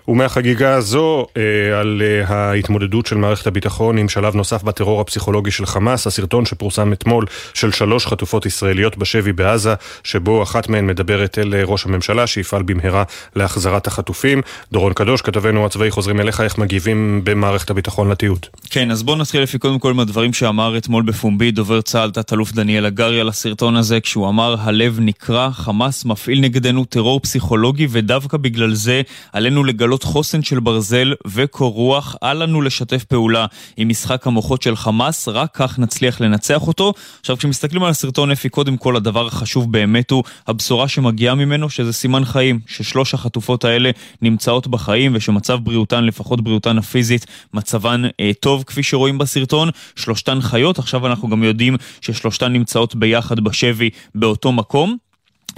ומהחגיגה 0.08 0.74
הזו 0.74 1.26
אה, 1.36 1.80
על 1.80 2.02
אה, 2.04 2.34
ההתמודדות 2.34 3.06
של 3.06 3.16
מערכת 3.16 3.46
הביטחון 3.46 3.98
עם 3.98 4.08
שלב 4.08 4.34
נוסף 4.34 4.62
בטרור 4.62 5.00
הפסיכולוגי 5.00 5.50
של 5.50 5.66
חמאס, 5.66 6.06
הסרטון 6.06 6.46
שפורסם 6.46 6.92
אתמול 6.92 7.26
של 7.54 7.72
שלוש 7.72 8.06
חטופות 8.06 8.46
ישראליות 8.46 8.98
בשבי 8.98 9.32
בעזה, 9.32 9.74
שבו 10.04 10.42
אחת 10.42 10.68
מהן 10.68 10.86
מדברת 10.86 11.38
אל 11.38 11.54
אה, 11.54 11.62
ראש 11.64 11.86
הממשלה 11.86 12.26
שיפעל 12.26 12.62
במהרה 12.62 13.02
להחזרת 13.36 13.86
החטופים. 13.86 14.42
דורון 14.72 14.92
קדוש, 14.92 15.22
כתבנו 15.22 15.66
הצבאי, 15.66 15.90
חוזרים 15.90 16.20
אליך, 16.20 16.40
איך 16.40 16.58
מגיבים 16.58 17.20
במערכת 17.24 17.70
הביטחון 17.70 18.10
לתיעוד? 18.10 18.46
כן, 18.70 18.90
אז 18.90 19.02
בואו 19.02 19.16
נתחיל 19.16 19.42
לפי 19.42 19.58
קודם 19.58 19.78
כל 19.78 19.94
מהדברים 19.94 20.32
שאמר 20.32 20.78
אתמול 20.78 21.02
בפומבי 21.02 21.50
דובר 21.50 21.80
צה"ל, 21.80 22.10
תת-אלוף 22.10 22.52
דניאל 22.52 22.86
הגרי 22.86 23.20
על 23.20 23.28
הסרטון 23.28 23.76
הזה, 23.76 24.00
כשהוא 24.00 24.28
אמר, 24.28 24.56
הלב 24.60 24.98
נקרע, 25.00 25.50
חמאס 25.52 26.04
מפעיל 26.04 26.40
נגדנו 26.40 26.84
טרור 26.84 27.20
פסיכולוגי 27.20 27.86
ודווקא 27.90 28.36
בגלל 28.36 28.74
זה 28.74 29.02
עלינו 29.32 29.64
לגלות 29.64 29.97
בעלות 29.98 30.12
חוסן 30.12 30.42
של 30.42 30.60
ברזל 30.60 31.14
וקור 31.26 31.72
רוח, 31.72 32.16
אל 32.22 32.42
לנו 32.42 32.62
לשתף 32.62 33.04
פעולה 33.04 33.46
עם 33.76 33.88
משחק 33.88 34.26
המוחות 34.26 34.62
של 34.62 34.76
חמאס, 34.76 35.28
רק 35.28 35.50
כך 35.54 35.78
נצליח 35.78 36.20
לנצח 36.20 36.66
אותו. 36.66 36.92
עכשיו, 37.20 37.36
כשמסתכלים 37.36 37.82
על 37.82 37.90
הסרטון 37.90 38.30
אפי, 38.30 38.48
קודם 38.48 38.76
כל 38.76 38.96
הדבר 38.96 39.26
החשוב 39.26 39.72
באמת 39.72 40.10
הוא 40.10 40.24
הבשורה 40.46 40.88
שמגיעה 40.88 41.34
ממנו, 41.34 41.70
שזה 41.70 41.92
סימן 41.92 42.24
חיים, 42.24 42.60
ששלוש 42.66 43.14
החטופות 43.14 43.64
האלה 43.64 43.90
נמצאות 44.22 44.66
בחיים 44.66 45.12
ושמצב 45.14 45.58
בריאותן, 45.62 46.04
לפחות 46.04 46.40
בריאותן 46.40 46.78
הפיזית, 46.78 47.26
מצבן 47.54 48.02
אה, 48.20 48.30
טוב, 48.40 48.64
כפי 48.66 48.82
שרואים 48.82 49.18
בסרטון. 49.18 49.70
שלושתן 49.96 50.40
חיות, 50.40 50.78
עכשיו 50.78 51.06
אנחנו 51.06 51.28
גם 51.28 51.42
יודעים 51.42 51.76
ששלושתן 52.00 52.52
נמצאות 52.52 52.94
ביחד 52.94 53.40
בשבי 53.40 53.90
באותו 54.14 54.52
מקום. 54.52 55.07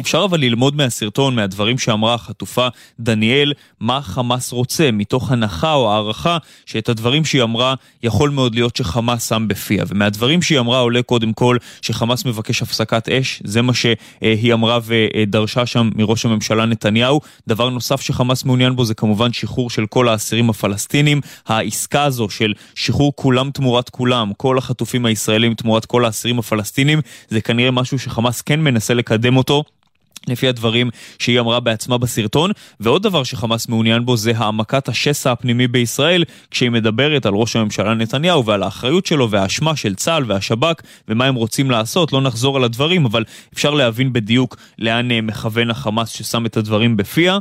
אפשר 0.00 0.24
אבל 0.24 0.40
ללמוד 0.40 0.76
מהסרטון, 0.76 1.34
מהדברים 1.34 1.78
שאמרה 1.78 2.14
החטופה 2.14 2.68
דניאל, 3.00 3.52
מה 3.80 4.02
חמאס 4.02 4.52
רוצה, 4.52 4.90
מתוך 4.92 5.32
הנחה 5.32 5.74
או 5.74 5.92
הערכה 5.92 6.38
שאת 6.66 6.88
הדברים 6.88 7.24
שהיא 7.24 7.42
אמרה 7.42 7.74
יכול 8.02 8.30
מאוד 8.30 8.54
להיות 8.54 8.76
שחמאס 8.76 9.28
שם 9.28 9.48
בפיה. 9.48 9.84
ומהדברים 9.88 10.42
שהיא 10.42 10.58
אמרה 10.58 10.78
עולה 10.78 11.02
קודם 11.02 11.32
כל 11.32 11.56
שחמאס 11.82 12.24
מבקש 12.24 12.62
הפסקת 12.62 13.08
אש, 13.08 13.42
זה 13.44 13.62
מה 13.62 13.74
שהיא 13.74 14.54
אמרה 14.54 14.78
ודרשה 14.84 15.66
שם 15.66 15.90
מראש 15.96 16.24
הממשלה 16.24 16.66
נתניהו. 16.66 17.20
דבר 17.48 17.70
נוסף 17.70 18.00
שחמאס 18.00 18.44
מעוניין 18.44 18.76
בו 18.76 18.84
זה 18.84 18.94
כמובן 18.94 19.32
שחרור 19.32 19.70
של 19.70 19.86
כל 19.86 20.08
האסירים 20.08 20.50
הפלסטינים. 20.50 21.20
העסקה 21.46 22.04
הזו 22.04 22.28
של 22.30 22.52
שחרור 22.74 23.12
כולם 23.16 23.50
תמורת 23.50 23.88
כולם, 23.88 24.32
כל 24.36 24.58
החטופים 24.58 25.06
הישראלים 25.06 25.54
תמורת 25.54 25.86
כל 25.86 26.04
האסירים 26.04 26.38
הפלסטינים, 26.38 27.00
זה 27.28 27.40
כנראה 27.40 27.70
משהו 27.70 27.98
שחמאס 27.98 28.40
כן 28.40 28.60
מנסה 28.60 28.94
לקדם 28.94 29.36
אותו. 29.36 29.64
לפי 30.28 30.48
הדברים 30.48 30.90
שהיא 31.18 31.40
אמרה 31.40 31.60
בעצמה 31.60 31.98
בסרטון. 31.98 32.50
ועוד 32.80 33.02
דבר 33.02 33.24
שחמאס 33.24 33.68
מעוניין 33.68 34.06
בו 34.06 34.16
זה 34.16 34.32
העמקת 34.36 34.88
השסע 34.88 35.32
הפנימי 35.32 35.68
בישראל, 35.68 36.24
כשהיא 36.50 36.70
מדברת 36.70 37.26
על 37.26 37.34
ראש 37.34 37.56
הממשלה 37.56 37.94
נתניהו 37.94 38.46
ועל 38.46 38.62
האחריות 38.62 39.06
שלו 39.06 39.30
והאשמה 39.30 39.76
של 39.76 39.94
צה"ל 39.94 40.24
והשב"כ 40.26 40.82
ומה 41.08 41.24
הם 41.24 41.34
רוצים 41.34 41.70
לעשות. 41.70 42.12
לא 42.12 42.20
נחזור 42.20 42.56
על 42.56 42.64
הדברים, 42.64 43.04
אבל 43.04 43.24
אפשר 43.54 43.70
להבין 43.70 44.12
בדיוק 44.12 44.56
לאן 44.78 45.10
אה, 45.10 45.20
מכוון 45.20 45.70
החמאס 45.70 46.08
ששם 46.08 46.46
את 46.46 46.56
הדברים 46.56 46.96
בפיה. 46.96 47.38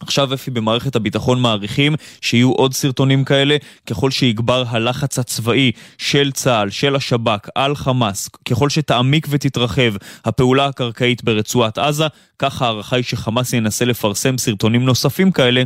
עכשיו 0.00 0.34
אפי 0.34 0.50
במערכת 0.50 0.96
הביטחון 0.96 1.40
מעריכים 1.40 1.94
שיהיו 2.20 2.52
עוד 2.52 2.74
סרטונים 2.74 3.24
כאלה 3.24 3.56
ככל 3.86 4.10
שיגבר 4.10 4.64
הלחץ 4.68 5.18
הצבאי 5.18 5.72
של 5.98 6.32
צה"ל, 6.32 6.70
של 6.70 6.96
השב"כ, 6.96 7.48
על 7.54 7.74
חמאס, 7.74 8.28
ככל 8.48 8.68
שתעמיק 8.68 9.26
ותתרחב 9.30 9.94
הפעולה 10.24 10.66
הקרקעית 10.66 11.24
ברצועת 11.24 11.78
עזה, 11.78 12.06
כך 12.38 12.62
ההערכה 12.62 12.96
היא 12.96 13.04
שחמאס 13.04 13.52
ינסה 13.52 13.84
לפרסם 13.84 14.38
סרטונים 14.38 14.84
נוספים 14.84 15.32
כאלה 15.32 15.62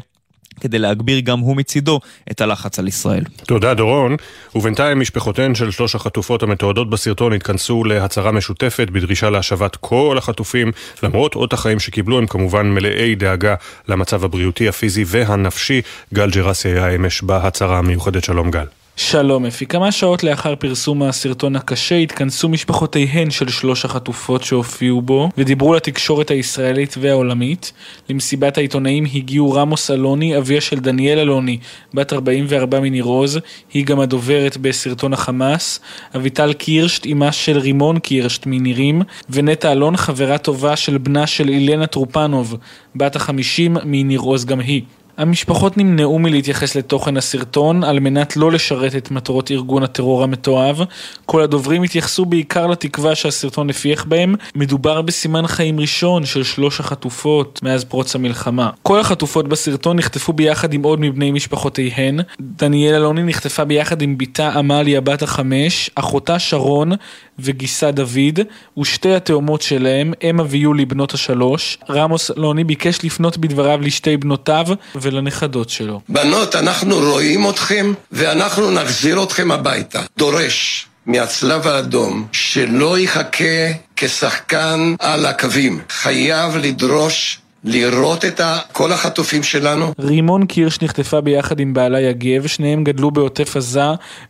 כדי 0.61 0.79
להגביר 0.79 1.21
גם 1.21 1.39
הוא 1.39 1.57
מצידו 1.57 2.01
את 2.31 2.41
הלחץ 2.41 2.79
על 2.79 2.89
ישראל. 2.89 3.25
תודה 3.47 3.75
דורון, 3.75 4.17
ובינתיים 4.55 5.01
משפחותיהן 5.01 5.55
של 5.55 5.71
שלוש 5.71 5.95
החטופות 5.95 6.43
המתועדות 6.43 6.91
בסרטון 6.91 7.33
התכנסו 7.33 7.85
להצהרה 7.85 8.33
משותפת 8.33 8.89
בדרישה 8.91 9.31
להשבת 9.31 9.77
כל 9.77 10.15
החטופים, 10.19 10.73
למרות 11.03 11.35
אות 11.35 11.53
החיים 11.53 11.81
שקיבלו 11.81 12.19
הם 12.19 12.27
כמובן 12.27 12.67
מלאי 12.67 13.15
דאגה 13.15 13.55
למצב 13.89 14.25
הבריאותי, 14.25 14.69
הפיזי 14.69 15.05
והנפשי. 15.07 15.83
גל 16.15 16.31
ג'רסי 16.31 16.69
היה 16.69 16.95
אמש 16.95 17.23
בהצהרה 17.23 17.79
המיוחדת. 17.79 18.25
שלום 18.25 18.51
גל. 18.51 18.84
שלום 18.97 19.47
אפי, 19.47 19.67
כמה 19.67 19.93
שעות 19.93 20.25
לאחר 20.25 20.55
פרסום 20.55 21.03
הסרטון 21.03 21.57
הקשה 21.57 21.95
התכנסו 21.97 22.49
משפחותיהן 22.49 23.31
של 23.31 23.49
שלוש 23.49 23.85
החטופות 23.85 24.45
שהופיעו 24.45 25.03
בו 25.03 25.29
ודיברו 25.39 25.75
לתקשורת 25.75 26.31
הישראלית 26.31 26.95
והעולמית. 27.01 27.73
למסיבת 28.09 28.59
העיתונאים 28.59 29.05
הגיעו 29.15 29.53
רמוס 29.53 29.91
אלוני, 29.91 30.39
אביה 30.39 30.61
של 30.61 30.81
דניאל 30.81 31.19
אלוני, 31.19 31.59
בת 31.95 32.13
44 32.13 32.81
מניר 32.81 33.05
עוז, 33.05 33.39
היא 33.73 33.87
גם 33.87 34.01
הדוברת 34.01 34.57
בסרטון 34.57 35.13
החמאס, 35.13 35.81
אביטל 36.17 36.53
קירשט, 36.53 37.07
אמה 37.07 37.33
של 37.33 37.59
רימון 37.59 37.99
קירשט 37.99 38.47
מנירים, 38.47 39.03
ונטע 39.31 39.73
אלון, 39.73 39.97
חברה 39.97 40.39
טובה 40.39 40.77
של 40.77 40.99
בנה 40.99 41.27
של 41.27 41.49
אילנה 41.49 41.87
טרופנוב, 41.87 42.57
בת 42.97 43.17
החמישים 43.17 43.77
מניר 43.85 44.21
עוז 44.21 44.45
גם 44.45 44.61
היא. 44.61 44.83
המשפחות 45.17 45.77
נמנעו 45.77 46.19
מלהתייחס 46.19 46.77
לתוכן 46.77 47.17
הסרטון 47.17 47.85
על 47.85 48.01
מנת 48.01 48.37
לא 48.37 48.53
לשרת 48.53 48.97
את 48.97 49.11
מטרות 49.11 49.51
ארגון 49.51 49.83
הטרור 49.83 50.23
המתועב. 50.23 50.81
כל 51.27 51.43
הדוברים 51.43 51.83
התייחסו 51.83 52.25
בעיקר 52.25 52.67
לתקווה 52.67 53.15
שהסרטון 53.15 53.71
הפיח 53.71 54.05
בהם. 54.05 54.35
מדובר 54.55 55.03
בסימן 55.03 55.47
חיים 55.47 55.81
ראשון 55.81 56.27
של 56.27 56.43
שלוש 56.43 56.81
החטופות 56.81 57.61
מאז 57.63 57.85
פרוץ 57.85 58.15
המלחמה. 58.15 58.71
כל 58.83 59.01
החטופות 59.01 59.49
בסרטון 59.49 59.97
נחטפו 59.97 60.33
ביחד 60.33 60.75
עם 60.75 60.83
עוד 60.83 61.01
מבני 61.01 61.31
משפחותיהן. 61.31 62.21
דניאל 62.41 62.95
אלוני 62.95 63.23
נחטפה 63.23 63.65
ביחד 63.65 64.03
עם 64.03 64.19
בתה 64.19 64.51
עמליה 64.53 65.01
בת 65.01 65.23
החמש, 65.23 65.91
אחותה 65.95 66.39
שרון 66.39 66.93
וגיסה 67.39 67.91
דוד, 67.91 68.41
ושתי 68.79 69.15
התאומות 69.15 69.63
שלהם, 69.63 70.13
אמה 70.31 70.43
ויולי 70.49 70.85
בנות 70.85 71.15
השלוש. 71.15 71.79
רמוס 71.91 72.31
אלוני 72.31 72.65
ביקש 72.65 73.05
לפנות 73.05 73.39
בדבריו 73.39 73.81
לשתי 73.81 74.17
בנותיו 74.17 74.67
ולנכדות 74.95 75.71
שלו. 75.71 76.01
בנות, 76.09 76.55
אנחנו 76.55 76.97
רואים 76.97 77.51
אתכם 77.51 77.93
ואנחנו 78.13 78.71
נחזיר 78.71 79.23
אתכם 79.23 79.51
הביתה. 79.51 80.03
דורש. 80.19 80.87
מהצלב 81.07 81.67
האדום 81.67 82.27
שלא 82.33 82.99
יחכה 82.99 83.73
כשחקן 83.97 84.95
על 84.99 85.27
הקווים. 85.27 85.81
חייב 85.91 86.57
לדרוש 86.57 87.39
לראות 87.65 88.25
את 88.25 88.41
כל 88.73 88.93
החטופים 88.93 89.43
שלנו. 89.43 89.93
רימון 89.99 90.47
קירש 90.47 90.83
נחטפה 90.83 91.21
ביחד 91.21 91.61
עם 91.61 91.75
בעלה 91.75 92.01
יגב, 92.01 92.47
שניהם 92.47 92.85
גדלו 92.85 93.11
בעוטף 93.11 93.57
עזה 93.57 93.81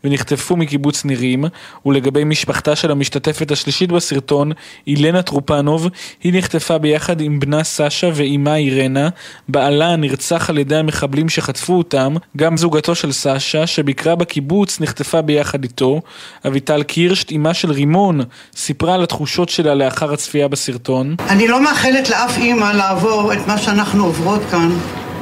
ונחטפו 0.04 0.56
מקיבוץ 0.56 1.04
נירים, 1.04 1.44
ולגבי 1.86 2.24
משפחתה 2.24 2.76
של 2.76 2.90
המשתתפת 2.90 3.50
השלישית 3.50 3.92
בסרטון, 3.92 4.52
אילנה 4.86 5.22
טרופנוב, 5.22 5.88
היא 6.22 6.32
נחטפה 6.34 6.78
ביחד 6.78 7.20
עם 7.20 7.40
בנה 7.40 7.64
סשה 7.64 8.10
ואימה 8.14 8.56
אירנה, 8.56 9.08
בעלה 9.48 9.96
נרצח 9.96 10.50
על 10.50 10.58
ידי 10.58 10.76
המחבלים 10.76 11.28
שחטפו 11.28 11.78
אותם, 11.78 12.14
גם 12.36 12.56
זוגתו 12.56 12.94
של 12.94 13.12
סשה, 13.12 13.66
שביקרה 13.66 14.14
בקיבוץ, 14.14 14.80
נחטפה 14.80 15.22
ביחד 15.22 15.62
איתו. 15.62 16.00
אביטל 16.46 16.82
קירשט, 16.82 17.30
אימה 17.30 17.54
של 17.54 17.70
רימון, 17.70 18.20
סיפרה 18.56 18.94
על 18.94 19.02
התחושות 19.02 19.48
שלה 19.48 19.74
לאחר 19.74 20.12
הצפייה 20.12 20.48
בסרטון. 20.48 21.16
אני 21.28 21.48
לא 21.48 21.62
מאחלת 21.62 22.10
לאף 22.10 22.38
אימא 22.38 22.72
לעבור 22.72 23.23
לעבור 23.24 23.42
את 23.42 23.48
מה 23.48 23.58
שאנחנו 23.58 24.04
עוברות 24.04 24.40
כאן 24.50 24.70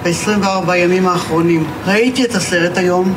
ב-24 0.03 0.74
ימים 0.74 1.09
האחרונים. 1.09 1.66
ראיתי 1.87 2.24
את 2.24 2.35
הסרט 2.35 2.79
היום, 2.79 3.15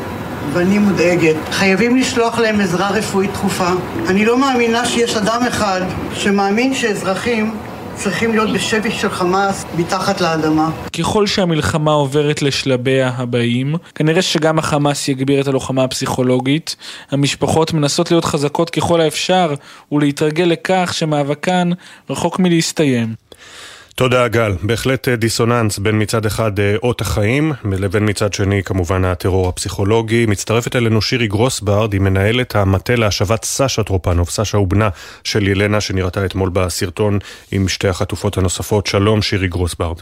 ואני 0.53 0.79
מודאגת. 0.79 1.35
חייבים 1.51 1.95
לשלוח 1.95 2.39
להם 2.39 2.59
עזרה 2.59 2.89
רפואית 2.89 3.31
דחופה. 3.31 3.69
אני 4.07 4.25
לא 4.25 4.39
מאמינה 4.39 4.85
שיש 4.85 5.15
אדם 5.15 5.41
אחד 5.47 5.81
שמאמין 6.13 6.73
שאזרחים 6.73 7.55
צריכים 7.95 8.31
להיות 8.31 8.49
בשבי 8.53 8.91
של 8.91 9.09
חמאס 9.09 9.65
מתחת 9.77 10.21
לאדמה. 10.21 10.69
ככל 10.99 11.27
שהמלחמה 11.27 11.91
עוברת 11.91 12.41
לשלביה 12.41 13.11
הבאים, 13.17 13.75
כנראה 13.95 14.21
שגם 14.21 14.59
החמאס 14.59 15.07
יגביר 15.07 15.41
את 15.41 15.47
הלוחמה 15.47 15.83
הפסיכולוגית. 15.83 16.75
המשפחות 17.11 17.73
מנסות 17.73 18.11
להיות 18.11 18.25
חזקות 18.25 18.69
ככל 18.69 19.01
האפשר 19.01 19.53
ולהתרגל 19.91 20.43
לכך 20.43 20.89
שמאבקן 20.93 21.69
רחוק 22.09 22.39
מלהסתיים. 22.39 23.24
תודה 23.97 24.27
גל, 24.27 24.51
בהחלט 24.63 25.07
אה, 25.07 25.15
דיסוננס 25.15 25.79
בין 25.79 26.01
מצד 26.01 26.25
אחד 26.25 26.59
אה, 26.59 26.75
אות 26.83 27.01
החיים 27.01 27.51
לבין 27.71 28.09
מצד 28.09 28.33
שני 28.33 28.63
כמובן 28.63 29.05
הטרור 29.05 29.49
הפסיכולוגי. 29.49 30.25
מצטרפת 30.25 30.75
אלינו 30.75 31.01
שירי 31.01 31.27
גרוסברד, 31.27 31.93
היא 31.93 32.01
מנהלת 32.01 32.55
המטה 32.55 32.95
להשבת 32.95 33.43
סשה 33.43 33.83
טרופנוב, 33.83 34.29
סשה 34.29 34.57
הוא 34.57 34.67
בנה 34.67 34.89
של 35.23 35.47
ילנה 35.47 35.81
שנראתה 35.81 36.25
אתמול 36.25 36.49
בסרטון 36.49 37.19
עם 37.51 37.67
שתי 37.67 37.87
החטופות 37.87 38.37
הנוספות. 38.37 38.87
שלום 38.87 39.21
שירי 39.21 39.47
גרוסברד. 39.47 40.01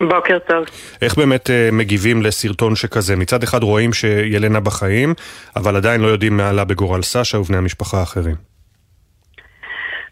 בוקר 0.00 0.38
טוב. 0.48 0.64
איך 1.02 1.18
באמת 1.18 1.46
uh, 1.46 1.74
מגיבים 1.74 2.22
לסרטון 2.22 2.76
שכזה? 2.76 3.16
מצד 3.16 3.42
אחד 3.42 3.62
רואים 3.62 3.92
שילנה 3.92 4.60
בחיים, 4.60 5.14
אבל 5.56 5.76
עדיין 5.76 6.00
לא 6.00 6.06
יודעים 6.06 6.36
מה 6.36 6.48
עלה 6.48 6.64
בגורל 6.64 7.02
סשה 7.02 7.38
ובני 7.38 7.56
המשפחה 7.56 8.00
האחרים. 8.00 8.57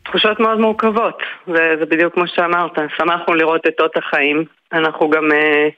תחושות 0.09 0.41
מאוד 0.41 0.59
מורכבות, 0.59 1.23
זה, 1.47 1.77
זה 1.79 1.87
בדיוק 1.87 2.15
כמו 2.15 2.27
שאמרת, 2.27 2.79
שמחנו 2.97 3.35
לראות 3.35 3.67
את 3.67 3.81
אות 3.81 3.97
החיים, 3.97 4.45
אנחנו 4.73 5.11
גם 5.11 5.29
uh, 5.31 5.73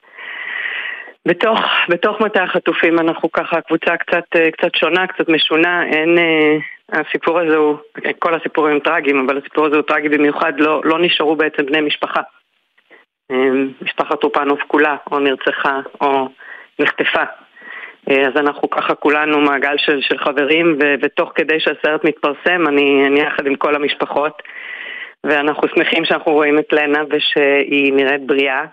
בתוך, 1.27 1.61
בתוך 1.89 2.21
מטה 2.21 2.43
החטופים 2.43 2.99
אנחנו 2.99 3.33
ככה 3.33 3.61
קבוצה 3.61 3.97
קצת, 3.97 4.25
uh, 4.37 4.51
קצת 4.51 4.75
שונה, 4.75 5.07
קצת 5.07 5.29
משונה, 5.29 5.85
אין, 5.85 6.19
uh, 6.19 6.99
הסיפור 6.99 7.39
הזה 7.39 7.57
הוא, 7.57 7.77
כל 8.19 8.35
הסיפורים 8.35 8.75
הם 8.75 8.81
טרגיים, 8.81 9.27
אבל 9.27 9.39
הסיפור 9.39 9.67
הזה 9.67 9.77
הוא 9.77 9.83
טרגי 9.83 10.09
במיוחד, 10.09 10.53
לא, 10.59 10.81
לא 10.85 10.99
נשארו 10.99 11.37
בעצם 11.37 11.67
בני 11.67 11.81
משפחה. 11.81 12.21
משפחת 13.83 14.21
טופנוב 14.21 14.59
כולה, 14.67 14.97
או 15.13 15.19
נרצחה, 15.19 15.81
או 16.01 16.29
נחטפה. 16.79 17.23
אה, 18.11 18.29
אז 18.29 18.37
אנחנו 18.37 18.71
ככה 18.71 18.95
כולנו 18.95 19.41
מעגל 19.41 19.75
של, 19.79 20.01
של 20.01 20.19
חברים, 20.19 20.79
ו, 20.81 20.95
ותוך 21.03 21.33
כדי 21.35 21.61
שהסרט 21.61 22.05
מתפרסם, 22.05 22.69
אני, 22.69 23.07
אני 23.07 23.21
יחד 23.21 23.47
עם 23.47 23.55
כל 23.55 23.75
המשפחות, 23.75 24.43
ואנחנו 25.25 25.69
שמחים 25.69 26.05
שאנחנו 26.05 26.33
רואים 26.33 26.59
את 26.59 26.73
לנה 26.73 27.03
ושהיא 27.11 27.93
נראית 27.93 28.27
בריאה, 28.27 28.65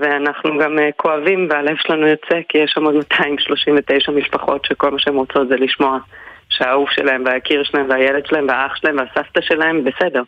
ואנחנו 0.00 0.58
גם 0.58 0.78
uh, 0.78 0.82
כואבים 0.96 1.48
והלב 1.50 1.76
שלנו 1.76 2.06
יוצא, 2.06 2.40
כי 2.48 2.58
יש 2.58 2.70
שם 2.74 2.84
עוד 2.84 2.94
239 2.94 4.12
משפחות 4.12 4.64
שכל 4.64 4.90
מה 4.90 4.98
שהן 4.98 5.14
רוצות 5.14 5.48
זה 5.48 5.56
לשמוע 5.56 5.98
שהאהוב 6.48 6.88
שלהם 6.90 7.22
והיקיר 7.26 7.62
שלהם 7.64 7.90
והילד 7.90 8.26
שלהם 8.26 8.46
והאח 8.48 8.76
שלהם 8.76 8.96
והסבתא 8.96 9.40
שלהם 9.40 9.84
בסדר. 9.84 10.22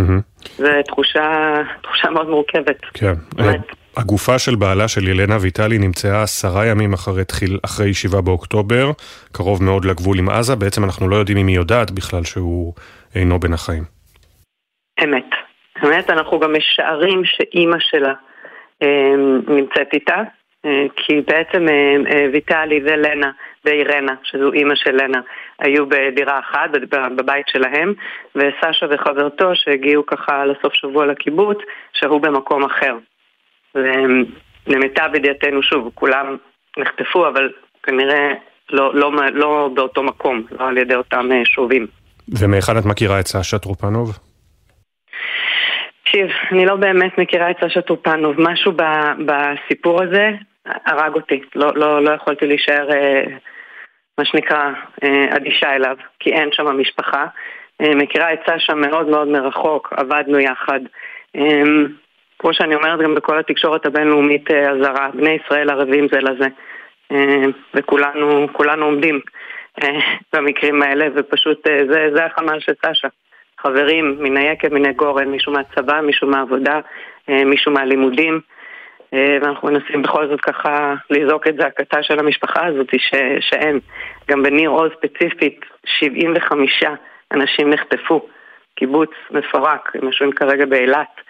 Mm-hmm. 0.00 0.46
זו 0.56 0.68
תחושה, 0.86 1.54
תחושה 1.82 2.10
מאוד 2.10 2.28
מורכבת. 2.28 2.80
כן. 2.94 3.14
באמת. 3.36 3.85
הגופה 3.96 4.38
של 4.38 4.54
בעלה 4.56 4.88
של 4.88 5.08
ילנה 5.08 5.36
ויטלי 5.40 5.78
נמצאה 5.78 6.22
עשרה 6.22 6.66
ימים 6.66 6.92
אחרי, 6.92 7.24
תחיל, 7.24 7.58
אחרי 7.64 7.94
7 7.94 8.20
באוקטובר, 8.20 8.90
קרוב 9.32 9.62
מאוד 9.62 9.84
לגבול 9.84 10.18
עם 10.18 10.28
עזה, 10.28 10.56
בעצם 10.56 10.84
אנחנו 10.84 11.08
לא 11.08 11.16
יודעים 11.16 11.38
אם 11.38 11.46
היא 11.46 11.56
יודעת 11.56 11.90
בכלל 11.90 12.24
שהוא 12.24 12.74
אינו 13.14 13.38
בין 13.38 13.52
החיים. 13.52 13.82
אמת. 15.04 15.30
אמת, 15.84 16.10
אנחנו 16.10 16.40
גם 16.40 16.52
משערים 16.56 17.22
שאימא 17.24 17.76
שלה 17.80 18.12
אה, 18.82 19.16
נמצאת 19.48 19.88
איתה, 19.92 20.22
אה, 20.64 20.86
כי 20.96 21.20
בעצם 21.20 21.68
אה, 21.68 21.96
אה, 22.12 22.26
ויטלי 22.32 22.80
ולנה 22.84 23.30
ואירנה, 23.64 24.14
שזו 24.22 24.52
אימא 24.52 24.74
של 24.74 24.96
לנה, 25.02 25.20
היו 25.58 25.86
בדירה 25.86 26.38
אחת, 26.38 26.70
בבית 27.16 27.48
שלהם, 27.48 27.94
וסשה 28.34 28.86
וחברתו 28.90 29.50
שהגיעו 29.54 30.06
ככה 30.06 30.44
לסוף 30.46 30.74
שבוע 30.74 31.06
לקיבוץ, 31.06 31.58
שהו 31.92 32.20
במקום 32.20 32.64
אחר. 32.64 32.96
ולמיטב 33.76 35.14
ידיעתנו, 35.14 35.62
שוב, 35.62 35.90
כולם 35.94 36.36
נחטפו, 36.78 37.28
אבל 37.28 37.50
כנראה 37.82 38.32
לא, 38.70 38.94
לא, 38.94 39.12
לא 39.32 39.70
באותו 39.74 40.02
מקום, 40.02 40.42
לא 40.60 40.68
על 40.68 40.78
ידי 40.78 40.94
אותם 40.94 41.28
אה, 41.32 41.44
שובים. 41.44 41.86
ומהיכן 42.28 42.78
את 42.78 42.84
מכירה 42.84 43.20
את 43.20 43.26
סשה 43.26 43.58
טרופנוב? 43.58 44.18
תקשיב, 46.02 46.26
אני 46.52 46.66
לא 46.66 46.76
באמת 46.76 47.18
מכירה 47.18 47.50
את 47.50 47.56
סשה 47.64 47.80
טרופנוב. 47.80 48.36
משהו 48.38 48.72
ב, 48.72 48.82
בסיפור 49.26 50.02
הזה 50.02 50.30
הרג 50.86 51.14
אותי. 51.14 51.40
לא, 51.54 51.72
לא, 51.74 52.02
לא 52.04 52.10
יכולתי 52.10 52.46
להישאר, 52.46 52.90
אה, 52.92 53.24
מה 54.18 54.24
שנקרא, 54.24 54.70
אה, 55.04 55.36
אדישה 55.36 55.74
אליו, 55.74 55.96
כי 56.20 56.32
אין 56.32 56.48
שם 56.52 56.80
משפחה. 56.80 57.26
מכירה 57.82 58.32
את 58.32 58.38
סשה 58.42 58.74
מאוד 58.74 59.08
מאוד 59.08 59.28
מרחוק, 59.28 59.92
עבדנו 59.96 60.38
יחד. 60.38 60.80
כמו 62.38 62.54
שאני 62.54 62.74
אומרת 62.74 63.00
גם 63.00 63.14
בכל 63.14 63.38
התקשורת 63.38 63.86
הבינלאומית 63.86 64.50
אה, 64.50 64.70
הזרה, 64.70 65.08
בני 65.14 65.30
ישראל 65.44 65.70
ערבים 65.70 66.08
זה 66.12 66.20
לזה. 66.20 66.46
אה, 67.12 67.44
וכולנו 67.74 68.84
עומדים 68.84 69.20
אה, 69.82 69.98
במקרים 70.32 70.82
האלה, 70.82 71.06
ופשוט 71.14 71.66
זה, 71.88 72.08
זה 72.14 72.24
החמ"ל 72.24 72.60
של 72.60 72.72
סשה. 72.86 73.08
חברים 73.60 74.16
מן 74.18 74.36
היקב, 74.36 74.74
מן 74.74 74.84
הגורן, 74.84 75.28
מישהו 75.28 75.52
מהצבא, 75.52 76.00
מישהו 76.00 76.28
מהעבודה, 76.28 76.80
מישהו 77.28 77.72
מהלימודים. 77.72 78.40
ואנחנו 79.12 79.68
מנסים 79.68 80.02
בכל 80.02 80.28
זאת 80.28 80.40
ככה 80.40 80.94
לזעוק 81.10 81.46
את 81.46 81.56
זעקתה 81.56 82.02
של 82.02 82.18
המשפחה 82.18 82.66
הזאת 82.66 82.86
ש, 82.98 83.10
שאין. 83.40 83.80
גם 84.30 84.42
בניר 84.42 84.70
עוז 84.70 84.90
ספציפית, 84.92 85.60
75 85.86 86.82
אנשים 87.32 87.70
נחטפו. 87.70 88.26
קיבוץ 88.74 89.10
מפורק, 89.30 89.92
הם 89.94 90.06
יושבים 90.06 90.32
כרגע 90.32 90.66
באילת. 90.66 91.20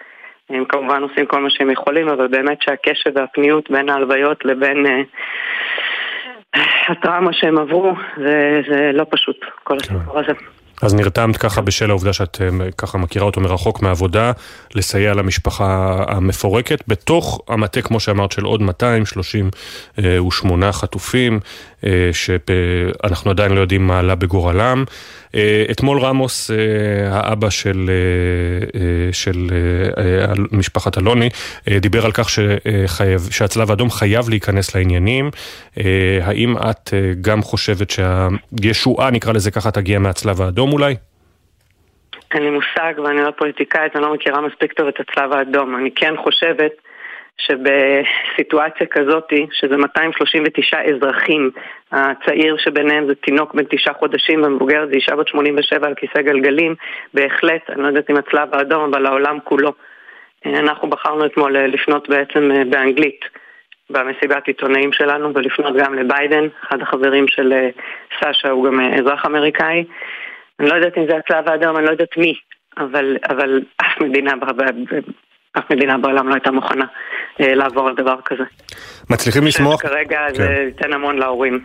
הם 0.49 0.63
כמובן 0.69 1.01
עושים 1.01 1.25
כל 1.25 1.41
מה 1.41 1.49
שהם 1.49 1.69
יכולים, 1.69 2.07
אבל 2.07 2.27
באמת 2.27 2.57
שהקשב 2.61 3.11
והפניות 3.15 3.71
בין 3.71 3.89
ההלוויות 3.89 4.45
לבין 4.45 4.85
אה, 4.85 5.01
הטראומה 6.89 7.33
שהם 7.33 7.57
עברו, 7.57 7.93
זה, 8.17 8.61
זה 8.69 8.91
לא 8.93 9.05
פשוט, 9.09 9.37
כל 9.63 9.77
הסיפור 9.77 10.19
הזה. 10.19 10.33
אז 10.81 10.95
נרתמת 10.95 11.37
ככה 11.37 11.61
בשל 11.61 11.89
העובדה 11.89 12.13
שאת 12.13 12.41
אה, 12.41 12.47
ככה 12.77 12.97
מכירה 12.97 13.25
אותו 13.25 13.41
מרחוק 13.41 13.81
מעבודה, 13.81 14.31
לסייע 14.75 15.13
למשפחה 15.13 16.03
המפורקת, 16.07 16.87
בתוך 16.87 17.41
המטה, 17.47 17.81
כמו 17.81 17.99
שאמרת, 17.99 18.31
של 18.31 18.43
עוד 18.43 18.61
238 18.61 20.71
חטופים, 20.71 21.33
אה, 21.33 21.39
שאנחנו 22.11 23.31
עדיין 23.31 23.51
לא 23.51 23.59
יודעים 23.59 23.87
מה 23.87 23.99
עלה 23.99 24.15
בגורלם. 24.15 24.83
אה, 25.35 25.65
אתמול 25.71 25.99
רמוס, 25.99 26.51
האבא 27.11 27.49
של, 27.49 27.89
של 29.11 29.47
משפחת 30.51 30.97
אלוני, 30.97 31.29
דיבר 31.69 32.05
על 32.05 32.11
כך 32.11 32.29
שחייב, 32.29 33.21
שהצלב 33.31 33.69
האדום 33.69 33.89
חייב 33.89 34.29
להיכנס 34.29 34.75
לעניינים. 34.75 35.31
האם 36.21 36.57
את 36.57 36.93
גם 37.21 37.41
חושבת 37.41 37.89
שהישועה, 37.89 39.11
נקרא 39.11 39.33
לזה 39.33 39.51
ככה, 39.51 39.71
תגיע 39.71 39.99
מהצלב? 39.99 40.41
האדום 40.41 40.73
אולי? 40.73 40.95
אין 42.33 42.43
לי 42.43 42.49
מושג 42.49 42.93
ואני 43.03 43.21
לא 43.21 43.31
פוליטיקאית, 43.37 43.95
אני 43.95 44.03
לא 44.03 44.13
מכירה 44.13 44.41
מספיק 44.41 44.73
טוב 44.73 44.87
את 44.87 44.95
הצלב 44.99 45.31
האדום. 45.31 45.75
אני 45.75 45.89
כן 45.95 46.13
חושבת 46.23 46.71
שבסיטואציה 47.41 48.87
כזאת, 48.87 49.33
שזה 49.51 49.77
239 49.77 50.81
אזרחים, 50.81 51.51
הצעיר 51.91 52.57
שביניהם 52.57 53.07
זה 53.07 53.15
תינוק 53.15 53.53
בן 53.53 53.63
תשעה 53.69 53.93
חודשים 53.93 54.43
ומבוגרת 54.43 54.89
זה 54.89 54.95
אישה 54.95 55.15
בת 55.15 55.27
87 55.27 55.87
על 55.87 55.95
כיסא 55.95 56.21
גלגלים, 56.21 56.75
בהחלט, 57.13 57.69
אני 57.69 57.81
לא 57.81 57.87
יודעת 57.87 58.09
אם 58.09 58.17
הצלב 58.17 58.55
האדום, 58.55 58.83
אבל 58.83 59.05
העולם 59.05 59.37
כולו. 59.43 59.73
אנחנו 60.45 60.89
בחרנו 60.89 61.25
אתמול 61.25 61.57
לפנות 61.57 62.09
בעצם 62.09 62.51
באנגלית 62.69 63.25
במסיבת 63.89 64.47
עיתונאים 64.47 64.93
שלנו 64.93 65.33
ולפנות 65.33 65.75
גם 65.75 65.93
לביידן, 65.93 66.47
אחד 66.63 66.81
החברים 66.81 67.27
של 67.27 67.53
סשה 68.19 68.49
הוא 68.49 68.65
גם 68.65 68.79
אזרח 68.79 69.25
אמריקאי. 69.25 69.83
אני 70.59 70.69
לא 70.69 70.75
יודעת 70.75 70.97
אם 70.97 71.05
זה 71.09 71.17
הצלב 71.17 71.49
האדום, 71.49 71.77
אני 71.77 71.85
לא 71.85 71.91
יודעת 71.91 72.17
מי, 72.17 72.33
אבל, 72.77 73.17
אבל 73.29 73.61
אף 73.81 74.01
מדינה, 74.01 74.31
אף 75.57 75.71
מדינה 75.71 75.97
בעולם 75.97 76.29
לא 76.29 76.33
הייתה 76.33 76.51
מוכנה 76.51 76.85
אה, 77.41 77.55
לעבור 77.55 77.87
על 77.87 77.95
דבר 77.95 78.15
כזה. 78.25 78.43
מצליחים 79.09 79.43
לשמוח? 79.43 79.81
כרגע 79.81 80.19
כן. 80.27 80.33
זה 80.33 80.65
ייתן 80.67 80.93
המון 80.93 81.17
להורים. 81.17 81.59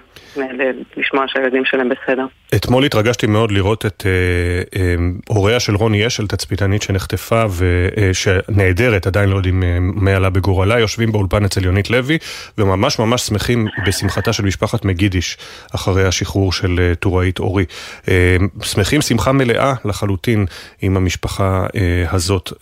לשמוע 0.96 1.24
שהילדים 1.28 1.64
שלהם 1.64 1.88
בסדר. 1.88 2.26
אתמול 2.54 2.84
התרגשתי 2.84 3.26
מאוד 3.26 3.52
לראות 3.52 3.86
את 3.86 4.06
אה, 4.06 4.80
אה, 4.80 4.94
הוריה 5.28 5.60
של 5.60 5.74
רוני 5.74 6.06
אשל, 6.06 6.26
תצפיתנית 6.26 6.82
שנחטפה 6.82 7.44
ושנעדרת, 7.56 9.06
עדיין 9.06 9.28
לא 9.28 9.36
יודעים 9.36 9.62
אה, 9.62 9.78
מה 9.80 10.10
עלה 10.10 10.30
בגורלה, 10.30 10.78
יושבים 10.78 11.12
באולפן 11.12 11.44
אצל 11.44 11.64
יונית 11.64 11.90
לוי, 11.90 12.18
וממש 12.58 12.98
ממש 12.98 13.22
שמחים 13.22 13.66
בשמחתה 13.86 14.32
של 14.32 14.44
משפחת 14.44 14.84
מגידיש, 14.84 15.38
אחרי 15.74 16.06
השחרור 16.06 16.52
של 16.52 16.80
אה, 16.80 16.94
טוראית 16.94 17.38
אורי. 17.38 17.64
אה, 18.08 18.36
שמחים 18.62 19.02
שמחה 19.02 19.32
מלאה 19.32 19.74
לחלוטין 19.84 20.46
עם 20.82 20.96
המשפחה 20.96 21.66
הזאת. 22.10 22.52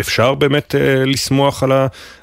אפשר 0.00 0.34
באמת 0.34 0.74
לשמוח 1.06 1.62
על 1.62 1.72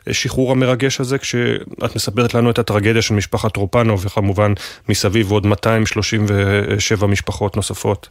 השחרור 0.07 0.51
המרגש 0.51 0.99
הזה, 0.99 1.17
כשאת 1.17 1.95
מספרת 1.95 2.33
לנו 2.33 2.51
את 2.51 2.59
הטרגדיה 2.59 3.01
של 3.01 3.13
משפחת 3.13 3.53
טרופנו, 3.53 3.99
וכמובן 3.99 4.53
מסביב 4.91 5.31
עוד 5.31 5.45
237 5.45 7.07
משפחות 7.07 7.55
נוספות. 7.55 8.09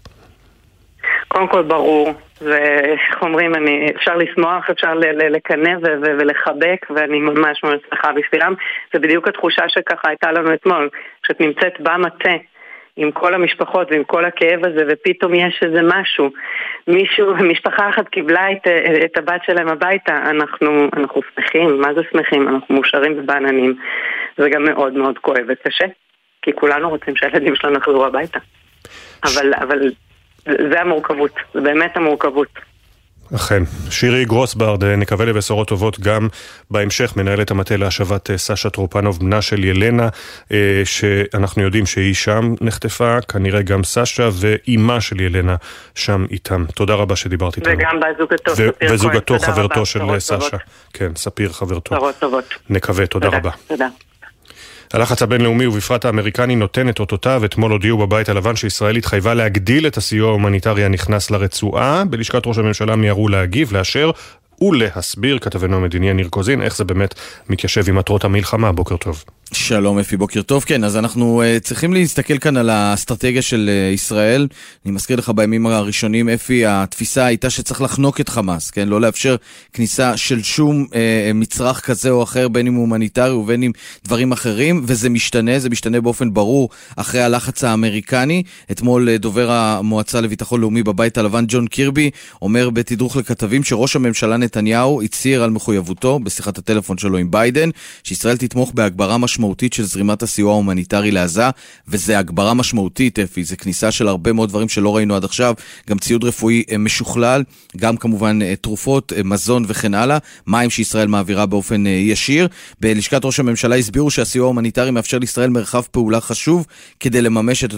קודם 1.29 1.49
כל 1.49 1.63
ברור, 1.63 2.15
ואיך 2.41 3.23
אומרים, 3.23 3.55
אני, 3.55 3.87
אפשר 3.97 4.17
לשמוח, 4.17 4.71
אפשר 4.71 4.95
לקנא 5.31 5.71
ולחבק, 6.19 6.87
ואני 6.91 7.21
ממש 7.21 7.65
ממש 7.65 7.81
שמחה 7.91 8.13
בשבילם. 8.13 8.55
זה 8.93 8.99
בדיוק 8.99 9.29
התחושה 9.29 9.63
שככה 9.69 10.09
הייתה 10.09 10.33
לנו 10.33 10.55
אתמול, 10.55 10.89
שאת 11.27 11.41
נמצאת 11.41 11.81
במטה. 11.81 12.31
עם 12.97 13.11
כל 13.11 13.35
המשפחות 13.35 13.89
ועם 13.91 14.05
כל 14.05 14.25
הכאב 14.25 14.65
הזה, 14.65 14.85
ופתאום 14.89 15.35
יש 15.35 15.61
איזה 15.63 15.81
משהו. 15.83 16.31
מישהו, 16.89 17.35
משפחה 17.35 17.89
אחת 17.89 18.09
קיבלה 18.09 18.53
את, 18.53 18.67
את 19.05 19.19
הבת 19.19 19.41
שלהם 19.47 19.69
הביתה, 19.69 20.17
אנחנו, 20.17 20.89
אנחנו 20.97 21.21
שמחים, 21.35 21.81
מה 21.81 21.95
זה 21.95 22.01
שמחים? 22.13 22.49
אנחנו 22.49 22.75
מאושרים 22.75 23.19
ובעננים. 23.19 23.75
זה 24.39 24.49
גם 24.51 24.65
מאוד 24.65 24.93
מאוד 24.93 25.19
כואב 25.19 25.45
וקשה, 25.49 25.85
כי 26.43 26.51
כולנו 26.55 26.89
רוצים 26.89 27.17
שהילדים 27.17 27.57
שלנו 27.57 27.79
יחזרו 27.79 28.07
הביתה. 28.07 28.39
אבל, 29.25 29.55
אבל 29.55 29.79
זה 30.45 30.81
המורכבות, 30.81 31.33
זה 31.55 31.61
באמת 31.61 31.97
המורכבות. 31.97 32.49
אכן. 33.35 33.63
שירי 33.91 34.25
גרוסברד, 34.25 34.85
נקווה 34.85 35.27
לבשורות 35.27 35.69
טובות 35.69 36.01
גם 36.01 36.29
בהמשך, 36.71 37.17
מנהלת 37.17 37.51
המטה 37.51 37.77
להשבת 37.77 38.31
אה, 38.31 38.39
סשה 38.39 38.71
טרופנוב, 38.71 39.19
בנה 39.21 39.43
של 39.43 39.65
ילנה, 39.65 40.09
אה, 40.53 40.83
שאנחנו 40.85 41.63
יודעים 41.63 41.87
שהיא 41.87 42.15
שם 42.15 42.55
נחטפה, 42.61 43.21
כנראה 43.21 43.63
גם 43.63 43.85
סשה 43.85 44.29
ואימה 44.33 45.01
של 45.01 45.21
ילנה 45.21 45.57
שם 45.95 46.27
איתם. 46.31 46.65
תודה 46.75 46.95
רבה 46.95 47.17
שדיברת 47.17 47.57
איתנו. 47.57 47.73
וגם 47.73 48.01
בזוגתו, 48.01 48.55
ספיר 48.55 48.73
כהן. 48.81 48.93
וזוגתו, 48.93 49.39
חברתו 49.39 49.87
של 49.87 50.19
סשה. 50.19 50.57
כן, 50.93 51.15
ספיר 51.17 51.53
חברתו. 51.53 51.95
בשורות 51.95 52.15
טובות. 52.19 52.45
נקווה, 52.71 53.07
תודה 53.07 53.29
רבה. 53.29 53.51
תודה. 53.67 53.89
הלחץ 54.95 55.23
הבינלאומי 55.23 55.67
ובפרט 55.67 56.05
האמריקני 56.05 56.57
נותן 56.57 56.89
את 56.89 57.01
אותותיו. 57.01 57.45
אתמול 57.45 57.73
הודיעו 57.73 57.99
בבית 57.99 58.29
הלבן 58.29 58.57
שישראל 58.57 58.97
התחייבה 58.97 59.35
להגדיל 59.35 59.87
את 59.87 59.97
הסיוע 59.97 60.29
ההומניטרי 60.29 60.85
הנכנס 60.85 61.31
לרצועה. 61.31 62.05
בלשכת 62.05 62.47
ראש 62.47 62.59
הממשלה 62.59 62.97
מיהרו 62.97 63.29
להגיב, 63.29 63.73
לאשר 63.73 64.11
ולהסביר, 64.63 65.39
כתבנו 65.39 65.77
המדיני 65.77 66.11
יניר 66.11 66.29
קוזין, 66.29 66.63
איך 66.63 66.77
זה 66.77 66.85
באמת 66.85 67.15
מתיישב 67.49 67.89
עם 67.89 67.97
מטרות 67.97 68.25
המלחמה. 68.25 68.73
בוקר 68.73 68.97
טוב. 68.97 69.25
שלום 69.53 69.99
אפי, 69.99 70.17
בוקר 70.17 70.43
טוב. 70.43 70.65
כן, 70.65 70.85
אז 70.85 70.97
אנחנו 70.97 71.43
uh, 71.43 71.61
צריכים 71.61 71.93
להסתכל 71.93 72.39
כאן 72.39 72.57
על 72.57 72.71
האסטרטגיה 72.71 73.43
של 73.43 73.71
uh, 73.71 73.95
ישראל. 73.95 74.49
אני 74.85 74.93
מזכיר 74.93 75.17
לך 75.17 75.33
בימים 75.35 75.67
הראשונים, 75.67 76.29
אפי, 76.29 76.67
התפיסה 76.67 77.25
הייתה 77.25 77.51
שצריך 77.51 77.83
לחנוק 77.83 78.21
את 78.21 78.29
חמאס, 78.29 78.71
כן? 78.71 78.89
לא 78.89 79.01
לאפשר 79.01 79.37
כניסה 79.73 80.17
של 80.17 80.43
שום 80.43 80.87
uh, 80.91 80.95
מצרך 81.35 81.81
כזה 81.81 82.11
או 82.11 82.23
אחר, 82.23 82.49
בין 82.49 82.67
אם 82.67 82.75
הומניטרי 82.75 83.33
ובין 83.33 83.63
אם 83.63 83.73
דברים 84.05 84.33
אחרים, 84.33 84.83
וזה 84.87 85.11
משתנה, 85.11 85.59
זה 85.59 85.71
משתנה 85.71 86.01
באופן 86.01 86.35
ברור 86.35 86.69
אחרי 86.97 87.23
הלחץ 87.23 87.65
האמריקני. 87.65 88.43
אתמול 88.71 89.09
uh, 89.09 89.19
דובר 89.19 89.51
המועצה 89.51 90.21
לביטחון 90.21 90.61
לאומי 90.61 90.83
בבית 90.83 91.19
הלבן, 91.19 91.45
ג'ון 91.49 91.67
קירבי, 91.67 92.11
אומר 92.43 92.71
בתדרוך 92.71 93.17
לכתבים 93.17 93.65
שראש 93.65 93.97
הממשלה 93.97 94.37
נתניהו 94.37 95.03
הצהיר 95.03 95.43
על 95.43 95.51
מחויבותו 95.51 96.19
בשיחת 96.19 96.59
הטלפון 96.59 96.99
שלו 96.99 97.19
עם 97.19 97.31
ביידן, 97.31 97.71
שישראל 98.05 98.37
תתמוך 98.37 98.73
בהגברה 98.75 99.19
משמעותית. 99.19 99.40
משמעותית 99.41 99.73
של 99.73 99.85
זרימת 99.85 100.23
הסיוע 100.23 100.53
ההומניטרי 100.53 101.11
לעזה, 101.11 101.51
וזה 101.89 102.19
הגברה 102.19 102.55
משמעותית, 102.55 103.19
אפי, 103.19 103.45
זה 103.45 103.57
כניסה 103.57 103.91
של 103.91 104.09
הרבה 104.09 104.33
מאוד 104.33 104.49
דברים 104.49 104.69
שלא 104.69 104.97
ראינו 104.97 105.17
עד 105.17 105.25
עכשיו, 105.25 105.55
גם 105.89 105.99
ציוד 105.99 106.25
רפואי 106.25 106.63
אה, 106.71 106.79
משוכלל, 106.79 107.43
גם 107.77 107.97
כמובן 107.97 108.43
אה, 108.43 108.57
תרופות, 108.57 109.13
אה, 109.13 109.23
מזון 109.25 109.65
וכן 109.67 109.95
הלאה, 109.95 110.19
מים 110.47 110.71
שישראל 110.71 111.07
מעבירה 111.07 111.47
באופן 111.47 111.87
ישיר. 111.87 112.49
בלשכת 112.81 113.25
ראש 113.25 113.41
הממשלה 113.41 113.77
הסבירו 113.77 114.11
שהסיוע 114.11 114.45
ההומניטרי 114.45 114.91
מאפשר 114.91 115.19
לישראל 115.19 115.51
מרחב 115.51 115.83
פעולה 115.91 116.21
חשוב 116.21 116.67
כדי 117.01 117.23
לממש 117.23 117.65
את, 117.65 117.75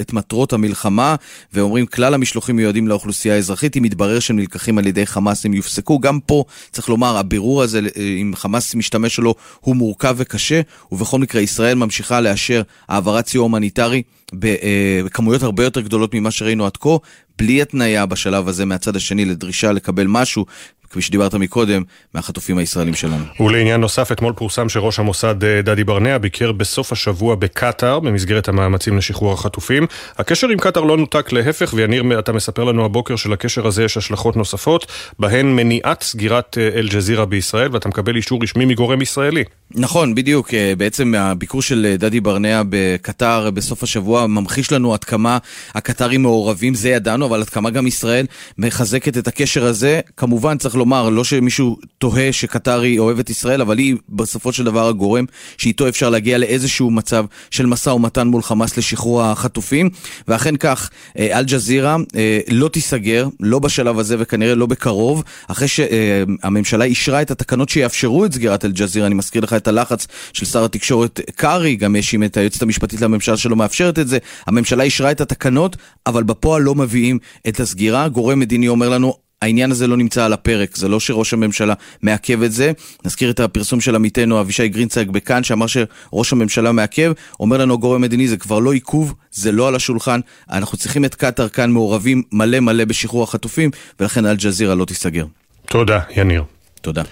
את 0.00 0.12
מטרות 0.12 0.52
המלחמה, 0.52 1.14
ואומרים 1.52 1.86
כלל 1.86 2.14
המשלוחים 2.14 2.56
מיועדים 2.56 2.88
לאוכלוסייה 2.88 3.34
האזרחית, 3.34 3.76
אם 3.76 3.84
יתברר 3.84 4.20
שהם 4.20 4.36
נלקחים 4.36 4.78
על 4.78 4.86
ידי 4.86 5.06
חמאס 5.06 5.46
הם 5.46 5.54
יופסקו. 5.54 5.98
גם 5.98 6.20
פה 6.20 6.44
צריך 6.70 6.88
לומר, 6.88 7.16
הבירור 7.16 7.62
הזה, 7.62 7.80
אם 8.20 8.32
חמאס 8.36 8.74
משתמש 8.74 9.16
שלו, 9.16 9.34
הוא 9.60 9.76
מורכב 9.76 10.14
וקשה, 10.18 10.60
ובכל 11.02 11.18
מקרה 11.18 11.40
ישראל 11.40 11.74
ממשיכה 11.74 12.20
לאשר 12.20 12.62
העברת 12.88 13.26
סיוע 13.26 13.42
הומניטרי 13.42 14.02
אה, 14.44 15.00
בכמויות 15.04 15.42
הרבה 15.42 15.64
יותר 15.64 15.80
גדולות 15.80 16.14
ממה 16.14 16.30
שראינו 16.30 16.66
עד 16.66 16.76
כה, 16.76 16.96
בלי 17.38 17.62
התניה 17.62 18.06
בשלב 18.06 18.48
הזה 18.48 18.64
מהצד 18.64 18.96
השני 18.96 19.24
לדרישה 19.24 19.72
לקבל 19.72 20.06
משהו, 20.06 20.46
כפי 20.92 21.02
שדיברת 21.02 21.34
מקודם, 21.34 21.82
מהחטופים 22.14 22.58
הישראלים 22.58 22.94
שלנו. 22.94 23.24
ולעניין 23.40 23.80
נוסף, 23.80 24.12
אתמול 24.12 24.32
פורסם 24.32 24.68
שראש 24.68 24.98
המוסד 24.98 25.44
אה, 25.44 25.62
דדי 25.62 25.84
ברנע 25.84 26.18
ביקר 26.18 26.52
בסוף 26.52 26.92
השבוע 26.92 27.34
בקטאר, 27.34 28.00
במסגרת 28.00 28.48
המאמצים 28.48 28.96
לשחרור 28.96 29.32
החטופים. 29.32 29.86
הקשר 30.18 30.48
עם 30.48 30.58
קטאר 30.58 30.82
לא 30.82 30.96
נותק 30.96 31.32
להפך, 31.32 31.74
ויניר, 31.76 32.18
אתה 32.18 32.32
מספר 32.32 32.64
לנו 32.64 32.84
הבוקר 32.84 33.16
שלקשר 33.16 33.66
הזה 33.66 33.84
יש 33.84 33.96
השלכות 33.96 34.36
נוספות, 34.36 34.86
בהן 35.18 35.46
מניעת 35.46 36.02
סגירת 36.02 36.58
אה, 36.58 36.68
אל-ג'זירה 36.78 37.26
בישראל, 37.26 37.68
ואתה 37.72 37.88
מקבל 37.88 38.16
אישור 38.16 38.42
רשמי 38.42 38.64
מגורם 38.64 39.02
ישראלי. 39.02 39.44
נכון, 39.74 40.14
בדיוק. 40.14 40.54
אה, 40.54 40.72
בעצם 40.78 41.14
הביקור 41.14 41.62
של 41.62 41.94
דדי 41.98 42.20
ברנע 42.20 42.62
בקטאר 42.68 43.50
בסוף 43.50 43.82
השבוע 43.82 44.26
ממחיש 44.26 44.72
לנו 44.72 44.94
עד 44.94 45.04
כמה 45.04 45.38
הקטרים 45.74 46.22
מעורבים, 46.22 46.74
זה 46.74 46.88
ידענו, 46.88 47.26
אבל 47.26 47.40
עד 47.40 47.48
כמה 47.48 47.70
גם 47.70 47.86
ישראל 47.86 48.26
מחזקת 48.58 49.18
את 49.18 49.28
הקשר 49.28 49.64
הזה. 49.64 50.00
כמובן, 50.16 50.58
צריך 50.58 50.76
לומר, 50.82 51.08
לא 51.08 51.24
שמישהו 51.24 51.76
תוהה 51.98 52.32
שקטר 52.32 52.80
היא 52.80 52.98
אוהבת 52.98 53.30
ישראל, 53.30 53.60
אבל 53.60 53.78
היא 53.78 53.96
בסופו 54.08 54.52
של 54.52 54.64
דבר 54.64 54.88
הגורם 54.88 55.24
שאיתו 55.58 55.88
אפשר 55.88 56.10
להגיע 56.10 56.38
לאיזשהו 56.38 56.90
מצב 56.90 57.24
של 57.50 57.66
משא 57.66 57.90
ומתן 57.90 58.28
מול 58.28 58.42
חמאס 58.42 58.76
לשחרור 58.76 59.22
החטופים. 59.22 59.90
ואכן 60.28 60.56
כך, 60.56 60.90
אה, 61.18 61.38
אל-ג'זירה 61.38 61.96
אה, 62.16 62.40
לא 62.50 62.68
תיסגר, 62.68 63.28
לא 63.40 63.58
בשלב 63.58 63.98
הזה 63.98 64.16
וכנראה 64.18 64.54
לא 64.54 64.66
בקרוב, 64.66 65.22
אחרי 65.48 65.68
שהממשלה 65.68 66.84
אישרה 66.84 67.22
את 67.22 67.30
התקנות 67.30 67.68
שיאפשרו 67.68 68.24
את 68.24 68.32
סגירת 68.32 68.64
אל-ג'זירה. 68.64 69.06
אני 69.06 69.14
מזכיר 69.14 69.42
לך 69.42 69.52
את 69.52 69.68
הלחץ 69.68 70.06
של 70.32 70.46
שר 70.46 70.64
התקשורת 70.64 71.20
קרעי, 71.36 71.76
גם 71.76 71.96
האשים 71.96 72.24
את 72.24 72.36
היועצת 72.36 72.62
המשפטית 72.62 73.00
לממשלה 73.00 73.36
שלא 73.36 73.56
מאפשרת 73.56 73.98
את 73.98 74.08
זה. 74.08 74.18
הממשלה 74.46 74.82
אישרה 74.82 75.10
את 75.10 75.20
התקנות, 75.20 75.76
אבל 76.06 76.22
בפועל 76.22 76.62
לא 76.62 76.74
מביאים 76.74 77.18
את 77.48 77.60
הסגירה. 77.60 78.08
גורם 78.08 78.38
מדיני 78.38 78.68
אומר 78.68 78.88
לנו, 78.88 79.21
העניין 79.42 79.70
הזה 79.70 79.86
לא 79.86 79.96
נמצא 79.96 80.24
על 80.24 80.32
הפרק, 80.32 80.76
זה 80.76 80.88
לא 80.88 81.00
שראש 81.00 81.32
הממשלה 81.32 81.74
מעכב 82.02 82.42
את 82.42 82.52
זה. 82.52 82.72
נזכיר 83.04 83.30
את 83.30 83.40
הפרסום 83.40 83.80
של 83.80 83.94
עמיתנו 83.94 84.40
אבישי 84.40 84.68
גרינצייג 84.68 85.10
בכאן, 85.10 85.44
שאמר 85.44 85.66
שראש 85.66 86.32
הממשלה 86.32 86.72
מעכב. 86.72 87.12
אומר 87.40 87.56
לנו 87.56 87.74
הגורם 87.74 87.96
המדיני, 87.96 88.28
זה 88.28 88.36
כבר 88.36 88.58
לא 88.58 88.72
עיכוב, 88.72 89.14
זה 89.32 89.52
לא 89.52 89.68
על 89.68 89.74
השולחן. 89.74 90.20
אנחנו 90.50 90.78
צריכים 90.78 91.04
את 91.04 91.14
קטאר 91.14 91.48
כאן 91.48 91.70
מעורבים 91.70 92.22
מלא 92.32 92.60
מלא 92.60 92.84
בשחרור 92.84 93.22
החטופים, 93.22 93.70
ולכן 94.00 94.26
אל-ג'זירה 94.26 94.74
לא 94.74 94.84
תיסגר. 94.84 95.24
תודה, 95.66 96.00
יניר. 96.16 96.44
תודה. 96.80 97.02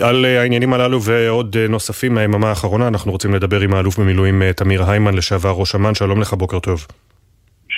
על 0.00 0.24
אה, 0.24 0.40
העניינים 0.40 0.72
הללו 0.72 1.02
ועוד 1.02 1.56
אה, 1.60 1.68
נוספים 1.68 2.14
מהיממה 2.14 2.48
האחרונה, 2.48 2.88
אנחנו 2.88 3.12
רוצים 3.12 3.34
לדבר 3.34 3.60
עם 3.60 3.74
האלוף 3.74 3.98
במילואים 3.98 4.42
אה, 4.42 4.52
תמיר 4.52 4.90
היימן, 4.90 5.14
לשעבר 5.14 5.50
ראש 5.50 5.74
אמ"ן, 5.74 5.94
שלום 5.94 6.20
לך, 6.20 6.34
בוקר 6.34 6.58
טוב. 6.58 6.86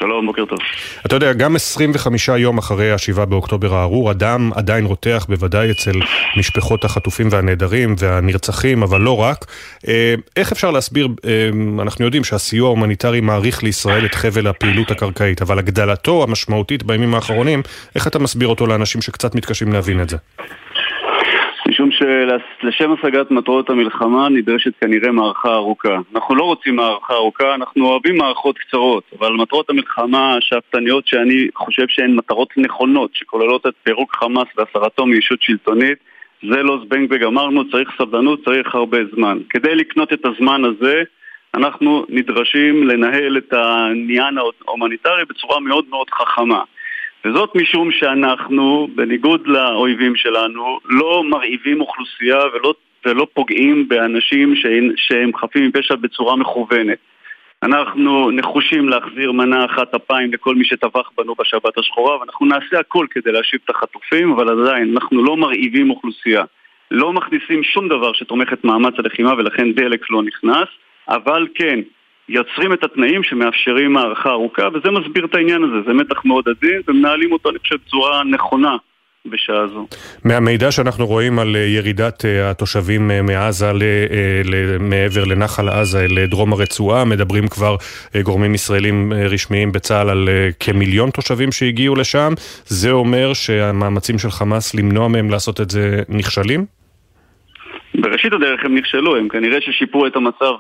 שלום, 0.02 0.26
בוקר 0.26 0.44
טוב. 0.44 0.58
אתה 1.06 1.16
יודע, 1.16 1.32
גם 1.32 1.56
25 1.56 2.28
יום 2.28 2.58
אחרי 2.58 2.92
ה-7 2.92 3.24
באוקטובר 3.24 3.74
הארור, 3.74 4.10
הדם 4.10 4.50
עדיין 4.54 4.84
רותח 4.84 5.26
בוודאי 5.28 5.70
אצל 5.70 5.92
משפחות 6.36 6.84
החטופים 6.84 7.28
והנעדרים 7.30 7.94
והנרצחים, 7.98 8.82
אבל 8.82 9.00
לא 9.00 9.20
רק. 9.20 9.44
אה, 9.88 10.14
איך 10.36 10.52
אפשר 10.52 10.70
להסביר, 10.70 11.08
אה, 11.24 11.48
אנחנו 11.82 12.04
יודעים 12.04 12.24
שהסיוע 12.24 12.66
ההומניטרי 12.68 13.20
מאריך 13.20 13.62
לישראל 13.62 14.06
את 14.06 14.14
חבל 14.14 14.46
הפעילות 14.46 14.90
הקרקעית, 14.90 15.42
אבל 15.42 15.58
הגדלתו 15.58 16.22
המשמעותית 16.22 16.82
בימים 16.82 17.14
האחרונים, 17.14 17.62
איך 17.94 18.06
אתה 18.06 18.18
מסביר 18.18 18.48
אותו 18.48 18.66
לאנשים 18.66 19.02
שקצת 19.02 19.34
מתקשים 19.34 19.72
להבין 19.72 20.02
את 20.02 20.08
זה? 20.08 20.16
שלשם 22.60 22.92
השגת 22.92 23.30
מטרות 23.30 23.70
המלחמה 23.70 24.28
נדרשת 24.28 24.72
כנראה 24.80 25.12
מערכה 25.12 25.54
ארוכה. 25.54 25.98
אנחנו 26.14 26.34
לא 26.34 26.44
רוצים 26.44 26.76
מערכה 26.76 27.14
ארוכה, 27.14 27.54
אנחנו 27.54 27.86
אוהבים 27.86 28.16
מערכות 28.16 28.58
קצרות, 28.58 29.04
אבל 29.18 29.32
מטרות 29.32 29.70
המלחמה 29.70 30.36
השאפתניות 30.36 31.06
שאני 31.06 31.48
חושב 31.54 31.84
שהן 31.88 32.14
מטרות 32.14 32.48
נכונות, 32.56 33.10
שכוללות 33.14 33.66
את 33.66 33.72
פירוק 33.82 34.16
חמאס 34.16 34.48
והסרתו 34.56 35.06
מישות 35.06 35.42
שלטונית, 35.42 35.98
זה 36.50 36.62
לא 36.62 36.78
זבנג 36.84 37.08
וגמרנו, 37.10 37.70
צריך 37.70 37.88
סבלנות, 37.98 38.44
צריך 38.44 38.74
הרבה 38.74 38.98
זמן. 39.14 39.38
כדי 39.50 39.74
לקנות 39.74 40.12
את 40.12 40.26
הזמן 40.26 40.64
הזה, 40.64 41.02
אנחנו 41.54 42.06
נדרשים 42.08 42.88
לנהל 42.88 43.36
את 43.36 43.52
העניין 43.52 44.38
ההומניטרי 44.38 45.24
בצורה 45.28 45.60
מאוד 45.60 45.84
מאוד 45.90 46.10
חכמה. 46.10 46.62
וזאת 47.24 47.50
משום 47.54 47.90
שאנחנו, 47.90 48.88
בניגוד 48.94 49.46
לאויבים 49.46 50.16
שלנו, 50.16 50.78
לא 50.84 51.24
מרעיבים 51.24 51.80
אוכלוסייה 51.80 52.38
ולא, 52.54 52.74
ולא 53.06 53.26
פוגעים 53.34 53.88
באנשים 53.88 54.56
שהם, 54.56 54.90
שהם 54.96 55.36
חפים 55.36 55.68
מפשע 55.68 55.94
בצורה 55.94 56.36
מכוונת. 56.36 56.98
אנחנו 57.62 58.30
נחושים 58.30 58.88
להחזיר 58.88 59.32
מנה 59.32 59.64
אחת 59.64 59.94
אפיים 59.94 60.32
לכל 60.32 60.54
מי 60.54 60.64
שטבח 60.64 61.10
בנו 61.18 61.34
בשבת 61.34 61.78
השחורה 61.78 62.18
ואנחנו 62.20 62.46
נעשה 62.46 62.80
הכל 62.80 63.06
כדי 63.10 63.32
להשיב 63.32 63.60
את 63.64 63.70
החטופים 63.70 64.32
אבל 64.32 64.60
עדיין 64.60 64.94
אנחנו 64.94 65.24
לא 65.24 65.36
מרעיבים 65.36 65.90
אוכלוסייה 65.90 66.44
לא 66.90 67.12
מכניסים 67.12 67.62
שום 67.62 67.88
דבר 67.88 68.12
שתומך 68.12 68.52
את 68.52 68.64
מאמץ 68.64 68.94
הלחימה 68.98 69.32
ולכן 69.32 69.72
דלק 69.72 70.10
לא 70.10 70.22
נכנס 70.22 70.68
אבל 71.08 71.46
כן, 71.54 71.80
יוצרים 72.32 72.72
את 72.72 72.84
התנאים 72.84 73.22
שמאפשרים 73.22 73.96
הערכה 73.96 74.30
ארוכה, 74.30 74.68
וזה 74.74 74.90
מסביר 74.90 75.24
את 75.24 75.34
העניין 75.34 75.62
הזה, 75.64 75.76
זה 75.86 75.92
מתח 75.92 76.24
מאוד 76.24 76.44
עדין, 76.48 76.80
ומנהלים 76.88 77.32
אותו, 77.32 77.50
אני 77.50 77.58
חושב, 77.58 77.76
בצורה 77.86 78.24
נכונה. 78.24 78.76
בשעה 79.26 79.66
זו. 79.68 79.86
מהמידע 80.24 80.72
שאנחנו 80.72 81.06
רואים 81.06 81.38
על 81.38 81.56
אה, 81.56 81.60
ירידת 81.60 82.24
אה, 82.24 82.50
התושבים 82.50 83.10
אה, 83.10 83.22
מעזה 83.22 83.72
מעבר 84.80 85.24
לנחל 85.24 85.68
עזה 85.68 86.06
לדרום 86.08 86.52
הרצועה, 86.52 87.04
מדברים 87.04 87.48
כבר 87.48 87.76
גורמים 88.22 88.54
ישראלים 88.54 89.12
רשמיים 89.12 89.72
בצה"ל 89.72 90.10
על 90.10 90.28
כמיליון 90.60 91.10
תושבים 91.10 91.52
שהגיעו 91.52 91.94
לשם, 91.94 92.32
זה 92.66 92.90
אומר 92.90 93.32
שהמאמצים 93.32 94.18
של 94.18 94.30
חמאס 94.30 94.74
למנוע 94.74 95.08
מהם 95.08 95.30
לעשות 95.30 95.60
את 95.60 95.70
זה 95.70 96.02
נכשלים? 96.08 96.81
בראשית 97.94 98.32
הדרך 98.32 98.64
הם 98.64 98.74
נכשלו, 98.74 99.16
הם 99.16 99.28
כנראה 99.28 99.60
ששיפרו 99.60 100.06
את 100.06 100.16
המצב 100.16 100.54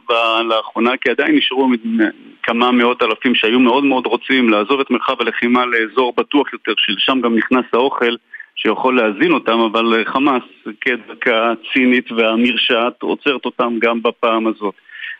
לאחרונה, 0.48 0.96
כי 0.96 1.10
עדיין 1.10 1.36
נשארו 1.36 1.68
כמה 2.42 2.72
מאות 2.72 3.02
אלפים 3.02 3.34
שהיו 3.34 3.60
מאוד 3.60 3.84
מאוד 3.84 4.06
רוצים 4.06 4.48
לעזוב 4.48 4.80
את 4.80 4.90
מרחב 4.90 5.20
הלחימה 5.20 5.66
לאזור 5.66 6.12
בטוח 6.16 6.52
יותר, 6.52 6.72
שלשם 6.76 7.20
גם 7.20 7.36
נכנס 7.36 7.64
האוכל. 7.72 8.14
שיכול 8.56 8.96
להזין 8.96 9.32
אותם, 9.32 9.60
אבל 9.60 10.04
חמאס 10.04 10.42
כדקה 10.80 11.52
צינית 11.72 12.12
והמרשעת 12.12 13.02
עוצרת 13.02 13.44
אותם 13.44 13.78
גם 13.78 14.02
בפעם 14.02 14.46
הזאת. 14.46 14.74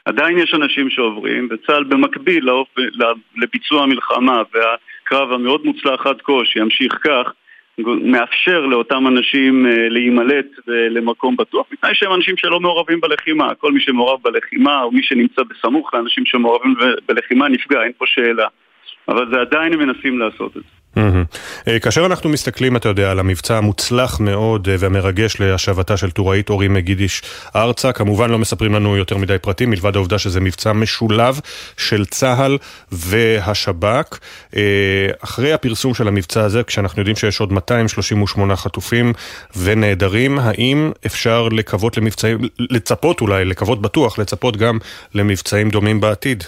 עדיין 0.05 0.39
יש 0.39 0.55
אנשים 0.55 0.91
שעוברים, 0.91 1.49
וצה"ל 1.51 1.85
במקביל 1.85 2.45
לאופ... 2.45 2.69
לביצוע 3.37 3.83
המלחמה 3.83 4.43
והקרב 4.53 5.33
המאוד 5.33 5.65
מוצלח 5.65 6.07
עד 6.07 6.23
כה, 6.23 6.33
שימשיך 6.45 6.99
כך, 7.05 7.33
מאפשר 7.78 8.61
לאותם 8.66 9.07
אנשים 9.07 9.66
אה, 9.66 9.89
להימלט 9.89 10.47
למקום 10.66 11.36
בטוח, 11.36 11.66
בתנאי 11.73 11.94
שהם 11.94 12.15
אנשים 12.15 12.36
שלא 12.36 12.61
מעורבים 12.61 13.01
בלחימה. 13.01 13.55
כל 13.55 13.73
מי 13.73 13.81
שמעורב 13.81 14.20
בלחימה, 14.23 14.82
או 14.82 14.93
מי 14.93 15.03
שנמצא 15.03 15.43
בסמוך 15.43 15.94
לאנשים 15.94 16.27
שמעורבים 16.27 16.74
בלחימה, 17.09 17.49
נפגע, 17.49 17.82
אין 17.82 17.93
פה 17.99 18.05
שאלה. 18.07 18.47
אבל 19.09 19.31
זה 19.32 19.40
עדיין 19.40 19.73
הם 19.73 19.78
מנסים 19.78 20.19
לעשות 20.19 20.57
את 20.57 20.62
זה. 20.62 20.82
Mm-hmm. 20.97 21.78
כאשר 21.81 22.06
אנחנו 22.06 22.31
מסתכלים, 22.31 22.77
אתה 22.77 22.89
יודע, 22.89 23.10
על 23.10 23.19
המבצע 23.19 23.59
המוצלח 23.59 24.20
מאוד 24.20 24.69
אה, 24.69 24.77
והמרגש 24.78 25.40
להשבתה 25.40 25.97
של 25.97 26.10
טוראית 26.10 26.51
אורי 26.51 26.69
מגידיש 26.69 27.23
ארצה, 27.56 27.93
כמובן 27.93 28.31
לא 28.31 28.39
מספרים 28.39 28.74
לנו 28.74 28.97
יותר 28.97 29.16
מדי 29.16 29.36
פרטים, 29.39 29.70
מלבד 29.70 29.97
העובדה 29.97 30.19
שזה 30.19 30.40
מבצע 30.40 30.73
משולב 30.73 31.40
של 31.77 32.05
צה"ל 32.05 32.59
והשב"כ. 32.93 34.19
אה, 34.56 34.60
אחרי 35.24 35.52
הפרסום 35.52 35.94
של 35.94 36.09
המבצע 36.09 36.44
הזה, 36.44 36.62
כשאנחנו 36.62 37.01
יודעים 37.01 37.16
שיש 37.16 37.40
עוד 37.40 37.52
238 37.52 38.56
חטופים 38.56 39.12
ונעדרים, 39.56 40.39
האם 40.39 40.93
אפשר 41.06 41.48
לקוות 41.48 41.97
למבצעים, 41.97 42.39
לצפות 42.59 43.20
אולי, 43.20 43.44
לקוות 43.44 43.82
בטוח, 43.82 44.19
לצפות 44.19 44.56
גם 44.56 44.78
למבצעים 45.14 45.70
דומים 45.70 46.01
בעתיד? 46.01 46.44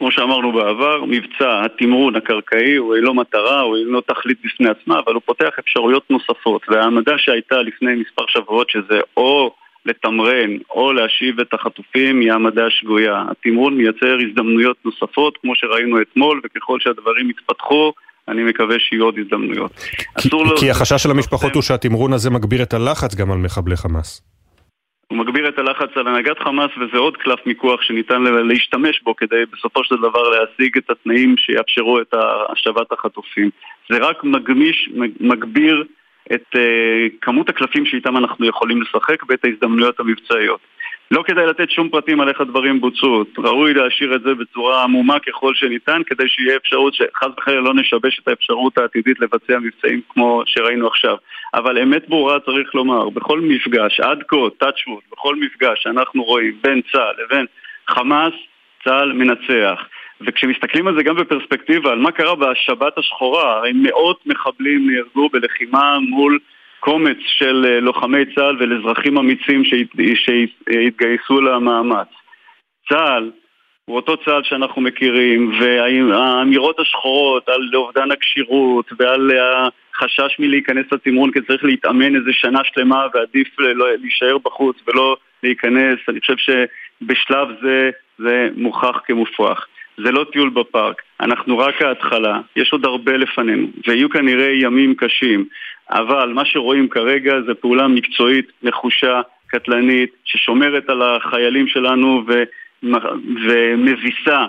כמו 0.00 0.10
שאמרנו 0.10 0.52
בעבר, 0.52 1.04
מבצע 1.04 1.62
התמרון 1.64 2.16
הקרקעי 2.16 2.76
הוא 2.76 2.94
לא 2.96 3.14
מטרה, 3.14 3.60
הוא 3.60 3.76
אינו 3.76 4.00
תכלית 4.00 4.38
בפני 4.44 4.68
עצמה, 4.68 4.98
אבל 5.04 5.14
הוא 5.14 5.22
פותח 5.24 5.50
אפשרויות 5.58 6.10
נוספות. 6.10 6.62
והעמדה 6.68 7.12
שהייתה 7.18 7.62
לפני 7.62 7.94
מספר 7.94 8.24
שבועות 8.28 8.70
שזה 8.70 9.00
או 9.16 9.54
לתמרן 9.86 10.50
או 10.70 10.92
להשיב 10.92 11.40
את 11.40 11.54
החטופים 11.54 12.20
היא 12.20 12.32
העמדה 12.32 12.70
שגויה. 12.70 13.24
התמרון 13.30 13.76
מייצר 13.76 14.18
הזדמנויות 14.28 14.76
נוספות, 14.84 15.38
כמו 15.42 15.52
שראינו 15.54 16.02
אתמול, 16.02 16.40
וככל 16.44 16.78
שהדברים 16.80 17.30
יתפתחו, 17.30 17.92
אני 18.28 18.42
מקווה 18.42 18.76
שיהיו 18.78 19.04
עוד 19.04 19.14
הזדמנויות. 19.18 19.72
כי, 20.20 20.28
כי 20.60 20.70
החשש 20.70 21.02
של 21.02 21.10
המשפחות 21.10 21.54
הוא 21.54 21.62
שהתמרון 21.62 22.12
הזה 22.12 22.30
מגביר 22.30 22.62
את 22.62 22.74
הלחץ 22.74 23.14
גם 23.14 23.32
על 23.32 23.38
מחבלי 23.38 23.76
חמאס. 23.76 24.22
הוא 25.10 25.18
מגביר 25.18 25.48
את 25.48 25.58
הלחץ 25.58 25.88
על 25.96 26.08
הנהגת 26.08 26.38
חמאס 26.38 26.70
וזה 26.80 26.98
עוד 26.98 27.16
קלף 27.16 27.46
מיקוח 27.46 27.82
שניתן 27.82 28.22
להשתמש 28.22 29.02
בו 29.02 29.16
כדי 29.16 29.42
בסופו 29.52 29.84
של 29.84 29.96
דבר 29.96 30.28
להשיג 30.28 30.76
את 30.78 30.90
התנאים 30.90 31.36
שיאפשרו 31.36 32.00
את 32.00 32.14
השבת 32.48 32.92
החטופים. 32.92 33.50
זה 33.88 33.98
רק 33.98 34.24
מגמיש, 34.24 34.90
מגביר 35.20 35.84
את 36.32 36.44
uh, 36.54 36.58
כמות 37.20 37.48
הקלפים 37.48 37.86
שאיתם 37.86 38.16
אנחנו 38.16 38.46
יכולים 38.46 38.82
לשחק 38.82 39.22
ואת 39.28 39.44
ההזדמנויות 39.44 40.00
המבצעיות. 40.00 40.60
לא 41.10 41.22
כדאי 41.22 41.46
לתת 41.46 41.70
שום 41.70 41.88
פרטים 41.88 42.20
על 42.20 42.28
איך 42.28 42.40
הדברים 42.40 42.80
בוצעו, 42.80 43.24
ראוי 43.38 43.74
להשאיר 43.74 44.14
את 44.14 44.22
זה 44.22 44.34
בצורה 44.34 44.82
עמומה 44.82 45.18
ככל 45.18 45.54
שניתן 45.54 46.02
כדי 46.06 46.28
שיהיה 46.28 46.56
אפשרות 46.56 46.94
שחס 46.94 47.28
וחלילה 47.38 47.60
לא 47.60 47.74
נשבש 47.74 48.18
את 48.18 48.28
האפשרות 48.28 48.78
העתידית 48.78 49.20
לבצע 49.20 49.58
מבצעים 49.58 50.00
כמו 50.08 50.42
שראינו 50.46 50.86
עכשיו. 50.86 51.16
אבל 51.54 51.78
אמת 51.78 52.08
ברורה 52.08 52.40
צריך 52.40 52.74
לומר, 52.74 53.08
בכל 53.08 53.40
מפגש, 53.40 54.00
עד 54.00 54.22
כה, 54.28 54.36
touchwood, 54.36 55.12
בכל 55.12 55.36
מפגש 55.36 55.82
שאנחנו 55.82 56.22
רואים 56.24 56.58
בין 56.62 56.80
צה"ל 56.92 57.24
לבין 57.24 57.46
חמאס, 57.88 58.32
צה"ל 58.84 59.12
מנצח. 59.12 59.82
וכשמסתכלים 60.20 60.88
על 60.88 60.96
זה 60.96 61.02
גם 61.02 61.16
בפרספקטיבה, 61.16 61.92
על 61.92 61.98
מה 61.98 62.10
קרה 62.10 62.34
בשבת 62.34 62.98
השחורה, 62.98 63.56
הרי 63.56 63.72
מאות 63.74 64.26
מחבלים 64.26 64.90
נהרגו 64.90 65.28
בלחימה 65.28 65.98
מול 65.98 66.38
קומץ 66.80 67.16
של 67.20 67.66
אה, 67.68 67.80
לוחמי 67.80 68.24
צה"ל 68.34 68.56
ולאזרחים 68.60 69.18
אמיצים 69.18 69.62
שהתגייסו 70.14 71.40
למאמץ. 71.40 72.08
צה"ל 72.88 73.30
הוא 73.84 73.96
אותו 73.96 74.16
צה"ל 74.16 74.42
שאנחנו 74.42 74.82
מכירים, 74.82 75.52
והאמירות 75.60 76.80
השחורות 76.80 77.48
על 77.48 77.70
אובדן 77.74 78.10
הכשירות 78.10 78.92
ועל 78.98 79.30
החשש 79.94 80.36
מלהיכנס 80.38 80.86
לתמרון 80.92 81.32
כי 81.32 81.40
צריך 81.40 81.64
להתאמן 81.64 82.16
איזה 82.16 82.32
שנה 82.32 82.60
שלמה 82.64 83.06
ועדיף 83.14 83.58
לא, 83.58 83.86
להישאר 83.96 84.38
בחוץ 84.38 84.76
ולא 84.86 85.16
להיכנס, 85.42 85.98
אני 86.08 86.20
חושב 86.20 86.36
שבשלב 86.36 87.48
זה 87.62 87.90
זה 88.18 88.48
מוכח 88.56 89.00
כמופרך. 89.06 89.66
זה 90.04 90.12
לא 90.12 90.26
טיול 90.32 90.50
בפארק, 90.50 91.02
אנחנו 91.20 91.58
רק 91.58 91.82
ההתחלה, 91.82 92.40
יש 92.56 92.72
עוד 92.72 92.84
הרבה 92.84 93.16
לפנינו, 93.16 93.66
ויהיו 93.86 94.10
כנראה 94.10 94.52
ימים 94.52 94.94
קשים. 94.94 95.44
אבל 95.90 96.32
מה 96.34 96.44
שרואים 96.44 96.88
כרגע 96.88 97.34
זה 97.46 97.54
פעולה 97.54 97.88
מקצועית, 97.88 98.52
נחושה, 98.62 99.20
קטלנית, 99.46 100.10
ששומרת 100.24 100.90
על 100.90 101.02
החיילים 101.02 101.68
שלנו 101.68 102.24
ו... 102.28 102.42
ומביסה 103.48 104.46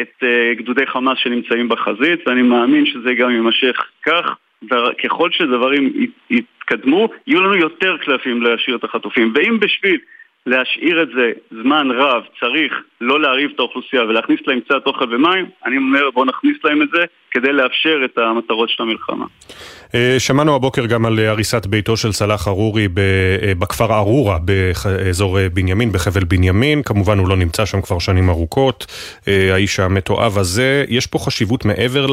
את 0.00 0.22
uh, 0.22 0.58
גדודי 0.58 0.86
חמאס 0.86 1.18
שנמצאים 1.18 1.68
בחזית, 1.68 2.28
ואני 2.28 2.42
מאמין 2.42 2.86
שזה 2.86 3.14
גם 3.14 3.30
יימשך 3.30 3.76
כך, 4.06 4.36
וככל 4.70 5.30
שדברים 5.30 5.92
יתקדמו, 6.30 7.08
יהיו 7.26 7.40
לנו 7.40 7.54
יותר 7.54 7.96
קלפים 7.96 8.42
להשאיר 8.42 8.76
את 8.76 8.84
החטופים. 8.84 9.32
ואם 9.34 9.60
בשביל 9.60 9.98
להשאיר 10.46 11.02
את 11.02 11.08
זה 11.16 11.32
זמן 11.50 11.88
רב, 11.90 12.22
צריך 12.40 12.72
לא 13.00 13.20
להרעיב 13.20 13.50
את 13.54 13.58
האוכלוסייה 13.58 14.02
ולהכניס 14.02 14.40
להם 14.46 14.60
קצת 14.60 14.86
אוכל 14.86 15.14
ומים, 15.14 15.46
אני 15.66 15.76
אומר 15.76 16.10
בואו 16.10 16.24
נכניס 16.24 16.56
להם 16.64 16.82
את 16.82 16.88
זה 16.94 17.04
כדי 17.30 17.52
לאפשר 17.52 18.00
את 18.04 18.18
המטרות 18.18 18.68
של 18.68 18.82
המלחמה. 18.82 19.26
אה, 19.94 20.16
שמענו 20.18 20.54
הבוקר 20.54 20.86
גם 20.86 21.06
על 21.06 21.18
הריסת 21.18 21.66
ביתו 21.66 21.96
של 21.96 22.12
סלאח 22.12 22.48
ארורי 22.48 22.84
אה, 22.84 23.54
בכפר 23.58 23.94
ארורה 23.94 24.38
באזור 24.38 25.38
אה, 25.38 25.48
בנימין, 25.48 25.92
בחבל 25.92 26.24
בנימין, 26.24 26.82
כמובן 26.82 27.18
הוא 27.18 27.28
לא 27.28 27.36
נמצא 27.36 27.64
שם 27.64 27.80
כבר 27.80 27.98
שנים 27.98 28.30
ארוכות, 28.30 28.86
האיש 29.26 29.80
המתועב 29.80 30.38
הזה, 30.38 30.84
יש 30.88 31.06
פה 31.06 31.18
חשיבות 31.18 31.64
מעבר 31.64 32.06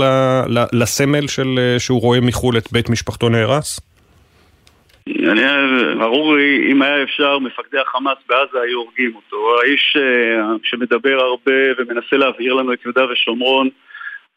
לסמל 0.74 1.28
של, 1.28 1.60
שהוא 1.78 2.02
רואה 2.02 2.22
מחו"ל 2.22 2.58
את 2.58 2.72
בית 2.72 2.90
משפחתו 2.90 3.30
נהרס? 3.30 3.91
אני, 5.10 5.42
ברור, 6.00 6.38
אם 6.72 6.82
היה 6.82 7.04
אפשר, 7.04 7.40
מפקדי 7.40 7.80
החמאס 7.80 8.18
בעזה 8.30 8.62
היו 8.62 8.80
הורגים 8.80 9.16
אותו. 9.16 9.60
האיש 9.60 9.98
אה, 9.98 10.56
שמדבר 10.64 11.20
הרבה 11.20 11.54
ומנסה 11.78 12.18
להבהיר 12.18 12.54
לנו 12.54 12.74
את 12.74 12.80
יהודה 12.86 13.12
ושומרון, 13.12 13.70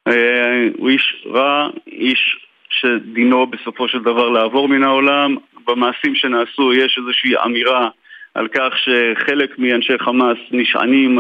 אה, 0.08 0.68
הוא 0.76 0.90
איש 0.90 1.24
רע, 1.26 1.68
איש 1.86 2.46
שדינו 2.70 3.46
בסופו 3.46 3.88
של 3.88 4.02
דבר 4.02 4.28
לעבור 4.28 4.68
מן 4.68 4.82
העולם. 4.82 5.36
במעשים 5.66 6.14
שנעשו 6.14 6.72
יש 6.72 6.98
איזושהי 6.98 7.36
אמירה 7.44 7.88
על 8.34 8.48
כך 8.48 8.74
שחלק 8.76 9.58
מאנשי 9.58 9.98
חמאס 9.98 10.38
נשענים, 10.50 11.18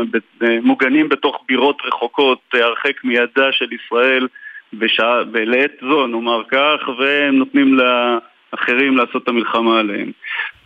מוגנים 0.62 1.08
בתוך 1.08 1.44
בירות 1.48 1.82
רחוקות, 1.84 2.38
הרחק 2.52 3.04
מידה 3.04 3.52
של 3.52 3.72
ישראל 3.72 4.28
בשעה, 4.72 5.22
לעת 5.34 5.72
זו, 5.80 6.06
נאמר 6.06 6.42
כך, 6.48 6.88
והם 6.98 7.34
נותנים 7.34 7.74
לה... 7.74 8.18
אחרים 8.54 8.96
לעשות 8.96 9.22
את 9.22 9.28
המלחמה 9.28 9.80
עליהם. 9.80 10.10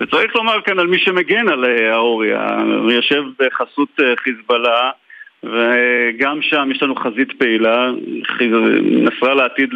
וצריך 0.01 0.37
לומר 0.37 0.61
כאן 0.63 0.79
על 0.79 0.87
מי 0.87 0.99
שמגן 0.99 1.49
על 1.49 1.65
אה, 1.65 1.95
האוריה, 1.95 2.59
יושב 2.91 3.23
בחסות 3.39 3.89
אה, 4.01 4.15
חיזבאללה 4.17 4.91
וגם 5.43 6.43
שם 6.43 6.69
יש 6.75 6.83
לנו 6.83 6.95
חזית 6.95 7.33
פעילה, 7.39 7.91
נסראללה 8.83 9.45
עתיד 9.45 9.71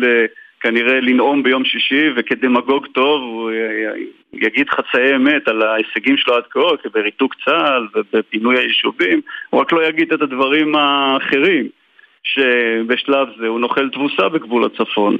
כנראה 0.60 1.00
לנאום 1.00 1.42
ביום 1.42 1.64
שישי 1.64 2.08
וכדמגוג 2.16 2.86
טוב 2.86 3.22
הוא 3.22 3.50
יגיד 4.32 4.70
חצאי 4.70 5.16
אמת 5.16 5.48
על 5.48 5.62
ההישגים 5.62 6.16
שלו 6.16 6.34
עד 6.36 6.42
כה, 6.50 6.88
בריתוק 6.92 7.34
צה"ל 7.44 7.86
ובפינוי 7.94 8.58
היישובים, 8.58 9.20
הוא 9.50 9.60
רק 9.60 9.72
לא 9.72 9.86
יגיד 9.86 10.12
את 10.12 10.22
הדברים 10.22 10.74
האחרים. 10.74 11.68
שבשלב 12.24 13.28
זה 13.40 13.46
הוא 13.46 13.60
נוחל 13.60 13.88
תבוסה 13.88 14.28
בגבול 14.28 14.64
הצפון. 14.64 15.16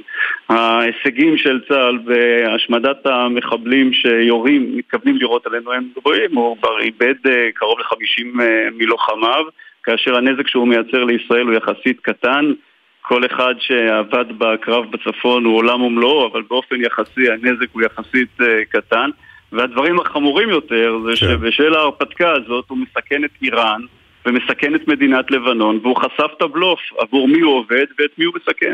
ההישגים 0.49 1.37
של 1.37 1.61
צה"ל 1.67 1.97
בהשמדת 1.97 3.05
המחבלים 3.05 3.93
שיורים, 3.93 4.77
מתכוונים 4.77 5.17
לירות 5.17 5.47
עלינו 5.47 5.73
הם 5.73 5.89
גבוהים, 5.97 6.35
הוא 6.35 6.57
כבר 6.57 6.79
איבד 6.79 7.15
אה, 7.27 7.49
קרוב 7.53 7.79
ל-50 7.79 8.41
אה, 8.41 8.67
מלוחמיו 8.77 9.43
כאשר 9.83 10.15
הנזק 10.15 10.47
שהוא 10.47 10.67
מייצר 10.67 11.03
לישראל 11.03 11.45
הוא 11.45 11.53
יחסית 11.53 11.99
קטן. 12.01 12.51
כל 13.01 13.25
אחד 13.25 13.55
שעבד 13.59 14.25
בקרב 14.37 14.85
בצפון 14.91 15.45
הוא 15.45 15.57
עולם 15.57 15.81
ומלואו, 15.81 16.27
אבל 16.31 16.41
באופן 16.49 16.75
יחסי 16.81 17.31
הנזק 17.31 17.67
הוא 17.71 17.81
יחסית 17.81 18.29
uh, 18.41 18.45
קטן. 18.69 19.09
והדברים 19.51 19.99
החמורים 19.99 20.49
יותר 20.49 20.97
זה 21.05 21.09
כן. 21.09 21.15
שבשל 21.15 21.75
ההרפתקה 21.75 22.31
הזאת 22.31 22.65
הוא 22.67 22.77
מסכן 22.77 23.23
את 23.23 23.29
איראן 23.41 23.81
ומסכן 24.25 24.75
את 24.75 24.87
מדינת 24.87 25.31
לבנון, 25.31 25.79
והוא 25.83 25.95
חשף 25.95 26.31
את 26.37 26.41
הבלוף 26.41 26.79
עבור 26.99 27.27
מי 27.27 27.39
הוא 27.39 27.53
עובד 27.53 27.85
ואת 27.99 28.11
מי 28.17 28.25
הוא 28.25 28.33
מסכן. 28.35 28.73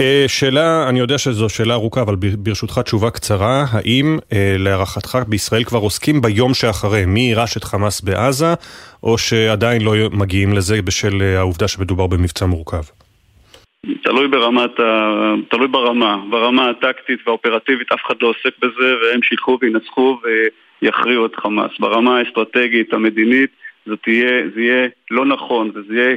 אה, 0.00 0.24
שאלה, 0.28 0.88
אני 0.88 0.98
יודע 0.98 1.18
שזו 1.18 1.48
שאלה 1.48 1.74
ארוכה, 1.74 2.02
אבל 2.02 2.14
ברשותך 2.38 2.78
תשובה 2.78 3.10
קצרה, 3.10 3.64
האם 3.72 4.18
אה, 4.32 4.56
להערכתך 4.58 5.18
בישראל 5.28 5.64
כבר 5.64 5.78
עוסקים 5.78 6.20
ביום 6.20 6.54
שאחרי, 6.54 7.06
מי 7.06 7.20
יירש 7.20 7.56
את 7.56 7.64
חמאס 7.64 8.00
בעזה, 8.00 8.54
או 9.02 9.18
שעדיין 9.18 9.82
לא 9.82 9.92
מגיעים 10.12 10.52
לזה 10.52 10.82
בשל 10.82 11.22
אה, 11.22 11.38
העובדה 11.38 11.68
שמדובר 11.68 12.06
במבצע 12.06 12.46
מורכב? 12.46 12.82
תלוי 14.02 14.28
ברמת 14.28 14.80
ה... 14.80 15.34
תלוי 15.50 15.68
ברמה, 15.68 16.16
ברמה 16.30 16.70
הטקטית 16.70 17.18
והאופרטיבית 17.26 17.92
אף 17.92 18.00
אחד 18.06 18.14
לא 18.20 18.28
עוסק 18.28 18.58
בזה 18.58 18.94
והם 19.02 19.22
שילחו 19.22 19.58
וינצחו 19.62 20.20
ויכריעו 20.82 21.26
את 21.26 21.36
חמאס. 21.36 21.70
ברמה 21.80 22.18
האסטרטגית 22.18 22.92
המדינית 22.92 23.50
תהיה, 23.96 24.42
זה 24.54 24.60
יהיה 24.60 24.88
לא 25.10 25.26
נכון 25.26 25.70
וזה 25.74 25.94
יהיה 25.94 26.16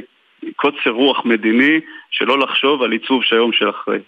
קוצר 0.56 0.90
רוח 0.90 1.24
מדיני 1.24 1.80
שלא 2.10 2.38
לחשוב 2.38 2.82
על 2.82 2.92
עיצוב 2.92 3.22
של 3.22 3.36
היום 3.36 3.52
של 3.52 3.70
אחרי. 3.70 3.98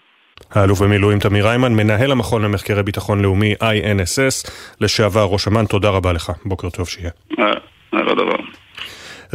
האלוף 0.51 0.83
במילואים 0.83 1.19
תמיר 1.19 1.49
היימן, 1.49 1.73
מנהל 1.73 2.13
המכון 2.13 2.43
למחקרי 2.43 2.83
ביטחון 2.83 3.23
לאומי 3.23 3.55
INSS, 3.55 4.51
לשעבר 4.81 5.25
ראש 5.25 5.49
אמ"ן, 5.49 5.67
תודה 5.67 5.91
רבה 5.91 6.13
לך, 6.13 6.31
בוקר 6.45 6.71
טוב 6.71 6.89
שיהיה. 6.89 7.11
אה, 7.39 7.45
אה, 7.95 8.15
דבר. 8.15 8.44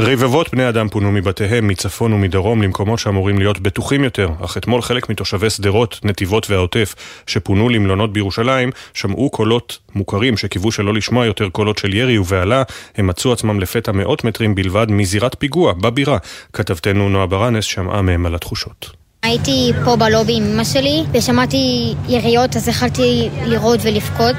רבבות 0.02 0.52
בני 0.52 0.70
אדם 0.70 0.90
פונו 0.90 1.12
מבתיהם 1.12 1.68
מצפון 1.68 2.14
ומדרום 2.14 2.62
למקומות 2.62 3.00
שאמורים 3.00 3.40
להיות 3.40 3.60
בטוחים 3.60 4.04
יותר, 4.04 4.30
אך 4.46 4.58
אתמול 4.58 4.82
חלק 4.82 5.10
מתושבי 5.10 5.50
שדרות, 5.50 6.00
נתיבות 6.04 6.50
והעוטף 6.50 6.96
שפונו 7.28 7.70
למלונות 7.70 8.14
בירושלים 8.14 8.72
שמעו 8.94 9.30
קולות 9.30 9.80
מוכרים 9.96 10.38
שקיוו 10.38 10.72
שלא 10.72 10.94
לשמוע 10.94 11.26
יותר 11.26 11.50
קולות 11.50 11.78
של 11.78 11.94
ירי 11.94 12.18
ובהלה, 12.18 12.64
הם 12.96 13.08
מצאו 13.08 13.34
עצמם 13.34 13.60
לפתע 13.60 13.92
מאות 13.92 14.24
מטרים 14.24 14.56
בלבד 14.56 14.88
מזירת 14.90 15.36
פיגוע 15.40 15.74
בבירה. 15.74 16.18
כתבתנו 16.54 17.10
נועה 17.10 17.26
ברנס 17.26 17.64
שמעה 17.64 18.02
מהם 18.02 18.26
על 18.26 18.36
התחושות. 18.36 18.99
הייתי 19.24 19.72
פה 19.86 19.96
בלובי 19.96 20.34
עם 20.38 20.44
אמא 20.44 20.64
שלי 20.64 21.04
ושמעתי 21.14 21.94
יריות 22.10 22.56
אז 22.56 22.68
החלטתי 22.68 23.30
לראות 23.46 23.80
ולבכות. 23.84 24.36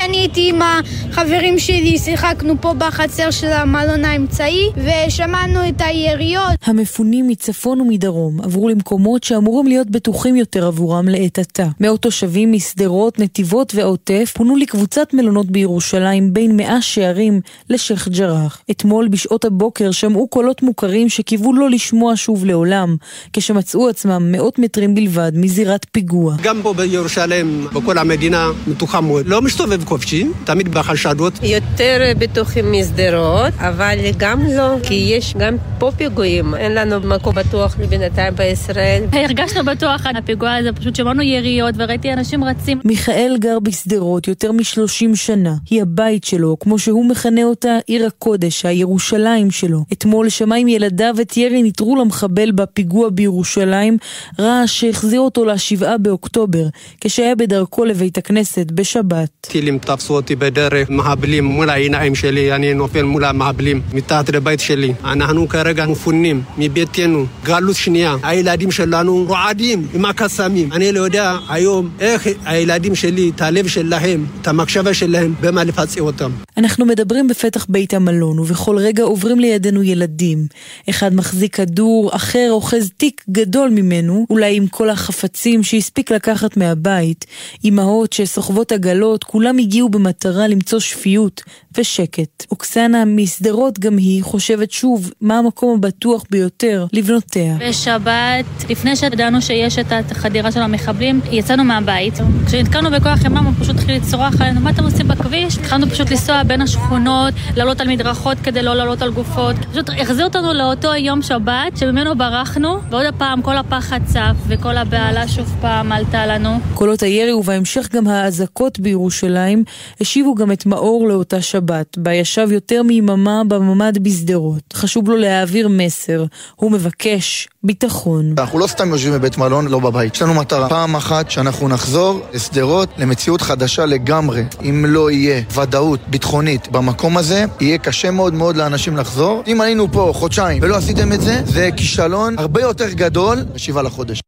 אני 0.00 0.16
הייתי 0.16 0.48
עם 0.48 0.60
החברים 0.62 1.58
שלי, 1.58 1.98
שיחקנו 1.98 2.54
פה 2.60 2.74
בחצר 2.74 3.30
של 3.30 3.52
המלון 3.52 4.04
האמצעי 4.04 4.70
ושמענו 4.76 5.68
את 5.68 5.80
היריות. 5.80 6.52
המפונים 6.64 7.28
מצפון 7.28 7.80
ומדרום 7.80 8.40
עברו 8.40 8.68
למקומות 8.68 9.24
שאמורים 9.24 9.66
להיות 9.66 9.90
בטוחים 9.90 10.36
יותר 10.36 10.66
עבורם 10.66 11.08
לעת 11.08 11.38
עתה. 11.38 11.66
מאות 11.80 12.02
תושבים 12.02 12.52
משדרות, 12.52 13.18
נתיבות 13.18 13.72
ועוטף 13.74 14.32
פונו 14.36 14.56
לקבוצת 14.56 15.14
מלונות 15.14 15.50
בירושלים 15.50 16.32
בין 16.32 16.56
מאה 16.56 16.82
שערים 16.82 17.40
לשייח' 17.70 18.08
ג'ראח. 18.08 18.62
אתמול 18.70 19.08
בשעות 19.08 19.44
הבוקר 19.44 19.90
שמעו 19.90 20.28
קולות 20.28 20.62
מוכרים 20.62 21.08
שקיוו 21.08 21.52
לא 21.52 21.70
לשמוע 21.70 22.12
שוב 22.16 22.44
לעולם, 22.44 22.96
כשמצאו 23.32 23.88
עצמם 23.88 24.21
מאות 24.24 24.58
מטרים 24.58 24.94
בלבד 24.94 25.32
מזירת 25.34 25.86
פיגוע. 25.92 26.36
גם 26.42 26.60
פה 26.62 26.74
בירושלים, 26.74 27.66
בכל 27.72 27.98
המדינה, 27.98 28.50
מתוחה 28.66 29.00
מאוד. 29.00 29.26
לא 29.26 29.42
מסתובב 29.42 29.84
חופשי, 29.84 30.26
תמיד 30.44 30.68
בחשדות. 30.68 31.32
יותר 31.42 32.12
בטוחים 32.18 32.72
משדרות, 32.72 33.52
אבל 33.58 33.96
גם 34.16 34.40
לא, 34.56 34.76
כי 34.82 34.94
יש 34.94 35.34
גם 35.38 35.56
פה 35.78 35.90
פיגועים. 35.96 36.54
אין 36.54 36.74
לנו 36.74 37.00
מקום 37.00 37.34
בטוח 37.34 37.76
לבינתיים 37.80 38.34
בישראל. 38.34 39.02
הרגשנו 39.12 39.64
בטוח 39.64 40.06
על 40.06 40.16
הפיגוע 40.16 40.54
הזה, 40.54 40.72
פשוט 40.72 40.96
שמענו 40.96 41.22
יריות 41.22 41.74
וראיתי 41.78 42.12
אנשים 42.12 42.44
רצים. 42.44 42.80
מיכאל 42.84 43.36
גר 43.40 43.58
בשדרות 43.58 44.28
יותר 44.28 44.52
מ-30 44.52 45.16
שנה. 45.16 45.54
היא 45.70 45.82
הבית 45.82 46.24
שלו, 46.24 46.56
כמו 46.60 46.78
שהוא 46.78 47.06
מכנה 47.06 47.44
אותה, 47.44 47.78
עיר 47.86 48.06
הקודש, 48.06 48.66
הירושלים 48.66 49.50
שלו. 49.50 49.84
אתמול 49.92 50.28
שמע 50.28 50.56
עם 50.56 50.68
ילדיו 50.68 51.14
את 51.20 51.36
ירי 51.36 51.62
נטרול 51.62 52.00
המחבל 52.00 52.50
בפיגוע 52.50 53.08
בירושלים, 53.10 53.98
רעש 54.40 54.80
שהחזיר 54.80 55.20
אותו 55.20 55.44
לשבעה 55.44 55.98
באוקטובר, 55.98 56.66
כשהיה 57.00 57.34
בדרכו 57.34 57.84
לבית 57.84 58.18
הכנסת 58.18 58.70
בשבת. 58.70 59.28
טילים 59.40 59.78
תפסו 59.78 60.14
אותי 60.14 60.36
בדרך, 60.36 60.90
מהבלים 60.90 61.44
מול 61.44 61.70
העיניים 61.70 62.14
שלי, 62.14 62.52
אני 62.52 62.74
נופל 62.74 63.02
מול 63.02 63.24
המהבלים, 63.24 63.82
מתחת 63.92 64.28
לבית 64.28 64.60
שלי. 64.60 64.92
אנחנו 65.04 65.48
כרגע 65.48 65.86
מפונים 65.86 66.42
מביתנו, 66.58 67.26
גלות 67.44 67.76
שנייה. 67.76 68.16
הילדים 68.22 68.70
שלנו 68.70 69.24
רועדים 69.28 69.86
עם 69.94 70.04
הקסמים. 70.04 70.72
אני 70.72 70.92
לא 70.92 71.00
יודע 71.00 71.36
היום 71.48 71.90
איך 72.00 72.28
הילדים 72.44 72.94
שלי, 72.94 73.30
את 73.36 73.40
הלב 73.40 73.66
שלהם, 73.66 74.26
את 74.40 74.48
המקשבה 74.48 74.94
שלהם, 74.94 75.34
במה 75.40 75.64
לפצע 75.64 76.00
אותם. 76.00 76.30
אנחנו 76.56 76.86
מדברים 76.86 77.28
בפתח 77.28 77.66
בית 77.68 77.94
המלון, 77.94 78.38
ובכל 78.38 78.76
רגע 78.78 79.02
עוברים 79.02 79.40
לידינו 79.40 79.82
ילדים. 79.82 80.46
אחד 80.90 81.14
מחזיק 81.14 81.56
כדור, 81.56 82.10
אחר 82.16 82.48
אוחז 82.50 82.90
תיק 82.96 83.24
גדול 83.30 83.70
ממנו. 83.70 84.01
ממנו, 84.02 84.26
אולי 84.30 84.56
עם 84.56 84.66
כל 84.66 84.90
החפצים 84.90 85.62
שהספיק 85.62 86.10
לקחת 86.10 86.56
מהבית, 86.56 87.26
אמהות 87.64 88.12
שסוחבות 88.12 88.72
עגלות, 88.72 89.24
כולם 89.24 89.58
הגיעו 89.58 89.88
במטרה 89.88 90.48
למצוא 90.48 90.80
שפיות 90.80 91.42
ושקט. 91.78 92.46
אוקסנה 92.50 93.04
משדרות 93.04 93.78
גם 93.78 93.96
היא 93.96 94.22
חושבת 94.22 94.70
שוב 94.70 95.10
מה 95.20 95.38
המקום 95.38 95.74
הבטוח 95.74 96.24
ביותר 96.30 96.86
לבנותיה. 96.92 97.56
בשבת, 97.68 98.44
לפני 98.70 98.96
שידענו 98.96 99.42
שיש 99.42 99.78
את 99.78 100.10
החדירה 100.10 100.52
של 100.52 100.60
המחבלים, 100.60 101.20
יצאנו 101.30 101.64
מהבית. 101.64 102.14
כשנתקענו 102.46 102.90
בכוח 102.90 103.24
ימם 103.24 103.46
הוא 103.46 103.54
פשוט 103.60 103.76
התחיל 103.76 103.96
לצרוח 103.96 104.40
עלינו, 104.40 104.60
מה 104.60 104.70
אתם 104.70 104.84
עושים 104.84 105.08
בכביש? 105.08 105.58
התחלנו 105.58 105.86
פשוט 105.86 106.10
לנסוע 106.10 106.42
בין 106.42 106.60
השכונות, 106.60 107.34
לעלות 107.56 107.80
על 107.80 107.88
מדרכות 107.88 108.38
כדי 108.42 108.62
לא 108.62 108.74
לעלות 108.74 109.02
על 109.02 109.10
גופות. 109.10 109.56
פשוט 109.72 109.90
החזיר 110.00 110.24
אותנו 110.24 110.52
לאותו 110.52 110.94
יום 110.94 111.22
שבת 111.22 111.76
שממנו 111.76 112.18
ברחנו, 112.18 112.78
ועוד 112.90 113.06
הפעם 113.06 113.42
כל 113.42 113.56
הפחד 113.56 113.91
צף 114.00 114.36
וכל 114.48 114.76
הבהלה 114.76 115.28
שוב 115.28 115.56
פעם 115.60 115.92
עלתה 115.92 116.26
לנו. 116.26 116.58
קולות 116.74 117.02
הירי 117.02 117.32
ובהמשך 117.32 117.88
גם 117.92 118.08
האזעקות 118.08 118.80
בירושלים 118.80 119.64
השיבו 120.00 120.34
גם 120.34 120.52
את 120.52 120.66
מאור 120.66 121.08
לאותה. 121.08 121.42
שבת, 121.42 121.98
בה 121.98 122.14
ישב 122.14 122.48
יותר 122.52 122.82
מיממה 122.82 123.42
בממ"ד 123.48 123.98
בשדרות. 123.98 124.72
חשוב 124.72 125.08
לו 125.08 125.16
להעביר 125.16 125.68
מסר. 125.68 126.24
הוא 126.56 126.72
מבקש 126.72 127.48
ביטחון. 127.64 128.34
אנחנו 128.38 128.58
לא 128.58 128.66
סתם 128.66 128.88
יושבים 128.90 129.12
בבית 129.12 129.38
מלון, 129.38 129.66
לא 129.66 129.78
בבית. 129.78 130.14
יש 130.14 130.22
לנו 130.22 130.34
מטרה. 130.34 130.68
פעם 130.68 130.96
אחת 130.96 131.30
שאנחנו 131.30 131.68
נחזור 131.68 132.20
לשדרות 132.32 132.88
למציאות 132.98 133.42
חדשה 133.42 133.86
לגמרי. 133.86 134.44
אם 134.62 134.84
לא 134.88 135.10
יהיה 135.10 135.42
ודאות 135.54 136.00
ביטחונית 136.08 136.68
במקום 136.68 137.16
הזה, 137.16 137.44
יהיה 137.60 137.78
קשה 137.78 138.10
מאוד 138.10 138.34
מאוד 138.34 138.56
לאנשים 138.56 138.96
לחזור. 138.96 139.42
אם 139.46 139.60
היינו 139.60 139.92
פה 139.92 140.12
חודשיים 140.14 140.62
ולא 140.62 140.76
עשיתם 140.76 141.12
את 141.12 141.20
זה, 141.20 141.42
זה 141.44 141.68
כישלון 141.76 142.38
הרבה 142.38 142.60
יותר 142.60 142.92
גדול 142.92 143.38
בשבעה 143.54 143.82
לחודש. 143.82 144.20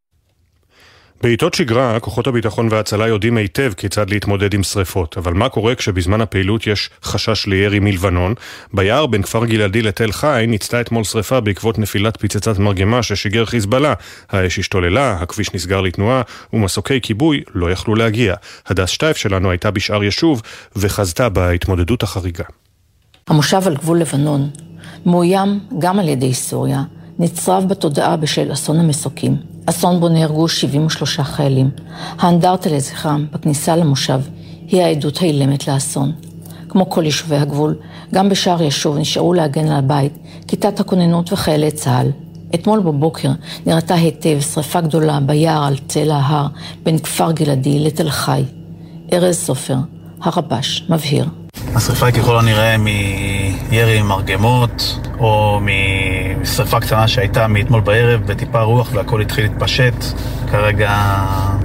בעיתות 1.25 1.55
שגרה, 1.55 2.01
כוחות 2.01 2.27
הביטחון 2.27 2.69
וההצלה 2.71 3.09
יודעים 3.09 3.37
היטב 3.37 3.73
כיצד 3.77 4.11
להתמודד 4.11 4.55
עם 4.55 4.63
שריפות, 4.63 5.19
אבל 5.19 5.33
מה 5.33 5.49
קורה 5.49 5.75
כשבזמן 5.75 6.21
הפעילות 6.21 6.67
יש 6.67 6.91
חשש 7.03 7.47
לירי 7.47 7.79
מלבנון? 7.79 8.35
ביער 8.73 9.07
בין 9.07 9.23
כפר 9.23 9.45
גלעדי 9.45 9.83
לתל 9.83 10.13
חי 10.13 10.45
ניצתה 10.49 10.81
אתמול 10.81 11.05
שריפה 11.05 11.41
בעקבות 11.41 11.79
נפילת 11.79 12.17
פצצת 12.17 12.59
מרגמה 12.59 13.03
ששיגר 13.03 13.45
חיזבאללה. 13.45 13.95
האש 14.31 14.59
השתוללה, 14.59 15.13
הכביש 15.13 15.55
נסגר 15.55 15.81
לתנועה, 15.81 16.23
ומסוקי 16.53 17.01
כיבוי 17.01 17.43
לא 17.55 17.71
יכלו 17.71 17.95
להגיע. 17.95 18.35
הדס 18.67 18.89
שטייף 18.89 19.17
שלנו 19.17 19.51
הייתה 19.51 19.71
בשאר 19.71 20.05
ישוב, 20.05 20.43
וחזתה 20.77 21.29
בהתמודדות 21.29 22.03
החריגה. 22.03 22.45
המושב 23.29 23.61
על 23.67 23.77
גבול 23.77 23.99
לבנון 23.99 24.51
מאוים 25.07 25.61
גם 25.79 25.99
על 25.99 26.09
ידי 26.09 26.35
סוריה, 26.35 26.83
נצרב 27.19 27.65
בתודעה 27.69 28.17
בשל 28.17 28.53
אסון 28.53 28.81
המסוקים. 28.81 29.37
אסון 29.67 30.01
בו 30.01 30.09
נהרגו 30.09 30.49
73 30.49 31.21
חיילים. 31.21 31.71
האנדרטה 32.19 32.71
לזכרם 32.71 33.27
בכניסה 33.33 33.77
למושב 33.77 34.21
היא 34.69 34.83
העדות 34.83 35.23
האילמת 35.23 35.69
לאסון. 35.69 36.13
כמו 36.69 36.91
כל 36.91 37.05
יישובי 37.05 37.37
הגבול, 37.37 37.75
גם 38.15 38.29
בשער 38.29 38.63
ישוב 38.63 38.99
נשארו 38.99 39.35
להגן 39.35 39.67
על 39.67 39.77
הבית 39.77 40.13
כיתת 40.49 40.81
הכוננות 40.81 41.33
וחיילי 41.33 41.71
צה"ל. 41.71 42.11
אתמול 42.55 42.81
בבוקר 42.81 43.31
נראתה 43.67 43.95
היטב 43.95 44.41
שרפה 44.41 44.81
גדולה 44.81 45.21
ביער 45.21 45.65
על 45.65 45.77
צל 45.89 46.11
ההר 46.11 46.47
בין 46.83 46.99
כפר 46.99 47.33
גלעדי 47.33 47.79
לתל 47.79 48.11
חי. 48.11 48.43
ארז 49.13 49.37
סופר, 49.37 49.77
הרבש, 50.21 50.85
מבהיר. 50.89 51.25
השרפה 51.75 52.13
ככל 52.13 52.39
הנראה 52.39 52.77
מירי 53.71 54.03
מרגמות 54.03 54.99
או 55.19 55.61
שרפה 56.47 56.81
קטנה 56.81 57.09
שהייתה 57.09 57.49
מאתמול 57.49 57.81
בערב 57.81 58.21
בטיפה 58.27 58.63
רוח 58.63 58.91
והכל 58.93 59.21
התחיל 59.21 59.45
להתפשט. 59.45 59.95
כרגע 60.51 60.91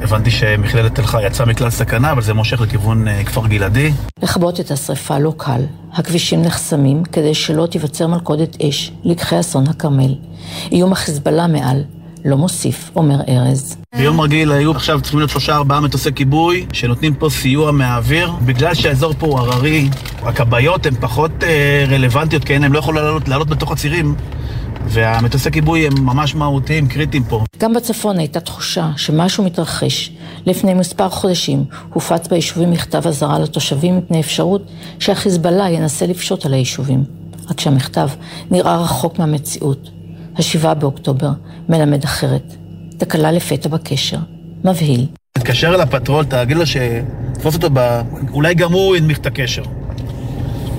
הבנתי 0.01 0.31
שמכללת 0.31 0.95
תל 0.95 1.05
חי 1.05 1.25
יצאה 1.25 1.45
מכלל 1.45 1.69
סכנה, 1.69 2.11
אבל 2.11 2.21
זה 2.21 2.33
מושך 2.33 2.61
לכיוון 2.61 3.07
אה, 3.07 3.23
כפר 3.23 3.47
גלעדי. 3.47 3.91
לכבות 4.23 4.59
את 4.59 4.71
השרפה 4.71 5.19
לא 5.19 5.33
קל. 5.37 5.61
הכבישים 5.93 6.41
נחסמים 6.41 7.03
כדי 7.03 7.33
שלא 7.33 7.65
תיווצר 7.65 8.07
מלכודת 8.07 8.61
אש, 8.61 8.91
לקחי 9.03 9.39
אסון 9.39 9.67
הכרמל. 9.67 10.15
איום 10.71 10.91
החיזבאללה 10.91 11.47
מעל, 11.47 11.83
לא 12.25 12.37
מוסיף, 12.37 12.91
אומר 12.95 13.21
ארז. 13.29 13.77
ביום 13.97 14.21
רגיל 14.21 14.51
היו 14.51 14.71
עכשיו 14.71 15.01
צריכים 15.01 15.19
להיות 15.19 15.31
שלושה 15.31 15.55
ארבעה 15.55 15.79
מטוסי 15.79 16.13
כיבוי 16.13 16.65
שנותנים 16.73 17.13
פה 17.13 17.29
סיוע 17.29 17.71
מהאוויר. 17.71 18.31
בגלל 18.45 18.73
שהאזור 18.73 19.13
פה 19.19 19.27
הוא 19.27 19.39
הררי, 19.39 19.89
הכבאיות 20.23 20.85
הן 20.85 20.95
פחות 20.99 21.31
אה, 21.43 21.85
רלוונטיות, 21.89 22.43
כן, 22.43 22.63
הן 22.63 22.71
לא 22.71 22.79
יכולות 22.79 23.03
לעלות, 23.03 23.27
לעלות 23.27 23.49
בתוך 23.49 23.71
הצירים. 23.71 24.15
והמטוסי 24.87 25.51
כיבוי 25.51 25.87
הם 25.87 25.93
ממש 26.05 26.35
מהותיים, 26.35 26.87
קריטיים 26.87 27.23
פה. 27.23 27.43
גם 27.57 27.73
בצפון 27.73 28.19
הייתה 28.19 28.39
תחושה 28.39 28.91
שמשהו 28.97 29.43
מתרחש. 29.43 30.11
לפני 30.45 30.73
מספר 30.73 31.09
חודשים 31.09 31.65
הופץ 31.93 32.27
ביישובים 32.27 32.71
מכתב 32.71 33.07
אזהרה 33.07 33.39
לתושבים 33.39 33.97
מפני 33.97 34.19
אפשרות 34.19 34.71
שהחיזבאללה 34.99 35.69
ינסה 35.69 36.05
לפשוט 36.05 36.45
על 36.45 36.53
היישובים. 36.53 37.03
רק 37.49 37.59
שהמכתב 37.59 38.09
נראה 38.51 38.77
רחוק 38.77 39.19
מהמציאות. 39.19 39.89
השבעה 40.37 40.73
באוקטובר 40.73 41.29
מלמד 41.69 42.03
אחרת. 42.03 42.55
תקלה 42.97 43.31
לפתע 43.31 43.69
בקשר. 43.69 44.17
מבהיל. 44.63 45.05
תתקשר 45.33 45.75
אל 45.75 45.81
הפטרול, 45.81 46.25
תגיד 46.25 46.57
לו 46.57 46.63
שתפוס 46.65 47.55
אותו 47.55 47.69
ב... 47.73 48.01
אולי 48.31 48.53
גם 48.53 48.71
הוא 48.73 48.95
ינמיך 48.95 49.17
את 49.17 49.25
הקשר. 49.25 49.63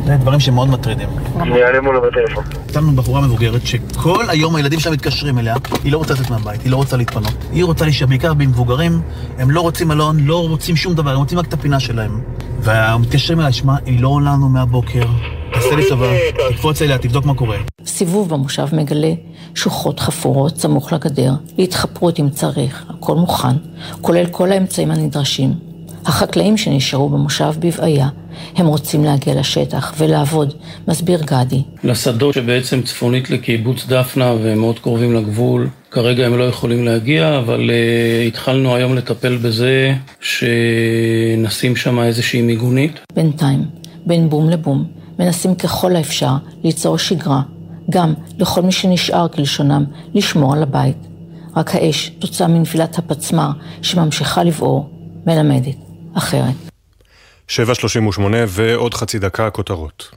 זה 0.06 0.16
דברים 0.16 0.40
שמאוד 0.40 0.68
מטרידים. 0.68 1.08
אני 1.40 1.62
אעלה 1.62 1.80
מולו 1.80 2.00
בטלפון. 2.02 2.44
שמנו 2.72 2.92
בחורה 2.92 3.20
מבוגרת 3.20 3.66
שכל 3.66 4.24
היום 4.28 4.56
הילדים 4.56 4.80
שלה 4.80 4.92
מתקשרים 4.92 5.38
אליה, 5.38 5.54
היא 5.84 5.92
לא 5.92 5.98
רוצה 5.98 6.14
לצאת 6.14 6.30
מהבית, 6.30 6.62
היא 6.62 6.70
לא 6.70 6.76
רוצה 6.76 6.96
להתפנות. 6.96 7.34
היא 7.52 7.64
רוצה 7.64 7.84
להישאר 7.84 8.06
בעיקר 8.06 8.34
במבוגרים, 8.34 9.00
הם 9.38 9.50
לא 9.50 9.60
רוצים 9.60 9.88
מלון, 9.88 10.20
לא 10.20 10.48
רוצים 10.48 10.76
שום 10.76 10.94
דבר, 10.94 11.10
הם 11.10 11.18
רוצים 11.18 11.38
רק 11.38 11.46
את 11.46 11.52
הפינה 11.52 11.80
שלהם. 11.80 12.20
ומתקשרים 12.62 13.40
אליה, 13.40 13.52
שמע, 13.52 13.74
היא 13.86 14.00
לא 14.02 14.08
עולה 14.08 14.32
לנו 14.32 14.48
מהבוקר, 14.48 15.04
תעשה 15.52 15.76
לי 15.76 15.88
טובה, 15.88 16.06
תקפוץ 16.50 16.82
אליה, 16.82 16.98
תבדוק 16.98 17.24
מה 17.24 17.34
קורה. 17.34 17.56
סיבוב 17.86 18.28
במושב 18.28 18.66
מגלה 18.72 19.12
שוחות 19.54 20.00
חפורות 20.00 20.58
סמוך 20.58 20.92
לגדר, 20.92 21.32
להתחפרות 21.58 22.20
אם 22.20 22.30
צריך, 22.30 22.84
הכל 22.88 23.14
מוכן, 23.14 23.56
כולל 24.00 24.26
כל 24.26 24.52
האמצעים 24.52 24.90
הנדרשים. 24.90 25.69
החקלאים 26.06 26.56
שנשארו 26.56 27.08
במושב 27.08 27.52
בבעיה, 27.58 28.08
הם 28.56 28.66
רוצים 28.66 29.04
להגיע 29.04 29.34
לשטח 29.34 29.94
ולעבוד, 29.98 30.54
מסביר 30.88 31.20
גדי. 31.24 31.62
לשדות 31.84 32.34
שבעצם 32.34 32.82
צפונית 32.82 33.30
לקיבוץ 33.30 33.86
דפנה 33.86 34.32
והם 34.42 34.58
מאוד 34.58 34.78
קרובים 34.78 35.14
לגבול, 35.14 35.68
כרגע 35.90 36.26
הם 36.26 36.38
לא 36.38 36.44
יכולים 36.44 36.84
להגיע, 36.84 37.38
אבל 37.38 37.70
uh, 37.70 38.28
התחלנו 38.28 38.74
היום 38.74 38.94
לטפל 38.94 39.36
בזה 39.36 39.94
שנשים 40.20 41.76
שם 41.76 41.98
איזושהי 41.98 42.42
מיגונית. 42.42 43.00
בינתיים, 43.14 43.64
בין 44.06 44.28
בום 44.28 44.50
לבום, 44.50 44.84
מנסים 45.18 45.54
ככל 45.54 45.96
האפשר 45.96 46.32
ליצור 46.64 46.98
שגרה, 46.98 47.42
גם 47.90 48.14
לכל 48.38 48.62
מי 48.62 48.72
שנשאר 48.72 49.28
כלשונם, 49.28 49.84
לשמור 50.14 50.52
על 50.52 50.62
הבית. 50.62 50.96
רק 51.56 51.74
האש, 51.74 52.12
תוצאה 52.18 52.48
מנפילת 52.48 52.98
הפצמ"ר 52.98 53.50
שממשיכה 53.82 54.44
לבעור, 54.44 54.88
מלמדת 55.26 55.89
אחרת. 56.14 56.54
7.38 57.48 58.20
ועוד 58.46 58.94
חצי 58.94 59.18
דקה 59.18 59.50
כותרות. 59.50 60.10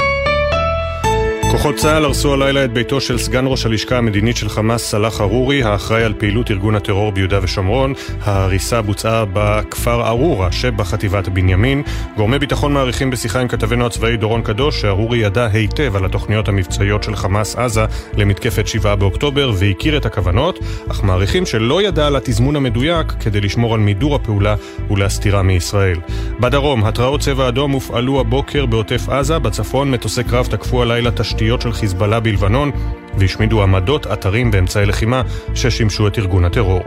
כוחות 1.54 1.76
צה"ל 1.76 2.06
הרסו 2.06 2.34
הלילה 2.34 2.66
את 2.66 2.74
ביתו 2.74 3.02
של 3.02 3.18
סגן 3.18 3.46
ראש 3.48 3.66
הלשכה 3.66 3.98
המדינית 3.98 4.38
של 4.38 4.50
חמאס 4.50 4.84
סלאח 4.84 5.22
ארורי, 5.22 5.64
האחראי 5.64 6.04
על 6.04 6.14
פעילות 6.14 6.52
ארגון 6.52 6.76
הטרור 6.76 7.12
ביהודה 7.12 7.40
ושומרון. 7.44 7.94
ההריסה 8.22 8.82
בוצעה 8.82 9.26
בכפר 9.34 10.08
ארורה 10.08 10.52
שבחטיבת 10.52 11.28
בנימין. 11.28 11.84
גורמי 12.18 12.40
ביטחון 12.40 12.74
מעריכים 12.74 13.10
בשיחה 13.10 13.40
עם 13.40 13.48
כתבנו 13.48 13.86
הצבאי 13.86 14.18
דורון 14.18 14.42
קדוש 14.42 14.82
שארורי 14.82 15.18
ידע 15.18 15.48
היטב 15.54 15.96
על 15.96 16.06
התוכניות 16.06 16.48
המבצעיות 16.48 17.04
של 17.04 17.16
חמאס 17.16 17.56
עזה 17.56 17.86
למתקפת 18.18 18.68
7 18.68 18.96
באוקטובר 18.96 19.52
והכיר 19.56 19.98
את 19.98 20.06
הכוונות, 20.06 20.60
אך 20.92 21.04
מעריכים 21.04 21.46
שלא 21.46 21.82
ידע 21.82 22.08
על 22.08 22.16
התזמון 22.16 22.56
המדויק 22.56 23.08
כדי 23.20 23.42
לשמור 23.42 23.74
על 23.74 23.80
מידור 23.80 24.16
הפעולה 24.16 24.56
ולהסתירה 24.90 25.42
מישראל. 25.42 25.98
בדרום, 26.40 26.84
התרעות 26.84 27.22
צבע 27.22 27.48
אדום 27.48 27.72
הופעלו 27.72 28.20
הבוקר 28.20 28.66
בעוטף 28.66 29.10
עזה, 29.10 29.40
בצפון 29.40 29.92
מטוסי 29.92 30.24
קרב 30.24 30.46
תקפו 30.46 30.82
הלילה 30.82 31.12
תשתיות 31.12 31.43
תשתיות 31.44 31.62
של 31.62 31.72
חיזבאללה 31.72 32.20
בלבנון 32.20 32.72
והשמידו 33.18 33.64
עמדות, 33.64 34.08
אתרים 34.08 34.50
ואמצעי 34.54 34.86
לחימה 34.86 35.22
ששימשו 35.56 36.08
את 36.08 36.20
ארגון 36.20 36.46
הטרור. 36.46 36.82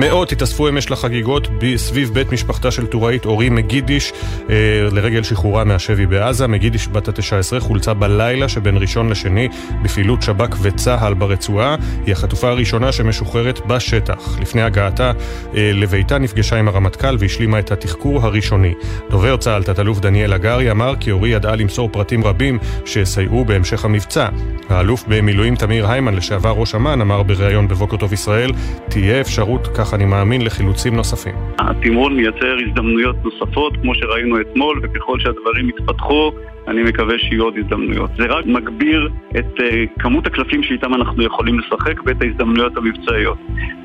מאות 0.00 0.32
התאספו 0.32 0.68
אמש 0.68 0.90
לחגיגות 0.90 1.48
סביב 1.76 2.10
בית 2.14 2.32
משפחתה 2.32 2.70
של 2.70 2.86
טוראית 2.86 3.24
אורי 3.24 3.48
מגידיש 3.48 4.12
אה, 4.50 4.54
לרגל 4.92 5.22
שחרורה 5.22 5.64
מהשבי 5.64 6.06
בעזה. 6.06 6.46
מגידיש 6.46 6.88
בת 6.88 7.08
ה-19 7.08 7.60
חולצה 7.60 7.94
בלילה 7.94 8.48
שבין 8.48 8.76
ראשון 8.76 9.08
לשני 9.08 9.48
בפעילות 9.82 10.22
שב"כ 10.22 10.56
וצה"ל 10.62 11.14
ברצועה. 11.14 11.76
היא 12.06 12.12
החטופה 12.12 12.48
הראשונה 12.48 12.92
שמשוחררת 12.92 13.66
בשטח. 13.66 14.38
לפני 14.40 14.62
הגעתה 14.62 15.12
אה, 15.56 15.70
לביתה 15.74 16.18
נפגשה 16.18 16.56
עם 16.56 16.68
הרמטכ"ל 16.68 17.16
והשלימה 17.18 17.58
את 17.58 17.72
התחקור 17.72 18.20
הראשוני. 18.26 18.74
דובר 19.10 19.36
צה"ל, 19.36 19.62
תת-אלוף 19.62 20.00
דניאל 20.00 20.32
הגרי, 20.32 20.70
אמר 20.70 20.94
כי 21.00 21.10
אורי 21.10 21.28
ידעה 21.28 21.56
למסור 21.56 21.88
פרטים 21.92 22.24
רבים 22.24 22.58
שיסייעו 22.84 23.44
בהמשך 23.44 23.84
המבצע. 23.84 24.28
האלוף 24.68 25.04
במילואים 25.08 25.56
תמיר 25.56 25.90
היימן, 25.90 26.14
לשעבר 26.14 26.50
ראש 26.50 26.74
אמ"ן, 26.74 27.00
אמר 27.00 27.22
בריאיון 27.22 27.68
בבוקר 27.68 27.96
טוב 27.96 28.12
ישראל, 28.12 28.52
תהיה 28.88 29.20
אפשרות 29.20 29.68
כך 29.74 29.89
אני 29.94 30.04
מאמין, 30.04 30.42
לחילוצים 30.42 30.96
נוספים. 30.96 31.34
התמרון 31.58 32.16
מייצר 32.16 32.56
הזדמנויות 32.66 33.16
נוספות, 33.24 33.72
כמו 33.82 33.94
שראינו 33.94 34.40
אתמול, 34.40 34.80
וככל 34.82 35.20
שהדברים 35.20 35.68
יתפתחו, 35.68 36.32
אני 36.68 36.82
מקווה 36.82 37.14
שיהיו 37.18 37.44
עוד 37.44 37.54
הזדמנויות. 37.58 38.10
זה 38.18 38.26
רק 38.26 38.46
מגביר 38.46 39.08
את 39.38 39.58
uh, 39.58 39.62
כמות 39.98 40.26
הקלפים 40.26 40.62
שאיתם 40.62 40.94
אנחנו 40.94 41.22
יכולים 41.22 41.58
לשחק 41.58 41.94
ואת 42.06 42.22
ההזדמנויות 42.22 42.76
המבצעיות. 42.76 43.38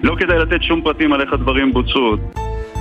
לא 0.04 0.16
כדאי 0.20 0.40
לתת 0.40 0.64
שום 0.64 0.82
פרטים 0.82 1.14
על 1.14 1.22
איך 1.22 1.34
הדברים 1.34 1.74
בוצעו. 1.74 2.18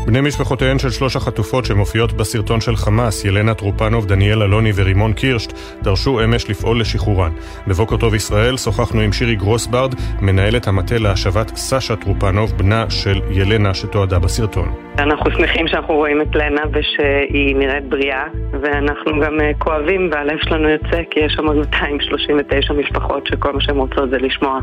בני 0.07 0.21
משפחותיהן 0.21 0.79
של 0.79 0.91
שלוש 0.91 1.17
החטופות 1.17 1.65
שמופיעות 1.65 2.13
בסרטון 2.13 2.61
של 2.61 2.77
חמאס, 2.77 3.25
ילנה 3.25 3.55
טרופנוב, 3.55 4.07
דניאל 4.07 4.43
אלוני 4.43 4.71
ורימון 4.77 5.13
קירשט, 5.13 5.53
דרשו 5.83 6.25
אמש 6.25 6.51
לפעול 6.51 6.81
לשחרורן. 6.81 7.31
בבוקר 7.67 7.97
טוב 7.97 8.15
ישראל 8.15 8.57
שוחחנו 8.57 9.01
עם 9.01 9.13
שירי 9.13 9.37
גרוסברד, 9.37 9.95
מנהלת 10.23 10.69
המטה 10.69 10.99
להשבת 10.99 11.49
סשה 11.57 11.97
טרופנוב, 11.97 12.53
בנה 12.59 12.91
של 12.91 13.21
ילנה 13.31 13.75
שתועדה 13.75 14.19
בסרטון. 14.19 14.69
אנחנו 14.99 15.31
שמחים 15.31 15.69
שאנחנו 15.69 15.95
רואים 15.95 16.23
את 16.23 16.35
לנה 16.35 16.63
ושהיא 16.73 17.57
נראית 17.57 17.89
בריאה, 17.89 18.25
ואנחנו 18.63 19.21
גם 19.21 19.41
אה, 19.41 19.51
כואבים 19.59 20.11
והלב 20.13 20.39
שלנו 20.43 20.69
יוצא 20.69 21.03
כי 21.11 21.21
יש 21.21 21.33
שם 21.33 21.45
239 21.45 22.75
משפחות 22.75 23.27
שכל 23.27 23.53
מה 23.53 23.61
שהן 23.61 23.77
רוצות 23.77 24.11
זה 24.11 24.17
לשמוע 24.19 24.61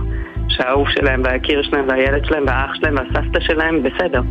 שהאהוב 0.49 0.87
שלהם 0.89 1.21
והיקיר 1.23 1.63
שלהם 1.63 1.87
והילד 1.87 2.25
שלהם 2.25 2.43
והאח 2.47 2.75
שלהם 2.75 2.95
והסבתא 2.95 3.39
שלהם 3.39 3.83
בסדר. 3.83 4.21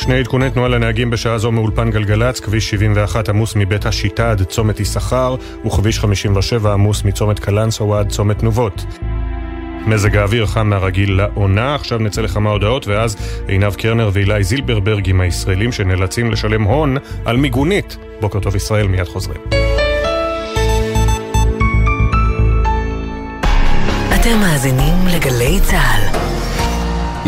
שני 0.00 0.18
עדכוני 0.18 0.50
תנועה 0.50 0.68
לנהגים 0.68 1.10
בשעה 1.10 1.38
זו 1.38 1.52
מאולפן 1.52 1.90
גלגלצ, 1.90 2.40
כביש 2.40 2.70
71 2.70 3.28
עמוס 3.28 3.56
מבית 3.56 3.86
השיטה 3.86 4.30
עד 4.30 4.42
צומת 4.42 4.80
יששכר, 4.80 5.36
וכביש 5.66 6.00
57 6.00 6.72
עמוס 6.72 7.04
מצומת 7.04 7.38
קלנסווה 7.38 8.00
עד 8.00 8.08
צומת 8.08 8.38
תנובות. 8.38 8.84
מזג 9.86 10.16
האוויר 10.16 10.46
חם 10.46 10.70
מהרגיל 10.70 11.12
לעונה, 11.12 11.74
עכשיו 11.74 11.98
נצא 11.98 12.20
לכמה 12.20 12.50
הודעות 12.50 12.86
ואז 12.88 13.16
עינב 13.48 13.74
קרנר 13.74 14.10
ואילי 14.12 14.44
זילברברג 14.44 15.08
עם 15.08 15.20
הישראלים 15.20 15.72
שנאלצים 15.72 16.30
לשלם 16.30 16.62
הון 16.62 16.96
על 17.24 17.36
מיגונית. 17.36 17.96
בוקר 18.20 18.40
טוב 18.40 18.56
ישראל, 18.56 18.86
מיד 18.86 19.08
חוזרים. 19.08 19.40
אתם 24.14 24.38
מאזינים 24.40 24.94
לגלי 25.06 25.60
צה"ל. 25.60 26.17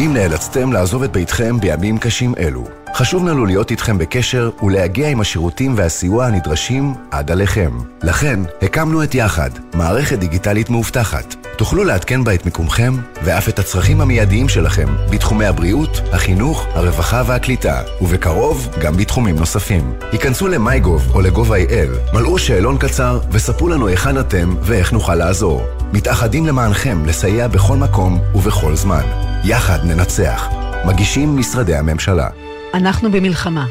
אם 0.01 0.14
נאלצתם 0.14 0.72
לעזוב 0.72 1.02
את 1.02 1.12
ביתכם 1.12 1.60
בימים 1.60 1.98
קשים 1.98 2.35
אלו, 2.39 2.64
חשוב 2.94 3.27
לנו 3.27 3.47
להיות 3.47 3.70
איתכם 3.70 3.98
בקשר 3.98 4.51
ולהגיע 4.62 5.09
עם 5.09 5.20
השירותים 5.20 5.74
והסיוע 5.77 6.27
הנדרשים 6.27 6.94
עד 7.10 7.31
עליכם. 7.31 7.70
לכן, 8.02 8.40
הקמנו 8.62 9.02
את 9.02 9.14
יחד, 9.14 9.51
מערכת 9.74 10.18
דיגיטלית 10.18 10.70
מאובטחת. 10.70 11.35
תוכלו 11.56 11.85
לעדכן 11.85 12.24
בה 12.24 12.35
את 12.35 12.44
מיקומכם 12.44 12.94
ואף 13.24 13.48
את 13.48 13.59
הצרכים 13.59 14.01
המיידיים 14.01 14.48
שלכם 14.48 14.89
בתחומי 15.10 15.47
הבריאות, 15.47 16.01
החינוך, 16.12 16.66
הרווחה 16.74 17.22
והקליטה, 17.27 17.82
ובקרוב 18.01 18.68
גם 18.82 18.97
בתחומים 18.97 19.36
נוספים. 19.36 19.93
היכנסו 20.12 20.48
ל-MyGov 20.48 21.14
או 21.14 21.20
ל-gov.il, 21.20 22.14
מלאו 22.14 22.39
שאלון 22.39 22.78
קצר 22.78 23.20
וספרו 23.31 23.68
לנו 23.68 23.86
היכן 23.86 24.18
אתם 24.18 24.55
ואיך 24.62 24.93
נוכל 24.93 25.14
לעזור. 25.14 25.62
מתאחדים 25.93 26.47
למענכם 26.47 27.06
לסייע 27.06 27.48
בכל 27.48 27.77
מקום 27.77 28.20
ובכל 28.35 28.77
זמן. 28.77 29.30
יחד 29.44 29.78
ננצח. 29.84 30.48
מגישים 30.84 31.36
משרדי 31.36 31.74
הממשלה. 31.74 32.28
אנחנו 32.74 33.10
במלחמה. 33.10 33.66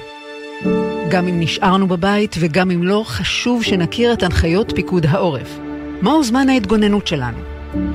גם 1.09 1.27
אם 1.27 1.39
נשארנו 1.39 1.87
בבית 1.87 2.35
וגם 2.39 2.71
אם 2.71 2.83
לא, 2.83 3.03
חשוב 3.05 3.63
שנכיר 3.63 4.13
את 4.13 4.23
הנחיות 4.23 4.71
פיקוד 4.75 5.05
העורף. 5.05 5.59
מהו 6.01 6.23
זמן 6.23 6.49
ההתגוננות 6.49 7.07
שלנו? 7.07 7.37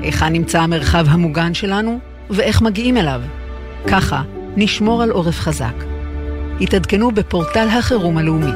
היכן 0.03 0.33
נמצא 0.33 0.61
המרחב 0.61 1.07
המוגן 1.09 1.55
שלנו 1.55 1.99
ואיך 2.31 2.63
מגיעים 2.63 2.97
אליו. 2.97 3.21
ככה 3.87 4.23
נשמור 4.57 5.03
על 5.03 5.11
עורף 5.11 5.41
חזק. 5.41 5.75
התעדכנו 6.61 7.13
בפורטל 7.13 7.69
החירום 7.69 8.19
הלאומי. 8.19 8.53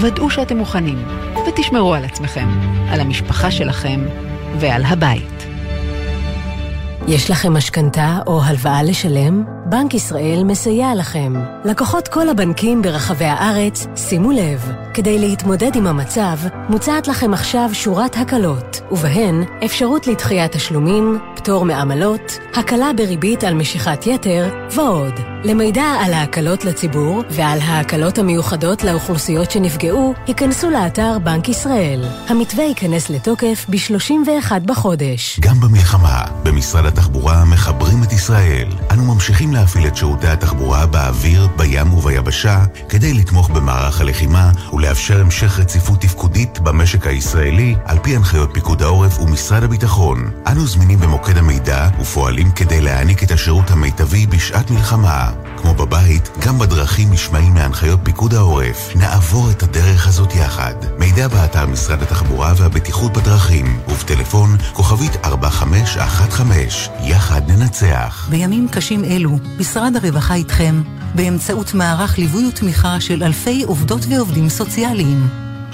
ודאו 0.00 0.30
שאתם 0.30 0.56
מוכנים, 0.56 1.04
ותשמרו 1.48 1.94
על 1.94 2.04
עצמכם, 2.04 2.48
על 2.90 3.00
המשפחה 3.00 3.50
שלכם 3.50 4.00
ועל 4.60 4.84
הבית. 4.84 5.33
יש 7.08 7.30
לכם 7.30 7.54
משכנתה 7.54 8.18
או 8.26 8.42
הלוואה 8.42 8.82
לשלם? 8.82 9.53
בנק 9.66 9.94
ישראל 9.94 10.42
מסייע 10.44 10.94
לכם. 10.94 11.32
לקוחות 11.64 12.08
כל 12.08 12.28
הבנקים 12.28 12.82
ברחבי 12.82 13.24
הארץ, 13.24 13.86
שימו 13.96 14.32
לב, 14.32 14.72
כדי 14.94 15.18
להתמודד 15.18 15.76
עם 15.76 15.86
המצב, 15.86 16.38
מוצעת 16.68 17.08
לכם 17.08 17.34
עכשיו 17.34 17.70
שורת 17.72 18.16
הקלות, 18.16 18.80
ובהן 18.90 19.42
אפשרות 19.64 20.06
לדחיית 20.06 20.52
תשלומים, 20.52 21.18
פטור 21.36 21.64
מעמלות, 21.64 22.38
הקלה 22.54 22.90
בריבית 22.96 23.44
על 23.44 23.54
משיכת 23.54 24.06
יתר 24.06 24.48
ועוד. 24.70 25.14
למידע 25.44 25.84
על 26.04 26.12
ההקלות 26.12 26.64
לציבור 26.64 27.22
ועל 27.30 27.58
ההקלות 27.60 28.18
המיוחדות 28.18 28.84
לאוכלוסיות 28.84 29.50
שנפגעו, 29.50 30.14
היכנסו 30.26 30.70
לאתר 30.70 31.18
בנק 31.18 31.48
ישראל. 31.48 32.04
המתווה 32.28 32.64
ייכנס 32.64 33.10
לתוקף 33.10 33.66
ב-31 33.68 34.58
בחודש. 34.64 35.40
גם 35.40 35.60
במלחמה, 35.60 36.24
במשרד 36.42 36.86
התחבורה 36.86 37.44
מחברים 37.44 38.02
את 38.02 38.12
ישראל. 38.12 38.68
אנו 38.90 39.14
ממשיכים 39.14 39.53
להפעיל 39.54 39.86
את 39.86 39.96
שירותי 39.96 40.28
התחבורה 40.28 40.86
באוויר, 40.86 41.48
בים 41.56 41.94
וביבשה, 41.94 42.64
כדי 42.88 43.14
לתמוך 43.14 43.50
במערך 43.50 44.00
הלחימה 44.00 44.50
ולאפשר 44.72 45.20
המשך 45.20 45.58
רציפות 45.58 46.00
תפקודית 46.00 46.58
במשק 46.58 47.06
הישראלי, 47.06 47.74
על 47.84 47.98
פי 48.02 48.16
הנחיות 48.16 48.50
פיקוד 48.52 48.82
העורף 48.82 49.18
ומשרד 49.20 49.62
הביטחון. 49.62 50.30
אנו 50.46 50.66
זמינים 50.66 50.98
במוקד 50.98 51.38
המידע 51.38 51.88
ופועלים 52.00 52.50
כדי 52.50 52.80
להעניק 52.80 53.22
את 53.22 53.30
השירות 53.30 53.70
המיטבי 53.70 54.26
בשעת 54.26 54.70
מלחמה. 54.70 55.30
כמו 55.56 55.74
בבית, 55.74 56.30
גם 56.46 56.58
בדרכים 56.58 57.12
נשמעים 57.12 57.54
מהנחיות 57.54 58.00
פיקוד 58.02 58.34
העורף. 58.34 58.96
נעבור 58.96 59.50
את 59.50 59.62
הדרך 59.62 60.08
הזאת 60.08 60.34
יחד. 60.34 60.74
מידע 60.98 61.28
באתר 61.28 61.66
משרד 61.66 62.02
התחבורה 62.02 62.52
והבטיחות 62.56 63.12
בדרכים, 63.12 63.78
ובטלפון 63.88 64.56
כוכבית 64.72 65.16
4515. 65.24 66.94
יחד 67.04 67.42
ננצח. 67.50 68.28
בימים 68.30 68.68
קשים 68.68 69.04
אלו, 69.04 69.38
משרד 69.58 69.96
הרווחה 69.96 70.34
איתכם, 70.34 70.82
באמצעות 71.14 71.74
מערך 71.74 72.18
ליווי 72.18 72.48
ותמיכה 72.48 73.00
של 73.00 73.22
אלפי 73.22 73.62
עובדות 73.62 74.00
ועובדים 74.08 74.48
סוציאליים. 74.48 75.28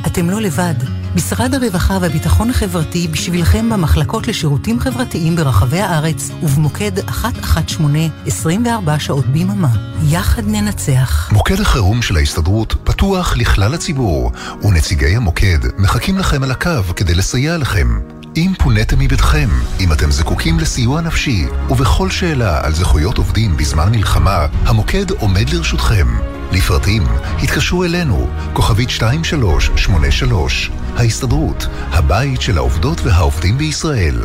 אתם 0.06 0.30
לא 0.30 0.40
לבד. 0.40 0.99
משרד 1.14 1.54
הרווחה 1.54 1.98
והביטחון 2.00 2.50
החברתי 2.50 3.08
בשבילכם 3.08 3.70
במחלקות 3.70 4.28
לשירותים 4.28 4.80
חברתיים 4.80 5.36
ברחבי 5.36 5.80
הארץ 5.80 6.30
ובמוקד 6.42 6.92
118 7.22 8.26
24 8.26 8.98
שעות 8.98 9.26
ביממה. 9.26 9.68
יחד 10.08 10.42
ננצח. 10.46 11.32
מוקד 11.32 11.60
החירום 11.60 12.02
של 12.02 12.16
ההסתדרות 12.16 12.74
פתוח 12.84 13.36
לכלל 13.36 13.74
הציבור, 13.74 14.32
ונציגי 14.62 15.16
המוקד 15.16 15.58
מחכים 15.78 16.18
לכם 16.18 16.42
על 16.42 16.50
הקו 16.50 16.94
כדי 16.96 17.14
לסייע 17.14 17.56
לכם. 17.56 18.00
אם 18.36 18.52
פוניתם 18.58 18.98
מביתכם, 18.98 19.48
אם 19.80 19.92
אתם 19.92 20.10
זקוקים 20.10 20.58
לסיוע 20.58 21.00
נפשי, 21.00 21.46
ובכל 21.70 22.10
שאלה 22.10 22.66
על 22.66 22.74
זכויות 22.74 23.18
עובדים 23.18 23.56
בזמן 23.56 23.90
מלחמה, 23.90 24.46
המוקד 24.66 25.10
עומד 25.10 25.50
לרשותכם. 25.50 26.06
לפרטים, 26.52 27.02
התקשרו 27.42 27.84
אלינו, 27.84 28.28
כוכבית 28.52 28.88
2383, 28.88 30.70
ההסתדרות, 31.00 31.66
הבית 31.90 32.40
של 32.40 32.58
העובדות 32.58 33.00
והעובדים 33.00 33.58
בישראל. 33.58 34.16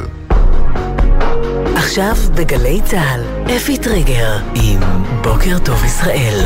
עכשיו 1.76 2.16
בגלי 2.36 2.82
צה"ל, 2.86 3.22
אפי 3.56 3.78
טריגר 3.78 4.38
עם 4.56 4.80
בוקר 5.24 5.60
טוב 5.60 5.86
ישראל. 5.86 6.46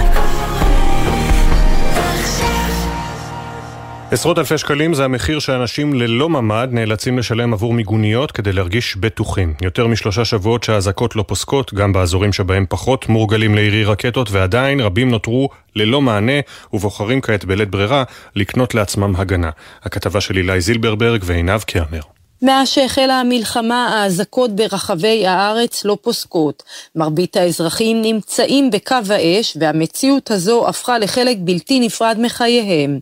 עשרות 4.12 4.40
אלפי 4.40 4.58
שקלים 4.58 4.94
זה 4.94 5.06
המחיר 5.06 5.40
שאנשים 5.40 5.94
ללא 5.94 6.30
ממ"ד 6.30 6.68
נאלצים 6.72 7.20
לשלם 7.20 7.54
עבור 7.54 7.74
מיגוניות 7.74 8.32
כדי 8.32 8.54
להרגיש 8.54 8.96
בטוחים. 8.96 9.54
יותר 9.62 9.88
משלושה 9.88 10.26
שבועות 10.26 10.64
שהאזעקות 10.64 11.16
לא 11.16 11.24
פוסקות, 11.28 11.74
גם 11.74 11.94
באזורים 11.94 12.34
שבהם 12.34 12.66
פחות 12.70 13.10
מורגלים 13.10 13.56
לירי 13.56 13.84
רקטות, 13.84 14.32
ועדיין 14.32 14.80
רבים 14.80 15.10
נותרו 15.10 15.50
ללא 15.76 16.02
מענה 16.02 16.40
ובוחרים 16.74 17.22
כעת 17.22 17.46
בלית 17.46 17.70
ברירה 17.70 18.04
לקנות 18.36 18.76
לעצמם 18.76 19.16
הגנה. 19.16 19.50
הכתבה 19.84 20.22
של 20.22 20.38
אילי 20.38 20.62
זילברברג 20.62 21.22
ועינב 21.26 21.62
קרנר. 21.62 22.02
מאז 22.42 22.68
שהחלה 22.68 23.20
המלחמה, 23.20 23.88
האזעקות 23.88 24.56
ברחבי 24.56 25.28
הארץ 25.28 25.86
לא 25.86 25.98
פוסקות. 26.02 26.64
מרבית 26.96 27.38
האזרחים 27.38 28.02
נמצאים 28.02 28.72
בקו 28.72 28.96
האש, 29.10 29.58
והמציאות 29.60 30.32
הזו 30.32 30.68
הפכה 30.68 31.00
לחלק 31.00 31.38
בלתי 31.40 31.80
נפרד 31.80 32.18
מחייהם. 32.22 33.00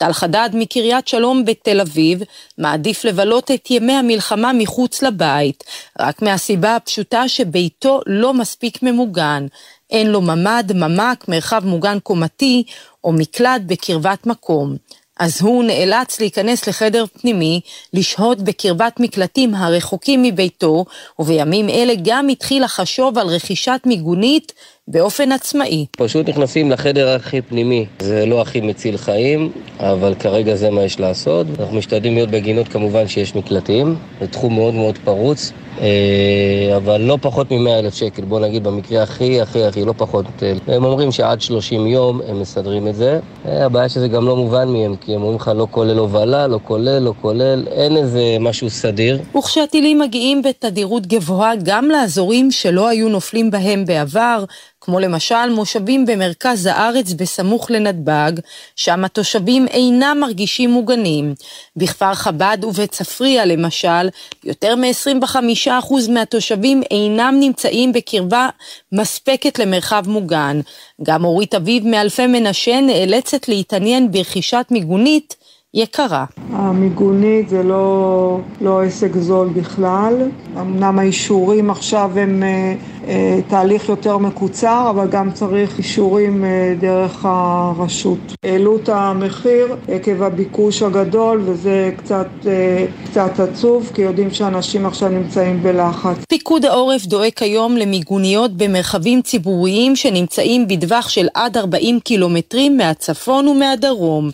טל 0.00 0.12
חדד 0.12 0.50
מקריית 0.52 1.08
שלום 1.08 1.44
בתל 1.44 1.80
אביב 1.80 2.22
מעדיף 2.58 3.04
לבלות 3.04 3.50
את 3.50 3.70
ימי 3.70 3.92
המלחמה 3.92 4.52
מחוץ 4.52 5.02
לבית, 5.02 5.64
רק 6.00 6.22
מהסיבה 6.22 6.76
הפשוטה 6.76 7.28
שביתו 7.28 8.00
לא 8.06 8.34
מספיק 8.34 8.82
ממוגן. 8.82 9.46
אין 9.90 10.06
לו 10.06 10.20
ממ"ד, 10.20 10.72
ממ"ק, 10.74 11.24
מרחב 11.28 11.66
מוגן 11.66 11.98
קומתי 11.98 12.62
או 13.04 13.12
מקלט 13.12 13.60
בקרבת 13.66 14.26
מקום. 14.26 14.76
אז 15.18 15.42
הוא 15.42 15.64
נאלץ 15.64 16.20
להיכנס 16.20 16.68
לחדר 16.68 17.04
פנימי, 17.20 17.60
לשהות 17.92 18.38
בקרבת 18.40 19.00
מקלטים 19.00 19.54
הרחוקים 19.54 20.22
מביתו, 20.22 20.84
ובימים 21.18 21.68
אלה 21.68 21.94
גם 22.02 22.28
התחיל 22.28 22.64
לחשוב 22.64 23.18
על 23.18 23.26
רכישת 23.26 23.80
מיגונית 23.86 24.52
באופן 24.92 25.32
עצמאי. 25.32 25.86
פשוט 25.96 26.28
נכנסים 26.28 26.70
לחדר 26.70 27.08
הכי 27.08 27.42
פנימי. 27.42 27.86
זה 27.98 28.26
לא 28.26 28.40
הכי 28.40 28.60
מציל 28.60 28.96
חיים, 28.96 29.52
אבל 29.78 30.14
כרגע 30.14 30.54
זה 30.54 30.70
מה 30.70 30.82
יש 30.82 31.00
לעשות. 31.00 31.46
אנחנו 31.58 31.76
משתדלים 31.76 32.14
להיות 32.14 32.30
בגינות 32.30 32.68
כמובן 32.68 33.08
שיש 33.08 33.36
מקלטים. 33.36 33.96
זה 34.20 34.26
תחום 34.26 34.54
מאוד 34.54 34.74
מאוד 34.74 34.98
פרוץ. 35.04 35.52
אה, 35.80 36.76
אבל 36.76 37.00
לא 37.00 37.18
פחות 37.20 37.50
מ-100 37.50 37.70
אלף 37.78 37.94
שקל, 37.94 38.22
בוא 38.22 38.40
נגיד 38.40 38.64
במקרה 38.64 39.02
הכי 39.02 39.40
הכי 39.40 39.64
הכי 39.64 39.84
לא 39.84 39.94
פחות. 39.96 40.26
הם 40.66 40.84
אומרים 40.84 41.12
שעד 41.12 41.40
30 41.40 41.86
יום 41.86 42.20
הם 42.28 42.40
מסדרים 42.40 42.88
את 42.88 42.94
זה. 42.94 43.20
אה, 43.48 43.66
הבעיה 43.66 43.88
שזה 43.88 44.08
גם 44.08 44.26
לא 44.26 44.36
מובן 44.36 44.68
מהם, 44.68 44.96
כי 44.96 45.14
הם 45.14 45.22
אומרים 45.22 45.36
לך 45.36 45.50
לא 45.56 45.66
כולל 45.70 45.98
הובלה, 45.98 46.46
לא 46.46 46.60
כולל, 46.64 46.98
לא 46.98 47.14
כולל, 47.20 47.66
אין 47.70 47.96
איזה 47.96 48.36
משהו 48.40 48.70
סדיר. 48.70 49.18
וכשהטילים 49.38 49.98
מגיעים 49.98 50.42
בתדירות 50.42 51.06
גבוהה 51.06 51.52
גם 51.62 51.88
לאזורים 51.90 52.50
שלא 52.50 52.88
היו 52.88 53.08
נופלים 53.08 53.50
בהם 53.50 53.84
בעבר, 53.84 54.44
כמו 54.80 55.00
למשל 55.00 55.50
מושבים 55.50 56.06
במרכז 56.06 56.66
הארץ 56.66 57.12
בסמוך 57.12 57.70
לנתב"ג, 57.70 58.32
שם 58.76 59.04
התושבים 59.04 59.66
אינם 59.68 60.16
מרגישים 60.20 60.70
מוגנים. 60.70 61.34
בכפר 61.76 62.14
חב"ד 62.14 62.58
ובצפריה 62.64 63.44
למשל, 63.44 64.08
יותר 64.44 64.76
מ-25% 64.76 66.10
מהתושבים 66.10 66.82
אינם 66.90 67.36
נמצאים 67.40 67.92
בקרבה 67.92 68.48
מספקת 68.92 69.58
למרחב 69.58 70.04
מוגן. 70.08 70.60
גם 71.02 71.24
אורית 71.24 71.54
אביב 71.54 71.86
מאלפי 71.86 72.26
מנשה 72.26 72.80
נאלצת 72.80 73.48
להתעניין 73.48 74.10
ברכישת 74.10 74.66
מיגונית 74.70 75.36
יקרה. 75.74 76.24
המיגונית 76.52 77.48
זה 77.48 77.62
לא, 77.62 78.40
לא 78.60 78.82
עסק 78.82 79.16
זול 79.16 79.48
בכלל. 79.48 80.28
אמנם 80.60 80.98
האישורים 80.98 81.70
עכשיו 81.70 82.10
הם 82.14 82.42
אה, 82.42 82.74
אה, 83.08 83.38
תהליך 83.48 83.88
יותר 83.88 84.18
מקוצר, 84.18 84.86
אבל 84.90 85.08
גם 85.08 85.32
צריך 85.32 85.78
אישורים 85.78 86.44
אה, 86.44 86.74
דרך 86.80 87.24
הרשות. 87.24 88.18
העלו 88.44 88.76
את 88.76 88.88
המחיר 88.88 89.76
עקב 89.88 90.22
הביקוש 90.22 90.82
הגדול, 90.82 91.42
וזה 91.44 91.90
קצת, 91.96 92.28
אה, 92.46 92.86
קצת 93.04 93.40
עצוב, 93.40 93.90
כי 93.94 94.02
יודעים 94.02 94.30
שאנשים 94.30 94.86
עכשיו 94.86 95.08
נמצאים 95.08 95.62
בלחץ. 95.62 96.16
פיקוד 96.28 96.64
העורף 96.64 97.06
דואג 97.06 97.30
היום 97.40 97.76
למיגוניות 97.76 98.56
במרחבים 98.56 99.22
ציבוריים 99.22 99.96
שנמצאים 99.96 100.68
בטווח 100.68 101.08
של 101.08 101.26
עד 101.34 101.56
40 101.56 102.00
קילומטרים 102.00 102.76
מהצפון 102.76 103.48
ומהדרום. 103.48 104.30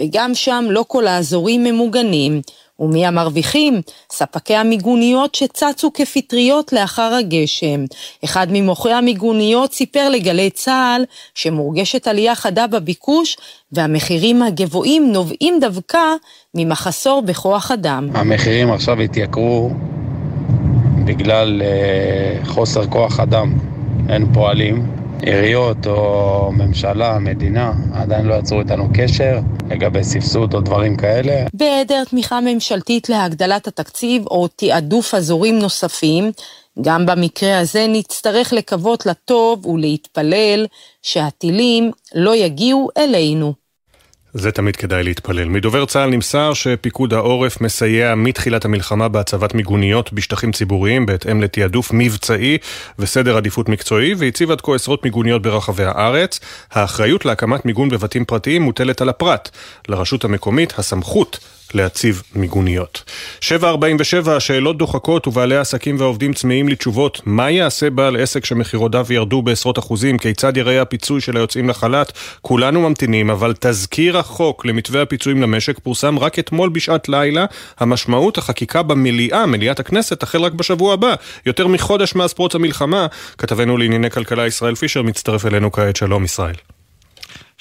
וגם 0.00 0.34
שם 0.34 0.64
לא 0.68 0.84
כל 0.88 1.06
האזורים 1.06 1.64
ממוגנים. 1.64 2.40
ומי 2.80 3.06
המרוויחים? 3.06 3.80
ספקי 4.12 4.54
המיגוניות 4.54 5.34
שצצו 5.34 5.92
כפטריות 5.92 6.72
לאחר 6.72 7.14
הגשם. 7.18 7.84
אחד 8.24 8.46
ממוכרי 8.50 8.92
המיגוניות 8.92 9.72
סיפר 9.72 10.08
לגלי 10.08 10.50
צה"ל 10.50 11.04
שמורגשת 11.34 12.08
עלייה 12.08 12.34
חדה 12.34 12.66
בביקוש 12.66 13.36
והמחירים 13.72 14.42
הגבוהים 14.42 15.12
נובעים 15.12 15.60
דווקא 15.60 15.98
ממחסור 16.54 17.22
בכוח 17.22 17.70
אדם. 17.70 18.08
המחירים 18.14 18.72
עכשיו 18.72 19.00
התייקרו 19.00 19.70
בגלל 21.04 21.62
uh, 21.62 22.46
חוסר 22.48 22.86
כוח 22.86 23.20
אדם. 23.20 23.58
אין 24.08 24.32
פועלים, 24.32 24.86
עיריות 25.22 25.86
או 25.86 26.52
ממשלה, 26.52 27.18
מדינה, 27.18 27.72
עדיין 27.94 28.26
לא 28.26 28.34
יצרו 28.34 28.60
איתנו 28.60 28.88
קשר 28.94 29.38
לגבי 29.70 30.04
סבסוד 30.04 30.54
או 30.54 30.60
דברים 30.60 30.96
כאלה. 30.96 31.46
בהיעדר 31.54 32.04
תמיכה 32.04 32.40
ממשלתית 32.40 33.08
להגדלת 33.08 33.66
התקציב 33.66 34.26
או 34.26 34.48
תעדוף 34.48 35.14
אזורים 35.14 35.58
נוספים, 35.58 36.32
גם 36.82 37.06
במקרה 37.06 37.58
הזה 37.58 37.86
נצטרך 37.88 38.52
לקוות 38.52 39.06
לטוב 39.06 39.66
ולהתפלל 39.66 40.66
שהטילים 41.02 41.90
לא 42.14 42.36
יגיעו 42.36 42.88
אלינו. 42.98 43.59
זה 44.34 44.52
תמיד 44.52 44.76
כדאי 44.76 45.02
להתפלל. 45.02 45.48
מדובר 45.48 45.86
צה"ל 45.86 46.10
נמסר 46.10 46.54
שפיקוד 46.54 47.14
העורף 47.14 47.60
מסייע 47.60 48.14
מתחילת 48.14 48.64
המלחמה 48.64 49.08
בהצבת 49.08 49.54
מיגוניות 49.54 50.12
בשטחים 50.12 50.52
ציבוריים 50.52 51.06
בהתאם 51.06 51.42
לתעדוף 51.42 51.90
מבצעי 51.92 52.58
וסדר 52.98 53.36
עדיפות 53.36 53.68
מקצועי, 53.68 54.14
והציב 54.18 54.50
עד 54.50 54.60
כה 54.60 54.74
עשרות 54.74 55.04
מיגוניות 55.04 55.42
ברחבי 55.42 55.84
הארץ. 55.84 56.40
האחריות 56.70 57.24
להקמת 57.24 57.66
מיגון 57.66 57.88
בבתים 57.88 58.24
פרטיים 58.24 58.62
מוטלת 58.62 59.00
על 59.00 59.08
הפרט. 59.08 59.48
לרשות 59.88 60.24
המקומית 60.24 60.78
הסמכות 60.78 61.38
להציב 61.74 62.22
מיגוניות. 62.34 63.04
747, 63.40 64.40
שאלות 64.40 64.78
דוחקות 64.78 65.26
ובעלי 65.26 65.56
העסקים 65.56 65.96
והעובדים 65.98 66.32
צמאים 66.32 66.68
לתשובות. 66.68 67.20
מה 67.24 67.50
יעשה 67.50 67.90
בעל 67.90 68.16
עסק 68.16 68.44
שמכירותיו 68.44 69.06
ירדו 69.10 69.42
בעשרות 69.42 69.78
אחוזים? 69.78 70.18
כיצד 70.18 70.56
ייראה 70.56 70.82
הפיצוי 70.82 71.20
של 71.20 71.36
היוצאים 71.36 71.68
לחל"ת? 71.68 72.12
כולנו 72.42 72.80
ממתינים, 72.80 73.30
אבל 73.30 73.54
תזכיר 73.60 74.18
החוק 74.18 74.66
למתווה 74.66 75.02
הפיצויים 75.02 75.42
למשק 75.42 75.78
פורסם 75.78 76.18
רק 76.18 76.38
אתמול 76.38 76.68
בשעת 76.68 77.08
לילה. 77.08 77.44
המשמעות, 77.78 78.38
החקיקה 78.38 78.82
במליאה, 78.82 79.46
מליאת 79.46 79.80
הכנסת, 79.80 80.20
תחל 80.20 80.42
רק 80.42 80.52
בשבוע 80.52 80.94
הבא. 80.94 81.14
יותר 81.46 81.66
מחודש 81.66 82.14
מאז 82.14 82.32
פרוץ 82.32 82.54
המלחמה. 82.54 83.06
כתבנו 83.38 83.76
לענייני 83.76 84.10
כלכלה 84.10 84.46
ישראל 84.46 84.74
פישר 84.74 85.02
מצטרף 85.02 85.46
אלינו 85.46 85.72
כעת. 85.72 85.96
שלום 85.96 86.24
ישראל. 86.24 86.79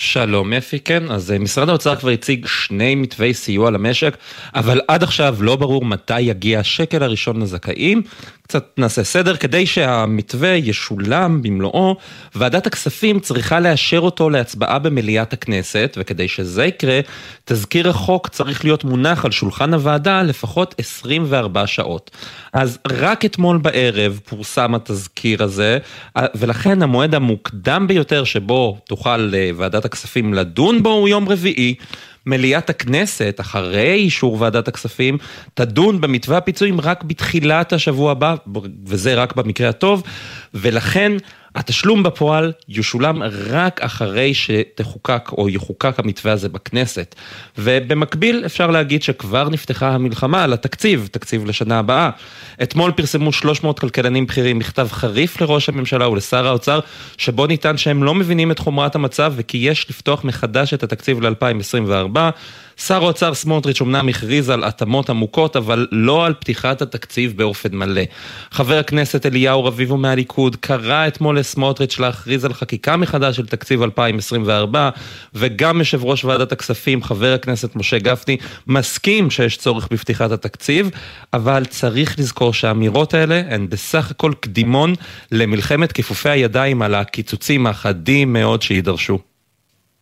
שלום 0.02 0.54
אפי, 0.54 0.80
כן, 0.80 1.12
אז 1.12 1.32
אה, 1.32 1.40
משרד 1.40 1.70
האוצר 1.70 1.96
כבר 1.96 2.10
הציג 2.10 2.46
שני 2.46 2.96
מתווי 2.96 3.34
סיוע 3.34 3.72
למשק, 3.72 4.18
אבל 4.56 4.82
עד 4.88 5.04
עכשיו 5.04 5.36
לא 5.40 5.56
ברור 5.56 5.86
מתי 5.86 6.22
יגיע 6.22 6.60
השקל 6.60 7.04
הראשון 7.04 7.42
לזכאים. 7.42 8.02
קצת 8.50 8.74
נעשה 8.78 9.04
סדר, 9.04 9.36
כדי 9.36 9.66
שהמתווה 9.66 10.50
ישולם 10.50 11.42
במלואו, 11.42 11.96
ועדת 12.36 12.68
הכספים 12.68 13.20
צריכה 13.20 13.60
לאשר 13.60 14.00
אותו 14.00 14.30
להצבעה 14.30 14.80
במליאת 14.80 15.34
הכנסת, 15.34 15.98
וכדי 16.00 16.28
שזה 16.28 16.66
יקרה, 16.66 17.00
תזכיר 17.46 17.90
החוק 17.90 18.28
צריך 18.28 18.64
להיות 18.64 18.84
מונח 18.84 19.26
על 19.26 19.32
שולחן 19.32 19.74
הוועדה 19.74 20.24
לפחות 20.24 20.76
24 20.78 21.68
שעות. 21.68 22.12
אז 22.54 22.80
רק 22.88 23.26
אתמול 23.26 23.58
בערב 23.58 24.20
פורסם 24.26 24.76
התזכיר 24.76 25.44
הזה, 25.44 25.78
ולכן 26.36 26.82
המועד 26.82 27.16
המוקדם 27.16 27.88
ביותר 27.88 28.24
שבו 28.24 28.78
תוכל 28.88 29.32
אה, 29.34 29.50
ועדת 29.58 29.86
הכספים 29.90 30.34
לדון 30.34 30.84
בו 30.84 30.90
הוא 30.90 31.10
יום 31.10 31.30
רביעי. 31.30 31.76
מליאת 32.26 32.70
הכנסת, 32.70 33.38
אחרי 33.42 33.94
אישור 33.94 34.38
ועדת 34.42 34.68
הכספים, 34.68 35.18
תדון 35.54 36.02
במתווה 36.02 36.38
הפיצויים 36.38 36.82
רק 36.82 37.04
בתחילת 37.04 37.74
השבוע 37.74 38.12
הבא, 38.12 38.36
וזה 38.86 39.16
רק 39.16 39.36
במקרה 39.36 39.70
הטוב, 39.70 40.04
ולכן 40.54 41.12
התשלום 41.56 42.04
בפועל 42.04 42.52
ישולם 42.70 43.24
רק 43.50 43.82
אחרי 43.82 44.34
שתחוקק 44.34 45.30
או 45.38 45.50
יחוקק 45.50 45.94
המתווה 45.98 46.34
הזה 46.34 46.50
בכנסת. 46.50 47.16
ובמקביל 47.58 48.44
אפשר 48.46 48.72
להגיד 48.72 49.04
שכבר 49.04 49.50
נפתחה 49.50 49.90
המלחמה 49.90 50.44
על 50.44 50.54
התקציב, 50.54 51.10
תקציב 51.12 51.46
לשנה 51.46 51.80
הבאה. 51.80 52.10
אתמול 52.64 52.92
פרסמו 52.92 53.32
300 53.32 53.80
כלכלנים 53.80 54.26
בכירים 54.26 54.60
מכתב 54.60 54.88
חריף 54.92 55.42
לראש 55.42 55.70
הממשלה 55.70 56.10
ולשר 56.10 56.48
האוצר, 56.48 56.80
שבו 57.18 57.48
ניתן 57.48 57.78
שהם 57.78 58.04
לא 58.04 58.16
מבינים 58.16 58.52
את 58.52 58.60
חומרת 58.60 58.96
המצב 58.96 59.34
וכי 59.36 59.58
יש 59.58 59.90
לפתוח 59.90 60.24
מחדש 60.24 60.74
את 60.74 60.84
התקציב 60.84 61.22
ל-2024. 61.22 62.20
שר 62.88 63.04
האוצר 63.04 63.34
סמוטריץ' 63.34 63.82
אמנם 63.82 64.10
הכריז 64.10 64.50
על 64.50 64.64
התאמות 64.64 65.10
עמוקות, 65.10 65.56
אבל 65.56 65.88
לא 65.92 66.26
על 66.26 66.34
פתיחת 66.34 66.82
התקציב 66.82 67.38
באופן 67.38 67.76
מלא. 67.76 68.02
חבר 68.52 68.78
הכנסת 68.78 69.26
אליהו 69.26 69.66
רביבו 69.66 69.98
מהליכוד 69.98 70.56
קרא 70.56 71.08
אתמול 71.08 71.40
לסמוטריץ' 71.40 72.00
להכריז 72.00 72.46
על 72.46 72.54
חקיקה 72.54 72.98
מחדש 72.98 73.38
של 73.38 73.46
תקציב 73.46 73.82
2024, 73.82 74.90
וגם 75.34 75.80
יושב 75.80 76.04
ראש 76.04 76.26
ועדת 76.26 76.52
הכספים, 76.52 77.04
חבר 77.04 77.34
הכנסת 77.34 77.76
משה 77.76 78.00
גפני, 78.00 78.38
מסכים 78.68 79.32
שיש 79.32 79.58
צורך 79.58 79.88
בפתיחת 79.92 80.32
התקציב, 80.32 80.90
אבל 81.34 81.66
צריך 81.66 82.20
לזכור 82.20 82.54
שהאמירות 82.54 83.14
האלה 83.14 83.42
הן 83.50 83.70
בסך 83.70 84.12
הכל 84.12 84.34
קדימון 84.40 84.94
למלחמת 85.32 85.92
כיפופי 85.92 86.30
הידיים 86.30 86.82
על 86.82 86.96
הקיצוצים 86.96 87.68
החדים 87.68 88.34
מאוד 88.34 88.62
שיידרשו. 88.62 89.20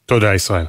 תודה 0.06 0.34
ישראל. 0.34 0.66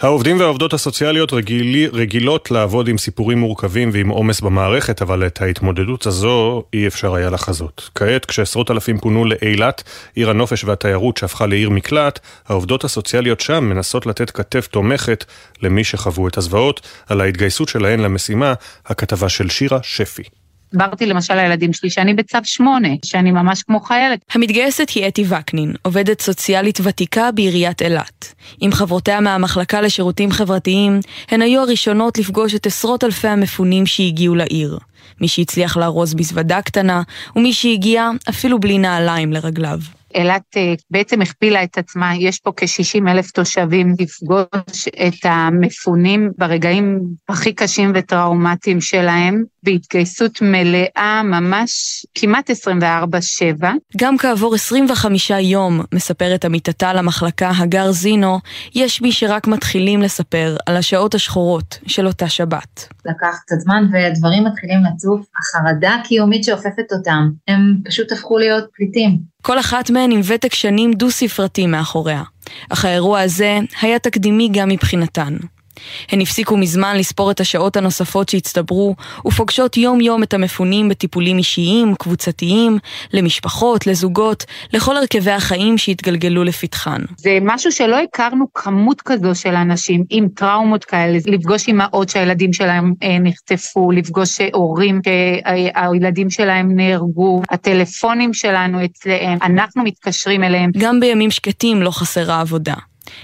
העובדים 0.00 0.40
והעובדות 0.40 0.72
הסוציאליות 0.72 1.32
רגיל, 1.32 1.90
רגילות 1.92 2.50
לעבוד 2.50 2.88
עם 2.88 2.98
סיפורים 2.98 3.38
מורכבים 3.38 3.90
ועם 3.92 4.08
עומס 4.08 4.40
במערכת, 4.40 5.02
אבל 5.02 5.26
את 5.26 5.40
ההתמודדות 5.40 6.06
הזו 6.06 6.64
אי 6.72 6.86
אפשר 6.86 7.14
היה 7.14 7.30
לחזות. 7.30 7.90
כעת, 7.94 8.26
כשעשרות 8.26 8.70
אלפים 8.70 8.98
פונו 8.98 9.24
לאילת, 9.24 9.82
עיר 10.14 10.30
הנופש 10.30 10.64
והתיירות 10.64 11.16
שהפכה 11.16 11.46
לעיר 11.46 11.70
מקלט, 11.70 12.18
העובדות 12.48 12.84
הסוציאליות 12.84 13.40
שם 13.40 13.64
מנסות 13.64 14.06
לתת 14.06 14.30
כתף 14.30 14.66
תומכת 14.66 15.24
למי 15.62 15.84
שחוו 15.84 16.28
את 16.28 16.38
הזוועות. 16.38 16.80
על 17.06 17.20
ההתגייסות 17.20 17.68
שלהן 17.68 18.00
למשימה, 18.00 18.54
הכתבה 18.86 19.28
של 19.28 19.48
שירה 19.48 19.78
שפי. 19.82 20.22
הסברתי 20.72 21.06
למשל 21.06 21.34
לילדים 21.34 21.72
שלי 21.72 21.90
שאני 21.90 22.14
בצו 22.14 22.38
8, 22.44 22.88
שאני 23.04 23.30
ממש 23.30 23.62
כמו 23.62 23.80
חיילת. 23.80 24.18
המתגייסת 24.34 24.90
היא 24.90 25.08
אתי 25.08 25.24
וקנין, 25.28 25.74
עובדת 25.82 26.20
סוציאלית 26.20 26.78
ותיקה 26.82 27.32
בעיריית 27.32 27.82
אילת. 27.82 28.34
עם 28.60 28.72
חברותיה 28.72 29.20
מהמחלקה 29.20 29.80
לשירותים 29.80 30.30
חברתיים, 30.30 31.00
הן 31.30 31.42
היו 31.42 31.60
הראשונות 31.60 32.18
לפגוש 32.18 32.54
את 32.54 32.66
עשרות 32.66 33.04
אלפי 33.04 33.28
המפונים 33.28 33.86
שהגיעו 33.86 34.34
לעיר. 34.34 34.78
מי 35.20 35.28
שהצליח 35.28 35.76
לארוז 35.76 36.14
מזוודה 36.14 36.62
קטנה, 36.62 37.02
ומי 37.36 37.52
שהגיע 37.52 38.10
אפילו 38.28 38.60
בלי 38.60 38.78
נעליים 38.78 39.32
לרגליו. 39.32 39.78
אילת 40.16 40.42
אה, 40.56 40.74
בעצם 40.90 41.22
הכפילה 41.22 41.62
את 41.62 41.78
עצמה, 41.78 42.16
יש 42.16 42.38
פה 42.38 42.52
כ-60 42.56 43.10
אלף 43.10 43.30
תושבים 43.30 43.94
לפגוש 44.00 44.88
את 45.08 45.24
המפונים 45.24 46.30
ברגעים 46.38 47.00
הכי 47.28 47.52
קשים 47.52 47.92
וטראומטיים 47.94 48.80
שלהם, 48.80 49.44
בהתגייסות 49.62 50.42
מלאה 50.42 51.22
ממש 51.24 51.70
כמעט 52.14 52.50
24-7. 52.50 52.54
גם 53.96 54.18
כעבור 54.18 54.54
25 54.54 55.30
יום, 55.30 55.80
מספרת 55.94 56.44
עמיתתה 56.44 56.92
למחלקה 56.92 57.50
הגר 57.58 57.92
זינו, 57.92 58.38
יש 58.74 59.02
מי 59.02 59.12
שרק 59.12 59.46
מתחילים 59.46 60.02
לספר 60.02 60.56
על 60.66 60.76
השעות 60.76 61.14
השחורות 61.14 61.78
של 61.86 62.06
אותה 62.06 62.28
שבת. 62.28 62.88
לקח 63.04 63.36
קצת 63.46 63.56
זמן 63.58 63.84
והדברים 63.92 64.44
מתחילים 64.44 64.78
לצוף, 64.84 65.26
החרדה 65.38 65.94
הקיומית 65.94 66.44
שאופפת 66.44 66.92
אותם, 66.92 67.30
הם 67.48 67.76
פשוט 67.84 68.12
הפכו 68.12 68.38
להיות 68.38 68.64
פליטים. 68.76 69.35
כל 69.46 69.58
אחת 69.58 69.90
מהן 69.90 70.10
עם 70.10 70.20
ותק 70.24 70.54
שנים 70.54 70.92
דו-ספרתי 70.92 71.66
מאחוריה. 71.66 72.22
אך 72.68 72.84
האירוע 72.84 73.20
הזה 73.20 73.58
היה 73.80 73.98
תקדימי 73.98 74.48
גם 74.52 74.68
מבחינתן. 74.68 75.36
הן 76.10 76.20
הפסיקו 76.20 76.56
מזמן 76.56 76.96
לספור 76.96 77.30
את 77.30 77.40
השעות 77.40 77.76
הנוספות 77.76 78.28
שהצטברו, 78.28 78.94
ופוגשות 79.26 79.76
יום-יום 79.76 80.22
את 80.22 80.34
המפונים 80.34 80.88
בטיפולים 80.88 81.38
אישיים, 81.38 81.94
קבוצתיים, 81.94 82.78
למשפחות, 83.12 83.86
לזוגות, 83.86 84.44
לכל 84.72 84.96
הרכבי 84.96 85.30
החיים 85.30 85.78
שהתגלגלו 85.78 86.44
לפתחן. 86.44 87.00
זה 87.16 87.38
משהו 87.42 87.72
שלא 87.72 87.96
הכרנו 88.02 88.46
כמות 88.54 89.02
כזו 89.02 89.34
של 89.34 89.54
אנשים 89.54 90.04
עם 90.10 90.28
טראומות 90.28 90.84
כאלה, 90.84 91.18
לפגוש 91.26 91.68
אימהות 91.68 92.08
שהילדים 92.08 92.52
שלהם 92.52 92.92
אה, 93.02 93.18
נחטפו, 93.20 93.90
לפגוש 93.90 94.40
הורים 94.52 95.00
שהילדים 95.04 96.30
שלהם 96.30 96.76
נהרגו, 96.76 97.42
הטלפונים 97.50 98.34
שלנו 98.34 98.84
אצלם, 98.84 99.38
אנחנו 99.42 99.82
מתקשרים 99.84 100.44
אליהם. 100.44 100.70
גם 100.78 101.00
בימים 101.00 101.30
שקטים 101.30 101.82
לא 101.82 101.90
חסרה 101.90 102.40
עבודה. 102.40 102.74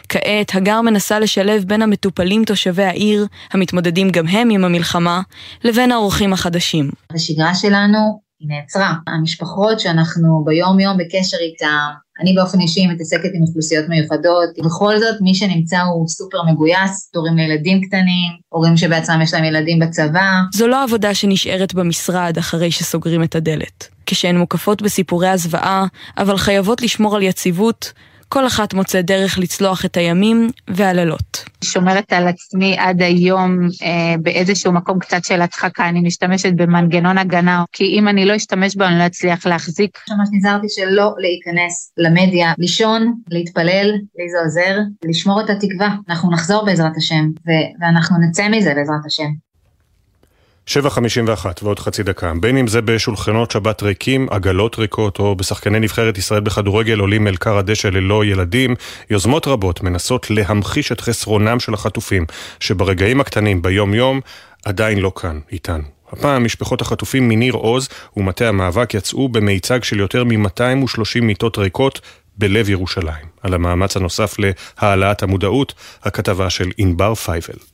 כעת 0.09 0.55
הגר 0.55 0.81
מנסה 0.81 1.19
לשלב 1.19 1.65
בין 1.65 1.83
המטופלים 1.83 2.45
תושבי 2.45 2.85
העיר, 2.85 3.27
המתמודדים 3.53 4.11
גם 4.11 4.27
הם 4.27 4.51
עם 4.51 4.65
המלחמה, 4.65 5.21
לבין 5.65 5.93
האורחים 5.93 6.33
החדשים. 6.33 6.91
השגרה 7.15 7.55
שלנו 7.55 8.21
היא 8.41 8.49
נעצרה. 8.49 8.93
המשפחות 9.07 9.81
שאנחנו 9.81 10.43
ביום 10.45 10.81
יום 10.81 10.97
בקשר 10.99 11.37
איתן, 11.41 11.91
אני 12.21 12.33
באופן 12.35 12.61
אישי 12.61 12.87
מתעסקת 12.87 13.31
עם 13.35 13.43
אוכלוסיות 13.43 13.89
מיוחדות, 13.89 14.49
בכל 14.65 14.99
זאת 14.99 15.21
מי 15.21 15.35
שנמצא 15.35 15.81
הוא 15.81 16.09
סופר 16.09 16.43
מגויס, 16.43 17.11
הורים 17.15 17.37
לילדים 17.37 17.81
קטנים, 17.81 18.33
הורים 18.49 18.77
שבעצמם 18.77 19.21
יש 19.23 19.35
להם 19.35 19.45
ילדים 19.45 19.79
בצבא. 19.79 20.31
זו 20.53 20.67
לא 20.67 20.83
עבודה 20.83 21.15
שנשארת 21.15 21.75
במשרד 21.75 22.39
אחרי 22.39 22.71
שסוגרים 22.71 23.23
את 23.23 23.35
הדלת. 23.35 23.89
כשהן 24.07 24.37
מוקפות 24.37 24.83
בסיפורי 24.83 25.29
הזוועה, 25.29 25.87
אבל 26.19 26.37
חייבות 26.37 26.83
לשמור 26.83 27.17
על 27.17 27.23
יציבות, 27.23 27.93
כל 28.33 28.47
אחת 28.47 28.75
מוצאת 28.75 29.05
דרך 29.07 29.39
לצלוח 29.39 29.85
את 29.85 29.97
הימים 29.97 30.51
והלילות. 30.69 31.45
שומרת 31.65 32.13
על 32.13 32.29
עצמי 32.29 32.79
עד 32.79 33.03
היום 33.03 33.59
אה, 33.83 34.15
באיזשהו 34.23 34.73
מקום 34.73 34.99
קצת 34.99 35.25
של 35.25 35.43
הדחקה, 35.43 35.89
אני 35.89 36.01
משתמשת 36.01 36.53
במנגנון 36.57 37.19
הגנה, 37.19 37.65
כי 37.73 37.85
אם 37.85 38.09
אני 38.09 38.25
לא 38.25 38.37
אשתמש 38.37 38.77
בו 38.77 38.85
אני 38.85 38.99
לא 38.99 39.07
אצליח 39.07 39.47
להחזיק. 39.47 39.99
ממש 40.11 40.29
נזהרתי 40.33 40.67
שלא 40.69 41.15
להיכנס 41.19 41.93
למדיה, 41.99 42.53
לישון, 42.59 43.15
להתפלל, 43.31 43.87
לי 44.19 44.31
זה 44.31 44.39
עוזר, 44.45 44.79
לשמור 45.05 45.41
את 45.41 45.51
התקווה. 45.51 45.95
אנחנו 46.09 46.31
נחזור 46.31 46.65
בעזרת 46.67 46.97
השם, 46.97 47.25
ו- 47.47 47.83
ואנחנו 47.85 48.17
נצא 48.29 48.49
מזה 48.49 48.75
בעזרת 48.75 49.07
השם. 49.07 49.52
7.51 50.69 51.47
ועוד 51.63 51.79
חצי 51.79 52.03
דקה. 52.03 52.33
בין 52.41 52.57
אם 52.57 52.67
זה 52.67 52.83
בשולחנות 52.83 53.51
שבת 53.51 53.83
ריקים, 53.83 54.27
עגלות 54.31 54.79
ריקות, 54.79 55.19
או 55.19 55.37
בשחקני 55.37 55.81
נבחרת 55.81 56.19
ישראל 56.19 56.41
בכדורגל 56.41 56.99
עולים 56.99 57.29
אל 57.29 57.37
כר 57.37 57.59
הדשא 57.59 57.89
ללא 57.89 58.25
ילדים, 58.25 58.75
יוזמות 59.11 59.47
רבות 59.47 59.83
מנסות 59.83 60.31
להמחיש 60.31 60.93
את 60.93 61.01
חסרונם 61.01 61.61
של 61.61 61.75
החטופים, 61.75 62.27
שברגעים 62.61 63.21
הקטנים 63.21 63.63
ביום-יום 63.63 64.21
עדיין 64.65 64.99
לא 64.99 65.13
כאן, 65.17 65.41
איתנו. 65.53 65.85
הפעם 66.13 66.45
משפחות 66.45 66.81
החטופים 66.81 67.29
מניר 67.29 67.55
עוז 67.55 67.89
ומטה 68.17 68.49
המאבק 68.49 68.95
יצאו 68.95 69.29
במיצג 69.29 69.85
של 69.85 70.01
יותר 70.01 70.25
מ-230 70.25 71.21
מיטות 71.23 71.59
ריקות 71.59 72.01
בלב 72.39 72.71
ירושלים. 72.71 73.27
על 73.43 73.55
המאמץ 73.55 73.97
הנוסף 73.97 74.37
להעלאת 74.39 75.23
המודעות, 75.23 75.75
הכתבה 76.03 76.51
של 76.51 76.71
ענבר 76.79 77.15
פייבל. 77.15 77.72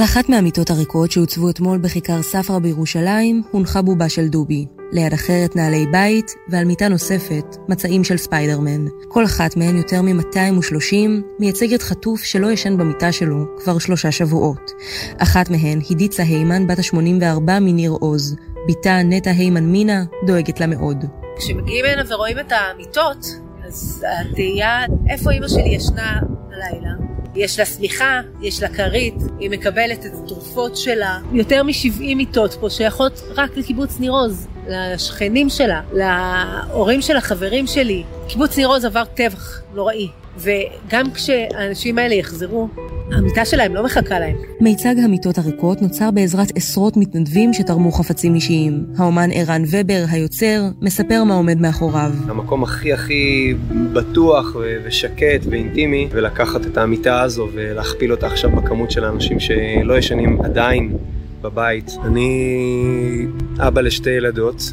על 0.00 0.04
אחת 0.04 0.28
מהמיטות 0.28 0.70
הריקות 0.70 1.10
שהוצבו 1.10 1.50
אתמול 1.50 1.78
בכיכר 1.78 2.22
ספרא 2.22 2.58
בירושלים, 2.58 3.42
הונחה 3.50 3.82
בובה 3.82 4.08
של 4.08 4.28
דובי. 4.28 4.66
ליד 4.92 5.12
אחרת 5.12 5.56
נעלי 5.56 5.86
בית, 5.86 6.34
ועל 6.48 6.64
מיטה 6.64 6.88
נוספת, 6.88 7.56
מצעים 7.68 8.04
של 8.04 8.16
ספיידרמן. 8.16 8.86
כל 9.08 9.24
אחת 9.24 9.56
מהן 9.56 9.76
יותר 9.76 10.02
מ-230, 10.02 10.94
מייצגת 11.38 11.82
חטוף 11.82 12.22
שלא 12.22 12.52
ישן 12.52 12.76
במיטה 12.76 13.12
שלו 13.12 13.44
כבר 13.58 13.78
שלושה 13.78 14.12
שבועות. 14.12 14.70
אחת 15.18 15.50
מהן 15.50 15.80
היא 15.88 15.96
דיצה 15.96 16.22
היימן, 16.22 16.66
בת 16.66 16.78
ה-84 16.78 17.60
מניר 17.60 17.90
עוז. 17.90 18.36
בתה 18.68 19.02
נטע 19.02 19.30
היימן 19.30 19.64
מינה 19.64 20.04
דואגת 20.26 20.60
לה 20.60 20.66
מאוד. 20.66 21.04
כשמגיעים 21.38 21.84
הנה 21.84 22.14
ורואים 22.14 22.38
את 22.38 22.52
המיטות, 22.52 23.26
אז 23.66 24.04
התהייה, 24.30 24.80
איפה 25.08 25.30
אימא 25.30 25.48
שלי 25.48 25.68
ישנה 25.68 26.20
הלילה? 26.52 27.19
יש 27.34 27.58
לה 27.58 27.64
שמיכה, 27.64 28.20
יש 28.42 28.62
לה 28.62 28.68
כרית, 28.68 29.14
היא 29.38 29.50
מקבלת 29.50 30.06
את 30.06 30.12
התרופות 30.24 30.76
שלה. 30.76 31.18
יותר 31.32 31.62
מ-70 31.62 32.14
מיטות 32.16 32.54
פה 32.60 32.70
שייכות 32.70 33.22
רק 33.36 33.56
לקיבוץ 33.56 34.00
ניר 34.00 34.12
עוז, 34.12 34.46
לשכנים 34.68 35.48
שלה, 35.48 35.80
להורים 35.92 37.02
של 37.02 37.16
החברים 37.16 37.66
שלי. 37.66 38.04
קיבוץ 38.28 38.56
ניר 38.56 38.68
עוז 38.68 38.84
עבר 38.84 39.04
טבח 39.04 39.62
נוראי, 39.74 40.08
וגם 40.38 41.10
כשהאנשים 41.14 41.98
האלה 41.98 42.14
יחזרו, 42.14 42.68
המיטה 43.12 43.44
שלהם 43.44 43.74
לא 43.74 43.84
מחכה 43.84 44.18
להם. 44.18 44.36
מיצג 44.60 44.94
המיטות 45.04 45.38
הריקות 45.38 45.82
נוצר 45.82 46.10
בעזרת 46.10 46.52
עשרות 46.56 46.96
מתנדבים 46.96 47.52
שתרמו 47.54 47.92
חפצים 47.92 48.34
אישיים. 48.34 48.86
האומן 48.98 49.28
ערן 49.32 49.62
ובר, 49.70 50.04
היוצר, 50.10 50.62
מספר 50.80 51.24
מה 51.24 51.34
עומד 51.34 51.60
מאחוריו. 51.60 52.10
המקום 52.28 52.62
הכי 52.62 52.92
הכי 52.92 53.54
בטוח 53.92 54.56
ושקט 54.84 55.46
ואינטימי, 55.50 56.08
ולקחת 56.10 56.66
את 56.66 56.78
המיטה 56.78 57.22
הזו 57.22 57.48
ולהכפיל 57.54 58.10
אותה 58.10 58.26
עכשיו 58.26 58.50
בכמות 58.50 58.90
של 58.90 59.04
האנשים 59.04 59.40
שלא 59.40 59.98
ישנים 59.98 60.40
עדיין 60.42 60.96
בבית. 61.42 61.90
אני 62.04 63.26
אבא 63.58 63.80
לשתי 63.80 64.10
ילדות, 64.10 64.72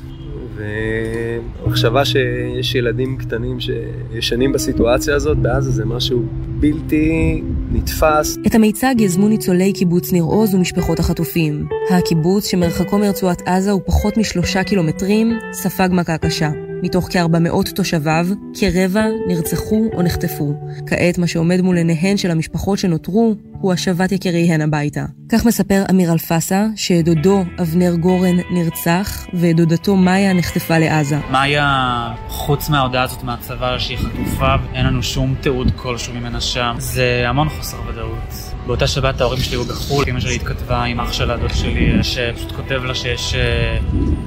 והמחשבה 0.57 2.05
שיש 2.05 2.75
ילדים 2.75 3.17
קטנים 3.17 3.57
שישנים 3.59 4.51
בסיטואציה 4.51 5.15
הזאת 5.15 5.37
בעזה 5.37 5.71
זה 5.71 5.85
משהו 5.85 6.23
בלתי 6.59 7.41
נתפס. 7.71 8.37
את 8.47 8.55
המיצג 8.55 8.95
יזמו 8.99 9.27
ניצולי 9.27 9.73
קיבוץ 9.73 10.13
ניר 10.13 10.23
עוז 10.23 10.55
ומשפחות 10.55 10.99
החטופים. 10.99 11.67
הקיבוץ, 11.89 12.45
שמרחקו 12.45 12.97
מרצועת 12.97 13.41
עזה 13.45 13.71
הוא 13.71 13.81
פחות 13.85 14.17
משלושה 14.17 14.63
קילומטרים, 14.63 15.39
ספג 15.51 15.89
מכה 15.91 16.17
קשה. 16.17 16.66
מתוך 16.83 17.09
כ-400 17.11 17.71
תושביו, 17.75 18.27
כרבע 18.59 19.05
נרצחו 19.27 19.85
או 19.93 20.01
נחטפו. 20.01 20.53
כעת 20.87 21.17
מה 21.17 21.27
שעומד 21.27 21.61
מול 21.61 21.77
עיניהן 21.77 22.17
של 22.17 22.31
המשפחות 22.31 22.79
שנותרו, 22.79 23.35
הוא 23.61 23.73
השבת 23.73 24.11
יקיריהן 24.11 24.61
הביתה. 24.61 25.05
כך 25.29 25.45
מספר 25.45 25.83
אמיר 25.89 26.11
אלפסה, 26.11 26.67
שדודו 26.75 27.43
אבנר 27.61 27.95
גורן 27.95 28.35
נרצח, 28.51 29.27
ודודתו 29.33 29.95
מאיה 29.95 30.33
נחטפה 30.33 30.77
לעזה. 30.77 31.17
מאיה, 31.31 32.13
חוץ 32.27 32.69
מההודעה 32.69 33.03
הזאת 33.03 33.23
מהצבא 33.23 33.79
שהיא 33.79 33.97
חטופה, 33.97 34.55
אין 34.73 34.85
לנו 34.85 35.03
שום 35.03 35.35
תיעוד 35.41 35.71
כלשהו 35.75 36.13
ממנה 36.13 36.41
שם. 36.41 36.75
זה 36.77 37.23
המון 37.27 37.49
חוסר 37.49 37.77
ודאות. 37.89 38.46
באותה 38.67 38.87
שבת 38.87 39.21
ההורים 39.21 39.39
שלי 39.39 39.55
היו 39.55 39.63
בחו"ל, 39.63 40.05
אמא 40.07 40.19
שלי 40.19 40.35
התכתבה 40.35 40.83
עם 40.83 40.99
אח 40.99 41.13
של 41.13 41.31
הדוד 41.31 41.53
שלי, 41.53 42.03
שפשוט 42.03 42.51
כותב 42.51 42.83
לה 42.83 42.95
שיש 42.95 43.35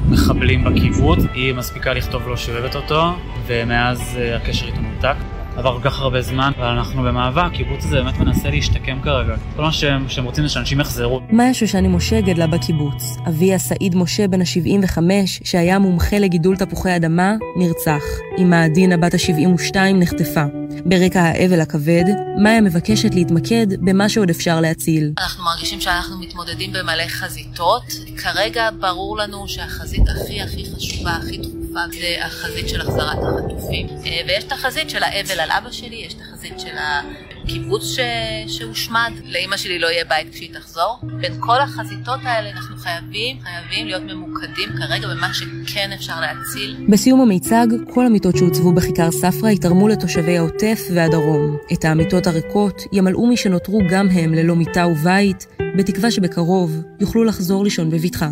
מחבלים 0.08 0.64
בקיבוץ. 0.64 1.18
היא 1.34 1.54
מספיקה 1.54 1.92
לכתוב 1.92 2.28
לו 2.28 2.36
שהיא 2.36 2.54
אותו, 2.74 3.12
ומאז 3.46 4.18
הקשר 4.36 4.66
איתו 4.66 4.80
נותק. 4.80 5.39
עבר 5.60 5.80
כל 5.80 5.90
כך 5.90 6.00
הרבה 6.00 6.22
זמן, 6.22 6.52
אבל 6.56 6.66
אנחנו 6.66 7.02
במאבק, 7.02 7.42
הקיבוץ 7.52 7.84
הזה 7.84 7.96
באמת 7.96 8.18
מנסה 8.18 8.50
להשתקם 8.50 9.00
כרגע. 9.02 9.34
כל 9.56 9.62
מה 9.62 9.72
שהם, 9.72 10.08
שהם 10.08 10.24
רוצים 10.24 10.46
זה 10.46 10.52
שאנשים 10.52 10.80
יחזרו. 10.80 11.20
מאיה 11.30 11.54
שושני 11.54 11.88
משה 11.88 12.20
גדלה 12.20 12.46
בקיבוץ. 12.46 13.16
אביה 13.28 13.58
סעיד 13.58 13.94
משה 13.94 14.28
בן 14.28 14.40
ה-75, 14.40 14.98
שהיה 15.26 15.78
מומחה 15.78 16.18
לגידול 16.18 16.56
תפוחי 16.56 16.96
אדמה, 16.96 17.34
נרצח. 17.56 18.02
אמה 18.38 18.64
עדינה 18.64 18.96
בת 18.96 19.14
ה-72 19.14 19.76
נחטפה. 19.94 20.44
ברקע 20.84 21.20
האבל 21.20 21.60
הכבד, 21.60 22.04
מאיה 22.42 22.60
מבקשת 22.60 23.14
להתמקד 23.14 23.66
במה 23.80 24.08
שעוד 24.08 24.30
אפשר 24.30 24.60
להציל. 24.60 25.12
אנחנו 25.18 25.44
מרגישים 25.44 25.80
שאנחנו 25.80 26.18
מתמודדים 26.18 26.72
במלא 26.72 27.08
חזיתות. 27.08 27.84
כרגע 28.16 28.68
ברור 28.80 29.18
לנו 29.18 29.48
שהחזית 29.48 30.08
הכי 30.08 30.42
הכי 30.42 30.64
חשובה, 30.76 31.10
הכי 31.10 31.38
דחופה, 31.38 31.59
זה 31.70 32.16
החזית 32.24 32.68
של 32.68 32.80
החזרת 32.80 33.18
החטופים. 33.18 33.86
ויש 34.26 34.44
את 34.44 34.52
החזית 34.52 34.90
של 34.90 35.02
האבל 35.02 35.40
על 35.40 35.50
אבא 35.50 35.70
שלי, 35.70 35.96
יש 36.06 36.14
את 36.14 36.20
החזית 36.20 36.60
של 36.60 36.76
הקיבוץ 36.78 37.84
ש... 37.84 37.98
שהושמד. 38.46 39.12
לאימא 39.24 39.56
שלי 39.56 39.78
לא 39.78 39.86
יהיה 39.86 40.04
בית 40.04 40.32
כשהיא 40.32 40.54
תחזור. 40.54 40.98
בין 41.20 41.32
כל 41.40 41.60
החזיתות 41.60 42.20
האלה 42.22 42.50
אנחנו 42.50 42.76
חייבים, 42.76 43.36
חייבים 43.42 43.86
להיות 43.86 44.02
ממוקדים 44.02 44.68
כרגע 44.78 45.08
במה 45.08 45.34
שכן 45.34 45.90
אפשר 45.94 46.20
להציל. 46.20 46.86
בסיום 46.88 47.20
המיצג, 47.20 47.66
כל 47.94 48.06
המיטות 48.06 48.36
שהוצבו 48.36 48.72
בכיכר 48.72 49.10
ספרא 49.10 49.50
יתרמו 49.50 49.88
לתושבי 49.88 50.38
העוטף 50.38 50.80
והדרום. 50.94 51.56
את 51.72 51.84
המיטות 51.84 52.26
הריקות 52.26 52.82
ימלאו 52.92 53.26
מי 53.26 53.36
שנותרו 53.36 53.80
גם 53.90 54.08
הם 54.08 54.34
ללא 54.34 54.56
מיטה 54.56 54.86
ובית, 54.86 55.46
בתקווה 55.76 56.10
שבקרוב 56.10 56.82
יוכלו 57.00 57.24
לחזור 57.24 57.64
לישון 57.64 57.90
בבטחה. 57.90 58.30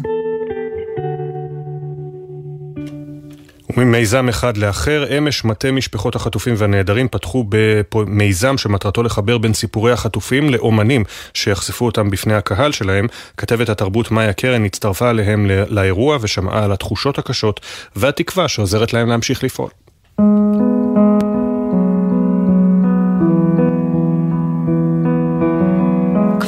וממיזם 3.77 4.29
אחד 4.29 4.57
לאחר, 4.57 5.19
אמש 5.19 5.45
מטה 5.45 5.73
משפחות 5.73 6.17
החטופים 6.17 6.55
והנעדרים 6.57 7.09
פתחו 7.09 7.45
במיזם 7.95 8.59
שמטרתו 8.59 9.03
לחבר 9.03 9.39
בין 9.39 9.55
סיפורי 9.55 9.93
החטופים 9.93 10.51
לאומנים 10.51 11.05
שיחשפו 11.35 11.87
אותם 11.87 12.11
בפני 12.11 12.35
הקהל 12.35 12.73
שלהם. 12.73 13.07
כתבת 13.37 13.69
התרבות 13.69 14.11
מאיה 14.11 14.33
קרן 14.33 14.65
הצטרפה 14.65 15.11
אליהם 15.11 15.47
לאירוע 15.47 16.19
ושמעה 16.21 16.65
על 16.65 16.73
התחושות 16.73 17.19
הקשות 17.19 17.61
והתקווה 17.97 18.49
שעוזרת 18.49 18.93
להם 18.93 19.09
להמשיך 19.09 19.45
לפעול. 19.45 19.71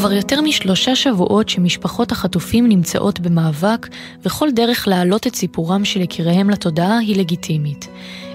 כבר 0.01 0.13
יותר 0.13 0.41
משלושה 0.41 0.97
שבועות 0.97 1.49
שמשפחות 1.49 2.13
החטופים 2.13 2.69
נמצאות 2.69 3.21
במאבק, 3.21 3.89
וכל 4.25 4.51
דרך 4.51 4.89
להעלות 4.89 5.27
את 5.27 5.35
סיפורם 5.35 5.85
של 5.85 6.01
יקיריהם 6.01 6.51
לתודעה 6.51 6.99
היא 6.99 7.17
לגיטימית. 7.17 7.89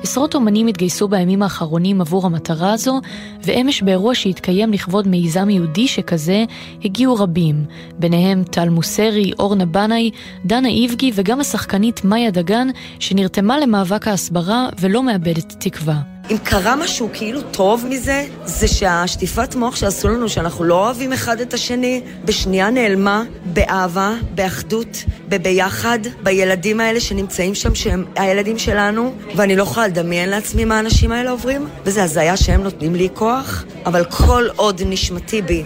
עשרות 0.04 0.36
אומנים 0.36 0.68
התגייסו 0.68 1.08
בימים 1.08 1.44
האחרונים 1.44 2.02
עבור 2.02 2.26
המטרה 2.26 2.74
הזו, 2.74 3.02
ואמש 3.44 3.82
באירוע 3.82 4.16
שהתקיים 4.16 4.74
לכבוד 4.74 5.08
מיזם 5.08 5.50
יהודי 5.50 5.88
שכזה, 5.88 6.46
הגיעו 6.84 7.16
רבים, 7.16 7.66
ביניהם 8.00 8.44
טל 8.44 8.70
מוסרי, 8.70 9.32
אורנה 9.40 9.66
בנאי, 9.66 10.12
דנה 10.46 10.70
איבגי 10.70 11.12
וגם 11.16 11.40
השחקנית 11.40 12.04
מאיה 12.04 12.32
דגן, 12.32 12.68
שנרתמה 13.00 13.60
למאבק 13.60 14.08
ההסברה 14.08 14.70
ולא 14.80 15.04
מאבדת 15.04 15.56
תקווה. 15.60 16.15
אם 16.32 16.38
קרה 16.44 16.76
משהו 16.76 17.10
כאילו 17.14 17.42
טוב 17.42 17.86
מזה, 17.90 18.26
זה 18.46 18.68
שהשטיפת 18.68 19.56
מוח 19.56 19.76
שעשו 19.76 20.08
לנו, 20.08 20.30
שאנחנו 20.30 20.64
לא 20.64 20.86
אוהבים 20.86 21.14
אחד 21.14 21.42
את 21.42 21.54
השני, 21.54 22.02
בשנייה 22.26 22.70
נעלמה, 22.70 23.24
באהבה, 23.46 24.14
באחדות, 24.36 25.04
בביחד, 25.30 26.00
בילדים 26.24 26.80
האלה 26.80 27.00
שנמצאים 27.00 27.56
שם, 27.56 27.76
שהם 27.76 28.06
הילדים 28.16 28.58
שלנו, 28.58 29.14
ואני 29.36 29.56
לא 29.56 29.64
יכולה 29.64 29.88
לדמיין 29.88 30.30
לעצמי 30.30 30.66
מה 30.66 30.78
האנשים 30.78 31.12
האלה 31.12 31.32
עוברים, 31.32 31.68
וזה 31.84 32.04
הזיה 32.04 32.38
שהם 32.38 32.64
נותנים 32.64 32.96
לי 32.96 33.10
כוח, 33.14 33.66
אבל 33.86 34.06
כל 34.06 34.48
עוד 34.56 34.82
נשמתי 34.86 35.42
בי 35.42 35.64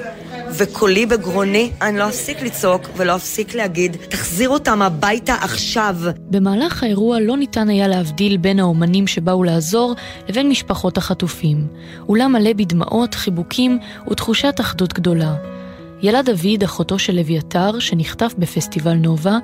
וקולי 0.58 1.06
בגרוני, 1.06 1.72
אני 1.82 1.98
לא 1.98 2.08
אפסיק 2.08 2.42
לצעוק 2.42 2.82
ולא 2.98 3.16
אפסיק 3.16 3.56
להגיד, 3.56 3.98
תחזיר 4.10 4.50
אותם 4.50 4.82
הביתה 4.82 5.34
עכשיו. 5.34 5.96
במהלך 6.30 6.84
האירוע 6.84 7.20
לא 7.20 7.38
ניתן 7.38 7.70
היה 7.70 7.88
להבדיל 7.88 8.38
בין 8.38 8.60
האומנים 8.60 9.08
שבאו 9.08 9.44
לעזור 9.44 9.96
לבין 10.30 10.50
משפחות 10.50 10.98
החטופים. 10.98 11.68
אולם 12.10 12.32
מלא 12.32 12.54
בדמעות, 12.54 13.14
חיבוקים 13.16 13.80
ותחושת 14.12 14.56
אחדות 14.60 14.94
גדולה. 14.94 15.59
ילד 16.02 16.26
דוד, 16.26 16.64
אחותו 16.64 17.00
של 17.00 17.20
אביתר, 17.20 17.80
שנחטף 17.80 18.34
בפסטיבל 18.38 18.94
נובה, 18.94 19.38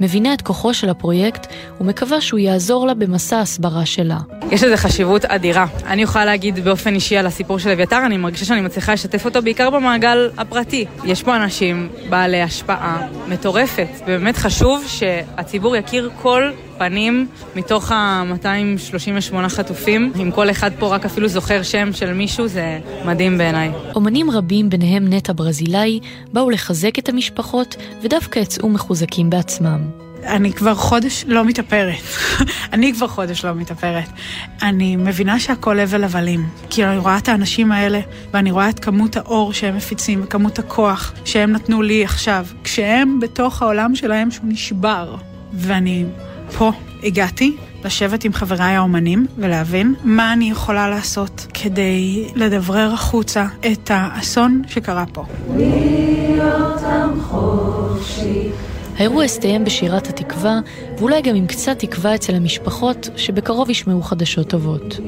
מבינה 0.00 0.34
את 0.34 0.42
כוחו 0.42 0.74
של 0.74 0.88
הפרויקט 0.88 1.46
ומקווה 1.80 2.20
שהוא 2.20 2.40
יעזור 2.40 2.86
לה 2.86 2.94
במסע 2.94 3.36
ההסברה 3.36 3.86
שלה. 3.86 4.18
יש 4.50 4.62
לזה 4.62 4.76
חשיבות 4.76 5.24
אדירה. 5.24 5.66
אני 5.86 6.02
יכולה 6.02 6.24
להגיד 6.24 6.64
באופן 6.64 6.94
אישי 6.94 7.16
על 7.16 7.26
הסיפור 7.26 7.58
של 7.58 7.70
אביתר, 7.70 8.06
אני 8.06 8.16
מרגישה 8.16 8.44
שאני 8.44 8.60
מצליחה 8.60 8.92
לשתף 8.92 9.24
אותו 9.24 9.42
בעיקר 9.42 9.70
במעגל 9.70 10.30
הפרטי. 10.38 10.84
יש 11.04 11.22
פה 11.22 11.36
אנשים 11.36 11.88
בעלי 12.08 12.42
השפעה 12.42 13.08
מטורפת, 13.28 13.88
ובאמת 14.02 14.36
חשוב 14.36 14.84
שהציבור 14.86 15.76
יכיר 15.76 16.10
כל 16.22 16.50
פנים 16.82 17.26
מתוך 17.56 17.92
ה-238 17.92 19.48
חטופים. 19.48 20.12
אם 20.22 20.30
כל 20.30 20.50
אחד 20.50 20.70
פה 20.78 20.94
רק 20.94 21.04
אפילו 21.04 21.28
זוכר 21.28 21.62
שם 21.62 21.92
של 21.92 22.12
מישהו, 22.12 22.48
זה 22.48 22.80
מדהים 23.04 23.38
בעיניי. 23.38 23.70
אומנים 23.94 24.30
רבים, 24.30 24.70
ביניהם 24.70 25.12
נטע 25.12 25.32
ברזילאי, 25.36 26.00
באו 26.32 26.50
לחזק 26.50 26.98
את 26.98 27.08
המשפחות, 27.08 27.76
ודווקא 28.02 28.38
יצאו 28.38 28.68
מחוזקים 28.68 29.30
בעצמם. 29.30 29.80
אני 30.24 30.52
כבר 30.52 30.74
חודש 30.74 31.24
לא 31.26 31.44
מתאפרת. 31.44 32.02
אני 32.72 32.94
כבר 32.94 33.08
חודש 33.08 33.44
לא 33.44 33.54
מתאפרת. 33.54 34.08
אני 34.62 34.96
מבינה 34.96 35.40
שהכל 35.40 35.78
הבל 35.78 36.04
הבלים. 36.04 36.48
כי 36.70 36.84
אני 36.84 36.98
רואה 36.98 37.18
את 37.18 37.28
האנשים 37.28 37.72
האלה, 37.72 38.00
ואני 38.32 38.50
רואה 38.50 38.68
את 38.68 38.78
כמות 38.78 39.16
האור 39.16 39.52
שהם 39.52 39.76
מפיצים, 39.76 40.20
וכמות 40.24 40.58
הכוח 40.58 41.12
שהם 41.24 41.52
נתנו 41.52 41.82
לי 41.82 42.04
עכשיו, 42.04 42.46
כשהם 42.64 43.20
בתוך 43.20 43.62
העולם 43.62 43.94
שלהם 43.94 44.30
שהוא 44.30 44.46
נשבר. 44.48 45.16
ואני 45.52 46.04
פה 46.58 46.72
הגעתי 47.02 47.56
לשבת 47.84 48.24
עם 48.24 48.32
חבריי 48.32 48.74
האומנים 48.74 49.26
ולהבין 49.38 49.94
מה 50.04 50.32
אני 50.32 50.50
יכולה 50.50 50.88
לעשות 50.90 51.46
כדי 51.54 52.28
לדברר 52.34 52.92
החוצה 52.92 53.46
את 53.72 53.90
האסון 53.94 54.62
שקרה 54.66 55.04
פה. 55.12 55.24
האירוע 58.98 59.24
הסתיים 59.24 59.64
בשירת 59.64 60.06
התקווה, 60.06 60.60
ואולי 60.98 61.22
גם 61.22 61.34
עם 61.34 61.46
קצת 61.46 61.78
תקווה 61.78 62.14
אצל 62.14 62.34
המשפחות, 62.34 63.08
שבקרוב 63.16 63.70
ישמעו 63.70 64.02
חדשות 64.02 64.48
טובות. 64.48 65.00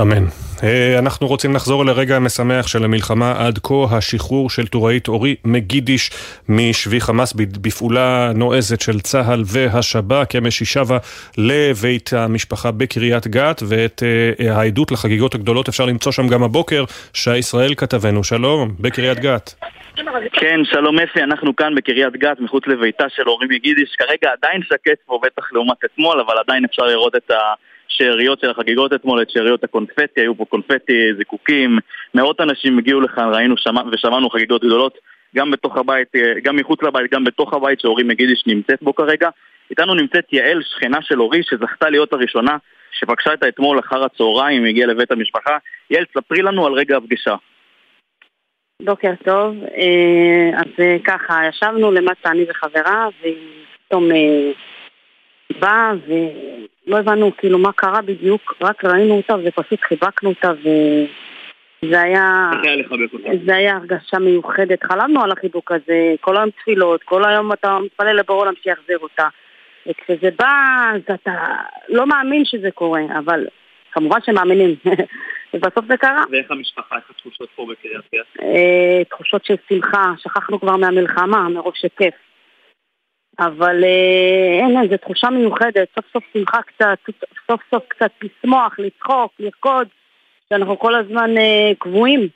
אמן. 0.00 0.24
אה, 0.62 0.98
אנחנו 0.98 1.26
רוצים 1.26 1.54
לחזור 1.54 1.84
לרגע 1.84 2.16
המשמח 2.16 2.66
של 2.66 2.84
המלחמה 2.84 3.46
עד 3.46 3.58
כה, 3.58 3.74
השחרור 3.90 4.50
של 4.50 4.66
טוראית 4.66 5.08
אורי 5.08 5.36
מגידיש 5.44 6.10
משבי 6.48 7.00
חמאס 7.00 7.32
בפעולה 7.32 8.32
נועזת 8.34 8.80
של 8.80 9.00
צה"ל 9.00 9.42
והשב"כ, 9.46 10.36
אמש 10.38 10.60
היא 10.60 10.66
שבה 10.66 10.98
לבית 11.38 12.10
המשפחה 12.12 12.70
בקריית 12.70 13.26
גת, 13.26 13.62
ואת 13.68 14.02
אה, 14.02 14.56
העדות 14.56 14.92
לחגיגות 14.92 15.34
הגדולות 15.34 15.68
אפשר 15.68 15.84
למצוא 15.84 16.12
שם 16.12 16.28
גם 16.28 16.42
הבוקר. 16.42 16.84
שי 17.14 17.36
ישראל 17.36 17.74
כתבנו, 17.74 18.24
שלום, 18.24 18.74
בקריית 18.80 19.18
גת. 19.18 19.54
כן, 20.32 20.60
שלום 20.64 20.98
אפי, 20.98 21.22
אנחנו 21.22 21.56
כאן 21.56 21.74
בקריית 21.74 22.16
גת, 22.16 22.40
מחוץ 22.40 22.66
לביתה 22.66 23.04
של 23.16 23.28
אורי 23.28 23.46
מגידיש. 23.46 23.94
כרגע 23.98 24.32
עדיין 24.32 24.62
שקט 24.62 24.98
פה, 25.06 25.20
בטח 25.22 25.52
לעומת 25.52 25.84
אתמול, 25.84 26.20
אבל 26.20 26.34
עדיין 26.38 26.64
אפשר 26.64 26.82
לראות 26.82 27.16
את 27.16 27.30
ה... 27.30 27.34
שאריות 27.96 28.40
של 28.40 28.50
החגיגות 28.50 28.92
אתמול, 28.92 29.22
את 29.22 29.30
שאריות 29.30 29.64
הקונפטי, 29.64 30.20
היו 30.20 30.36
פה 30.36 30.44
קונפטי, 30.44 31.14
זיקוקים, 31.16 31.78
מאות 32.14 32.40
אנשים 32.40 32.78
הגיעו 32.78 33.00
לכאן, 33.00 33.34
ראינו 33.34 33.56
שמע, 33.56 33.82
ושמענו 33.92 34.30
חגיגות 34.30 34.64
גדולות, 34.64 34.98
גם 35.36 35.50
בתוך 35.50 35.76
הבית, 35.76 36.08
גם 36.42 36.56
מחוץ 36.56 36.82
לבית, 36.82 37.12
גם 37.12 37.24
בתוך 37.24 37.54
הבית 37.54 37.80
שאורי 37.80 38.02
מגידיש 38.02 38.42
נמצאת 38.46 38.82
בו 38.82 38.94
כרגע. 38.94 39.28
איתנו 39.70 39.94
נמצאת 39.94 40.32
יעל, 40.32 40.62
שכנה 40.62 40.98
של 41.02 41.20
אורי, 41.20 41.42
שזכתה 41.42 41.90
להיות 41.90 42.12
הראשונה 42.12 42.56
שפגשה 42.92 43.34
את 43.34 43.42
האתמול 43.42 43.78
אחר 43.78 44.04
הצהריים, 44.04 44.64
הגיעה 44.64 44.88
לבית 44.88 45.12
המשפחה. 45.12 45.58
יעל, 45.90 46.04
ספרי 46.14 46.42
לנו 46.42 46.66
על 46.66 46.72
רגע 46.72 46.96
הפגישה. 46.96 47.34
בוקר 48.82 49.12
טוב, 49.24 49.54
אה, 49.64 50.58
אז 50.58 50.70
אה, 50.80 50.96
ככה, 51.04 51.40
ישבנו 51.48 51.92
למטה 51.92 52.30
אני 52.30 52.44
וחברה, 52.50 53.08
ופתאום 53.20 54.12
אה, 54.12 54.50
באה 55.60 55.92
ולא 56.06 56.98
הבנו 56.98 57.30
כאילו 57.36 57.58
מה 57.58 57.72
קרה 57.72 58.02
בדיוק, 58.02 58.54
רק 58.60 58.84
ראינו 58.84 59.16
אותה 59.16 59.34
ופשוט 59.44 59.80
חיבקנו 59.80 60.28
אותה 60.28 60.52
וזה 60.52 62.00
היה... 62.00 62.50
זה 63.46 63.56
היה 63.56 63.76
הרגשה 63.76 64.18
מיוחדת. 64.18 64.84
חלמנו 64.84 65.22
על 65.22 65.32
החיבוק 65.32 65.72
הזה, 65.72 66.14
כל 66.20 66.36
היום 66.36 66.50
תפילות, 66.50 67.02
כל 67.02 67.24
היום 67.24 67.52
אתה 67.52 67.78
מתפלל 67.78 68.16
לבורא 68.18 68.40
עולם 68.40 68.54
שיחזיר 68.62 68.98
אותה. 68.98 69.28
וכשזה 69.86 70.30
בא, 70.38 70.90
אז 70.94 71.14
אתה 71.14 71.32
לא 71.88 72.06
מאמין 72.06 72.44
שזה 72.44 72.70
קורה, 72.70 73.00
אבל 73.18 73.46
כמובן 73.92 74.18
שמאמינים. 74.24 74.74
ובסוף 75.54 75.84
זה 75.88 75.96
קרה. 75.96 76.24
ואיך 76.30 76.50
המשפחה, 76.50 76.96
איך 76.96 77.10
התחושות 77.10 77.48
פה 77.54 77.66
בקריית 77.70 78.04
גת? 78.14 78.42
אה, 78.42 79.04
תחושות 79.10 79.44
של 79.44 79.54
שמחה, 79.68 80.12
שכחנו 80.18 80.60
כבר 80.60 80.76
מהמלחמה, 80.76 81.48
מרוב 81.48 81.72
שכיף. 81.76 82.14
אבל 83.38 83.84
אה, 83.84 84.58
אין, 84.60 84.82
איזו 84.82 84.96
תחושה 84.96 85.30
מיוחדת, 85.30 85.88
סוף 85.94 86.04
סוף 86.12 86.24
שמחה 86.32 86.62
קצת, 86.62 86.98
סוף 87.50 87.60
סוף 87.70 87.82
קצת 87.88 88.10
לשמוח, 88.22 88.78
לצחוק, 88.78 89.32
לרקוד, 89.40 89.88
שאנחנו 90.48 90.78
כל 90.78 90.94
הזמן 90.94 91.38
אה, 91.38 91.72
קבועים. 91.78 92.28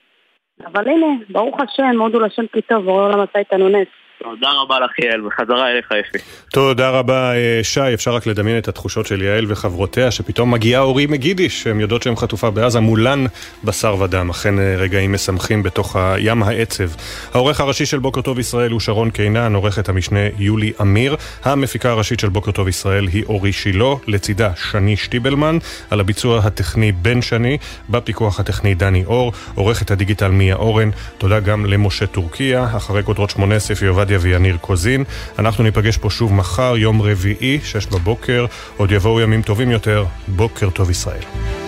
אבל 0.67 0.89
הנה, 0.89 1.07
ברוך 1.29 1.61
השם, 1.61 2.01
הודו 2.01 2.21
לשם 2.21 2.47
כי 2.53 2.63
טוב, 2.63 2.85
בורא 2.85 3.07
עולם 3.07 3.21
עשה 3.21 3.39
איתנו 3.39 3.69
נס. 3.69 4.06
תודה 4.23 4.51
רבה 4.63 4.81
לך 4.81 4.99
יעל, 4.99 5.27
וחזרה 5.27 5.71
אליך 5.71 5.93
אפי. 5.93 6.19
תודה 6.53 6.91
רבה 6.91 7.35
אה, 7.35 7.61
שי, 7.63 7.95
אפשר 7.95 8.15
רק 8.15 8.27
לדמיין 8.27 8.59
את 8.59 8.69
התחושות 8.69 9.07
של 9.07 9.23
יעל 9.23 9.45
וחברותיה, 9.49 10.11
שפתאום 10.11 10.51
מגיעה 10.51 10.83
אורי 10.83 11.07
מגידיש, 11.07 11.63
שהן 11.63 11.81
יודעות 11.81 12.03
שהן 12.03 12.17
חטופה 12.17 12.51
בעזה, 12.51 12.81
מולן 12.81 13.25
בשר 13.65 13.97
ודם, 14.01 14.31
אכן 14.31 14.59
אה, 14.59 14.75
רגעים 14.79 15.13
משמחים 15.13 15.63
בתוך 15.63 15.97
ים 16.19 16.43
העצב. 16.43 16.89
העורך 17.35 17.61
הראשי 17.61 17.87
של 17.87 17.99
בוקר 17.99 18.21
טוב 18.21 18.39
ישראל 18.39 18.71
הוא 18.71 18.81
שרון 18.81 19.11
קינן, 19.11 19.55
עורכת 19.55 19.89
המשנה 19.89 20.21
יולי 20.39 20.73
אמיר, 20.81 21.17
המפיקה 21.45 21.91
הראשית 21.91 22.21
של 22.21 22.29
בוקר 22.29 22.51
טוב 22.51 22.69
ישראל 22.69 23.07
היא 23.07 23.25
אורי 23.25 23.53
שילה, 23.53 23.95
לצידה 24.07 24.51
שני 24.57 24.97
שטיבלמן, 24.97 25.59
על 25.91 26.01
הביצוע 26.01 26.39
הטכני 26.39 26.93
בן 26.93 27.23
שני, 27.23 27.59
בפיקוח 27.91 28.41
הטכני 28.41 28.75
דני 28.75 29.05
אור, 29.05 29.33
עורכת 29.55 29.91
הדיגיטל 29.91 30.31
מיה 30.31 30.55
אורן, 30.55 30.91
תודה 31.19 31.41
גם 31.41 31.67
למשה 31.67 32.07
טורקיה, 32.07 32.77
אחרי 32.77 33.03
כותרות 33.03 33.31
שמונה 33.31 33.59
ספי 33.59 33.89
עובדיה 34.07 34.19
ויניר 34.23 34.57
קוזין. 34.61 35.05
אנחנו 35.39 35.65
ניפגש 35.65 35.97
פה 35.97 36.11
שוב 36.11 36.33
מחר, 36.33 36.77
יום 36.77 37.03
רביעי, 37.03 37.61
שש 37.65 37.87
בבוקר. 37.87 38.47
עוד 38.77 38.93
יבואו 38.93 39.21
ימים 39.21 39.43
טובים 39.43 39.71
יותר. 39.71 40.05
בוקר 40.29 40.71
טוב 40.71 40.91
ישראל. 40.91 41.66